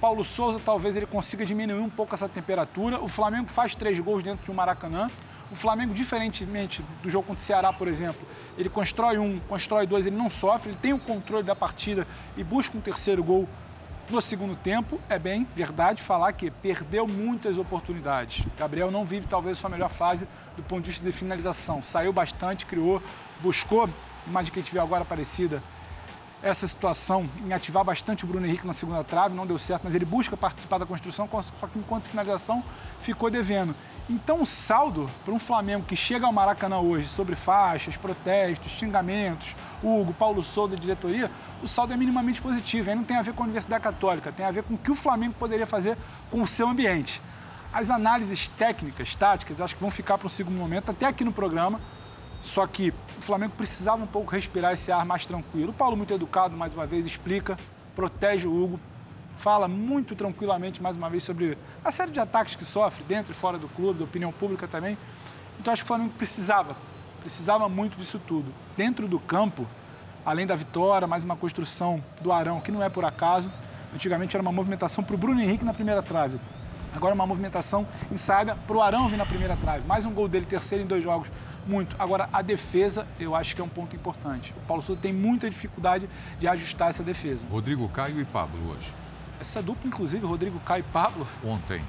Paulo 0.00 0.22
Souza 0.22 0.60
talvez 0.64 0.94
ele 0.96 1.06
consiga 1.06 1.44
diminuir 1.44 1.80
um 1.80 1.88
pouco 1.88 2.14
essa 2.14 2.28
temperatura. 2.28 3.00
O 3.00 3.08
Flamengo 3.08 3.48
faz 3.48 3.74
três 3.74 3.98
gols 3.98 4.22
dentro 4.22 4.44
de 4.44 4.50
um 4.50 4.54
Maracanã. 4.54 5.08
O 5.50 5.56
Flamengo, 5.56 5.94
diferentemente 5.94 6.82
do 7.02 7.08
jogo 7.08 7.26
contra 7.26 7.42
o 7.42 7.44
Ceará, 7.44 7.72
por 7.72 7.88
exemplo, 7.88 8.26
ele 8.58 8.68
constrói 8.68 9.18
um, 9.18 9.38
constrói 9.48 9.86
dois, 9.86 10.06
ele 10.06 10.16
não 10.16 10.28
sofre, 10.28 10.70
ele 10.70 10.78
tem 10.80 10.92
o 10.92 10.98
controle 10.98 11.44
da 11.44 11.54
partida 11.54 12.06
e 12.36 12.42
busca 12.42 12.76
um 12.76 12.80
terceiro 12.80 13.22
gol 13.22 13.48
no 14.10 14.20
segundo 14.20 14.56
tempo. 14.56 15.00
É 15.08 15.18
bem 15.18 15.46
verdade 15.54 16.02
falar 16.02 16.32
que 16.32 16.50
perdeu 16.50 17.06
muitas 17.06 17.58
oportunidades. 17.58 18.44
Gabriel 18.58 18.90
não 18.90 19.04
vive 19.04 19.26
talvez 19.26 19.56
a 19.56 19.60
sua 19.60 19.70
melhor 19.70 19.88
fase 19.88 20.26
do 20.56 20.62
ponto 20.62 20.82
de 20.82 20.90
vista 20.90 21.04
de 21.04 21.12
finalização. 21.12 21.82
Saiu 21.82 22.12
bastante, 22.12 22.66
criou, 22.66 23.00
buscou, 23.40 23.88
imagem 24.26 24.52
que 24.52 24.58
a 24.58 24.62
gente 24.62 24.78
agora 24.78 25.04
parecida, 25.04 25.62
essa 26.42 26.66
situação 26.66 27.28
em 27.44 27.52
ativar 27.52 27.82
bastante 27.82 28.24
o 28.24 28.26
Bruno 28.26 28.46
Henrique 28.46 28.66
na 28.66 28.72
segunda 28.72 29.02
trave, 29.02 29.34
não 29.34 29.46
deu 29.46 29.58
certo, 29.58 29.82
mas 29.84 29.94
ele 29.94 30.04
busca 30.04 30.36
participar 30.36 30.78
da 30.78 30.86
construção, 30.86 31.28
só 31.30 31.66
que 31.66 31.78
enquanto 31.78 32.04
finalização 32.04 32.62
ficou 33.00 33.30
devendo. 33.30 33.74
Então, 34.08 34.40
o 34.42 34.46
saldo 34.46 35.10
para 35.24 35.34
um 35.34 35.38
Flamengo 35.38 35.84
que 35.84 35.96
chega 35.96 36.26
ao 36.26 36.32
Maracanã 36.32 36.78
hoje 36.78 37.08
sobre 37.08 37.34
faixas, 37.34 37.96
protestos, 37.96 38.70
xingamentos, 38.70 39.56
Hugo, 39.82 40.12
Paulo 40.12 40.42
Souza, 40.44 40.76
diretoria, 40.76 41.28
o 41.60 41.66
saldo 41.66 41.92
é 41.92 41.96
minimamente 41.96 42.40
positivo. 42.40 42.88
Aí 42.88 42.94
não 42.94 43.02
tem 43.02 43.16
a 43.16 43.22
ver 43.22 43.32
com 43.34 43.42
a 43.42 43.44
Universidade 43.44 43.82
Católica, 43.82 44.30
tem 44.30 44.46
a 44.46 44.50
ver 44.52 44.62
com 44.62 44.74
o 44.74 44.78
que 44.78 44.92
o 44.92 44.94
Flamengo 44.94 45.34
poderia 45.36 45.66
fazer 45.66 45.98
com 46.30 46.40
o 46.40 46.46
seu 46.46 46.68
ambiente. 46.68 47.20
As 47.72 47.90
análises 47.90 48.48
técnicas, 48.48 49.16
táticas, 49.16 49.60
acho 49.60 49.74
que 49.74 49.80
vão 49.80 49.90
ficar 49.90 50.16
para 50.18 50.26
um 50.26 50.30
segundo 50.30 50.56
momento, 50.56 50.90
até 50.90 51.06
aqui 51.06 51.24
no 51.24 51.32
programa. 51.32 51.80
Só 52.46 52.64
que 52.64 52.90
o 53.18 53.22
Flamengo 53.22 53.54
precisava 53.56 54.04
um 54.04 54.06
pouco 54.06 54.30
respirar 54.30 54.72
esse 54.72 54.92
ar 54.92 55.04
mais 55.04 55.26
tranquilo. 55.26 55.70
O 55.70 55.74
Paulo, 55.74 55.96
muito 55.96 56.14
educado, 56.14 56.56
mais 56.56 56.72
uma 56.72 56.86
vez, 56.86 57.04
explica, 57.04 57.58
protege 57.94 58.46
o 58.46 58.62
Hugo, 58.62 58.78
fala 59.36 59.66
muito 59.66 60.14
tranquilamente, 60.14 60.80
mais 60.80 60.96
uma 60.96 61.10
vez, 61.10 61.24
sobre 61.24 61.58
a 61.84 61.90
série 61.90 62.12
de 62.12 62.20
ataques 62.20 62.54
que 62.54 62.64
sofre 62.64 63.02
dentro 63.02 63.32
e 63.32 63.34
fora 63.34 63.58
do 63.58 63.68
clube, 63.70 63.98
da 63.98 64.04
opinião 64.04 64.30
pública 64.30 64.68
também. 64.68 64.96
Então 65.58 65.72
acho 65.72 65.82
que 65.82 65.86
o 65.86 65.88
Flamengo 65.88 66.12
precisava, 66.16 66.76
precisava 67.20 67.68
muito 67.68 67.98
disso 67.98 68.20
tudo. 68.24 68.54
Dentro 68.76 69.08
do 69.08 69.18
campo, 69.18 69.66
além 70.24 70.46
da 70.46 70.54
vitória, 70.54 71.08
mais 71.08 71.24
uma 71.24 71.34
construção 71.34 72.00
do 72.22 72.30
Arão, 72.30 72.60
que 72.60 72.70
não 72.70 72.80
é 72.80 72.88
por 72.88 73.04
acaso. 73.04 73.50
Antigamente 73.92 74.36
era 74.36 74.42
uma 74.42 74.52
movimentação 74.52 75.02
para 75.02 75.16
o 75.16 75.18
Bruno 75.18 75.40
Henrique 75.40 75.64
na 75.64 75.74
primeira 75.74 76.00
trave. 76.00 76.38
Agora 76.96 77.14
uma 77.14 77.26
movimentação 77.26 77.86
ensaiada 78.10 78.54
para 78.66 78.76
o 78.76 78.80
Arão 78.82 79.06
vir 79.06 79.16
na 79.18 79.26
primeira 79.26 79.54
trave. 79.56 79.86
Mais 79.86 80.06
um 80.06 80.12
gol 80.12 80.26
dele, 80.26 80.46
terceiro 80.46 80.82
em 80.82 80.86
dois 80.86 81.04
jogos. 81.04 81.30
Muito. 81.66 81.94
Agora, 81.98 82.28
a 82.32 82.40
defesa, 82.40 83.06
eu 83.20 83.34
acho 83.34 83.54
que 83.54 83.60
é 83.60 83.64
um 83.64 83.68
ponto 83.68 83.94
importante. 83.94 84.54
O 84.56 84.60
Paulo 84.66 84.82
Souza 84.82 85.00
tem 85.00 85.12
muita 85.12 85.48
dificuldade 85.50 86.08
de 86.40 86.48
ajustar 86.48 86.88
essa 86.88 87.02
defesa. 87.02 87.46
Rodrigo 87.50 87.86
Caio 87.90 88.18
e 88.20 88.24
Pablo 88.24 88.70
hoje. 88.70 88.94
Essa 89.40 89.60
dupla, 89.60 89.86
inclusive, 89.86 90.24
Rodrigo 90.24 90.58
Caio 90.60 90.80
e 90.80 90.92
Pablo. 90.92 91.26
Ontem. 91.44 91.82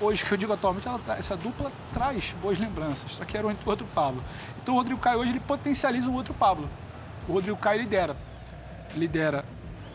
hoje, 0.00 0.24
que 0.24 0.32
eu 0.32 0.38
digo 0.38 0.52
atualmente, 0.52 0.84
tra- 1.04 1.16
essa 1.18 1.36
dupla 1.36 1.70
traz 1.92 2.34
boas 2.40 2.58
lembranças, 2.58 3.12
só 3.12 3.24
que 3.24 3.36
era 3.36 3.46
um 3.46 3.54
outro 3.66 3.86
Pablo. 3.94 4.22
Então 4.62 4.74
o 4.74 4.78
Rodrigo 4.78 5.00
Caio 5.00 5.18
hoje 5.18 5.30
ele 5.30 5.40
potencializa 5.40 6.08
um 6.08 6.14
outro 6.14 6.32
Pablo. 6.32 6.68
O 7.28 7.32
Rodrigo 7.32 7.56
Caio 7.58 7.80
lidera. 7.80 8.16
Lidera 8.96 9.44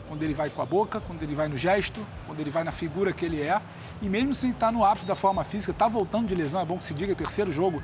quando 0.07 0.21
ele 0.21 0.35
vai 0.35 0.49
com 0.51 0.61
a 0.61 0.65
boca, 0.65 0.99
quando 0.99 1.23
ele 1.23 1.33
vai 1.33 1.47
no 1.47 1.57
gesto, 1.57 2.05
quando 2.27 2.39
ele 2.39 2.51
vai 2.51 2.63
na 2.63 2.71
figura 2.71 3.11
que 3.11 3.25
ele 3.25 3.41
é. 3.41 3.59
E 4.01 4.09
mesmo 4.09 4.33
sem 4.33 4.51
estar 4.51 4.71
no 4.71 4.83
ápice 4.83 5.05
da 5.05 5.15
forma 5.15 5.43
física, 5.43 5.71
está 5.71 5.87
voltando 5.87 6.27
de 6.27 6.35
lesão, 6.35 6.61
é 6.61 6.65
bom 6.65 6.77
que 6.77 6.85
se 6.85 6.93
diga, 6.93 7.15
terceiro 7.15 7.51
jogo, 7.51 7.81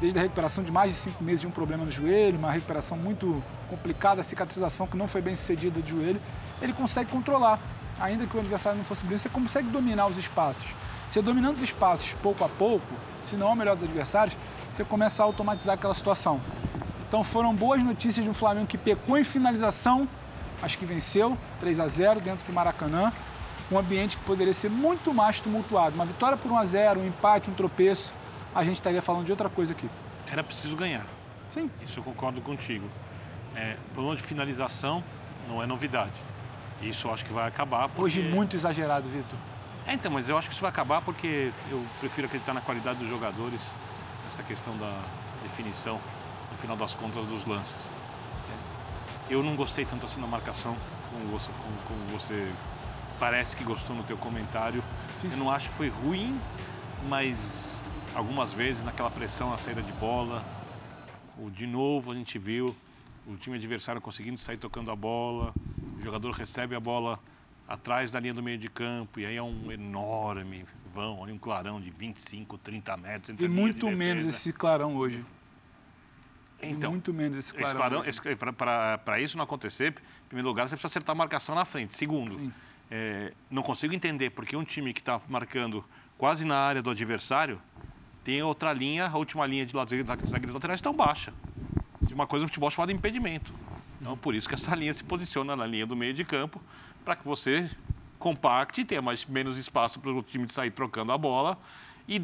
desde 0.00 0.18
a 0.18 0.22
recuperação 0.22 0.62
de 0.62 0.70
mais 0.70 0.92
de 0.92 0.98
cinco 0.98 1.22
meses 1.22 1.40
de 1.40 1.46
um 1.46 1.50
problema 1.50 1.84
no 1.84 1.90
joelho, 1.90 2.38
uma 2.38 2.50
recuperação 2.50 2.96
muito 2.96 3.42
complicada, 3.68 4.20
a 4.20 4.24
cicatrização 4.24 4.86
que 4.86 4.96
não 4.96 5.08
foi 5.08 5.20
bem 5.20 5.34
sucedida 5.34 5.80
do 5.80 5.88
joelho, 5.88 6.20
ele 6.62 6.72
consegue 6.72 7.10
controlar. 7.10 7.58
Ainda 8.00 8.26
que 8.26 8.36
o 8.36 8.40
adversário 8.40 8.78
não 8.78 8.84
fosse 8.84 9.02
brilhante, 9.02 9.22
você 9.22 9.28
consegue 9.28 9.68
dominar 9.68 10.06
os 10.06 10.16
espaços. 10.16 10.76
Você 11.08 11.20
dominando 11.20 11.56
os 11.56 11.62
espaços 11.62 12.12
pouco 12.22 12.44
a 12.44 12.48
pouco, 12.48 12.86
se 13.24 13.34
não 13.34 13.48
é 13.48 13.52
o 13.52 13.56
melhor 13.56 13.74
dos 13.74 13.84
adversários, 13.84 14.36
você 14.70 14.84
começa 14.84 15.22
a 15.22 15.26
automatizar 15.26 15.74
aquela 15.74 15.94
situação. 15.94 16.40
Então 17.08 17.24
foram 17.24 17.52
boas 17.54 17.82
notícias 17.82 18.24
de 18.24 18.30
um 18.30 18.34
Flamengo 18.34 18.66
que 18.66 18.78
pecou 18.78 19.18
em 19.18 19.24
finalização, 19.24 20.08
mas 20.62 20.76
que 20.76 20.84
venceu 20.84 21.36
3 21.58 21.80
a 21.80 21.88
0 21.88 22.20
dentro 22.20 22.46
do 22.46 22.52
Maracanã, 22.52 23.12
um 23.70 23.78
ambiente 23.78 24.16
que 24.16 24.24
poderia 24.24 24.52
ser 24.52 24.70
muito 24.70 25.12
mais 25.12 25.40
tumultuado. 25.40 25.94
Uma 25.94 26.06
vitória 26.06 26.36
por 26.36 26.50
1 26.50 26.58
a 26.58 26.64
0, 26.64 27.00
um 27.00 27.06
empate, 27.06 27.50
um 27.50 27.54
tropeço, 27.54 28.14
a 28.54 28.64
gente 28.64 28.76
estaria 28.76 29.02
falando 29.02 29.24
de 29.24 29.30
outra 29.30 29.48
coisa 29.48 29.72
aqui. 29.72 29.88
Era 30.30 30.42
preciso 30.42 30.76
ganhar. 30.76 31.06
Sim. 31.48 31.70
Isso 31.82 32.00
eu 32.00 32.04
concordo 32.04 32.40
contigo. 32.40 32.88
É, 33.54 33.76
problema 33.92 34.16
de 34.16 34.22
finalização 34.22 35.02
não 35.48 35.62
é 35.62 35.66
novidade. 35.66 36.12
Isso 36.80 37.08
eu 37.08 37.12
acho 37.12 37.24
que 37.24 37.32
vai 37.32 37.46
acabar. 37.46 37.88
Porque... 37.88 38.02
Hoje 38.02 38.22
muito 38.22 38.54
exagerado, 38.54 39.08
Vitor. 39.08 39.38
É, 39.86 39.94
então, 39.94 40.12
mas 40.12 40.28
eu 40.28 40.36
acho 40.36 40.48
que 40.48 40.54
isso 40.54 40.60
vai 40.60 40.70
acabar 40.70 41.00
porque 41.00 41.50
eu 41.70 41.84
prefiro 41.98 42.26
acreditar 42.26 42.52
na 42.52 42.60
qualidade 42.60 42.98
dos 42.98 43.08
jogadores, 43.08 43.72
essa 44.28 44.42
questão 44.42 44.76
da 44.76 44.92
definição, 45.42 45.98
no 46.52 46.58
final 46.58 46.76
das 46.76 46.94
contas, 46.94 47.26
dos 47.26 47.46
lances. 47.46 47.76
É. 48.50 49.34
Eu 49.34 49.42
não 49.42 49.56
gostei 49.56 49.84
tanto 49.84 50.04
assim 50.04 50.20
da 50.20 50.26
marcação, 50.26 50.76
como 51.10 51.26
você, 51.26 51.50
como, 51.62 51.76
como 51.88 52.18
você 52.18 52.52
parece 53.18 53.56
que 53.56 53.64
gostou 53.64 53.94
no 53.94 54.02
teu 54.02 54.16
comentário. 54.16 54.82
eu 55.22 55.36
não 55.36 55.50
acho 55.50 55.68
que 55.68 55.74
foi 55.74 55.88
ruim, 55.88 56.38
mas 57.08 57.84
algumas 58.14 58.52
vezes 58.52 58.82
naquela 58.84 59.10
pressão 59.10 59.50
na 59.50 59.58
saída 59.58 59.82
de 59.82 59.92
bola, 59.92 60.44
o, 61.38 61.50
de 61.50 61.66
novo 61.66 62.12
a 62.12 62.14
gente 62.14 62.38
viu 62.38 62.74
o 63.26 63.36
time 63.36 63.56
adversário 63.56 64.00
conseguindo 64.00 64.38
sair 64.38 64.56
tocando 64.56 64.90
a 64.90 64.96
bola, 64.96 65.52
o 65.98 66.02
jogador 66.02 66.30
recebe 66.32 66.74
a 66.74 66.80
bola 66.80 67.18
atrás 67.66 68.10
da 68.10 68.18
linha 68.18 68.32
do 68.32 68.42
meio 68.42 68.56
de 68.56 68.68
campo, 68.68 69.20
e 69.20 69.26
aí 69.26 69.36
é 69.36 69.42
um 69.42 69.70
enorme 69.70 70.64
vão, 70.94 71.22
um 71.22 71.38
clarão 71.38 71.80
de 71.80 71.90
25, 71.90 72.58
30 72.58 72.96
metros. 72.96 73.30
Entre 73.30 73.46
E 73.46 73.48
muito 73.48 73.90
menos 73.90 74.24
esse 74.24 74.52
clarão 74.52 74.96
hoje. 74.96 75.24
Então, 76.60 76.90
muito 76.90 77.14
menos 77.14 77.38
esse 77.38 77.54
clarão. 77.54 78.02
Clarão, 78.02 78.98
para 79.04 79.20
isso 79.20 79.36
não 79.36 79.44
acontecer, 79.44 79.94
em 80.24 80.28
primeiro 80.28 80.48
lugar, 80.48 80.68
você 80.68 80.74
precisa 80.74 80.88
acertar 80.88 81.14
a 81.14 81.16
marcação 81.16 81.54
na 81.54 81.64
frente. 81.64 81.94
Segundo, 81.94 82.52
é, 82.90 83.32
não 83.50 83.62
consigo 83.62 83.94
entender 83.94 84.30
porque 84.30 84.56
um 84.56 84.64
time 84.64 84.92
que 84.92 85.00
está 85.00 85.20
marcando 85.28 85.84
quase 86.16 86.44
na 86.44 86.56
área 86.56 86.82
do 86.82 86.90
adversário 86.90 87.60
tem 88.24 88.42
outra 88.42 88.72
linha, 88.72 89.06
a 89.06 89.16
última 89.16 89.46
linha 89.46 89.64
de 89.64 89.72
zagueiros 89.72 90.52
laterais 90.52 90.80
tão 90.80 90.92
baixa. 90.92 91.32
É 92.10 92.14
uma 92.14 92.26
coisa 92.26 92.42
no 92.42 92.48
futebol 92.48 92.70
chamada 92.70 92.92
impedimento. 92.92 93.52
Então, 94.00 94.16
por 94.16 94.34
isso 94.34 94.48
que 94.48 94.54
essa 94.54 94.74
linha 94.76 94.92
se 94.92 95.04
posiciona 95.04 95.56
na 95.56 95.66
linha 95.66 95.86
do 95.86 95.96
meio 95.96 96.14
de 96.14 96.24
campo, 96.24 96.60
para 97.04 97.16
que 97.16 97.24
você 97.24 97.70
compacte, 98.18 98.84
tenha 98.84 99.00
mais, 99.00 99.24
menos 99.26 99.56
espaço 99.56 100.00
para 100.00 100.10
o 100.10 100.22
time 100.22 100.46
de 100.46 100.52
sair 100.52 100.70
trocando 100.70 101.12
a 101.12 101.18
bola 101.18 101.56
e 102.08 102.22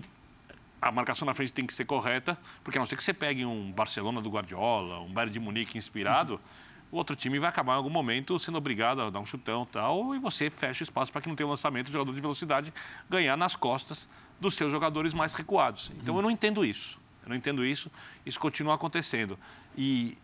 a 0.83 0.93
marcação 0.93 1.25
na 1.25 1.33
frente 1.33 1.53
tem 1.53 1.67
que 1.67 1.73
ser 1.73 1.87
correta, 1.87 2.37
porque 2.62 2.77
a 2.77 2.81
não 2.81 2.87
ser 2.87 2.97
que 2.97 3.05
você 3.05 3.15
pegue 3.15 3.47
um 3.47 3.73
Barcelona 3.73 4.21
do 4.21 4.29
Guardiola, 4.29 5.01
um 5.01 5.11
Bayern 5.11 5.33
de 5.33 5.41
Munique 5.41 5.79
inspirado, 5.79 6.39
o 6.95 6.97
outro 6.97 7.17
time 7.17 7.41
vai 7.41 7.49
acabar 7.49 7.73
em 7.73 7.77
algum 7.77 7.91
momento 7.91 8.39
sendo 8.39 8.57
obrigado 8.57 9.03
a 9.03 9.11
dar 9.11 9.19
um 9.19 9.27
chutão 9.27 9.67
tal, 9.67 10.15
e 10.15 10.19
você 10.21 10.49
fecha 10.49 10.83
o 10.83 10.85
espaço 10.85 11.11
para 11.11 11.21
que 11.21 11.29
não 11.29 11.35
tenha 11.35 11.47
um 11.47 11.51
lançamento, 11.51 11.89
o 11.89 11.93
jogador 11.93 12.15
de 12.15 12.21
velocidade 12.21 12.73
ganhar 13.11 13.37
nas 13.37 13.57
costas 13.57 14.09
dos 14.41 14.55
seus 14.55 14.71
jogadores 14.71 15.13
mais 15.13 15.35
recuados. 15.35 15.91
Então 16.01 16.15
eu 16.15 16.23
não 16.23 16.31
entendo 16.31 16.65
isso. 16.65 17.01
Eu 17.25 17.31
não 17.31 17.37
entendo 17.37 17.65
isso. 17.65 17.91
Isso 18.25 18.39
continua 18.39 18.75
acontecendo. 18.75 19.37
E 19.77 20.17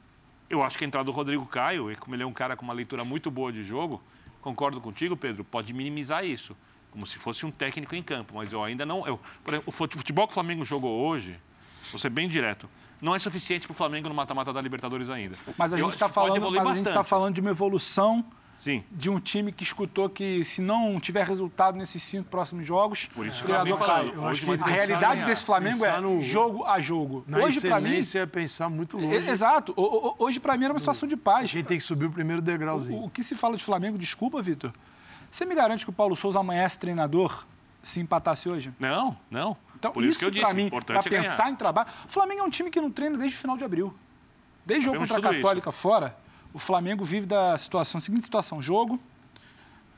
eu 0.49 0.63
acho 0.63 0.79
que 0.79 0.85
a 0.85 0.87
entrada 0.87 1.05
do 1.07 1.11
Rodrigo 1.11 1.45
Caio, 1.45 1.91
e 1.91 1.97
como 1.97 2.15
ele 2.15 2.23
é 2.23 2.27
um 2.27 2.33
cara 2.33 2.57
com 2.57 2.63
uma 2.63 2.73
leitura 2.75 3.05
muito 3.05 3.31
boa 3.33 3.53
de 3.53 3.65
jogo, 3.65 4.01
concordo 4.41 4.81
contigo, 4.81 5.17
Pedro, 5.17 5.43
pode 5.43 5.73
minimizar 5.73 6.25
isso, 6.25 6.57
como 6.93 7.05
se 7.05 7.19
fosse 7.19 7.45
um 7.45 7.51
técnico 7.51 7.97
em 7.97 8.03
campo. 8.03 8.35
Mas 8.37 8.53
eu 8.53 8.63
ainda 8.63 8.87
não. 8.87 9.05
Eu, 9.09 9.19
exemplo, 9.49 9.65
o 9.67 9.73
fute- 9.73 9.97
futebol 9.97 10.27
que 10.29 10.33
o 10.33 10.35
Flamengo 10.35 10.65
jogou 10.65 11.05
hoje, 11.09 11.37
vou 11.91 11.99
ser 11.99 12.11
bem 12.11 12.29
direto, 12.29 12.69
não 13.01 13.15
é 13.15 13.19
suficiente 13.19 13.67
para 13.67 13.73
o 13.73 13.77
Flamengo 13.77 14.09
no 14.09 14.15
mata-mata 14.15 14.53
da 14.53 14.61
Libertadores 14.61 15.09
ainda. 15.11 15.37
Mas 15.57 15.73
a 15.73 15.79
Eu 15.79 15.85
gente 15.85 15.93
está 15.95 16.09
falando, 16.09 16.51
mas 16.51 16.67
a 16.69 16.75
gente 16.75 16.93
tá 16.93 17.05
falando 17.05 17.35
de 17.35 17.41
uma 17.41 17.51
evolução 17.51 18.25
Sim. 18.57 18.85
de 18.93 19.09
um 19.09 19.19
time 19.19 19.53
que 19.53 19.63
escutou 19.63 20.09
que 20.11 20.45
se 20.45 20.61
não 20.61 21.01
tiver 21.01 21.25
resultado 21.27 21.79
nesses 21.79 22.03
cinco 22.03 22.29
próximos 22.29 22.67
jogos, 22.67 23.07
Por 23.15 23.27
isso 23.27 23.43
o 23.43 23.47
que 23.47 23.53
eu 23.53 23.77
cai. 23.79 23.89
falando. 23.89 24.15
Eu 24.15 24.27
acho 24.29 24.45
que 24.45 24.51
a 24.51 24.67
realidade 24.67 25.25
desse 25.25 25.45
Flamengo 25.47 25.83
é 25.85 25.99
no- 26.01 26.21
jogo 26.21 26.65
a 26.67 26.79
jogo. 26.79 27.25
Na 27.27 27.39
hoje 27.39 27.61
para 27.61 27.81
mim, 27.81 27.99
é 28.15 28.27
pensar 28.27 28.69
muito 28.69 28.99
longe. 28.99 29.17
Exato. 29.31 29.73
Hoje, 30.19 30.39
para 30.39 30.57
mim, 30.59 30.65
era 30.65 30.75
uma 30.75 30.79
situação 30.79 31.09
de 31.09 31.17
paz. 31.17 31.51
Quem 31.53 31.65
tem 31.65 31.79
que 31.79 31.85
subir 31.85 32.05
o 32.07 32.11
primeiro 32.11 32.43
degrauzinho. 32.43 32.99
O, 32.99 33.07
o 33.07 33.11
que 33.11 33.23
se 33.23 33.35
fala 33.35 33.57
de 33.57 33.65
Flamengo, 33.65 33.97
desculpa, 33.97 34.43
Vitor. 34.43 34.73
Você 35.31 35.47
me 35.47 35.55
garante 35.55 35.85
que 35.87 35.91
o 35.91 35.93
Paulo 35.93 36.15
Souza 36.17 36.39
amanhece 36.41 36.79
treinador 36.79 37.45
se 37.83 37.99
empatasse 38.01 38.49
hoje? 38.49 38.75
Não, 38.79 39.17
não. 39.31 39.57
Então, 39.81 39.93
Por 39.93 40.03
isso 40.03 40.11
isso, 40.11 40.19
que 40.19 40.25
eu 40.27 40.31
disse, 40.31 40.45
para 40.45 40.55
mim, 40.55 40.67
importante 40.67 41.01
para 41.01 41.11
pensar 41.11 41.37
ganhar. 41.39 41.51
em 41.53 41.57
trabalho. 41.57 41.89
O 42.07 42.09
Flamengo 42.09 42.41
é 42.43 42.45
um 42.45 42.51
time 42.51 42.71
que 42.71 42.79
não 42.79 42.91
treina 42.91 43.17
desde 43.17 43.37
o 43.37 43.41
final 43.41 43.57
de 43.57 43.65
abril. 43.65 43.95
Desde 44.65 44.87
o 44.87 44.93
jogo 44.93 44.99
contra 45.07 45.19
a 45.19 45.33
Católica 45.35 45.73
fora, 45.73 46.15
o 46.53 46.59
Flamengo 46.59 47.03
vive 47.03 47.27
da 47.27 47.57
situação, 47.57 47.99
seguinte 47.99 48.25
situação, 48.25 48.61
jogo, 48.61 49.01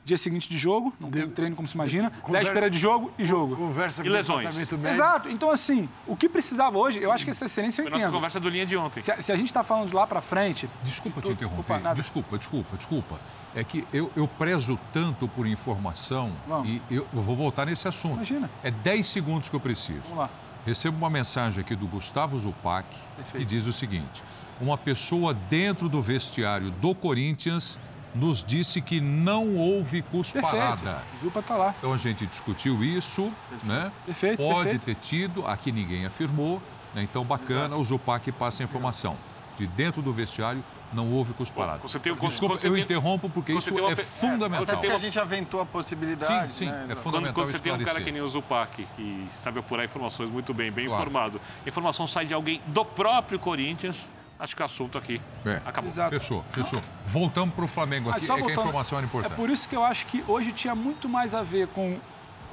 dia 0.05 0.17
seguinte 0.17 0.49
de 0.49 0.57
jogo, 0.57 0.93
não 0.99 1.09
tem 1.09 1.27
treino 1.29 1.55
como 1.55 1.67
se 1.67 1.75
imagina, 1.75 2.11
Conver- 2.21 2.41
véspera 2.43 2.69
de 2.69 2.77
jogo 2.77 3.11
e 3.17 3.23
jogo. 3.23 3.55
Conversa 3.55 4.05
E 4.05 4.09
lesões. 4.09 4.53
Exato. 4.91 5.29
Então, 5.29 5.49
assim, 5.49 5.87
o 6.05 6.15
que 6.15 6.27
precisava 6.27 6.77
hoje, 6.77 7.01
eu 7.01 7.11
acho 7.11 7.23
que 7.23 7.31
essa 7.31 7.45
excelência 7.45 7.81
eu 7.81 7.85
Foi 7.85 7.91
nossa 7.91 8.03
entendo. 8.03 8.13
conversa 8.13 8.39
do 8.39 8.49
linha 8.49 8.65
de 8.65 8.75
ontem. 8.75 9.01
Se, 9.01 9.11
a- 9.11 9.21
se 9.21 9.31
a 9.31 9.37
gente 9.37 9.47
está 9.47 9.63
falando 9.63 9.89
de 9.89 9.95
lá 9.95 10.05
para 10.05 10.19
frente... 10.19 10.69
Desculpa 10.83 11.21
te 11.21 11.29
interromper. 11.29 11.73
Opa, 11.77 11.93
desculpa, 11.93 12.37
desculpa, 12.37 12.77
desculpa. 12.77 13.19
É 13.55 13.63
que 13.63 13.85
eu, 13.93 14.11
eu 14.15 14.27
prezo 14.27 14.77
tanto 14.91 15.27
por 15.27 15.47
informação 15.47 16.31
Vamos. 16.47 16.67
e 16.67 16.81
eu, 16.91 17.07
eu 17.13 17.21
vou 17.21 17.35
voltar 17.37 17.65
nesse 17.65 17.87
assunto. 17.87 18.15
Imagina. 18.15 18.49
É 18.63 18.71
10 18.71 19.05
segundos 19.05 19.47
que 19.47 19.55
eu 19.55 19.59
preciso. 19.59 20.01
Vamos 20.03 20.17
lá. 20.17 20.29
Recebo 20.65 20.97
uma 20.97 21.09
mensagem 21.09 21.59
aqui 21.61 21.75
do 21.75 21.85
Gustavo 21.87 22.37
Zupac 22.39 22.87
Perfeito. 23.17 23.37
que 23.37 23.45
diz 23.45 23.67
o 23.67 23.73
seguinte: 23.73 24.23
uma 24.61 24.77
pessoa 24.77 25.33
dentro 25.33 25.89
do 25.89 26.01
vestiário 26.01 26.71
do 26.71 26.95
Corinthians 26.95 27.77
nos 28.15 28.43
disse 28.43 28.81
que 28.81 28.99
não 29.01 29.55
houve 29.55 30.01
cusparada. 30.01 30.75
Perfeito. 30.81 31.01
Viu 31.21 31.31
para 31.31 31.41
estar 31.41 31.57
lá. 31.57 31.73
Então 31.77 31.93
a 31.93 31.97
gente 31.97 32.25
discutiu 32.25 32.83
isso, 32.83 33.31
né? 33.63 33.91
Perfeito, 34.05 34.37
Pode 34.37 34.69
perfeito. 34.69 34.85
ter 34.85 34.95
tido, 34.95 35.45
aqui 35.47 35.71
ninguém 35.71 36.05
afirmou, 36.05 36.61
né? 36.93 37.01
Então 37.03 37.23
bacana, 37.23 37.75
o 37.75 37.83
Zupac 37.83 38.31
passa 38.33 38.61
a 38.61 38.65
informação. 38.65 39.17
De 39.57 39.67
dentro 39.67 40.01
do 40.01 40.11
vestiário 40.11 40.63
não 40.91 41.11
houve 41.11 41.31
cusparada. 41.33 41.77
Você 41.83 41.99
tem 41.99 42.13
Desculpa, 42.15 42.55
você 42.57 42.67
eu 42.67 42.73
tem- 42.73 42.81
interrompo 42.83 43.29
porque 43.29 43.53
isso 43.53 43.71
tem 43.71 43.79
uma 43.83 43.89
é 43.91 43.93
é, 43.93 43.95
fundamental. 43.95 44.65
quando 44.65 44.79
Porque 44.79 44.87
a 44.95 44.97
gente 44.97 45.19
aventou 45.19 45.61
a 45.61 45.65
possibilidade. 45.65 46.51
Sim, 46.53 46.59
sim, 46.59 46.71
né? 46.71 46.81
é 46.81 46.85
Exato. 46.85 47.01
fundamental 47.01 47.33
Quando, 47.35 47.45
quando 47.45 47.55
você 47.55 47.59
tem 47.59 47.71
um 47.71 47.77
cara 47.83 48.01
que 48.01 48.11
nem 48.11 48.21
o 48.21 48.27
Zupac, 48.27 48.87
que 48.95 49.27
sabe 49.31 49.59
apurar 49.59 49.85
informações 49.85 50.31
muito 50.31 50.55
bem, 50.55 50.71
bem 50.71 50.87
Claro. 50.87 51.03
informado, 51.03 51.41
a 51.63 51.69
informação 51.69 52.07
sai 52.07 52.25
de 52.25 52.33
alguém 52.33 52.61
do 52.65 52.83
próprio 52.83 53.37
Corinthians, 53.37 54.07
acho 54.43 54.55
que 54.55 54.61
o 54.61 54.65
assunto 54.65 54.97
aqui 54.97 55.21
É. 55.45 55.61
acabou. 55.65 55.89
Exato. 55.89 56.09
Fechou, 56.09 56.43
fechou. 56.49 56.79
Voltamos 57.05 57.55
para 57.55 57.63
o 57.63 57.67
Flamengo 57.67 58.09
Ah, 58.09 58.15
aqui, 58.17 58.25
só 58.25 58.37
é 58.37 58.41
que 58.41 58.51
a 58.51 58.53
informação 58.53 58.97
era 58.97 59.05
É 59.05 59.07
importante. 59.07 59.35
por 59.35 59.49
isso 59.49 59.67
que 59.69 59.75
eu 59.75 59.83
acho 59.83 60.05
que 60.05 60.23
hoje 60.27 60.51
tinha 60.51 60.75
muito 60.75 61.07
mais 61.07 61.33
a 61.33 61.41
ver 61.43 61.67
com 61.69 61.97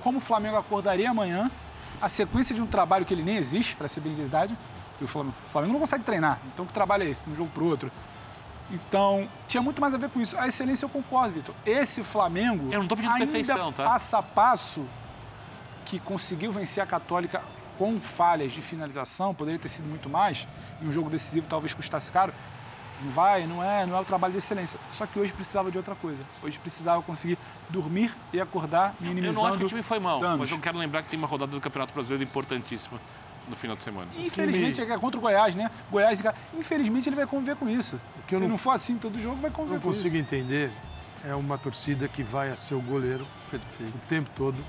como 0.03 0.19
o 0.19 0.21
Flamengo 0.21 0.57
acordaria 0.57 1.11
amanhã, 1.11 1.51
a 2.01 2.09
sequência 2.09 2.55
de 2.55 2.63
um 2.63 2.67
trabalho 2.67 3.05
que 3.05 3.13
ele 3.13 3.23
nem 3.23 3.37
existe, 3.37 3.77
para 3.77 3.87
ser 3.89 4.01
bem 4.01 4.15
verdade. 4.15 4.57
E 5.01 5.05
o 5.05 5.09
Flamengo, 5.09 5.35
o 5.45 5.49
Flamengo 5.49 5.73
não 5.75 5.81
consegue 5.81 6.05
treinar. 6.05 6.39
Então 6.55 6.65
que 6.65 6.73
trabalho 6.73 7.03
é 7.03 7.07
esse, 7.11 7.25
de 7.25 7.31
um 7.31 7.35
jogo 7.35 7.51
para 7.51 7.63
o 7.63 7.67
outro? 7.67 7.91
Então, 8.71 9.29
tinha 9.49 9.61
muito 9.61 9.81
mais 9.81 9.93
a 9.95 9.99
ver 9.99 10.09
com 10.11 10.21
isso. 10.21 10.39
A 10.39 10.47
excelência 10.47 10.85
eu 10.85 10.89
concordo, 10.89 11.35
Vitor. 11.35 11.53
Esse 11.67 12.05
Flamengo 12.05 12.73
Eu 12.73 12.79
não 12.81 12.87
tô 12.87 12.95
pedindo 12.95 13.13
ainda 13.15 13.27
perfeição, 13.27 13.73
tá? 13.73 13.83
passo 13.85 14.17
a 14.17 14.23
passo 14.23 14.85
que 15.85 15.99
conseguiu 15.99 16.53
vencer 16.53 16.81
a 16.81 16.87
Católica 16.87 17.43
com 17.81 17.99
falhas 17.99 18.53
de 18.53 18.61
finalização, 18.61 19.35
poderia 19.35 19.59
ter 19.59 19.69
sido 19.71 19.89
muito 19.89 20.07
mais, 20.11 20.47
e 20.83 20.85
um 20.87 20.93
jogo 20.93 21.09
decisivo 21.09 21.47
talvez 21.49 21.73
custasse 21.73 22.13
caro. 22.13 22.31
Não 23.03 23.11
vai, 23.11 23.47
não 23.47 23.65
é, 23.65 23.87
não 23.87 23.97
é 23.97 24.01
o 24.01 24.05
trabalho 24.05 24.33
de 24.33 24.39
excelência. 24.39 24.79
Só 24.93 25.07
que 25.07 25.19
hoje 25.19 25.33
precisava 25.33 25.71
de 25.71 25.79
outra 25.79 25.95
coisa. 25.95 26.23
Hoje 26.43 26.59
precisava 26.59 27.01
conseguir 27.01 27.39
dormir 27.71 28.15
e 28.35 28.39
acordar, 28.39 28.95
Eu 29.01 29.07
minimizando 29.09 29.41
não 29.41 29.47
acho 29.49 29.59
que 29.59 29.65
o 29.65 29.69
time 29.69 29.83
foi 29.83 29.99
mal, 29.99 30.21
danos. 30.21 30.41
mas 30.41 30.51
eu 30.51 30.59
quero 30.59 30.77
lembrar 30.77 31.03
que 31.03 31.09
tem 31.09 31.19
uma 31.19 31.27
rodada 31.27 31.51
do 31.53 31.59
Campeonato 31.63 31.95
Brasileiro 31.95 32.23
importantíssima 32.23 33.01
no 33.49 33.57
final 33.57 33.75
de 33.75 33.83
semana. 33.83 34.09
Infelizmente, 34.19 34.83
é 34.83 34.85
que 34.85 34.93
é 34.93 34.99
contra 34.99 35.17
o 35.19 35.23
Goiás, 35.23 35.55
né? 35.55 35.71
Goiás, 35.91 36.23
infelizmente, 36.53 37.09
ele 37.09 37.17
vai 37.17 37.27
conviver 37.27 37.57
com 37.57 37.67
isso. 37.67 37.99
que 38.27 38.35
eu 38.35 38.39
Se 38.41 38.43
não- 38.45 38.51
não 38.51 38.59
for 38.59 38.73
assim 38.73 38.99
todo 38.99 39.19
jogo, 39.19 39.37
vai 39.41 39.51
conviver 39.51 39.77
não 39.77 39.81
com 39.81 39.89
consigo 39.89 40.09
isso. 40.09 40.17
entender 40.19 40.71
é 41.25 41.35
uma 41.35 41.57
torcida 41.57 42.07
que 42.07 42.23
vai 42.23 42.51
a 42.51 42.57
seu 42.57 42.83
goleiro 42.83 43.27
o 43.51 43.99
tempo 44.11 44.29
todo 44.37 44.63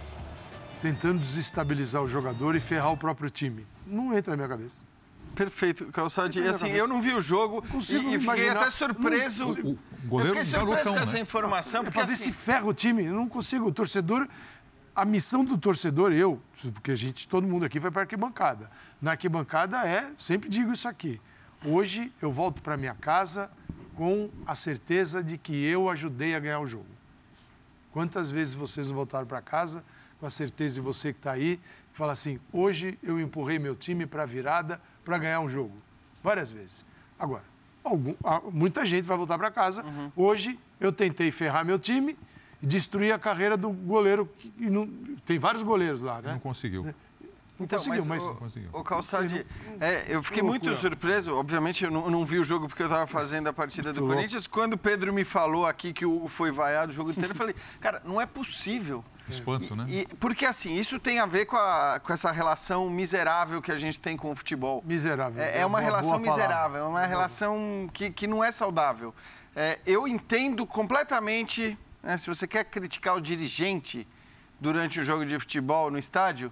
tentando 0.81 1.19
desestabilizar 1.19 2.01
o 2.01 2.07
jogador 2.07 2.55
e 2.55 2.59
ferrar 2.59 2.91
o 2.91 2.97
próprio 2.97 3.29
time. 3.29 3.65
Não 3.85 4.17
entra 4.17 4.31
na 4.31 4.37
minha 4.37 4.49
cabeça. 4.49 4.89
Perfeito, 5.35 5.85
Calçade. 5.87 6.41
Assim, 6.43 6.69
eu 6.71 6.87
não 6.87 7.01
vi 7.01 7.13
o 7.13 7.21
jogo 7.21 7.63
e, 7.89 8.15
e, 8.15 8.19
fiquei 8.19 8.49
até 8.49 8.69
surpreso. 8.69 9.45
O, 9.47 9.71
o 9.71 9.79
goleiro 10.05 10.37
eu 10.37 10.43
fiquei 10.43 10.59
surpreso 10.59 10.67
garotão, 10.67 10.93
com 10.93 10.99
essa 10.99 11.13
né? 11.13 11.19
informação. 11.21 11.83
Porque 11.83 11.99
Porque 11.99 12.11
fazer 12.11 12.13
assim, 12.13 12.31
se 12.31 12.45
ferra 12.45 12.65
o 12.65 12.73
time, 12.73 13.05
eu 13.05 13.13
não 13.13 13.29
consigo. 13.29 13.67
O 13.67 13.71
torcedor, 13.71 14.27
a 14.93 15.05
missão 15.05 15.45
do 15.45 15.57
torcedor, 15.57 16.11
eu, 16.11 16.41
porque 16.73 16.91
a 16.91 16.95
gente, 16.95 17.27
todo 17.27 17.47
mundo 17.47 17.63
aqui 17.63 17.79
vai 17.79 17.91
para 17.91 18.01
arquibancada. 18.01 18.69
Na 19.01 19.11
arquibancada 19.11 19.87
é, 19.87 20.11
sempre 20.17 20.49
digo 20.49 20.73
isso 20.73 20.87
aqui. 20.87 21.21
Hoje 21.63 22.11
eu 22.21 22.31
volto 22.31 22.61
para 22.61 22.75
minha 22.75 22.95
casa 22.95 23.49
com 23.95 24.29
a 24.45 24.55
certeza 24.55 25.23
de 25.23 25.37
que 25.37 25.63
eu 25.63 25.89
ajudei 25.89 26.35
a 26.35 26.39
ganhar 26.39 26.59
o 26.59 26.67
jogo. 26.67 26.87
Quantas 27.91 28.31
vezes 28.31 28.53
vocês 28.53 28.87
não 28.87 28.95
voltaram 28.95 29.27
para 29.27 29.41
casa 29.41 29.83
com 30.21 30.27
a 30.27 30.29
certeza 30.29 30.75
de 30.75 30.81
você 30.81 31.11
que 31.11 31.19
está 31.19 31.31
aí, 31.31 31.57
que 31.91 31.97
fala 31.97 32.13
assim: 32.13 32.39
hoje 32.53 32.97
eu 33.03 33.19
empurrei 33.19 33.57
meu 33.59 33.75
time 33.75 34.05
para 34.05 34.23
a 34.23 34.25
virada 34.25 34.79
para 35.03 35.17
ganhar 35.17 35.39
um 35.41 35.49
jogo? 35.49 35.75
Várias 36.23 36.51
vezes. 36.51 36.85
Agora, 37.19 37.43
algum- 37.83 38.13
muita 38.53 38.85
gente 38.85 39.05
vai 39.05 39.17
voltar 39.17 39.37
para 39.37 39.49
casa. 39.51 39.83
Hoje 40.15 40.57
eu 40.79 40.91
tentei 40.93 41.31
ferrar 41.31 41.65
meu 41.65 41.79
time 41.79 42.15
e 42.61 42.65
destruir 42.67 43.11
a 43.11 43.17
carreira 43.19 43.57
do 43.57 43.71
goleiro. 43.71 44.29
Que 44.37 44.49
que 44.51 44.69
não, 44.69 44.87
tem 45.25 45.39
vários 45.39 45.63
goleiros 45.63 46.01
lá, 46.03 46.21
né? 46.21 46.33
Não 46.33 46.39
conseguiu. 46.39 46.83
Não 47.61 47.65
Então, 47.65 47.79
conseguiu, 47.79 48.05
mas. 48.05 48.23
o, 48.23 48.79
o 48.79 48.83
Calçade, 48.83 49.45
é, 49.79 50.05
eu 50.09 50.23
fiquei 50.23 50.41
Que 50.41 50.47
muito 50.47 50.75
surpreso. 50.75 51.35
Obviamente, 51.35 51.83
eu 51.85 51.91
não, 51.91 52.09
não 52.09 52.25
vi 52.25 52.39
o 52.39 52.43
jogo 52.43 52.67
porque 52.67 52.81
eu 52.81 52.87
estava 52.87 53.05
fazendo 53.05 53.47
a 53.47 53.53
partida 53.53 53.93
do. 53.93 54.01
Corinthians. 54.07 54.47
Quando 54.47 54.73
o 54.73 54.77
Pedro 54.77 55.13
me 55.13 55.23
falou 55.23 55.65
aqui 55.65 55.93
que 55.93 56.05
o 56.05 56.15
Hugo 56.15 56.27
foi 56.27 56.51
vaiado 56.51 56.91
o 56.91 56.95
jogo 56.95 57.11
inteiro, 57.11 57.31
eu 57.33 57.35
falei, 57.37 57.55
cara, 57.79 58.01
não 58.05 58.19
é 58.19 58.25
possível. 58.25 59.03
Espanto, 59.29 59.75
né? 59.75 59.85
E, 59.87 60.07
porque 60.19 60.45
assim, 60.45 60.75
isso 60.75 60.99
tem 60.99 61.19
a 61.19 61.25
ver 61.25 61.45
com, 61.45 61.55
a- 61.55 62.01
com 62.03 62.11
essa 62.11 62.31
relação 62.31 62.89
miserável 62.89 63.61
que 63.61 63.71
a 63.71 63.77
gente 63.77 63.99
tem 63.99 64.17
com 64.17 64.31
o 64.31 64.35
futebol. 64.35 64.83
Miserável. 64.85 65.41
É, 65.41 65.59
é 65.59 65.65
uma 65.65 65.79
Boa- 65.79 65.89
relação 65.91 66.19
miserável, 66.19 66.79
é 66.81 66.83
uma 66.87 67.05
relação 67.05 67.87
que, 67.93 68.09
que 68.09 68.27
não 68.27 68.43
é 68.43 68.51
saudável. 68.51 69.13
É, 69.55 69.79
eu 69.85 70.07
entendo 70.07 70.65
completamente, 70.65 71.77
né, 72.03 72.17
se 72.17 72.27
você 72.27 72.45
quer 72.47 72.63
criticar 72.65 73.15
o 73.15 73.21
dirigente 73.21 74.07
durante 74.59 74.99
o 74.99 75.03
jogo 75.03 75.25
de 75.25 75.37
futebol 75.39 75.89
no 75.89 75.97
estádio, 75.97 76.51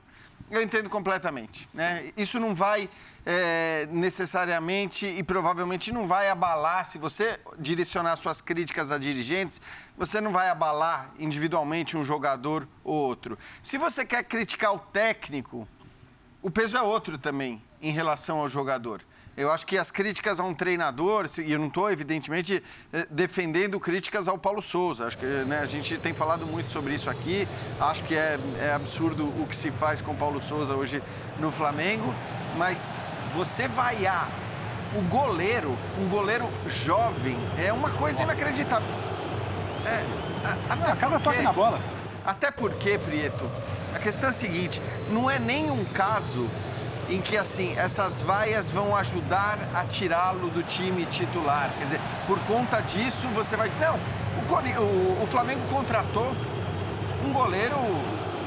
eu 0.49 0.61
entendo 0.61 0.89
completamente. 0.89 1.67
Né? 1.73 2.11
Isso 2.17 2.39
não 2.39 2.55
vai 2.55 2.89
é, 3.25 3.87
necessariamente 3.91 5.05
e 5.05 5.21
provavelmente 5.21 5.91
não 5.91 6.07
vai 6.07 6.29
abalar, 6.29 6.85
se 6.85 6.97
você 6.97 7.39
direcionar 7.57 8.15
suas 8.15 8.41
críticas 8.41 8.91
a 8.91 8.97
dirigentes, 8.97 9.61
você 9.97 10.19
não 10.19 10.31
vai 10.31 10.49
abalar 10.49 11.11
individualmente 11.19 11.97
um 11.97 12.03
jogador 12.03 12.67
ou 12.83 12.95
outro. 12.95 13.37
Se 13.61 13.77
você 13.77 14.05
quer 14.05 14.23
criticar 14.23 14.73
o 14.73 14.79
técnico, 14.79 15.67
o 16.41 16.49
peso 16.49 16.77
é 16.77 16.81
outro 16.81 17.17
também 17.17 17.61
em 17.81 17.91
relação 17.91 18.39
ao 18.39 18.49
jogador. 18.49 19.01
Eu 19.39 19.49
acho 19.49 19.65
que 19.65 19.77
as 19.77 19.89
críticas 19.89 20.37
a 20.37 20.43
um 20.43 20.53
treinador, 20.53 21.25
e 21.37 21.53
eu 21.53 21.57
não 21.57 21.67
estou, 21.67 21.89
evidentemente, 21.89 22.61
eh, 22.91 23.07
defendendo 23.09 23.79
críticas 23.79 24.27
ao 24.27 24.37
Paulo 24.37 24.61
Souza. 24.61 25.05
Acho 25.07 25.17
que 25.17 25.25
né, 25.25 25.59
a 25.61 25.65
gente 25.65 25.97
tem 25.97 26.13
falado 26.13 26.45
muito 26.45 26.69
sobre 26.69 26.93
isso 26.93 27.09
aqui. 27.09 27.47
Acho 27.79 28.03
que 28.03 28.15
é, 28.15 28.37
é 28.59 28.73
absurdo 28.73 29.29
o 29.41 29.47
que 29.47 29.55
se 29.55 29.71
faz 29.71 30.01
com 30.01 30.11
o 30.11 30.15
Paulo 30.15 30.41
Souza 30.41 30.75
hoje 30.75 31.01
no 31.39 31.53
Flamengo. 31.53 32.13
Mas 32.57 32.93
você 33.33 33.65
vaiar 33.65 34.27
o 34.93 35.01
goleiro, 35.03 35.73
um 35.97 36.09
goleiro 36.09 36.45
jovem, 36.67 37.37
é 37.57 37.71
uma 37.71 37.91
coisa 37.91 38.23
inacreditável. 38.23 38.85
É, 39.85 40.03
a- 40.45 40.73
até 40.73 40.95
cada 40.97 41.11
porque- 41.11 41.23
toque 41.23 41.41
na 41.43 41.53
bola. 41.53 41.79
até 42.25 42.51
porque, 42.51 42.97
Prieto, 42.97 43.49
a 43.95 43.99
questão 43.99 44.27
é 44.27 44.31
a 44.31 44.33
seguinte: 44.33 44.81
não 45.09 45.31
é 45.31 45.39
nenhum 45.39 45.85
caso 45.85 46.49
em 47.09 47.21
que 47.21 47.37
assim 47.37 47.73
essas 47.77 48.21
vaias 48.21 48.69
vão 48.69 48.95
ajudar 48.95 49.57
a 49.73 49.83
tirá-lo 49.85 50.49
do 50.49 50.61
time 50.63 51.05
titular. 51.05 51.69
Quer 51.77 51.85
dizer, 51.85 51.99
por 52.27 52.39
conta 52.41 52.81
disso 52.81 53.27
você 53.29 53.55
vai. 53.55 53.69
Não, 53.79 53.95
o, 53.95 54.81
o- 54.81 55.23
o 55.23 55.27
Flamengo 55.27 55.61
contratou 55.69 56.35
um 57.25 57.33
goleiro 57.33 57.75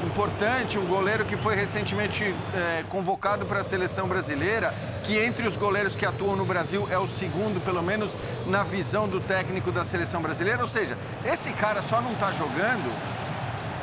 importante, 0.05 0.77
um 0.77 0.85
goleiro 0.85 1.23
que 1.23 1.37
foi 1.37 1.55
recentemente 1.55 2.35
eh, 2.53 2.83
convocado 2.89 3.45
para 3.45 3.61
a 3.61 3.63
seleção 3.63 4.05
brasileira, 4.07 4.73
que 5.03 5.17
entre 5.17 5.47
os 5.47 5.55
goleiros 5.55 5.95
que 5.95 6.05
atuam 6.05 6.35
no 6.35 6.43
Brasil 6.45 6.85
é 6.91 6.97
o 6.97 7.07
segundo, 7.07 7.61
pelo 7.63 7.81
menos 7.81 8.17
na 8.45 8.63
visão 8.63 9.07
do 9.07 9.21
técnico 9.21 9.71
da 9.71 9.85
seleção 9.85 10.21
brasileira. 10.21 10.61
Ou 10.61 10.67
seja, 10.67 10.97
esse 11.23 11.53
cara 11.53 11.81
só 11.81 12.01
não 12.01 12.11
está 12.13 12.31
jogando 12.33 12.91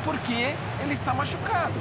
porque 0.04 0.54
ele 0.82 0.92
está 0.92 1.14
machucado. 1.14 1.72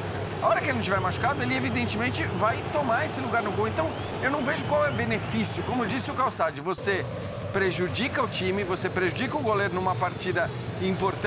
A 0.42 0.48
hora 0.48 0.60
que 0.62 0.68
ele 0.68 0.74
não 0.74 0.80
estiver 0.80 1.02
machucado, 1.02 1.44
ele 1.44 1.54
evidentemente 1.54 2.24
vai 2.24 2.58
tomar 2.72 3.06
esse 3.06 3.20
lugar 3.20 3.44
no 3.44 3.52
gol. 3.52 3.68
Então, 3.68 3.92
eu 4.24 4.32
não 4.32 4.42
vejo 4.42 4.64
qual 4.66 4.86
é 4.86 4.90
o 4.90 4.94
benefício. 4.94 5.62
Como 5.64 5.86
disse 5.86 6.10
o 6.10 6.14
Calçade, 6.14 6.62
você 6.62 7.06
prejudica 7.52 8.24
o 8.24 8.28
time, 8.28 8.64
você 8.64 8.90
prejudica 8.90 9.36
o 9.36 9.42
goleiro 9.42 9.74
numa 9.74 9.96
partida 9.96 10.50
importante, 10.82 11.19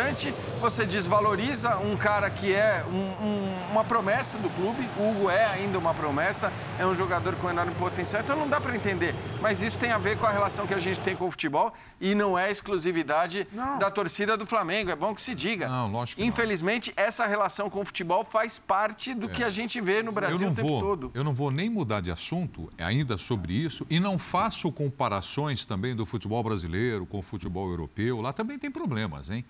você 0.60 0.86
desvaloriza 0.86 1.76
um 1.78 1.96
cara 1.96 2.30
que 2.30 2.52
é 2.54 2.84
um- 2.90 3.26
um- 3.26 3.70
uma 3.72 3.84
promessa 3.84 4.38
do 4.38 4.48
clube. 4.50 4.88
O 4.96 5.10
Hugo 5.10 5.30
é 5.30 5.44
ainda 5.46 5.78
uma 5.78 5.92
promessa, 5.92 6.52
é 6.78 6.86
um 6.86 6.94
jogador 6.94 7.34
com 7.36 7.48
enorme 7.50 7.74
potencial, 7.74 8.22
então 8.22 8.36
não 8.36 8.48
dá 8.48 8.60
para 8.60 8.74
entender. 8.74 9.14
Mas 9.40 9.60
isso 9.62 9.76
tem 9.76 9.90
a 9.92 9.98
ver 9.98 10.16
com 10.16 10.24
a 10.26 10.30
relação 10.30 10.66
que 10.66 10.74
a 10.74 10.78
gente 10.78 11.00
tem 11.00 11.14
com 11.16 11.26
o 11.26 11.30
futebol 11.30 11.72
e 12.00 12.14
não 12.14 12.38
é 12.38 12.50
exclusividade 12.50 13.46
da 13.78 13.90
torcida 13.90 14.36
do 14.36 14.46
Flamengo. 14.46 14.90
É 14.90 14.96
bom 14.96 15.14
que 15.14 15.20
se 15.22 15.34
diga. 15.34 15.68
Não, 15.68 15.90
lógico 15.90 16.16
que 16.16 16.22
não. 16.22 16.28
Infelizmente, 16.28 16.92
essa 16.96 17.26
relação 17.26 17.68
com 17.68 17.80
o 17.80 17.84
futebol 17.84 18.24
faz 18.24 18.58
parte 18.58 19.14
do 19.14 19.28
que 19.28 19.44
a 19.44 19.48
gente 19.50 19.80
vê 19.80 20.02
no 20.02 20.12
Brasil 20.12 20.36
eu 20.38 20.46
não 20.46 20.52
o 20.52 20.54
tempo 20.54 20.68
vou, 20.68 20.80
todo. 20.80 21.10
Eu 21.14 21.24
não 21.24 21.34
vou 21.34 21.50
nem 21.50 21.68
mudar 21.68 22.00
de 22.00 22.10
assunto 22.10 22.70
ainda 22.78 23.18
sobre 23.18 23.52
isso 23.52 23.86
e 23.90 23.98
não 24.00 24.18
faço 24.18 24.70
comparações 24.72 25.66
também 25.66 25.94
do 25.94 26.06
futebol 26.06 26.42
brasileiro 26.42 27.04
com 27.06 27.18
o 27.18 27.22
futebol 27.22 27.68
europeu. 27.68 28.20
Lá 28.20 28.32
também 28.32 28.58
tem 28.58 28.70
problemas, 28.70 29.28
hein? 29.30 29.44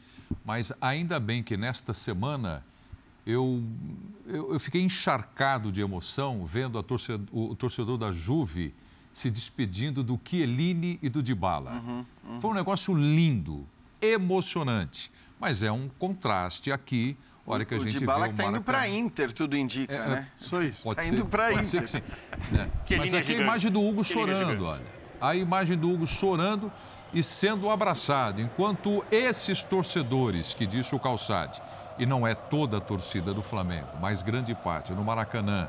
Mas 0.45 0.73
ainda 0.81 1.19
bem 1.21 1.43
que 1.43 1.57
nesta 1.57 1.93
semana 1.95 2.65
eu, 3.27 3.63
eu, 4.27 4.53
eu 4.55 4.61
fiquei 4.61 4.83
encharcado 4.83 5.71
de 5.71 5.81
emoção 5.81 6.45
vendo 6.45 6.79
a 6.79 6.83
torcedor, 6.83 7.27
o 7.33 7.55
torcedor 7.55 7.97
da 7.99 8.11
Juve 8.13 8.75
se 9.13 9.31
despedindo 9.31 10.03
do 10.03 10.19
Chiellini 10.25 10.99
e 11.03 11.09
do 11.09 11.23
Dybala. 11.23 11.83
Foi 12.41 12.51
um 12.51 12.55
negócio 12.55 12.95
lindo, 12.95 13.67
emocionante. 14.01 15.13
Mas 15.39 15.63
é 15.63 15.71
um 15.73 15.89
contraste 15.99 16.71
aqui, 16.73 17.17
a 17.47 17.51
hora 17.53 17.65
que 17.65 17.75
a 17.75 17.77
o 17.77 17.81
gente 17.81 17.99
Dybala 17.99 18.23
vê 18.23 18.29
que 18.29 18.35
o 18.35 18.37
tá 18.37 18.43
indo 18.45 18.53
Maracanã. 18.53 18.63
para 18.63 18.89
Inter, 18.89 19.33
tudo 19.33 19.57
indica, 19.57 19.93
É, 19.95 20.09
né? 20.09 20.29
Só 20.37 20.63
isso. 20.63 20.83
Pode 20.85 20.97
Tá 20.97 21.03
ser, 21.03 21.09
indo 21.15 21.27
pode 21.27 21.53
Inter. 21.53 21.65
ser 21.65 21.81
que 21.83 21.87
sim. 21.91 22.03
né? 22.53 22.71
Que 22.87 22.97
Mas 22.97 23.09
aqui 23.13 23.17
a 23.17 23.23
gigante. 23.27 23.43
imagem 23.43 23.71
do 23.71 23.81
Hugo 23.83 24.03
Que 24.05 24.15
linha 24.15 24.27
chorando, 24.37 24.65
olha. 24.65 24.85
A 25.21 25.35
imagem 25.37 25.77
do 25.77 25.91
Hugo 25.91 26.07
chorando 26.07 26.73
e 27.13 27.23
sendo 27.23 27.71
abraçado, 27.71 28.41
enquanto 28.41 29.05
esses 29.11 29.63
torcedores, 29.63 30.55
que 30.55 30.67
disse 30.67 30.95
o 30.95 30.99
Calçade, 30.99 31.63
e 31.99 32.07
não 32.07 32.27
é 32.27 32.35
toda 32.35 32.79
a 32.79 32.81
torcida 32.81 33.35
do 33.35 33.43
Flamengo, 33.43 33.89
mas 34.01 34.23
grande 34.23 34.55
parte, 34.55 34.93
no 34.93 35.05
Maracanã, 35.05 35.69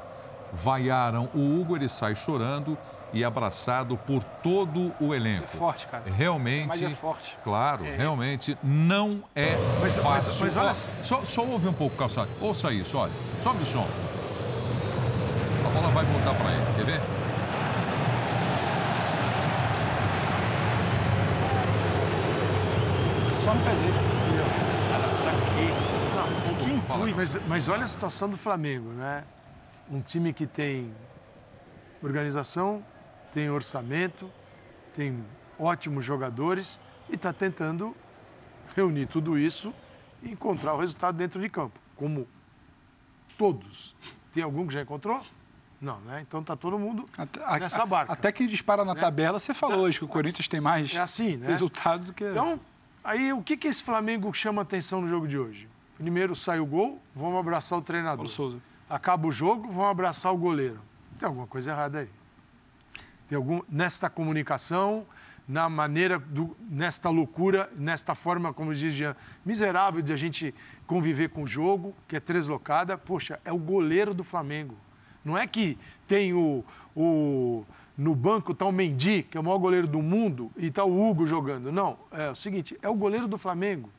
vaiaram 0.55 1.29
o 1.33 1.59
Hugo, 1.59 1.75
ele 1.75 1.89
sai 1.89 2.13
chorando 2.15 2.77
e 3.11 3.23
abraçado 3.25 3.97
por 3.97 4.23
todo 4.23 4.93
o 4.99 5.13
elenco. 5.13 5.45
Isso 5.45 5.55
é 5.55 5.57
forte, 5.59 5.87
cara. 5.87 6.03
Realmente. 6.05 6.63
Imagem 6.65 6.87
é 6.87 6.91
forte. 6.95 7.37
Claro, 7.43 7.83
realmente 7.83 8.57
não 8.63 9.23
é 9.35 9.55
Mas- 9.81 9.81
mas- 9.81 9.97
fácil. 9.97 10.45
mas 10.45 10.55
olha 10.57 10.69
Ó, 10.69 10.73
só- 10.73 10.87
só, 11.01 11.25
só 11.25 11.41
ouve 11.43 11.67
um 11.67 11.73
pouco, 11.73 11.95
Calçado. 11.97 12.29
Ouça 12.39 12.71
isso, 12.71 12.97
olha. 12.97 13.11
Sobe 13.41 13.63
o 13.63 13.65
som. 13.65 13.87
A 15.65 15.69
bola 15.69 15.89
vai 15.91 16.05
voltar 16.05 16.33
para 16.35 16.51
ele, 16.51 16.65
quer 16.75 16.85
ver? 16.85 17.01
Só 23.43 23.53
no 23.53 23.61
pé 23.63 23.71
dele. 23.75 23.93
Em 26.51 26.55
que 26.55 26.71
intuito? 26.71 27.15
Mas, 27.15 27.35
mas 27.47 27.69
olha 27.69 27.83
a 27.83 27.87
situação 27.87 28.29
do 28.29 28.37
Flamengo, 28.37 28.89
né? 28.91 29.23
Um 29.89 30.01
time 30.01 30.31
que 30.33 30.45
tem 30.47 30.93
organização, 32.01 32.83
tem 33.33 33.49
orçamento, 33.49 34.29
tem 34.95 35.23
ótimos 35.59 36.03
jogadores 36.05 36.79
e 37.09 37.15
está 37.15 37.33
tentando 37.33 37.95
reunir 38.75 39.05
tudo 39.07 39.37
isso 39.37 39.73
e 40.21 40.31
encontrar 40.31 40.73
o 40.73 40.79
resultado 40.79 41.15
dentro 41.17 41.39
de 41.41 41.49
campo, 41.49 41.79
como 41.95 42.27
todos. 43.37 43.95
Tem 44.33 44.41
algum 44.43 44.65
que 44.67 44.73
já 44.73 44.81
encontrou? 44.81 45.21
Não, 45.81 45.99
né? 46.01 46.21
Então 46.25 46.39
está 46.39 46.55
todo 46.55 46.79
mundo 46.79 47.05
A- 47.45 47.59
nessa 47.59 47.85
barca. 47.85 48.13
Até 48.13 48.31
que 48.31 48.47
dispara 48.47 48.85
na 48.85 48.95
tabela, 48.95 49.37
você 49.37 49.53
falou 49.53 49.81
hoje 49.81 49.99
que 49.99 50.05
o 50.05 50.07
Corinthians 50.07 50.47
tem 50.47 50.61
mais 50.61 50.93
É 50.95 50.99
assim, 50.99 51.35
né? 51.35 51.47
resultado 51.47 52.05
do 52.05 52.13
que. 52.13 52.23
Então, 52.23 52.57
aí 53.03 53.33
o 53.33 53.41
que, 53.41 53.57
que 53.57 53.67
esse 53.67 53.83
Flamengo 53.83 54.33
chama 54.33 54.61
atenção 54.61 55.01
no 55.01 55.07
jogo 55.07 55.27
de 55.27 55.37
hoje? 55.37 55.67
Primeiro 55.97 56.35
sai 56.35 56.59
o 56.59 56.65
gol, 56.65 57.01
vamos 57.15 57.39
abraçar 57.39 57.77
o 57.77 57.81
treinador. 57.81 58.27
Souza. 58.27 58.59
Acaba 58.89 59.27
o 59.27 59.31
jogo, 59.31 59.69
vão 59.69 59.85
abraçar 59.85 60.33
o 60.33 60.37
goleiro. 60.37 60.79
Tem 61.17 61.27
alguma 61.27 61.47
coisa 61.47 61.71
errada 61.71 61.99
aí. 61.99 62.09
Tem 63.27 63.35
algum 63.35 63.61
nesta 63.69 64.09
comunicação, 64.09 65.05
na 65.47 65.69
maneira 65.69 66.19
do, 66.19 66.55
nesta 66.69 67.09
loucura, 67.09 67.69
nesta 67.75 68.15
forma, 68.15 68.53
como 68.53 68.73
diz 68.73 68.93
Jean, 68.93 69.15
miserável 69.45 70.01
de 70.01 70.13
a 70.13 70.15
gente 70.15 70.53
conviver 70.87 71.29
com 71.29 71.43
o 71.43 71.47
jogo, 71.47 71.95
que 72.07 72.15
é 72.15 72.19
deslocada. 72.19 72.97
Poxa, 72.97 73.39
é 73.43 73.51
o 73.51 73.57
goleiro 73.57 74.13
do 74.13 74.23
Flamengo. 74.23 74.75
Não 75.23 75.37
é 75.37 75.47
que 75.47 75.77
tem 76.07 76.33
o, 76.33 76.63
o 76.95 77.65
no 77.97 78.15
banco 78.15 78.51
está 78.51 78.65
o 78.65 78.71
Mendy, 78.71 79.23
que 79.23 79.37
é 79.37 79.39
o 79.39 79.43
maior 79.43 79.59
goleiro 79.59 79.87
do 79.87 80.01
mundo, 80.01 80.51
e 80.57 80.67
está 80.67 80.83
o 80.83 81.09
Hugo 81.09 81.27
jogando. 81.27 81.71
Não, 81.71 81.97
é 82.11 82.29
o 82.29 82.35
seguinte, 82.35 82.77
é 82.81 82.89
o 82.89 82.95
goleiro 82.95 83.27
do 83.27 83.37
Flamengo. 83.37 83.89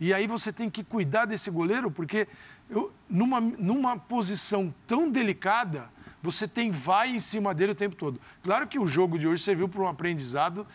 E 0.00 0.12
aí 0.12 0.26
você 0.26 0.52
tem 0.52 0.68
que 0.68 0.82
cuidar 0.82 1.24
desse 1.24 1.50
goleiro, 1.50 1.90
porque 1.90 2.26
eu, 2.68 2.92
numa, 3.08 3.40
numa 3.40 3.96
posição 3.96 4.74
tão 4.86 5.08
delicada, 5.08 5.88
você 6.22 6.48
tem 6.48 6.70
vai 6.70 7.14
em 7.14 7.20
cima 7.20 7.54
dele 7.54 7.72
o 7.72 7.74
tempo 7.74 7.94
todo. 7.94 8.20
Claro 8.42 8.66
que 8.66 8.78
o 8.78 8.86
jogo 8.86 9.18
de 9.18 9.28
hoje 9.28 9.42
serviu 9.42 9.68
para 9.68 9.82
um 9.82 9.88
aprendizado 9.88 10.66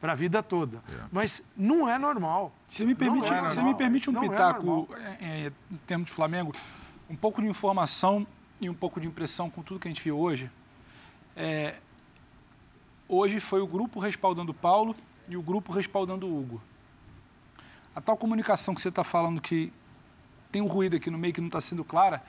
para 0.00 0.12
a 0.12 0.14
vida 0.14 0.42
toda. 0.42 0.78
É. 0.88 1.04
Mas 1.10 1.42
não 1.56 1.88
é 1.88 1.98
normal. 1.98 2.54
Você 2.68 2.84
me 2.84 2.94
permite, 2.94 3.32
é 3.32 3.42
você 3.42 3.62
me 3.62 3.74
permite 3.74 4.08
um 4.08 4.12
não 4.12 4.24
é 4.24 4.28
pitaco 4.28 4.88
é 5.20 5.52
em 5.70 5.76
termos 5.86 6.06
de 6.06 6.12
Flamengo, 6.12 6.52
um 7.08 7.16
pouco 7.16 7.42
de 7.42 7.48
informação 7.48 8.26
e 8.60 8.68
um 8.68 8.74
pouco 8.74 9.00
de 9.00 9.08
impressão 9.08 9.50
com 9.50 9.62
tudo 9.62 9.80
que 9.80 9.88
a 9.88 9.90
gente 9.90 10.02
viu 10.02 10.18
hoje. 10.18 10.50
É, 11.36 11.76
hoje 13.08 13.40
foi 13.40 13.60
o 13.60 13.66
grupo 13.66 14.00
respaldando 14.00 14.52
Paulo 14.52 14.94
e 15.28 15.36
o 15.36 15.42
grupo 15.42 15.72
respaldando 15.72 16.26
o 16.26 16.38
Hugo. 16.38 16.62
A 17.94 18.00
tal 18.00 18.16
comunicação 18.16 18.74
que 18.74 18.80
você 18.80 18.88
está 18.88 19.04
falando 19.04 19.40
que 19.40 19.72
tem 20.50 20.60
um 20.62 20.66
ruído 20.66 20.96
aqui 20.96 21.10
no 21.10 21.18
meio 21.18 21.32
que 21.32 21.40
não 21.40 21.48
está 21.48 21.60
sendo 21.60 21.84
clara, 21.84 22.22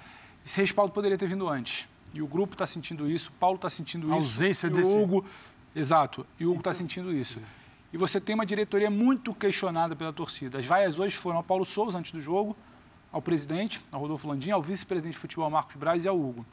esse 0.46 0.60
respaldo 0.60 0.94
poderia 0.94 1.18
ter 1.18 1.28
vindo 1.28 1.48
antes. 1.48 1.88
E 2.14 2.22
o 2.22 2.28
grupo 2.28 2.54
está 2.54 2.66
sentindo 2.66 3.10
isso, 3.10 3.30
o 3.30 3.34
Paulo 3.34 3.56
está 3.56 3.70
sentindo 3.70 4.06
a 4.14 4.18
isso. 4.18 4.26
ausência 4.26 4.70
desse... 4.70 4.96
Hugo. 4.96 5.26
Exato. 5.76 6.26
E 6.40 6.46
o 6.46 6.52
Hugo 6.52 6.60
está 6.60 6.70
então... 6.70 6.80
sentindo 6.80 7.14
isso. 7.14 7.44
E 7.92 7.98
você 7.98 8.20
tem 8.20 8.36
uma 8.36 8.46
diretoria 8.46 8.90
muito 8.90 9.34
questionada 9.34 9.96
pela 9.96 10.14
torcida. 10.14 10.60
As 10.60 10.66
vaias 10.66 11.00
hoje 11.00 11.16
foram 11.16 11.38
ao 11.38 11.44
Paulo 11.44 11.66
Souza 11.66 11.98
antes 11.98 12.12
do 12.12 12.22
jogo, 12.22 12.56
ao 13.12 13.22
presidente, 13.22 13.82
ao 13.92 14.02
Rodolfo 14.02 14.28
Landim, 14.28 14.52
ao 14.52 14.62
vice-presidente 14.62 15.14
de 15.14 15.20
futebol, 15.20 15.50
Marcos 15.50 15.76
Braz, 15.76 16.04
e 16.04 16.08
ao 16.08 16.20
Hugo. 16.20 16.46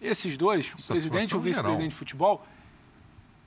Esses 0.00 0.36
dois, 0.36 0.72
o 0.72 0.88
presidente 0.88 1.30
e 1.30 1.36
o 1.36 1.40
vice-presidente 1.40 1.90
de 1.90 1.96
futebol, 1.96 2.44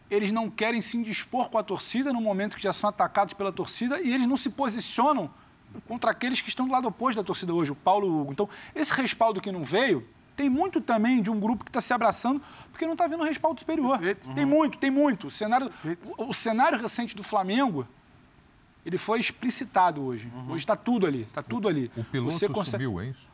eles 0.10 0.32
não 0.32 0.50
querem 0.50 0.82
se 0.82 0.98
indispor 0.98 1.50
com 1.50 1.58
a 1.58 1.64
torcida 1.64 2.12
no 2.12 2.20
momento 2.20 2.56
que 2.56 2.64
já 2.64 2.74
são 2.74 2.90
atacados 2.90 3.34
pela 3.34 3.52
torcida 3.52 4.02
e 4.02 4.14
eles 4.14 4.26
não 4.26 4.36
se 4.36 4.50
posicionam 4.50 5.30
contra 5.88 6.12
aqueles 6.12 6.42
que 6.42 6.50
estão 6.50 6.66
do 6.66 6.72
lado 6.72 6.88
oposto 6.88 7.18
da 7.18 7.24
torcida 7.24 7.54
hoje, 7.54 7.72
o 7.72 7.76
Paulo 7.76 8.08
e 8.08 8.10
o 8.10 8.22
Hugo. 8.22 8.32
Então, 8.32 8.50
esse 8.74 8.92
respaldo 8.94 9.40
que 9.40 9.52
não 9.52 9.64
veio 9.64 10.08
tem 10.36 10.50
muito 10.50 10.80
também 10.80 11.22
de 11.22 11.30
um 11.30 11.40
grupo 11.40 11.66
que 11.66 11.70
está 11.70 11.82
se 11.82 11.94
abraçando 11.94 12.42
porque 12.72 12.86
não 12.86 12.94
está 12.94 13.06
vendo 13.08 13.24
respaldo 13.24 13.60
superior. 13.60 14.00
Perfeito. 14.00 14.34
Tem 14.34 14.46
uhum. 14.46 14.50
muito, 14.50 14.78
tem 14.78 14.90
muito. 14.90 15.28
O 15.28 15.32
cenário, 15.32 15.70
o, 16.18 16.30
o, 16.30 16.34
cenário 16.34 16.80
recente 16.80 17.16
do 17.16 17.24
Flamengo, 17.24 17.86
ele 18.86 18.98
foi 18.98 19.20
explicitado 19.20 20.02
hoje. 20.02 20.32
Uhum. 20.34 20.54
Hoje 20.54 20.64
está 20.64 20.78
tudo 20.78 21.06
ali, 21.06 21.24
está 21.24 21.44
tudo 21.44 21.68
ali. 21.68 21.92
O 21.96 22.04
piloto 22.06 22.32
Você 22.32 22.48
consegue... 22.48 22.84
sumiu, 22.84 23.02
é 23.02 23.08
isso? 23.08 23.28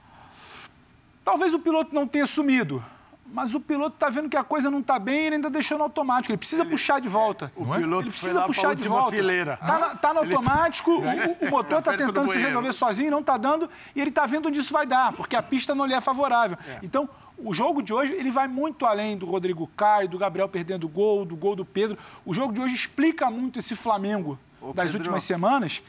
Talvez 1.23 1.53
o 1.53 1.59
piloto 1.59 1.93
não 1.93 2.07
tenha 2.07 2.25
sumido, 2.25 2.83
mas 3.25 3.55
o 3.55 3.59
piloto 3.59 3.95
está 3.95 4.09
vendo 4.09 4.29
que 4.29 4.37
a 4.37 4.43
coisa 4.43 4.69
não 4.69 4.79
está 4.79 4.99
bem 4.99 5.15
e 5.15 5.25
ele 5.25 5.35
ainda 5.35 5.49
deixou 5.49 5.77
no 5.77 5.83
automático. 5.83 6.31
Ele 6.31 6.37
precisa 6.37 6.63
ele, 6.63 6.69
puxar 6.69 7.01
de 7.01 7.07
volta. 7.07 7.51
O 7.55 7.73
é? 7.73 7.79
piloto 7.79 8.03
ele 8.03 8.11
precisa 8.11 8.41
puxar 8.43 8.75
de 8.75 8.87
volta. 8.87 9.15
Fileira. 9.15 9.57
Tá, 9.57 9.95
tá 9.95 10.13
no 10.13 10.19
automático, 10.19 10.91
o, 10.91 11.47
o, 11.47 11.49
motor 11.49 11.79
está 11.79 11.97
tentando 11.97 12.27
se 12.27 12.37
resolver 12.37 12.71
sozinho, 12.73 13.11
não 13.11 13.21
está 13.21 13.37
dando, 13.37 13.69
e 13.95 14.01
ele 14.01 14.09
está 14.09 14.25
vendo 14.25 14.47
onde 14.47 14.59
isso 14.59 14.71
vai 14.71 14.85
dar, 14.85 15.13
porque 15.13 15.35
a 15.35 15.41
pista 15.41 15.73
não 15.73 15.85
lhe 15.85 15.93
é 15.93 16.01
favorável. 16.01 16.57
É. 16.67 16.79
Então, 16.83 17.09
o 17.37 17.53
jogo 17.53 17.81
de 17.81 17.93
hoje 17.93 18.13
ele 18.13 18.31
vai 18.31 18.47
muito 18.47 18.85
além 18.85 19.17
do 19.17 19.25
Rodrigo 19.25 19.67
Caio, 19.75 20.07
do 20.07 20.17
Gabriel 20.17 20.47
perdendo 20.47 20.87
gol, 20.87 21.25
do 21.25 21.35
gol 21.35 21.55
do 21.55 21.65
Pedro. 21.65 21.97
O 22.25 22.33
jogo 22.33 22.53
de 22.53 22.61
hoje 22.61 22.75
explica 22.75 23.29
muito 23.29 23.59
esse 23.59 23.75
Flamengo 23.75 24.39
Ô, 24.61 24.71
das 24.71 24.87
Pedro. 24.87 24.99
últimas 24.99 25.23
semanas 25.23 25.83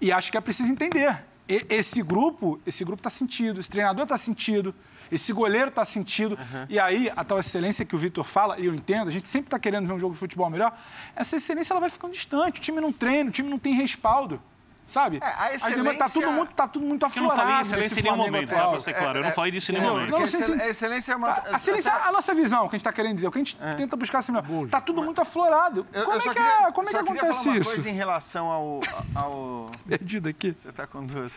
e 0.00 0.12
acho 0.12 0.30
que 0.30 0.36
é 0.36 0.40
preciso 0.40 0.70
entender. 0.70 1.24
E, 1.48 1.66
esse 1.70 2.02
grupo, 2.02 2.60
esse 2.66 2.84
grupo 2.84 3.00
está 3.00 3.10
sentido, 3.10 3.60
esse 3.60 3.70
treinador 3.70 4.04
está 4.04 4.16
sentido. 4.16 4.74
Esse 5.10 5.32
goleiro 5.32 5.68
está 5.68 5.84
sentido. 5.84 6.38
Uhum. 6.38 6.66
E 6.68 6.78
aí, 6.78 7.10
a 7.14 7.24
tal 7.24 7.38
excelência 7.38 7.84
que 7.84 7.94
o 7.94 7.98
Vitor 7.98 8.24
fala, 8.24 8.58
e 8.58 8.66
eu 8.66 8.74
entendo, 8.74 9.08
a 9.08 9.10
gente 9.12 9.26
sempre 9.26 9.48
está 9.48 9.58
querendo 9.58 9.86
ver 9.86 9.94
um 9.94 9.98
jogo 9.98 10.14
de 10.14 10.18
futebol 10.18 10.48
melhor, 10.50 10.76
essa 11.14 11.36
excelência 11.36 11.72
ela 11.72 11.80
vai 11.80 11.90
ficando 11.90 12.12
distante. 12.12 12.58
O 12.58 12.62
time 12.62 12.80
não 12.80 12.92
treina, 12.92 13.30
o 13.30 13.32
time 13.32 13.48
não 13.48 13.58
tem 13.58 13.74
respaldo. 13.74 14.40
Sabe? 14.86 15.18
É, 15.20 15.26
a 15.26 15.54
excelência... 15.54 15.98
Tá 15.98 16.08
tudo 16.08 16.30
muito, 16.30 16.54
tá 16.54 16.68
tudo 16.68 16.86
muito 16.86 17.04
aflorado. 17.04 17.40
Eu 17.40 17.46
não 17.46 17.64
falei 17.64 17.86
excelência 17.86 18.00
em 18.00 18.02
nenhum 18.04 18.16
momento, 18.16 18.48
tá? 18.50 18.68
Pra 18.68 18.80
ser 18.80 18.94
claro. 18.94 19.16
É, 19.16 19.18
eu 19.18 19.22
não 19.24 19.30
é, 19.30 19.32
falei 19.32 19.50
disso 19.50 19.72
em 19.72 19.74
nenhum 19.74 19.92
momento. 19.92 20.10
Não, 20.10 20.20
não 20.20 20.26
sei 20.28 20.42
se... 20.42 20.52
A 20.52 20.68
excelência 20.68 21.12
é 21.12 21.16
uma... 21.16 21.32
A, 21.32 21.56
excelência 21.56 21.90
é 21.90 22.08
a 22.08 22.12
nossa 22.12 22.32
visão, 22.32 22.64
o 22.64 22.68
que 22.68 22.76
a 22.76 22.78
gente 22.78 22.82
está 22.82 22.92
querendo 22.92 23.14
dizer. 23.16 23.26
O 23.26 23.32
que 23.32 23.38
a 23.38 23.42
gente 23.42 23.58
é. 23.60 23.74
tenta 23.74 23.96
buscar 23.96 24.18
assim, 24.18 24.32
tá 24.70 24.80
tudo 24.80 25.02
muito 25.02 25.20
aflorado. 25.20 25.84
Eu, 25.92 26.04
como 26.04 26.14
eu 26.14 26.20
é 26.20 26.22
que, 26.22 26.28
queria, 26.28 26.68
é, 26.68 26.72
como 26.72 26.88
é 26.88 26.92
que 26.92 26.96
acontece 26.98 27.44
falar 27.44 27.56
isso? 27.56 27.68
uma 27.68 27.74
coisa 27.74 27.90
em 27.90 27.94
relação 27.94 28.46
ao... 28.46 28.80
ao... 29.12 29.70
Perdido 29.88 30.28
aqui. 30.28 30.54
Você 30.54 30.68
está 30.68 30.86
com 30.86 31.04
duas 31.04 31.32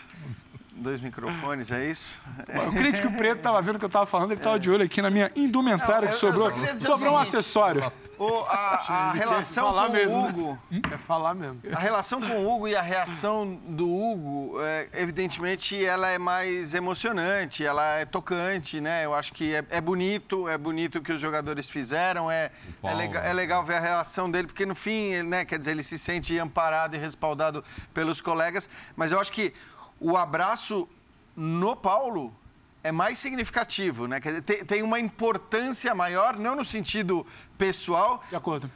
dois 0.79 1.01
microfones, 1.01 1.71
é 1.71 1.85
isso? 1.85 2.21
O 2.67 2.71
crítico 2.71 3.11
preto 3.13 3.37
estava 3.37 3.61
vendo 3.61 3.75
o 3.75 3.79
que 3.79 3.85
eu 3.85 3.87
estava 3.87 4.05
falando, 4.05 4.31
ele 4.31 4.39
estava 4.39 4.59
de 4.59 4.69
olho 4.69 4.83
aqui 4.83 5.01
na 5.01 5.09
minha 5.09 5.31
indumentária 5.35 6.07
que 6.07 6.15
sobrou. 6.15 6.51
Sobrou 6.79 7.13
um 7.13 7.17
acessório. 7.17 7.91
O, 8.19 8.43
a, 8.49 8.85
a 8.89 9.13
relação 9.13 9.71
com 9.71 9.93
mesmo, 9.93 10.17
o 10.17 10.23
né? 10.23 10.29
Hugo. 10.29 10.59
Né? 10.69 10.81
É 10.91 10.97
falar 10.97 11.33
mesmo. 11.33 11.61
A 11.71 11.79
relação 11.79 12.19
com 12.19 12.33
o 12.33 12.53
Hugo 12.53 12.67
e 12.67 12.75
a 12.75 12.81
reação 12.81 13.55
do 13.65 13.89
Hugo, 13.89 14.61
é, 14.61 14.89
evidentemente, 14.95 15.85
ela 15.85 16.09
é 16.09 16.17
mais 16.17 16.73
emocionante, 16.73 17.65
ela 17.65 17.95
é 17.95 18.03
tocante, 18.03 18.81
né? 18.81 19.05
Eu 19.05 19.13
acho 19.13 19.31
que 19.31 19.55
é, 19.55 19.63
é 19.69 19.79
bonito, 19.79 20.49
é 20.49 20.57
bonito 20.57 20.97
o 20.97 21.01
que 21.01 21.13
os 21.13 21.21
jogadores 21.21 21.69
fizeram, 21.69 22.29
é, 22.29 22.51
é, 22.83 22.93
legal, 22.93 23.23
é 23.23 23.31
legal 23.31 23.63
ver 23.63 23.75
a 23.75 23.79
reação 23.79 24.29
dele, 24.29 24.47
porque 24.47 24.65
no 24.65 24.75
fim, 24.75 25.23
né, 25.23 25.45
quer 25.45 25.57
dizer, 25.57 25.71
ele 25.71 25.83
se 25.83 25.97
sente 25.97 26.37
amparado 26.37 26.97
e 26.97 26.99
respaldado 26.99 27.63
pelos 27.93 28.19
colegas, 28.19 28.69
mas 28.97 29.13
eu 29.13 29.19
acho 29.21 29.31
que 29.31 29.53
o 29.99 30.17
abraço 30.17 30.87
no 31.35 31.75
Paulo 31.75 32.33
é 32.81 32.91
mais 32.91 33.17
significativo, 33.17 34.07
né? 34.07 34.21
Quer 34.21 34.39
dizer, 34.39 34.65
tem, 34.65 34.81
uma 34.81 34.99
importância 34.99 35.93
maior, 35.93 36.37
não 36.37 36.55
no 36.55 36.63
sentido 36.63 37.27
pessoal, 37.57 38.23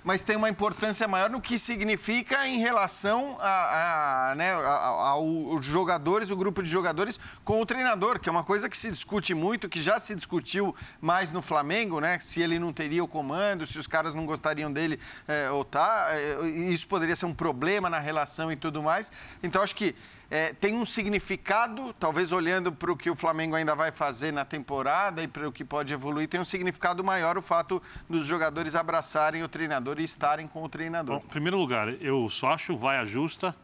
mas 0.04 0.22
tem 0.22 0.36
uma 0.36 0.50
importância 0.50 1.08
maior 1.08 1.30
no 1.30 1.40
que 1.40 1.58
significa 1.58 2.46
em 2.46 2.58
relação 2.58 3.38
a, 3.40 4.32
a, 4.32 4.36
né, 4.36 4.52
aos 4.52 5.66
jogadores, 5.66 6.32
o 6.32 6.36
grupo 6.36 6.62
de 6.62 6.68
jogadores 6.68 7.18
com 7.46 7.62
o 7.62 7.66
treinador, 7.66 8.20
que 8.20 8.28
é 8.28 8.32
uma 8.32 8.44
coisa 8.44 8.68
que 8.68 8.78
se 8.78 8.92
discute 8.92 9.34
muito, 9.34 9.70
que 9.70 9.82
já 9.82 9.98
se 9.98 10.14
discutiu 10.14 10.76
mais 11.00 11.32
no 11.32 11.42
Flamengo, 11.42 12.02
né? 12.02 12.20
Se 12.20 12.42
ele 12.42 12.60
não 12.60 12.74
teria 12.74 13.02
o 13.02 13.08
comando, 13.08 13.66
se 13.66 13.80
os 13.80 13.88
caras 13.88 14.14
não 14.14 14.26
gostariam 14.26 14.72
dele 14.72 15.00
é, 15.30 15.50
ou 15.50 15.64
tá, 15.64 16.08
é, 16.10 16.46
isso 16.46 16.86
poderia 16.88 17.16
ser 17.16 17.26
um 17.26 17.34
problema 17.34 17.90
na 17.90 18.00
relação 18.00 18.52
e 18.52 18.58
tudo 18.58 18.84
mais. 18.84 19.10
Então 19.42 19.64
acho 19.64 19.78
que 19.78 19.96
é, 20.34 20.52
tem 20.52 20.74
um 20.74 20.84
significado, 20.84 21.94
talvez 22.00 22.32
olhando 22.32 22.72
para 22.72 22.92
o 22.92 22.98
que 22.98 23.08
o 23.08 23.16
Flamengo 23.16 23.56
ainda 23.56 23.76
vai 23.76 23.92
fazer 23.92 24.34
na 24.34 24.44
temporada 24.44 25.22
e 25.22 25.28
para 25.28 25.48
o 25.48 25.52
que 25.52 25.64
pode 25.64 25.94
evoluir, 25.94 26.28
tem 26.28 26.40
um 26.40 26.46
significado 26.46 27.04
maior 27.04 27.38
o 27.38 27.42
fato 27.42 27.80
dos 28.10 28.26
jogadores 28.26 28.74
abraçarem 28.74 29.44
o 29.44 29.48
treinador 29.48 30.00
e 30.00 30.04
estarem 30.04 30.48
com 30.48 30.64
o 30.64 30.68
treinador. 30.68 31.20
Bom, 31.20 31.24
em 31.24 31.30
primeiro 31.30 31.56
lugar, 31.56 31.88
eu 32.02 32.28
só 32.32 32.50
acho 32.50 32.76
vai 32.76 33.06
justa 33.06 33.56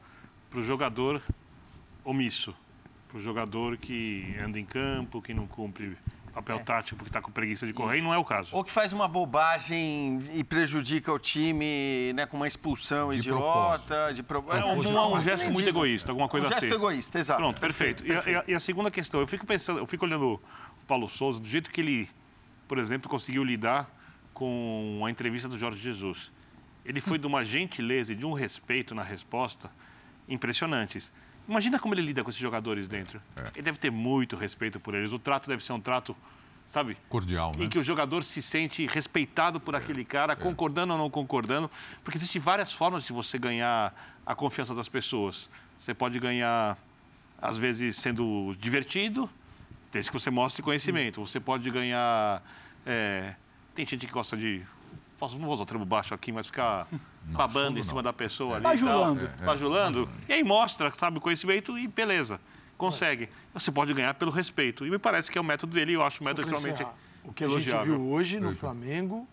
para 0.52 0.60
o 0.60 0.64
jogador 0.64 1.24
omisso, 2.04 2.56
para 3.08 3.18
o 3.18 3.20
jogador 3.20 3.76
que 3.76 4.36
anda 4.40 4.60
em 4.60 4.66
campo, 4.66 5.24
que 5.24 5.34
não 5.34 5.48
cumpre 5.48 5.98
papel 6.30 6.58
é. 6.58 6.60
tático 6.60 6.98
porque 6.98 7.10
está 7.10 7.22
com 7.22 7.32
preguiça 7.32 7.66
de 7.66 7.74
correr, 7.74 7.98
Isso. 7.98 8.06
e 8.06 8.08
não 8.08 8.14
é 8.14 8.18
o 8.18 8.24
caso. 8.24 8.50
Ou 8.56 8.64
que 8.64 8.72
faz 8.72 8.94
uma 8.94 9.08
bobagem 9.08 10.22
e 10.34 10.44
prejudica 10.44 11.12
o 11.12 11.20
time, 11.20 12.14
né, 12.14 12.26
com 12.26 12.38
uma 12.38 12.48
expulsão 12.48 13.12
de 13.12 13.20
idiota, 13.20 14.14
de 14.14 14.24
propósito. 14.24 14.64
É 14.64 14.66
um, 14.66 15.16
um, 15.16 15.22
gesto 15.22 15.50
muito 15.52 15.68
egoísta, 15.68 16.12
alguma 16.12 16.28
coisa 16.28 16.48
um 16.48 16.50
assim. 16.50 16.62
gesto 16.62 16.76
egoísta, 16.76 17.20
exato. 17.20 17.40
Pronto, 17.40 17.60
perfeito. 17.60 18.04
perfeito. 18.04 18.30
E, 18.30 18.36
a, 18.36 18.44
e, 18.48 18.56
a, 18.56 18.60
segunda 18.60 18.90
questão, 18.90 19.20
eu 19.20 19.28
fico 19.28 19.46
pensando, 19.46 19.80
eu 19.80 19.86
fico 19.86 20.06
olhando 20.06 20.34
o 20.34 20.86
Paulo 20.88 21.08
Souza, 21.10 21.40
do 21.40 21.48
jeito 21.48 21.72
que 21.72 21.82
ele, 21.82 22.10
por 22.68 22.78
exemplo, 22.78 23.10
conseguiu 23.10 23.44
lidar 23.44 23.90
com 24.34 25.04
a 25.06 25.12
entrevista 25.12 25.48
do 25.48 25.58
Jorge 25.58 25.80
Jesus. 25.82 26.32
Ele 26.86 27.02
foi 27.02 27.18
de 27.20 27.28
uma 27.28 27.44
gentileza 27.44 28.14
e 28.14 28.16
de 28.16 28.26
um 28.26 28.34
respeito 28.34 28.96
na 28.96 29.04
resposta 29.04 29.70
impressionantes. 30.28 31.12
Imagina 31.50 31.80
como 31.80 31.96
ele 31.96 32.04
lida 32.04 32.24
com 32.24 32.30
esses 32.30 32.40
jogadores 32.40 32.88
dentro. 32.88 33.20
É. 33.36 33.50
Ele 33.56 33.64
deve 33.64 33.80
ter 33.80 33.90
muito 33.90 34.36
respeito 34.36 34.80
por 34.80 34.94
eles. 34.94 35.12
O 35.12 35.18
trato 35.18 35.50
deve 35.50 35.64
ser 35.66 35.74
um 35.74 35.82
trato, 35.82 36.16
sabe? 36.68 36.96
Cordial, 37.10 37.54
né? 37.58 37.66
Em 37.66 37.70
que 37.70 37.80
o 37.80 37.84
jogador 37.84 38.24
se 38.24 38.40
sente 38.40 38.86
respeitado 38.86 39.60
por 39.60 39.74
é. 39.74 39.78
aquele 39.80 40.06
cara, 40.06 40.34
é. 40.34 40.36
concordando 40.36 40.94
ou 40.94 41.00
não 41.00 41.10
concordando. 41.10 41.70
Porque 42.04 42.20
existem 42.20 42.40
várias 42.40 42.72
formas 42.72 43.04
de 43.04 43.12
você 43.12 43.40
ganhar 43.40 43.94
a 44.24 44.36
confiança 44.36 44.76
das 44.76 44.88
pessoas. 44.88 45.50
Você 45.80 45.92
pode 45.92 46.20
ganhar, 46.20 46.78
às 47.42 47.58
vezes, 47.58 47.98
sendo 47.98 48.56
divertido, 48.60 49.28
desde 49.92 50.12
que 50.12 50.20
você 50.20 50.30
mostre 50.30 50.62
conhecimento. 50.62 51.20
Você 51.26 51.40
pode 51.40 51.68
ganhar. 51.72 52.44
É... 52.86 53.34
Tem 53.74 53.88
gente 53.88 54.06
que 54.06 54.14
gosta 54.14 54.38
de 54.38 54.62
não 55.20 55.46
vou 55.46 55.54
usar 55.54 55.64
o 55.64 55.66
termo 55.66 55.86
baixo 55.86 56.14
aqui, 56.14 56.32
mas 56.32 56.48
ficar 56.48 56.88
não, 57.28 57.34
babando 57.34 57.80
em 57.80 57.84
cima 57.84 57.96
não. 57.96 58.04
da 58.04 58.14
pessoa 58.14 58.54
é. 58.54 58.56
ali. 58.56 58.64
Bajulando. 58.64 59.26
É, 59.26 59.44
é, 59.44 59.46
bajulando. 59.46 60.10
E 60.28 60.34
aí 60.34 60.44
mostra, 60.44 60.92
sabe, 60.92 61.18
o 61.18 61.22
conhecimento 61.22 61.78
e 61.78 61.88
beleza. 61.88 62.40
Consegue. 62.78 63.30
Você 63.54 63.72
pode 63.72 63.94
ganhar 63.94 64.14
pelo 64.14 64.32
respeito. 64.32 64.86
E 64.86 64.90
me 64.90 64.98
parece 64.98 65.30
que 65.30 65.38
é 65.38 65.42
o 65.42 65.44
método 65.44 65.74
dele 65.74 65.92
e 65.92 65.96
eu 65.96 66.04
acho 66.04 66.22
o 66.22 66.24
método 66.24 66.48
extremamente 66.48 66.88
O 67.26 67.34
que 67.34 67.44
a 67.44 67.50
gente 67.50 67.70
viu 67.84 68.10
hoje 68.10 68.40
no 68.40 68.54
Flamengo 68.54 69.28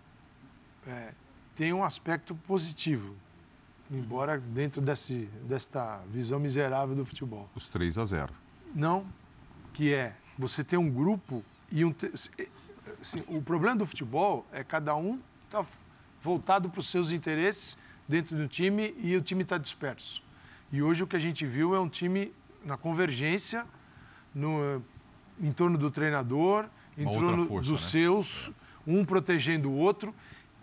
é, 0.86 1.12
tem 1.56 1.72
um 1.72 1.84
aspecto 1.84 2.34
positivo. 2.34 3.14
Embora 3.88 4.38
dentro 4.38 4.80
desse, 4.80 5.28
desta 5.46 6.00
visão 6.10 6.40
miserável 6.40 6.96
do 6.96 7.06
futebol. 7.06 7.48
Os 7.54 7.68
3 7.68 7.98
a 7.98 8.04
0. 8.04 8.34
Não, 8.74 9.06
que 9.72 9.94
é 9.94 10.16
você 10.36 10.64
ter 10.64 10.76
um 10.76 10.90
grupo 10.90 11.44
e 11.70 11.84
um. 11.84 11.94
Assim, 13.00 13.22
o 13.28 13.40
problema 13.40 13.76
do 13.76 13.86
futebol 13.86 14.44
é 14.52 14.64
cada 14.64 14.96
um 14.96 15.20
está 15.46 15.64
voltado 16.20 16.68
para 16.68 16.80
os 16.80 16.88
seus 16.88 17.10
interesses 17.10 17.78
dentro 18.06 18.36
do 18.36 18.46
time 18.46 18.94
e 18.98 19.16
o 19.16 19.22
time 19.22 19.42
está 19.42 19.58
disperso. 19.58 20.22
E 20.72 20.82
hoje 20.82 21.02
o 21.02 21.06
que 21.06 21.16
a 21.16 21.20
gente 21.20 21.46
viu 21.46 21.74
é 21.74 21.80
um 21.80 21.88
time 21.88 22.32
na 22.64 22.76
convergência, 22.76 23.64
no, 24.34 24.82
em 25.40 25.52
torno 25.52 25.78
do 25.78 25.90
treinador, 25.90 26.66
em 26.98 27.04
torno 27.04 27.46
força, 27.46 27.70
dos 27.70 27.82
né? 27.82 27.90
seus, 27.90 28.50
um 28.86 29.04
protegendo 29.04 29.70
o 29.70 29.76
outro. 29.76 30.14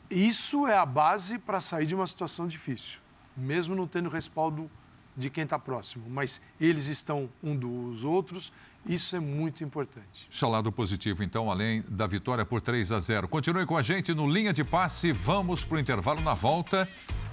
Isso 0.10 0.68
é 0.68 0.78
a 0.78 0.86
base 0.86 1.40
para 1.40 1.60
sair 1.60 1.86
de 1.86 1.96
uma 1.96 2.06
situação 2.06 2.48
difícil, 2.48 3.00
mesmo 3.36 3.74
não 3.74 3.88
tendo 3.88 4.10
respaldo 4.10 4.70
de 5.16 5.30
quem 5.30 5.44
está 5.44 5.58
próximo. 5.58 6.06
Mas 6.10 6.42
eles 6.60 6.88
estão 6.88 7.30
um 7.42 7.56
dos 7.56 8.04
outros, 8.04 8.52
isso 8.86 9.16
é 9.16 9.20
muito 9.20 9.64
importante. 9.64 10.28
Salado 10.30 10.72
positivo, 10.72 11.24
então, 11.24 11.50
além 11.50 11.84
da 11.88 12.06
vitória 12.08 12.46
por 12.46 12.62
3 12.62 12.92
a 12.92 13.00
0. 13.00 13.28
Continue 13.28 13.66
com 13.66 13.78
a 13.78 13.82
gente 13.82 14.14
no 14.14 14.30
Linha 14.30 14.52
de 14.52 14.64
Passe. 14.64 15.12
Vamos 15.12 15.64
para 15.64 15.78
o 15.78 15.80
intervalo 15.80 16.22
na 16.22 16.34
volta. 16.34 16.88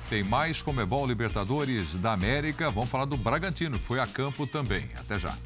Tem 0.09 0.23
mais 0.23 0.63
Comebol 0.63 1.07
Libertadores 1.07 1.95
da 1.95 2.13
América. 2.13 2.71
Vamos 2.71 2.91
falar 2.91 3.05
do 3.05 3.17
Bragantino, 3.17 3.79
que 3.79 3.85
foi 3.85 4.01
a 4.01 4.07
campo 4.07 4.47
também. 4.47 4.89
Até 4.97 5.19
já. 5.19 5.37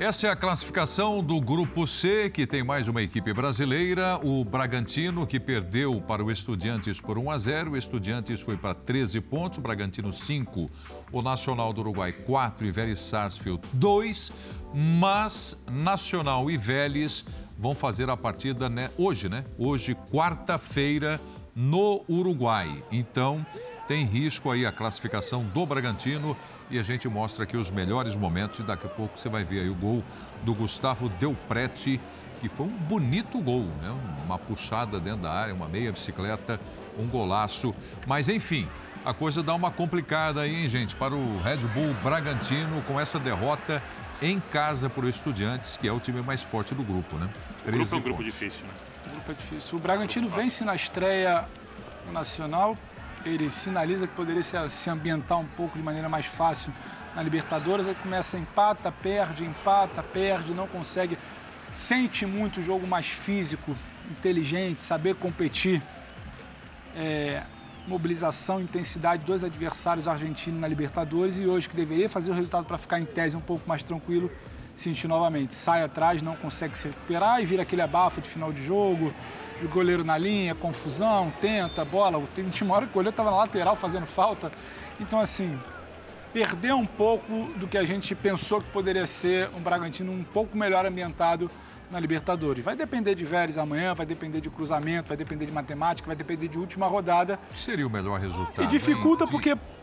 Essa 0.00 0.28
é 0.28 0.30
a 0.30 0.36
classificação 0.36 1.24
do 1.24 1.40
Grupo 1.40 1.84
C, 1.84 2.30
que 2.30 2.46
tem 2.46 2.62
mais 2.62 2.86
uma 2.86 3.02
equipe 3.02 3.34
brasileira. 3.34 4.16
O 4.22 4.44
Bragantino, 4.44 5.26
que 5.26 5.40
perdeu 5.40 6.00
para 6.00 6.22
o 6.22 6.30
Estudiantes 6.30 7.00
por 7.00 7.18
1 7.18 7.30
a 7.32 7.36
0. 7.36 7.72
O 7.72 7.76
Estudiantes 7.76 8.40
foi 8.40 8.56
para 8.56 8.76
13 8.76 9.20
pontos, 9.20 9.58
o 9.58 9.60
Bragantino 9.60 10.12
5. 10.12 10.70
O 11.10 11.20
Nacional 11.20 11.72
do 11.72 11.80
Uruguai 11.80 12.12
4 12.12 12.64
e 12.64 12.70
Vélez 12.70 13.00
Sarsfield 13.00 13.60
2. 13.72 14.30
Mas 14.72 15.58
Nacional 15.68 16.48
e 16.48 16.56
Vélez 16.56 17.24
vão 17.58 17.74
fazer 17.74 18.08
a 18.08 18.16
partida 18.16 18.68
né, 18.68 18.90
hoje, 18.96 19.28
né? 19.28 19.44
Hoje, 19.58 19.96
quarta-feira, 20.12 21.20
no 21.56 22.04
Uruguai. 22.08 22.70
Então, 22.92 23.44
tem 23.88 24.04
risco 24.04 24.50
aí 24.50 24.66
a 24.66 24.70
classificação 24.70 25.42
do 25.42 25.64
Bragantino 25.64 26.36
e 26.70 26.78
a 26.78 26.82
gente 26.82 27.08
mostra 27.08 27.44
aqui 27.44 27.56
os 27.56 27.70
melhores 27.70 28.14
momentos 28.14 28.58
e 28.58 28.62
daqui 28.62 28.86
a 28.86 28.90
pouco 28.90 29.18
você 29.18 29.30
vai 29.30 29.42
ver 29.42 29.60
aí 29.60 29.70
o 29.70 29.74
gol 29.74 30.04
do 30.44 30.54
Gustavo 30.54 31.08
Delprete, 31.08 31.98
que 32.38 32.50
foi 32.50 32.66
um 32.66 32.76
bonito 32.76 33.40
gol, 33.40 33.64
né? 33.80 33.98
Uma 34.26 34.38
puxada 34.38 35.00
dentro 35.00 35.22
da 35.22 35.32
área, 35.32 35.54
uma 35.54 35.66
meia 35.66 35.90
bicicleta, 35.90 36.60
um 36.98 37.06
golaço. 37.06 37.74
Mas 38.06 38.28
enfim, 38.28 38.68
a 39.06 39.14
coisa 39.14 39.42
dá 39.42 39.54
uma 39.54 39.70
complicada 39.70 40.42
aí, 40.42 40.54
hein, 40.54 40.68
gente, 40.68 40.94
para 40.94 41.14
o 41.14 41.38
Red 41.38 41.66
Bull 41.68 41.94
Bragantino 42.04 42.82
com 42.82 43.00
essa 43.00 43.18
derrota 43.18 43.82
em 44.20 44.38
casa 44.38 44.90
para 44.90 45.06
o 45.06 45.08
Estudiantes, 45.08 45.78
que 45.78 45.88
é 45.88 45.92
o 45.92 45.98
time 45.98 46.20
mais 46.20 46.42
forte 46.42 46.74
do 46.74 46.84
grupo, 46.84 47.16
né? 47.16 47.30
O 47.66 47.72
grupo 47.72 47.94
é 47.94 47.98
um 47.98 48.02
grupo 48.02 48.22
difícil, 48.22 48.66
né? 48.66 48.72
O 49.06 49.10
grupo 49.12 49.32
é 49.32 49.34
difícil. 49.34 49.78
O 49.78 49.80
Bragantino 49.80 50.28
vence 50.28 50.62
na 50.62 50.74
estreia 50.74 51.46
nacional 52.12 52.76
ele 53.34 53.50
sinaliza 53.50 54.06
que 54.06 54.14
poderia 54.14 54.42
se, 54.42 54.56
se 54.70 54.90
ambientar 54.90 55.38
um 55.38 55.46
pouco 55.46 55.76
de 55.76 55.82
maneira 55.82 56.08
mais 56.08 56.26
fácil 56.26 56.72
na 57.14 57.22
Libertadores, 57.22 57.88
aí 57.88 57.94
começa 57.94 58.38
empata, 58.38 58.92
perde, 58.92 59.44
empata, 59.44 60.02
perde, 60.02 60.54
não 60.54 60.66
consegue, 60.66 61.18
sente 61.72 62.24
muito 62.26 62.60
o 62.60 62.62
jogo 62.62 62.86
mais 62.86 63.08
físico, 63.08 63.76
inteligente, 64.10 64.82
saber 64.82 65.14
competir. 65.14 65.82
É, 66.94 67.42
mobilização, 67.88 68.60
intensidade 68.60 69.24
dos 69.24 69.42
adversários 69.42 70.06
argentinos 70.06 70.60
na 70.60 70.68
Libertadores 70.68 71.38
e 71.38 71.46
hoje 71.46 71.68
que 71.68 71.74
deveria 71.74 72.08
fazer 72.08 72.30
o 72.30 72.34
resultado 72.34 72.66
para 72.66 72.76
ficar 72.76 73.00
em 73.00 73.04
tese 73.06 73.36
um 73.36 73.40
pouco 73.40 73.66
mais 73.66 73.82
tranquilo, 73.82 74.30
sentir 74.74 75.08
novamente. 75.08 75.54
Sai 75.54 75.82
atrás, 75.82 76.20
não 76.20 76.36
consegue 76.36 76.76
se 76.76 76.88
recuperar 76.88 77.40
e 77.40 77.46
vira 77.46 77.62
aquele 77.62 77.80
abafo 77.80 78.20
de 78.20 78.28
final 78.28 78.52
de 78.52 78.62
jogo, 78.64 79.12
o 79.62 79.68
goleiro 79.68 80.04
na 80.04 80.16
linha, 80.16 80.54
confusão, 80.54 81.32
tenta, 81.40 81.84
bola. 81.84 82.22
Tem 82.34 82.44
uma 82.62 82.74
hora 82.74 82.86
que 82.86 82.92
o 82.92 82.94
goleiro 82.94 83.10
estava 83.10 83.30
na 83.30 83.36
lateral 83.38 83.76
fazendo 83.76 84.06
falta. 84.06 84.52
Então, 85.00 85.20
assim, 85.20 85.58
perdeu 86.32 86.76
um 86.76 86.86
pouco 86.86 87.48
do 87.56 87.66
que 87.66 87.78
a 87.78 87.84
gente 87.84 88.14
pensou 88.14 88.60
que 88.60 88.70
poderia 88.70 89.06
ser 89.06 89.50
um 89.56 89.60
Bragantino 89.60 90.12
um 90.12 90.24
pouco 90.24 90.56
melhor 90.56 90.86
ambientado 90.86 91.50
na 91.90 91.98
Libertadores. 91.98 92.64
Vai 92.64 92.76
depender 92.76 93.14
de 93.14 93.24
Vélez 93.24 93.56
amanhã, 93.56 93.94
vai 93.94 94.04
depender 94.04 94.40
de 94.40 94.50
cruzamento, 94.50 95.08
vai 95.08 95.16
depender 95.16 95.46
de 95.46 95.52
matemática, 95.52 96.06
vai 96.06 96.16
depender 96.16 96.48
de 96.48 96.58
última 96.58 96.86
rodada. 96.86 97.38
Seria 97.56 97.86
o 97.86 97.90
melhor 97.90 98.20
resultado. 98.20 98.62
E 98.62 98.66
dificulta 98.66 99.24
hein? 99.24 99.30
porque 99.30 99.56
por 99.56 99.77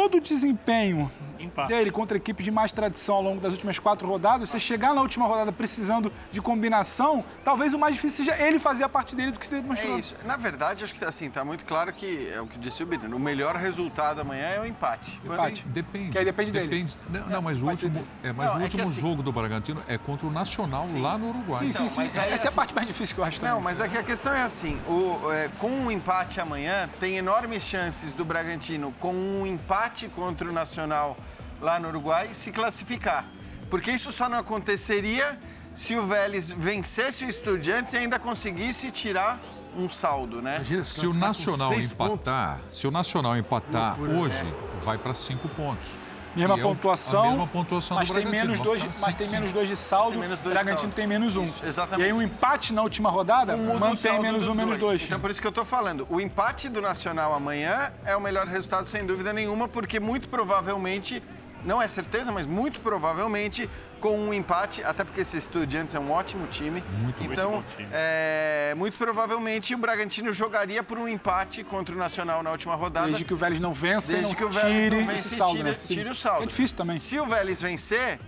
todo 0.00 0.16
o 0.16 0.20
desempenho 0.20 1.10
Empate. 1.38 1.68
dele 1.68 1.90
contra 1.90 2.16
a 2.16 2.18
equipe 2.18 2.42
de 2.42 2.50
mais 2.50 2.72
tradição 2.72 3.16
ao 3.16 3.22
longo 3.22 3.40
das 3.40 3.52
últimas 3.52 3.78
quatro 3.78 4.08
rodadas, 4.08 4.48
você 4.48 4.58
chegar 4.58 4.94
na 4.94 5.02
última 5.02 5.26
rodada 5.26 5.52
precisando 5.52 6.10
de 6.32 6.40
combinação, 6.40 7.22
talvez 7.44 7.74
o 7.74 7.78
mais 7.78 7.96
difícil 7.96 8.24
seja 8.24 8.42
ele 8.42 8.58
fazer 8.58 8.84
a 8.84 8.88
parte 8.88 9.14
dele 9.14 9.32
do 9.32 9.38
que 9.38 9.44
se 9.44 9.52
demonstrou. 9.52 9.96
É 9.96 9.98
isso. 9.98 10.16
Na 10.24 10.38
verdade, 10.38 10.84
acho 10.84 10.94
que 10.94 11.04
assim, 11.04 11.28
tá 11.28 11.44
muito 11.44 11.66
claro 11.66 11.92
que 11.92 12.30
é 12.32 12.40
o 12.40 12.46
que 12.46 12.58
disse 12.58 12.82
o 12.82 12.86
Birino. 12.86 13.14
O 13.14 13.20
melhor 13.20 13.56
resultado 13.56 14.22
amanhã 14.22 14.46
é 14.46 14.60
o 14.60 14.64
empate. 14.64 15.20
Empate. 15.22 15.62
Quando... 15.64 15.72
Depende. 15.72 16.12
Que 16.12 16.18
aí 16.18 16.24
depende, 16.24 16.50
depende 16.50 16.96
dele. 16.96 17.20
Não, 17.20 17.28
não 17.28 17.42
mas 17.42 17.62
o 17.62 17.68
último, 17.68 18.06
é, 18.22 18.32
mas 18.32 18.46
não, 18.46 18.56
o 18.56 18.60
é 18.60 18.62
último 18.62 18.82
assim... 18.84 19.00
jogo 19.00 19.22
do 19.22 19.32
Bragantino 19.32 19.82
é 19.86 19.98
contra 19.98 20.26
o 20.26 20.30
Nacional 20.30 20.84
sim. 20.84 21.02
lá 21.02 21.18
no 21.18 21.28
Uruguai. 21.28 21.58
Sim, 21.64 21.72
sim, 21.72 21.88
sim. 21.90 22.06
Essa 22.06 22.20
é, 22.20 22.32
assim... 22.32 22.48
é 22.48 22.50
a 22.50 22.54
parte 22.54 22.74
mais 22.74 22.86
difícil 22.86 23.14
que 23.14 23.20
eu 23.20 23.24
acho 23.24 23.38
também. 23.38 23.54
Não, 23.54 23.60
mas 23.60 23.82
é 23.82 23.88
que 23.88 23.98
a 23.98 24.02
questão 24.02 24.32
é 24.32 24.42
assim, 24.42 24.80
o, 24.88 25.30
é, 25.30 25.48
com 25.58 25.68
um 25.68 25.90
empate 25.90 26.40
amanhã, 26.40 26.88
tem 26.98 27.18
enormes 27.18 27.62
chances 27.62 28.14
do 28.14 28.24
Bragantino 28.24 28.94
com 28.98 29.12
um 29.12 29.46
empate 29.46 29.89
contra 30.14 30.48
o 30.48 30.52
Nacional 30.52 31.16
lá 31.60 31.78
no 31.78 31.88
Uruguai 31.88 32.30
se 32.32 32.50
classificar. 32.50 33.26
Porque 33.68 33.90
isso 33.90 34.10
só 34.12 34.28
não 34.28 34.38
aconteceria 34.38 35.38
se 35.74 35.96
o 35.96 36.06
Vélez 36.06 36.50
vencesse 36.50 37.24
o 37.24 37.28
Estudiantes 37.28 37.94
e 37.94 37.98
ainda 37.98 38.18
conseguisse 38.18 38.90
tirar 38.90 39.40
um 39.76 39.88
saldo, 39.88 40.42
né? 40.42 40.56
Imagina, 40.56 40.82
se, 40.82 41.00
se 41.00 41.06
o 41.06 41.14
Nacional 41.14 41.74
empatar, 41.78 42.58
pontos. 42.58 42.78
se 42.78 42.86
o 42.86 42.90
Nacional 42.90 43.36
empatar 43.36 43.98
Loucura, 43.98 44.20
hoje, 44.20 44.44
né? 44.44 44.54
vai 44.80 44.98
para 44.98 45.14
cinco 45.14 45.48
pontos. 45.50 45.90
Mesma 46.34 46.56
pontuação, 46.58 47.24
é 47.24 47.26
a 47.26 47.30
mesma 47.30 47.46
pontuação 47.46 47.96
mas, 47.96 48.10
tem 48.10 48.26
menos, 48.26 48.60
dois, 48.60 48.82
mas 49.00 49.14
tem 49.14 49.28
menos 49.28 49.52
dois 49.52 49.68
de 49.68 49.76
saldo, 49.76 50.18
o 50.18 50.48
Bragantino 50.48 50.92
tem 50.92 51.06
menos 51.06 51.36
um. 51.36 51.44
Isso, 51.44 51.64
exatamente. 51.66 52.02
E 52.02 52.04
aí 52.04 52.12
um 52.12 52.22
empate 52.22 52.72
na 52.72 52.82
última 52.82 53.10
rodada 53.10 53.56
um 53.56 53.78
mantém 53.78 54.20
menos 54.20 54.46
um, 54.46 54.54
menos 54.54 54.78
dois. 54.78 55.02
Então 55.02 55.18
por 55.18 55.30
isso 55.30 55.40
que 55.40 55.46
eu 55.46 55.50
estou 55.50 55.64
falando, 55.64 56.06
o 56.08 56.20
empate 56.20 56.68
do 56.68 56.80
Nacional 56.80 57.34
amanhã 57.34 57.92
é 58.04 58.16
o 58.16 58.20
melhor 58.20 58.46
resultado 58.46 58.86
sem 58.86 59.04
dúvida 59.04 59.32
nenhuma, 59.32 59.66
porque 59.66 59.98
muito 59.98 60.28
provavelmente 60.28 61.22
não 61.64 61.80
é 61.80 61.88
certeza, 61.88 62.32
mas 62.32 62.46
muito 62.46 62.80
provavelmente 62.80 63.68
com 64.00 64.18
um 64.18 64.32
empate, 64.32 64.82
até 64.82 65.04
porque 65.04 65.20
esse 65.20 65.36
Estudiantes 65.36 65.94
é 65.94 66.00
um 66.00 66.10
ótimo 66.10 66.46
time. 66.46 66.82
Muito, 67.02 67.22
então, 67.24 67.52
muito, 67.52 67.76
time. 67.76 67.88
É, 67.92 68.74
muito 68.76 68.96
provavelmente 68.98 69.74
o 69.74 69.78
Bragantino 69.78 70.32
jogaria 70.32 70.82
por 70.82 70.98
um 70.98 71.08
empate 71.08 71.62
contra 71.62 71.94
o 71.94 71.98
Nacional 71.98 72.42
na 72.42 72.50
última 72.50 72.74
rodada. 72.74 73.08
Desde 73.08 73.24
que 73.24 73.34
o 73.34 73.36
Vélez 73.36 73.60
não 73.60 73.72
vença, 73.72 74.12
Desde 74.12 74.28
não 74.28 74.34
que 74.34 74.44
o 74.44 74.50
Vélez 74.50 74.92
não 74.92 75.06
vence, 75.06 75.36
saldo, 75.36 75.56
tire, 75.56 75.70
né? 75.70 75.76
tire 75.86 76.08
o 76.08 76.14
saldo. 76.14 76.44
É 76.44 76.46
difícil 76.46 76.76
também. 76.76 76.98
Se 76.98 77.18
o 77.18 77.26
Vélez 77.26 77.60
vencer, 77.60 78.18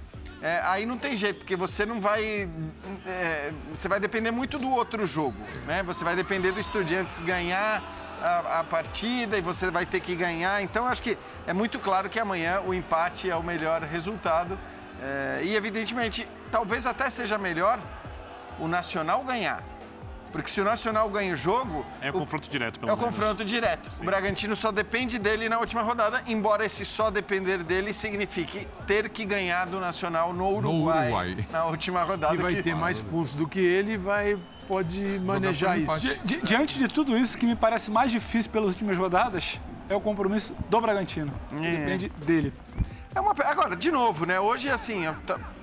é, 0.43 0.61
aí 0.65 0.85
não 0.85 0.99
tem 0.99 1.15
jeito, 1.15 1.39
porque 1.39 1.55
você 1.55 1.87
não 1.87 2.01
vai. 2.01 2.49
É, 3.07 3.53
você 3.71 3.89
vai 3.89 4.01
depender 4.01 4.33
muito 4.33 4.59
do 4.59 4.69
outro 4.71 5.07
jogo. 5.07 5.39
Né? 5.67 5.83
Você 5.85 6.03
vai 6.05 6.17
depender 6.17 6.51
do 6.51 6.59
Estudiantes 6.59 7.19
ganhar 7.21 7.83
a, 8.23 8.61
a, 8.61 8.65
partida 8.65 9.36
e 9.36 9.40
você 9.40 9.70
vai 9.70 9.85
ter 9.85 10.01
que 10.01 10.15
ganhar. 10.15 10.62
Então, 10.62 10.86
acho 10.86 11.03
que 11.03 11.19
é 11.47 11.53
muito 11.53 11.78
claro 11.78 12.09
que 12.09 12.19
amanhã 12.19 12.61
o 12.61 12.73
empate 12.73 13.31
é 13.31 13.36
o 13.36 13.43
melhor 13.43 13.82
resultado. 13.82 14.59
É, 15.03 15.40
e, 15.43 15.57
evidentemente, 15.57 16.28
talvez 16.51 16.86
até 16.86 17.11
seja 17.11 17.36
melhor 17.36 17.81
o 18.59 18.69
Nacional 18.69 19.23
ganhar. 19.24 19.62
Porque 20.32 20.49
se 20.49 20.61
o 20.62 20.65
Nacional 20.65 21.11
ganha 21.11 21.35
o 21.35 21.36
jogo. 21.36 21.85
É 22.01 22.11
o, 22.11 22.16
o 22.16 22.20
confronto 22.20 22.49
direto, 22.49 22.81
pelo 22.81 22.90
É 22.90 22.94
o 22.94 22.97
confronto 22.97 23.44
direto. 23.44 23.90
Sim. 23.94 24.03
O 24.03 24.07
Bragantino 24.07 24.57
só 24.57 24.73
depende 24.73 25.19
dele 25.19 25.47
na 25.47 25.59
última 25.59 25.82
rodada, 25.82 26.23
embora 26.27 26.65
esse 26.65 26.86
só 26.86 27.11
depender 27.11 27.62
dele 27.62 27.93
signifique 27.93 28.66
ter 28.86 29.11
que 29.11 29.27
ganhar 29.27 29.66
do 29.66 29.78
Nacional 29.78 30.32
no 30.32 30.49
Uruguai, 30.49 31.11
no 31.11 31.16
Uruguai. 31.16 31.47
na 31.53 31.65
última 31.66 32.03
rodada. 32.03 32.35
E 32.35 32.39
vai 32.39 32.55
que... 32.55 32.62
ter 32.62 32.74
mais 32.74 33.01
pontos 33.03 33.35
do 33.35 33.47
que 33.47 33.61
ele 33.61 33.99
vai 33.99 34.39
pode 34.73 35.20
manejar 35.20 35.78
isso. 35.78 36.01
Di, 36.01 36.20
di, 36.24 36.40
diante 36.43 36.78
de 36.78 36.89
tudo 36.89 37.16
isso, 37.16 37.36
que 37.36 37.44
me 37.44 37.55
parece 37.55 37.90
mais 37.90 38.11
difícil 38.11 38.51
pelas 38.51 38.70
últimas 38.70 38.97
rodadas 38.97 39.61
é 39.86 39.94
o 39.94 40.01
compromisso 40.01 40.57
do 40.70 40.81
Bragantino. 40.81 41.31
É. 41.53 41.77
Depende 41.77 42.09
dele. 42.24 42.55
É 43.15 43.20
uma, 43.20 43.35
agora, 43.44 43.77
de 43.77 43.90
novo, 43.90 44.24
né? 44.24 44.40
Hoje, 44.40 44.70
assim, 44.70 45.05
é 45.05 45.15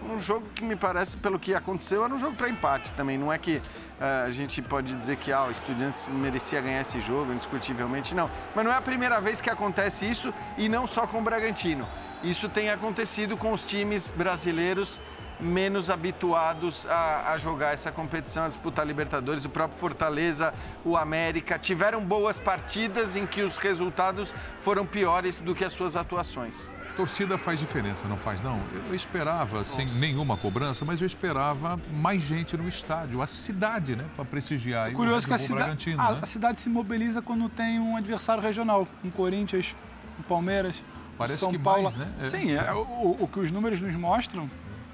um 0.08 0.22
jogo 0.22 0.46
que 0.54 0.64
me 0.64 0.76
parece, 0.76 1.18
pelo 1.18 1.40
que 1.40 1.56
aconteceu, 1.56 2.06
era 2.06 2.14
um 2.14 2.20
jogo 2.20 2.36
para 2.36 2.48
empate 2.48 2.94
também. 2.94 3.18
Não 3.18 3.34
é 3.34 3.40
que 3.40 3.56
uh, 3.58 4.28
a 4.28 4.30
gente 4.30 4.62
pode 4.62 4.96
dizer 4.96 5.16
que 5.16 5.32
ah, 5.32 5.46
o 5.46 5.52
Estudiantes 5.52 6.08
merecia 6.10 6.62
ganhar 6.62 6.82
esse 6.82 7.02
jogo, 7.02 7.34
indiscutivelmente, 7.34 8.14
não. 8.14 8.30
Mas 8.54 8.64
não 8.64 8.72
é 8.72 8.76
a 8.76 8.82
primeira 8.82 9.20
vez 9.20 9.42
que 9.42 9.50
acontece 9.50 10.08
isso 10.08 10.32
e 10.60 10.70
não 10.70 10.86
só 10.86 11.08
com 11.08 11.18
o 11.18 11.24
Bragantino. 11.24 11.88
Isso 12.24 12.48
tem 12.48 12.70
acontecido 12.70 13.36
com 13.36 13.52
os 13.52 13.66
times 13.66 14.12
brasileiros 14.12 15.02
menos 15.40 15.90
habituados 15.90 16.86
a, 16.88 17.34
a 17.34 17.38
jogar 17.38 17.74
essa 17.74 17.92
competição, 17.92 18.46
a 18.46 18.48
disputar 18.48 18.86
Libertadores. 18.86 19.46
O 19.46 19.50
próprio 19.50 19.80
Fortaleza, 19.80 20.54
o 20.84 20.98
América, 20.98 21.58
tiveram 21.58 22.04
boas 22.06 22.40
partidas 22.40 23.16
em 23.16 23.26
que 23.26 23.42
os 23.42 23.58
resultados 23.58 24.34
foram 24.60 24.86
piores 24.86 25.40
do 25.40 25.56
que 25.56 25.64
as 25.64 25.74
suas 25.74 25.96
atuações 25.96 26.70
torcida 26.98 27.38
faz 27.38 27.58
diferença, 27.62 28.10
não 28.10 28.18
faz 28.18 28.44
não? 28.44 28.60
Eu 28.90 28.94
esperava, 28.94 29.60
Nossa. 29.60 29.78
sem 29.78 29.86
nenhuma 29.86 30.36
cobrança, 30.36 30.84
mas 30.84 31.00
eu 31.00 31.08
esperava 31.08 31.80
mais 31.94 32.22
gente 32.22 32.58
no 32.58 32.68
estádio, 32.68 33.22
a 33.22 33.28
cidade, 33.28 33.96
né, 33.96 34.04
para 34.18 34.26
prestigiar. 34.26 34.92
Curioso 34.92 35.26
que 35.26 35.34
a, 35.34 35.38
cida... 35.38 35.64
a, 35.64 35.68
né? 35.68 36.20
a 36.22 36.26
cidade 36.26 36.60
se 36.60 36.70
mobiliza 36.70 37.22
quando 37.22 37.48
tem 37.48 37.80
um 37.80 37.96
adversário 37.96 38.44
regional, 38.44 38.86
um 39.02 39.10
Corinthians, 39.10 39.74
um 40.20 40.24
Palmeiras, 40.24 40.84
Parece 41.20 41.40
São 41.40 41.52
que 41.52 41.60
Paulo. 41.60 41.84
Mais, 41.84 41.96
né? 41.98 42.14
Sim, 42.18 42.52
é, 42.54 42.72
o, 42.72 43.18
o 43.20 43.28
que 43.28 43.40
os 43.40 43.52
números 43.52 43.82
nos 43.82 43.94
mostram 43.96 44.50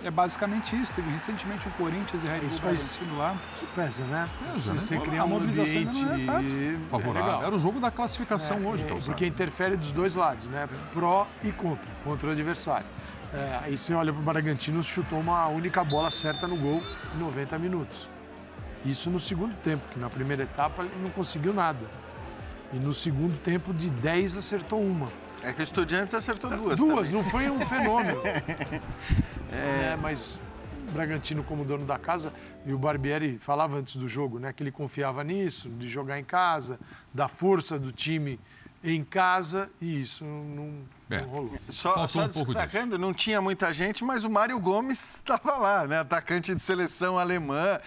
é 0.08 0.12
basicamente 0.12 0.80
isso. 0.80 0.94
Teve 0.94 1.10
recentemente 1.10 1.68
o 1.68 1.72
Corinthians 1.72 2.24
e 2.24 2.28
Red 2.28 2.40
Bull 2.40 2.48
isso 2.48 2.62
faz 2.62 3.02
lá. 3.18 3.38
Isso 3.56 3.68
pesa, 3.76 4.04
né? 4.06 4.30
Pesa, 4.54 4.74
né? 4.74 4.80
Você 4.80 5.00
cria 5.00 5.26
um 5.26 5.38
ambiente 5.38 6.06
é 6.30 6.90
favorável. 6.90 7.42
É 7.42 7.46
Era 7.46 7.56
o 7.56 7.60
jogo 7.60 7.80
da 7.80 7.92
classificação 7.92 8.58
é, 8.58 8.68
hoje, 8.68 8.84
é, 8.84 8.88
Porque 8.88 9.26
interfere 9.26 9.76
dos 9.76 9.92
dois 9.92 10.16
lados, 10.16 10.46
né? 10.48 10.68
Pró 10.94 11.28
e 11.44 11.52
contra, 11.52 11.90
contra 12.04 12.30
o 12.30 12.32
adversário. 12.32 12.86
É, 13.34 13.60
aí 13.64 13.78
você 13.78 13.94
olha 13.94 14.14
para 14.14 14.22
o 14.22 14.24
Bragantino, 14.24 14.82
chutou 14.82 15.20
uma 15.20 15.48
única 15.48 15.84
bola 15.84 16.10
certa 16.10 16.48
no 16.48 16.58
gol 16.58 16.82
em 17.14 17.20
90 17.20 17.60
minutos. 17.60 18.10
Isso 18.86 19.10
no 19.10 19.18
segundo 19.18 19.56
tempo, 19.56 19.84
que 19.92 20.00
na 20.00 20.10
primeira 20.10 20.44
etapa 20.44 20.84
ele 20.84 20.94
não 21.02 21.10
conseguiu 21.10 21.54
nada. 21.54 21.86
E 22.72 22.78
no 22.78 22.94
segundo 22.94 23.38
tempo, 23.40 23.74
de 23.74 23.90
10, 23.90 24.38
acertou 24.38 24.82
uma. 24.82 25.08
É 25.46 25.54
que 25.54 25.62
o 25.62 25.64
Estudiantes 25.64 26.14
acertou 26.16 26.50
duas. 26.50 26.80
Duas, 26.80 27.10
também. 27.10 27.24
não 27.24 27.24
foi 27.24 27.50
um 27.50 27.62
fenômeno. 27.62 28.22
é... 29.54 29.92
é, 29.92 29.98
mas 30.02 30.42
o 30.90 30.92
Bragantino, 30.92 31.44
como 31.44 31.64
dono 31.64 31.86
da 31.86 32.00
casa, 32.00 32.34
e 32.66 32.74
o 32.74 32.80
Barbieri 32.80 33.38
falava 33.38 33.78
antes 33.78 33.96
do 33.96 34.08
jogo, 34.08 34.40
né, 34.40 34.52
que 34.52 34.64
ele 34.64 34.72
confiava 34.72 35.24
nisso, 35.24 35.70
de 35.70 35.88
jogar 35.88 36.20
em 36.20 36.24
casa, 36.24 36.80
da 37.14 37.28
força 37.28 37.78
do 37.78 37.92
time 37.92 38.40
em 38.84 39.04
casa, 39.04 39.70
e 39.80 40.02
isso 40.02 40.24
não 40.26 40.74
é. 41.10 41.24
Só, 41.70 42.08
só 42.08 42.24
um 42.24 42.28
destacando, 42.28 42.98
não 42.98 43.14
tinha 43.14 43.40
muita 43.40 43.72
gente, 43.72 44.04
mas 44.04 44.24
o 44.24 44.30
Mário 44.30 44.60
Gomes 44.60 45.16
estava 45.22 45.56
lá, 45.58 45.88
né? 45.88 46.00
Atacante 46.00 46.56
de 46.56 46.64
seleção 46.64 47.20
alemã. 47.20 47.80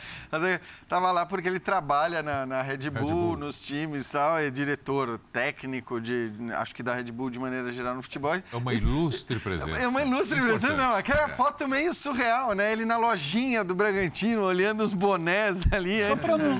Estava 0.83 1.11
lá 1.11 1.27
porque 1.27 1.49
ele 1.49 1.59
trabalha 1.59 2.23
na, 2.23 2.47
na 2.47 2.63
Red, 2.63 2.91
Bull, 2.91 3.07
Red, 3.07 3.13
Bull, 3.13 3.37
nos 3.37 3.61
times 3.61 4.09
e 4.09 4.13
tal, 4.13 4.39
é 4.39 4.51
diretor 4.51 5.19
técnico 5.33 6.01
de, 6.01 6.31
acho 6.55 6.75
que 6.75 6.83
da 6.83 6.95
Red 6.95 7.11
Bull 7.11 7.29
de 7.29 7.41
maneira 7.41 7.71
geral 7.73 7.97
no 7.97 8.03
futebol. 8.03 8.35
É 8.35 8.43
uma 8.53 8.73
ilustre 8.73 9.41
presença. 9.41 9.71
É 9.71 9.89
uma 9.89 10.05
ilustre 10.05 10.41
presença, 10.41 10.77
não. 10.77 10.95
Aquela 10.95 11.25
é. 11.25 11.29
foto 11.29 11.67
meio 11.67 11.93
surreal, 11.93 12.53
né? 12.53 12.71
Ele 12.71 12.85
na 12.85 12.99
lojinha 12.99 13.65
do 13.65 13.75
Bragantino, 13.75 14.43
olhando 14.43 14.85
os 14.85 14.95
bonés 14.95 15.65
ali. 15.73 15.99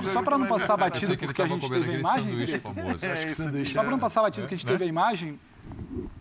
Só 0.07 0.21
para 0.21 0.37
não, 0.37 0.45
não 0.45 0.47
passar 0.47 0.75
batido, 0.75 1.17
porque 1.17 1.41
a 1.41 1.47
gente 1.47 1.69
teve 1.69 1.91
a 1.91 1.99
imagem. 1.99 2.59
Famoso. 2.59 3.05
É, 3.05 3.65
só 3.65 3.81
para 3.81 3.91
não 3.91 3.99
passar 3.99 4.21
batido, 4.21 4.45
que 4.45 4.53
a 4.53 4.57
gente 4.57 4.65
teve 4.65 4.83
a 4.83 4.87
imagem 4.87 5.39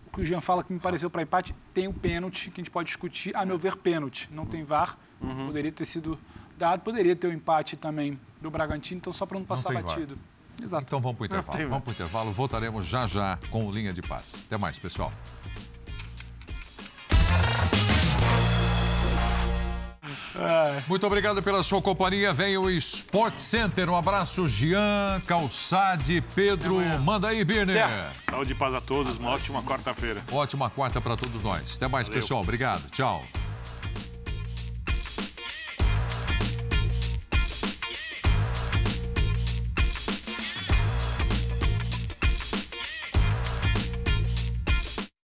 que 0.09 0.21
o 0.21 0.25
Jean 0.25 0.41
fala 0.41 0.63
que 0.65 0.73
me 0.73 0.79
pareceu 0.79 1.11
para 1.11 1.23
empate, 1.23 1.55
tem 1.73 1.87
o 1.87 1.91
um 1.91 1.93
pênalti 1.93 2.51
que 2.51 2.61
a 2.61 2.65
gente 2.65 2.71
pode 2.71 2.87
discutir, 2.87 3.35
a 3.37 3.45
meu 3.45 3.59
ver, 3.59 3.77
pênalti. 3.77 4.29
Não 4.33 4.47
tem 4.47 4.65
VAR, 4.65 4.97
uhum. 5.21 5.47
poderia 5.47 5.73
ter 5.73 5.85
sido 5.85 6.19
dado, 6.57 6.81
poderia 6.81 7.15
ter 7.15 7.27
o 7.27 7.31
um 7.31 7.35
empate 7.35 7.77
também 7.77 8.19
do 8.41 8.51
Bragantino, 8.51 8.99
então 8.99 9.13
só 9.13 9.27
para 9.27 9.39
não 9.39 9.47
passar 9.47 9.73
não 9.73 9.83
batido. 9.83 10.19
Exato. 10.63 10.85
Então 10.87 11.01
vamos 11.01 11.17
para 11.17 11.23
o 11.23 11.27
intervalo. 11.27 11.69
Vamos 11.69 11.85
para 11.85 11.91
o 11.91 11.95
intervalo, 11.95 12.33
voltaremos 12.33 12.87
já 12.87 13.07
já 13.07 13.39
com 13.51 13.67
o 13.67 13.71
Linha 13.71 13.93
de 13.93 14.03
Paz. 14.03 14.35
Até 14.47 14.57
mais, 14.57 14.79
pessoal. 14.79 15.13
Muito 20.87 21.07
obrigado 21.07 21.43
pela 21.43 21.63
sua 21.63 21.81
companhia. 21.83 22.33
Vem 22.33 22.57
o 22.57 22.71
Sport 22.71 23.37
Center. 23.37 23.89
Um 23.91 23.97
abraço, 23.97 24.47
Jean, 24.49 25.21
Calçade, 25.27 26.23
Pedro. 26.35 26.77
Manda 27.01 27.29
aí, 27.29 27.45
Birner. 27.45 28.13
Saúde 28.29 28.53
e 28.53 28.55
paz 28.55 28.75
a 28.75 28.81
todos. 28.81 29.17
Uma 29.19 29.31
ótima 29.31 29.63
quarta-feira. 29.63 30.23
Ótima 30.31 30.71
quarta 30.71 31.01
para 31.01 31.17
todos 31.17 31.43
nós. 31.43 31.77
Até 31.77 31.89
mais, 31.89 32.07
Valeu. 32.09 32.21
pessoal. 32.23 32.41
Obrigado. 32.43 32.91
Tchau. 32.91 33.25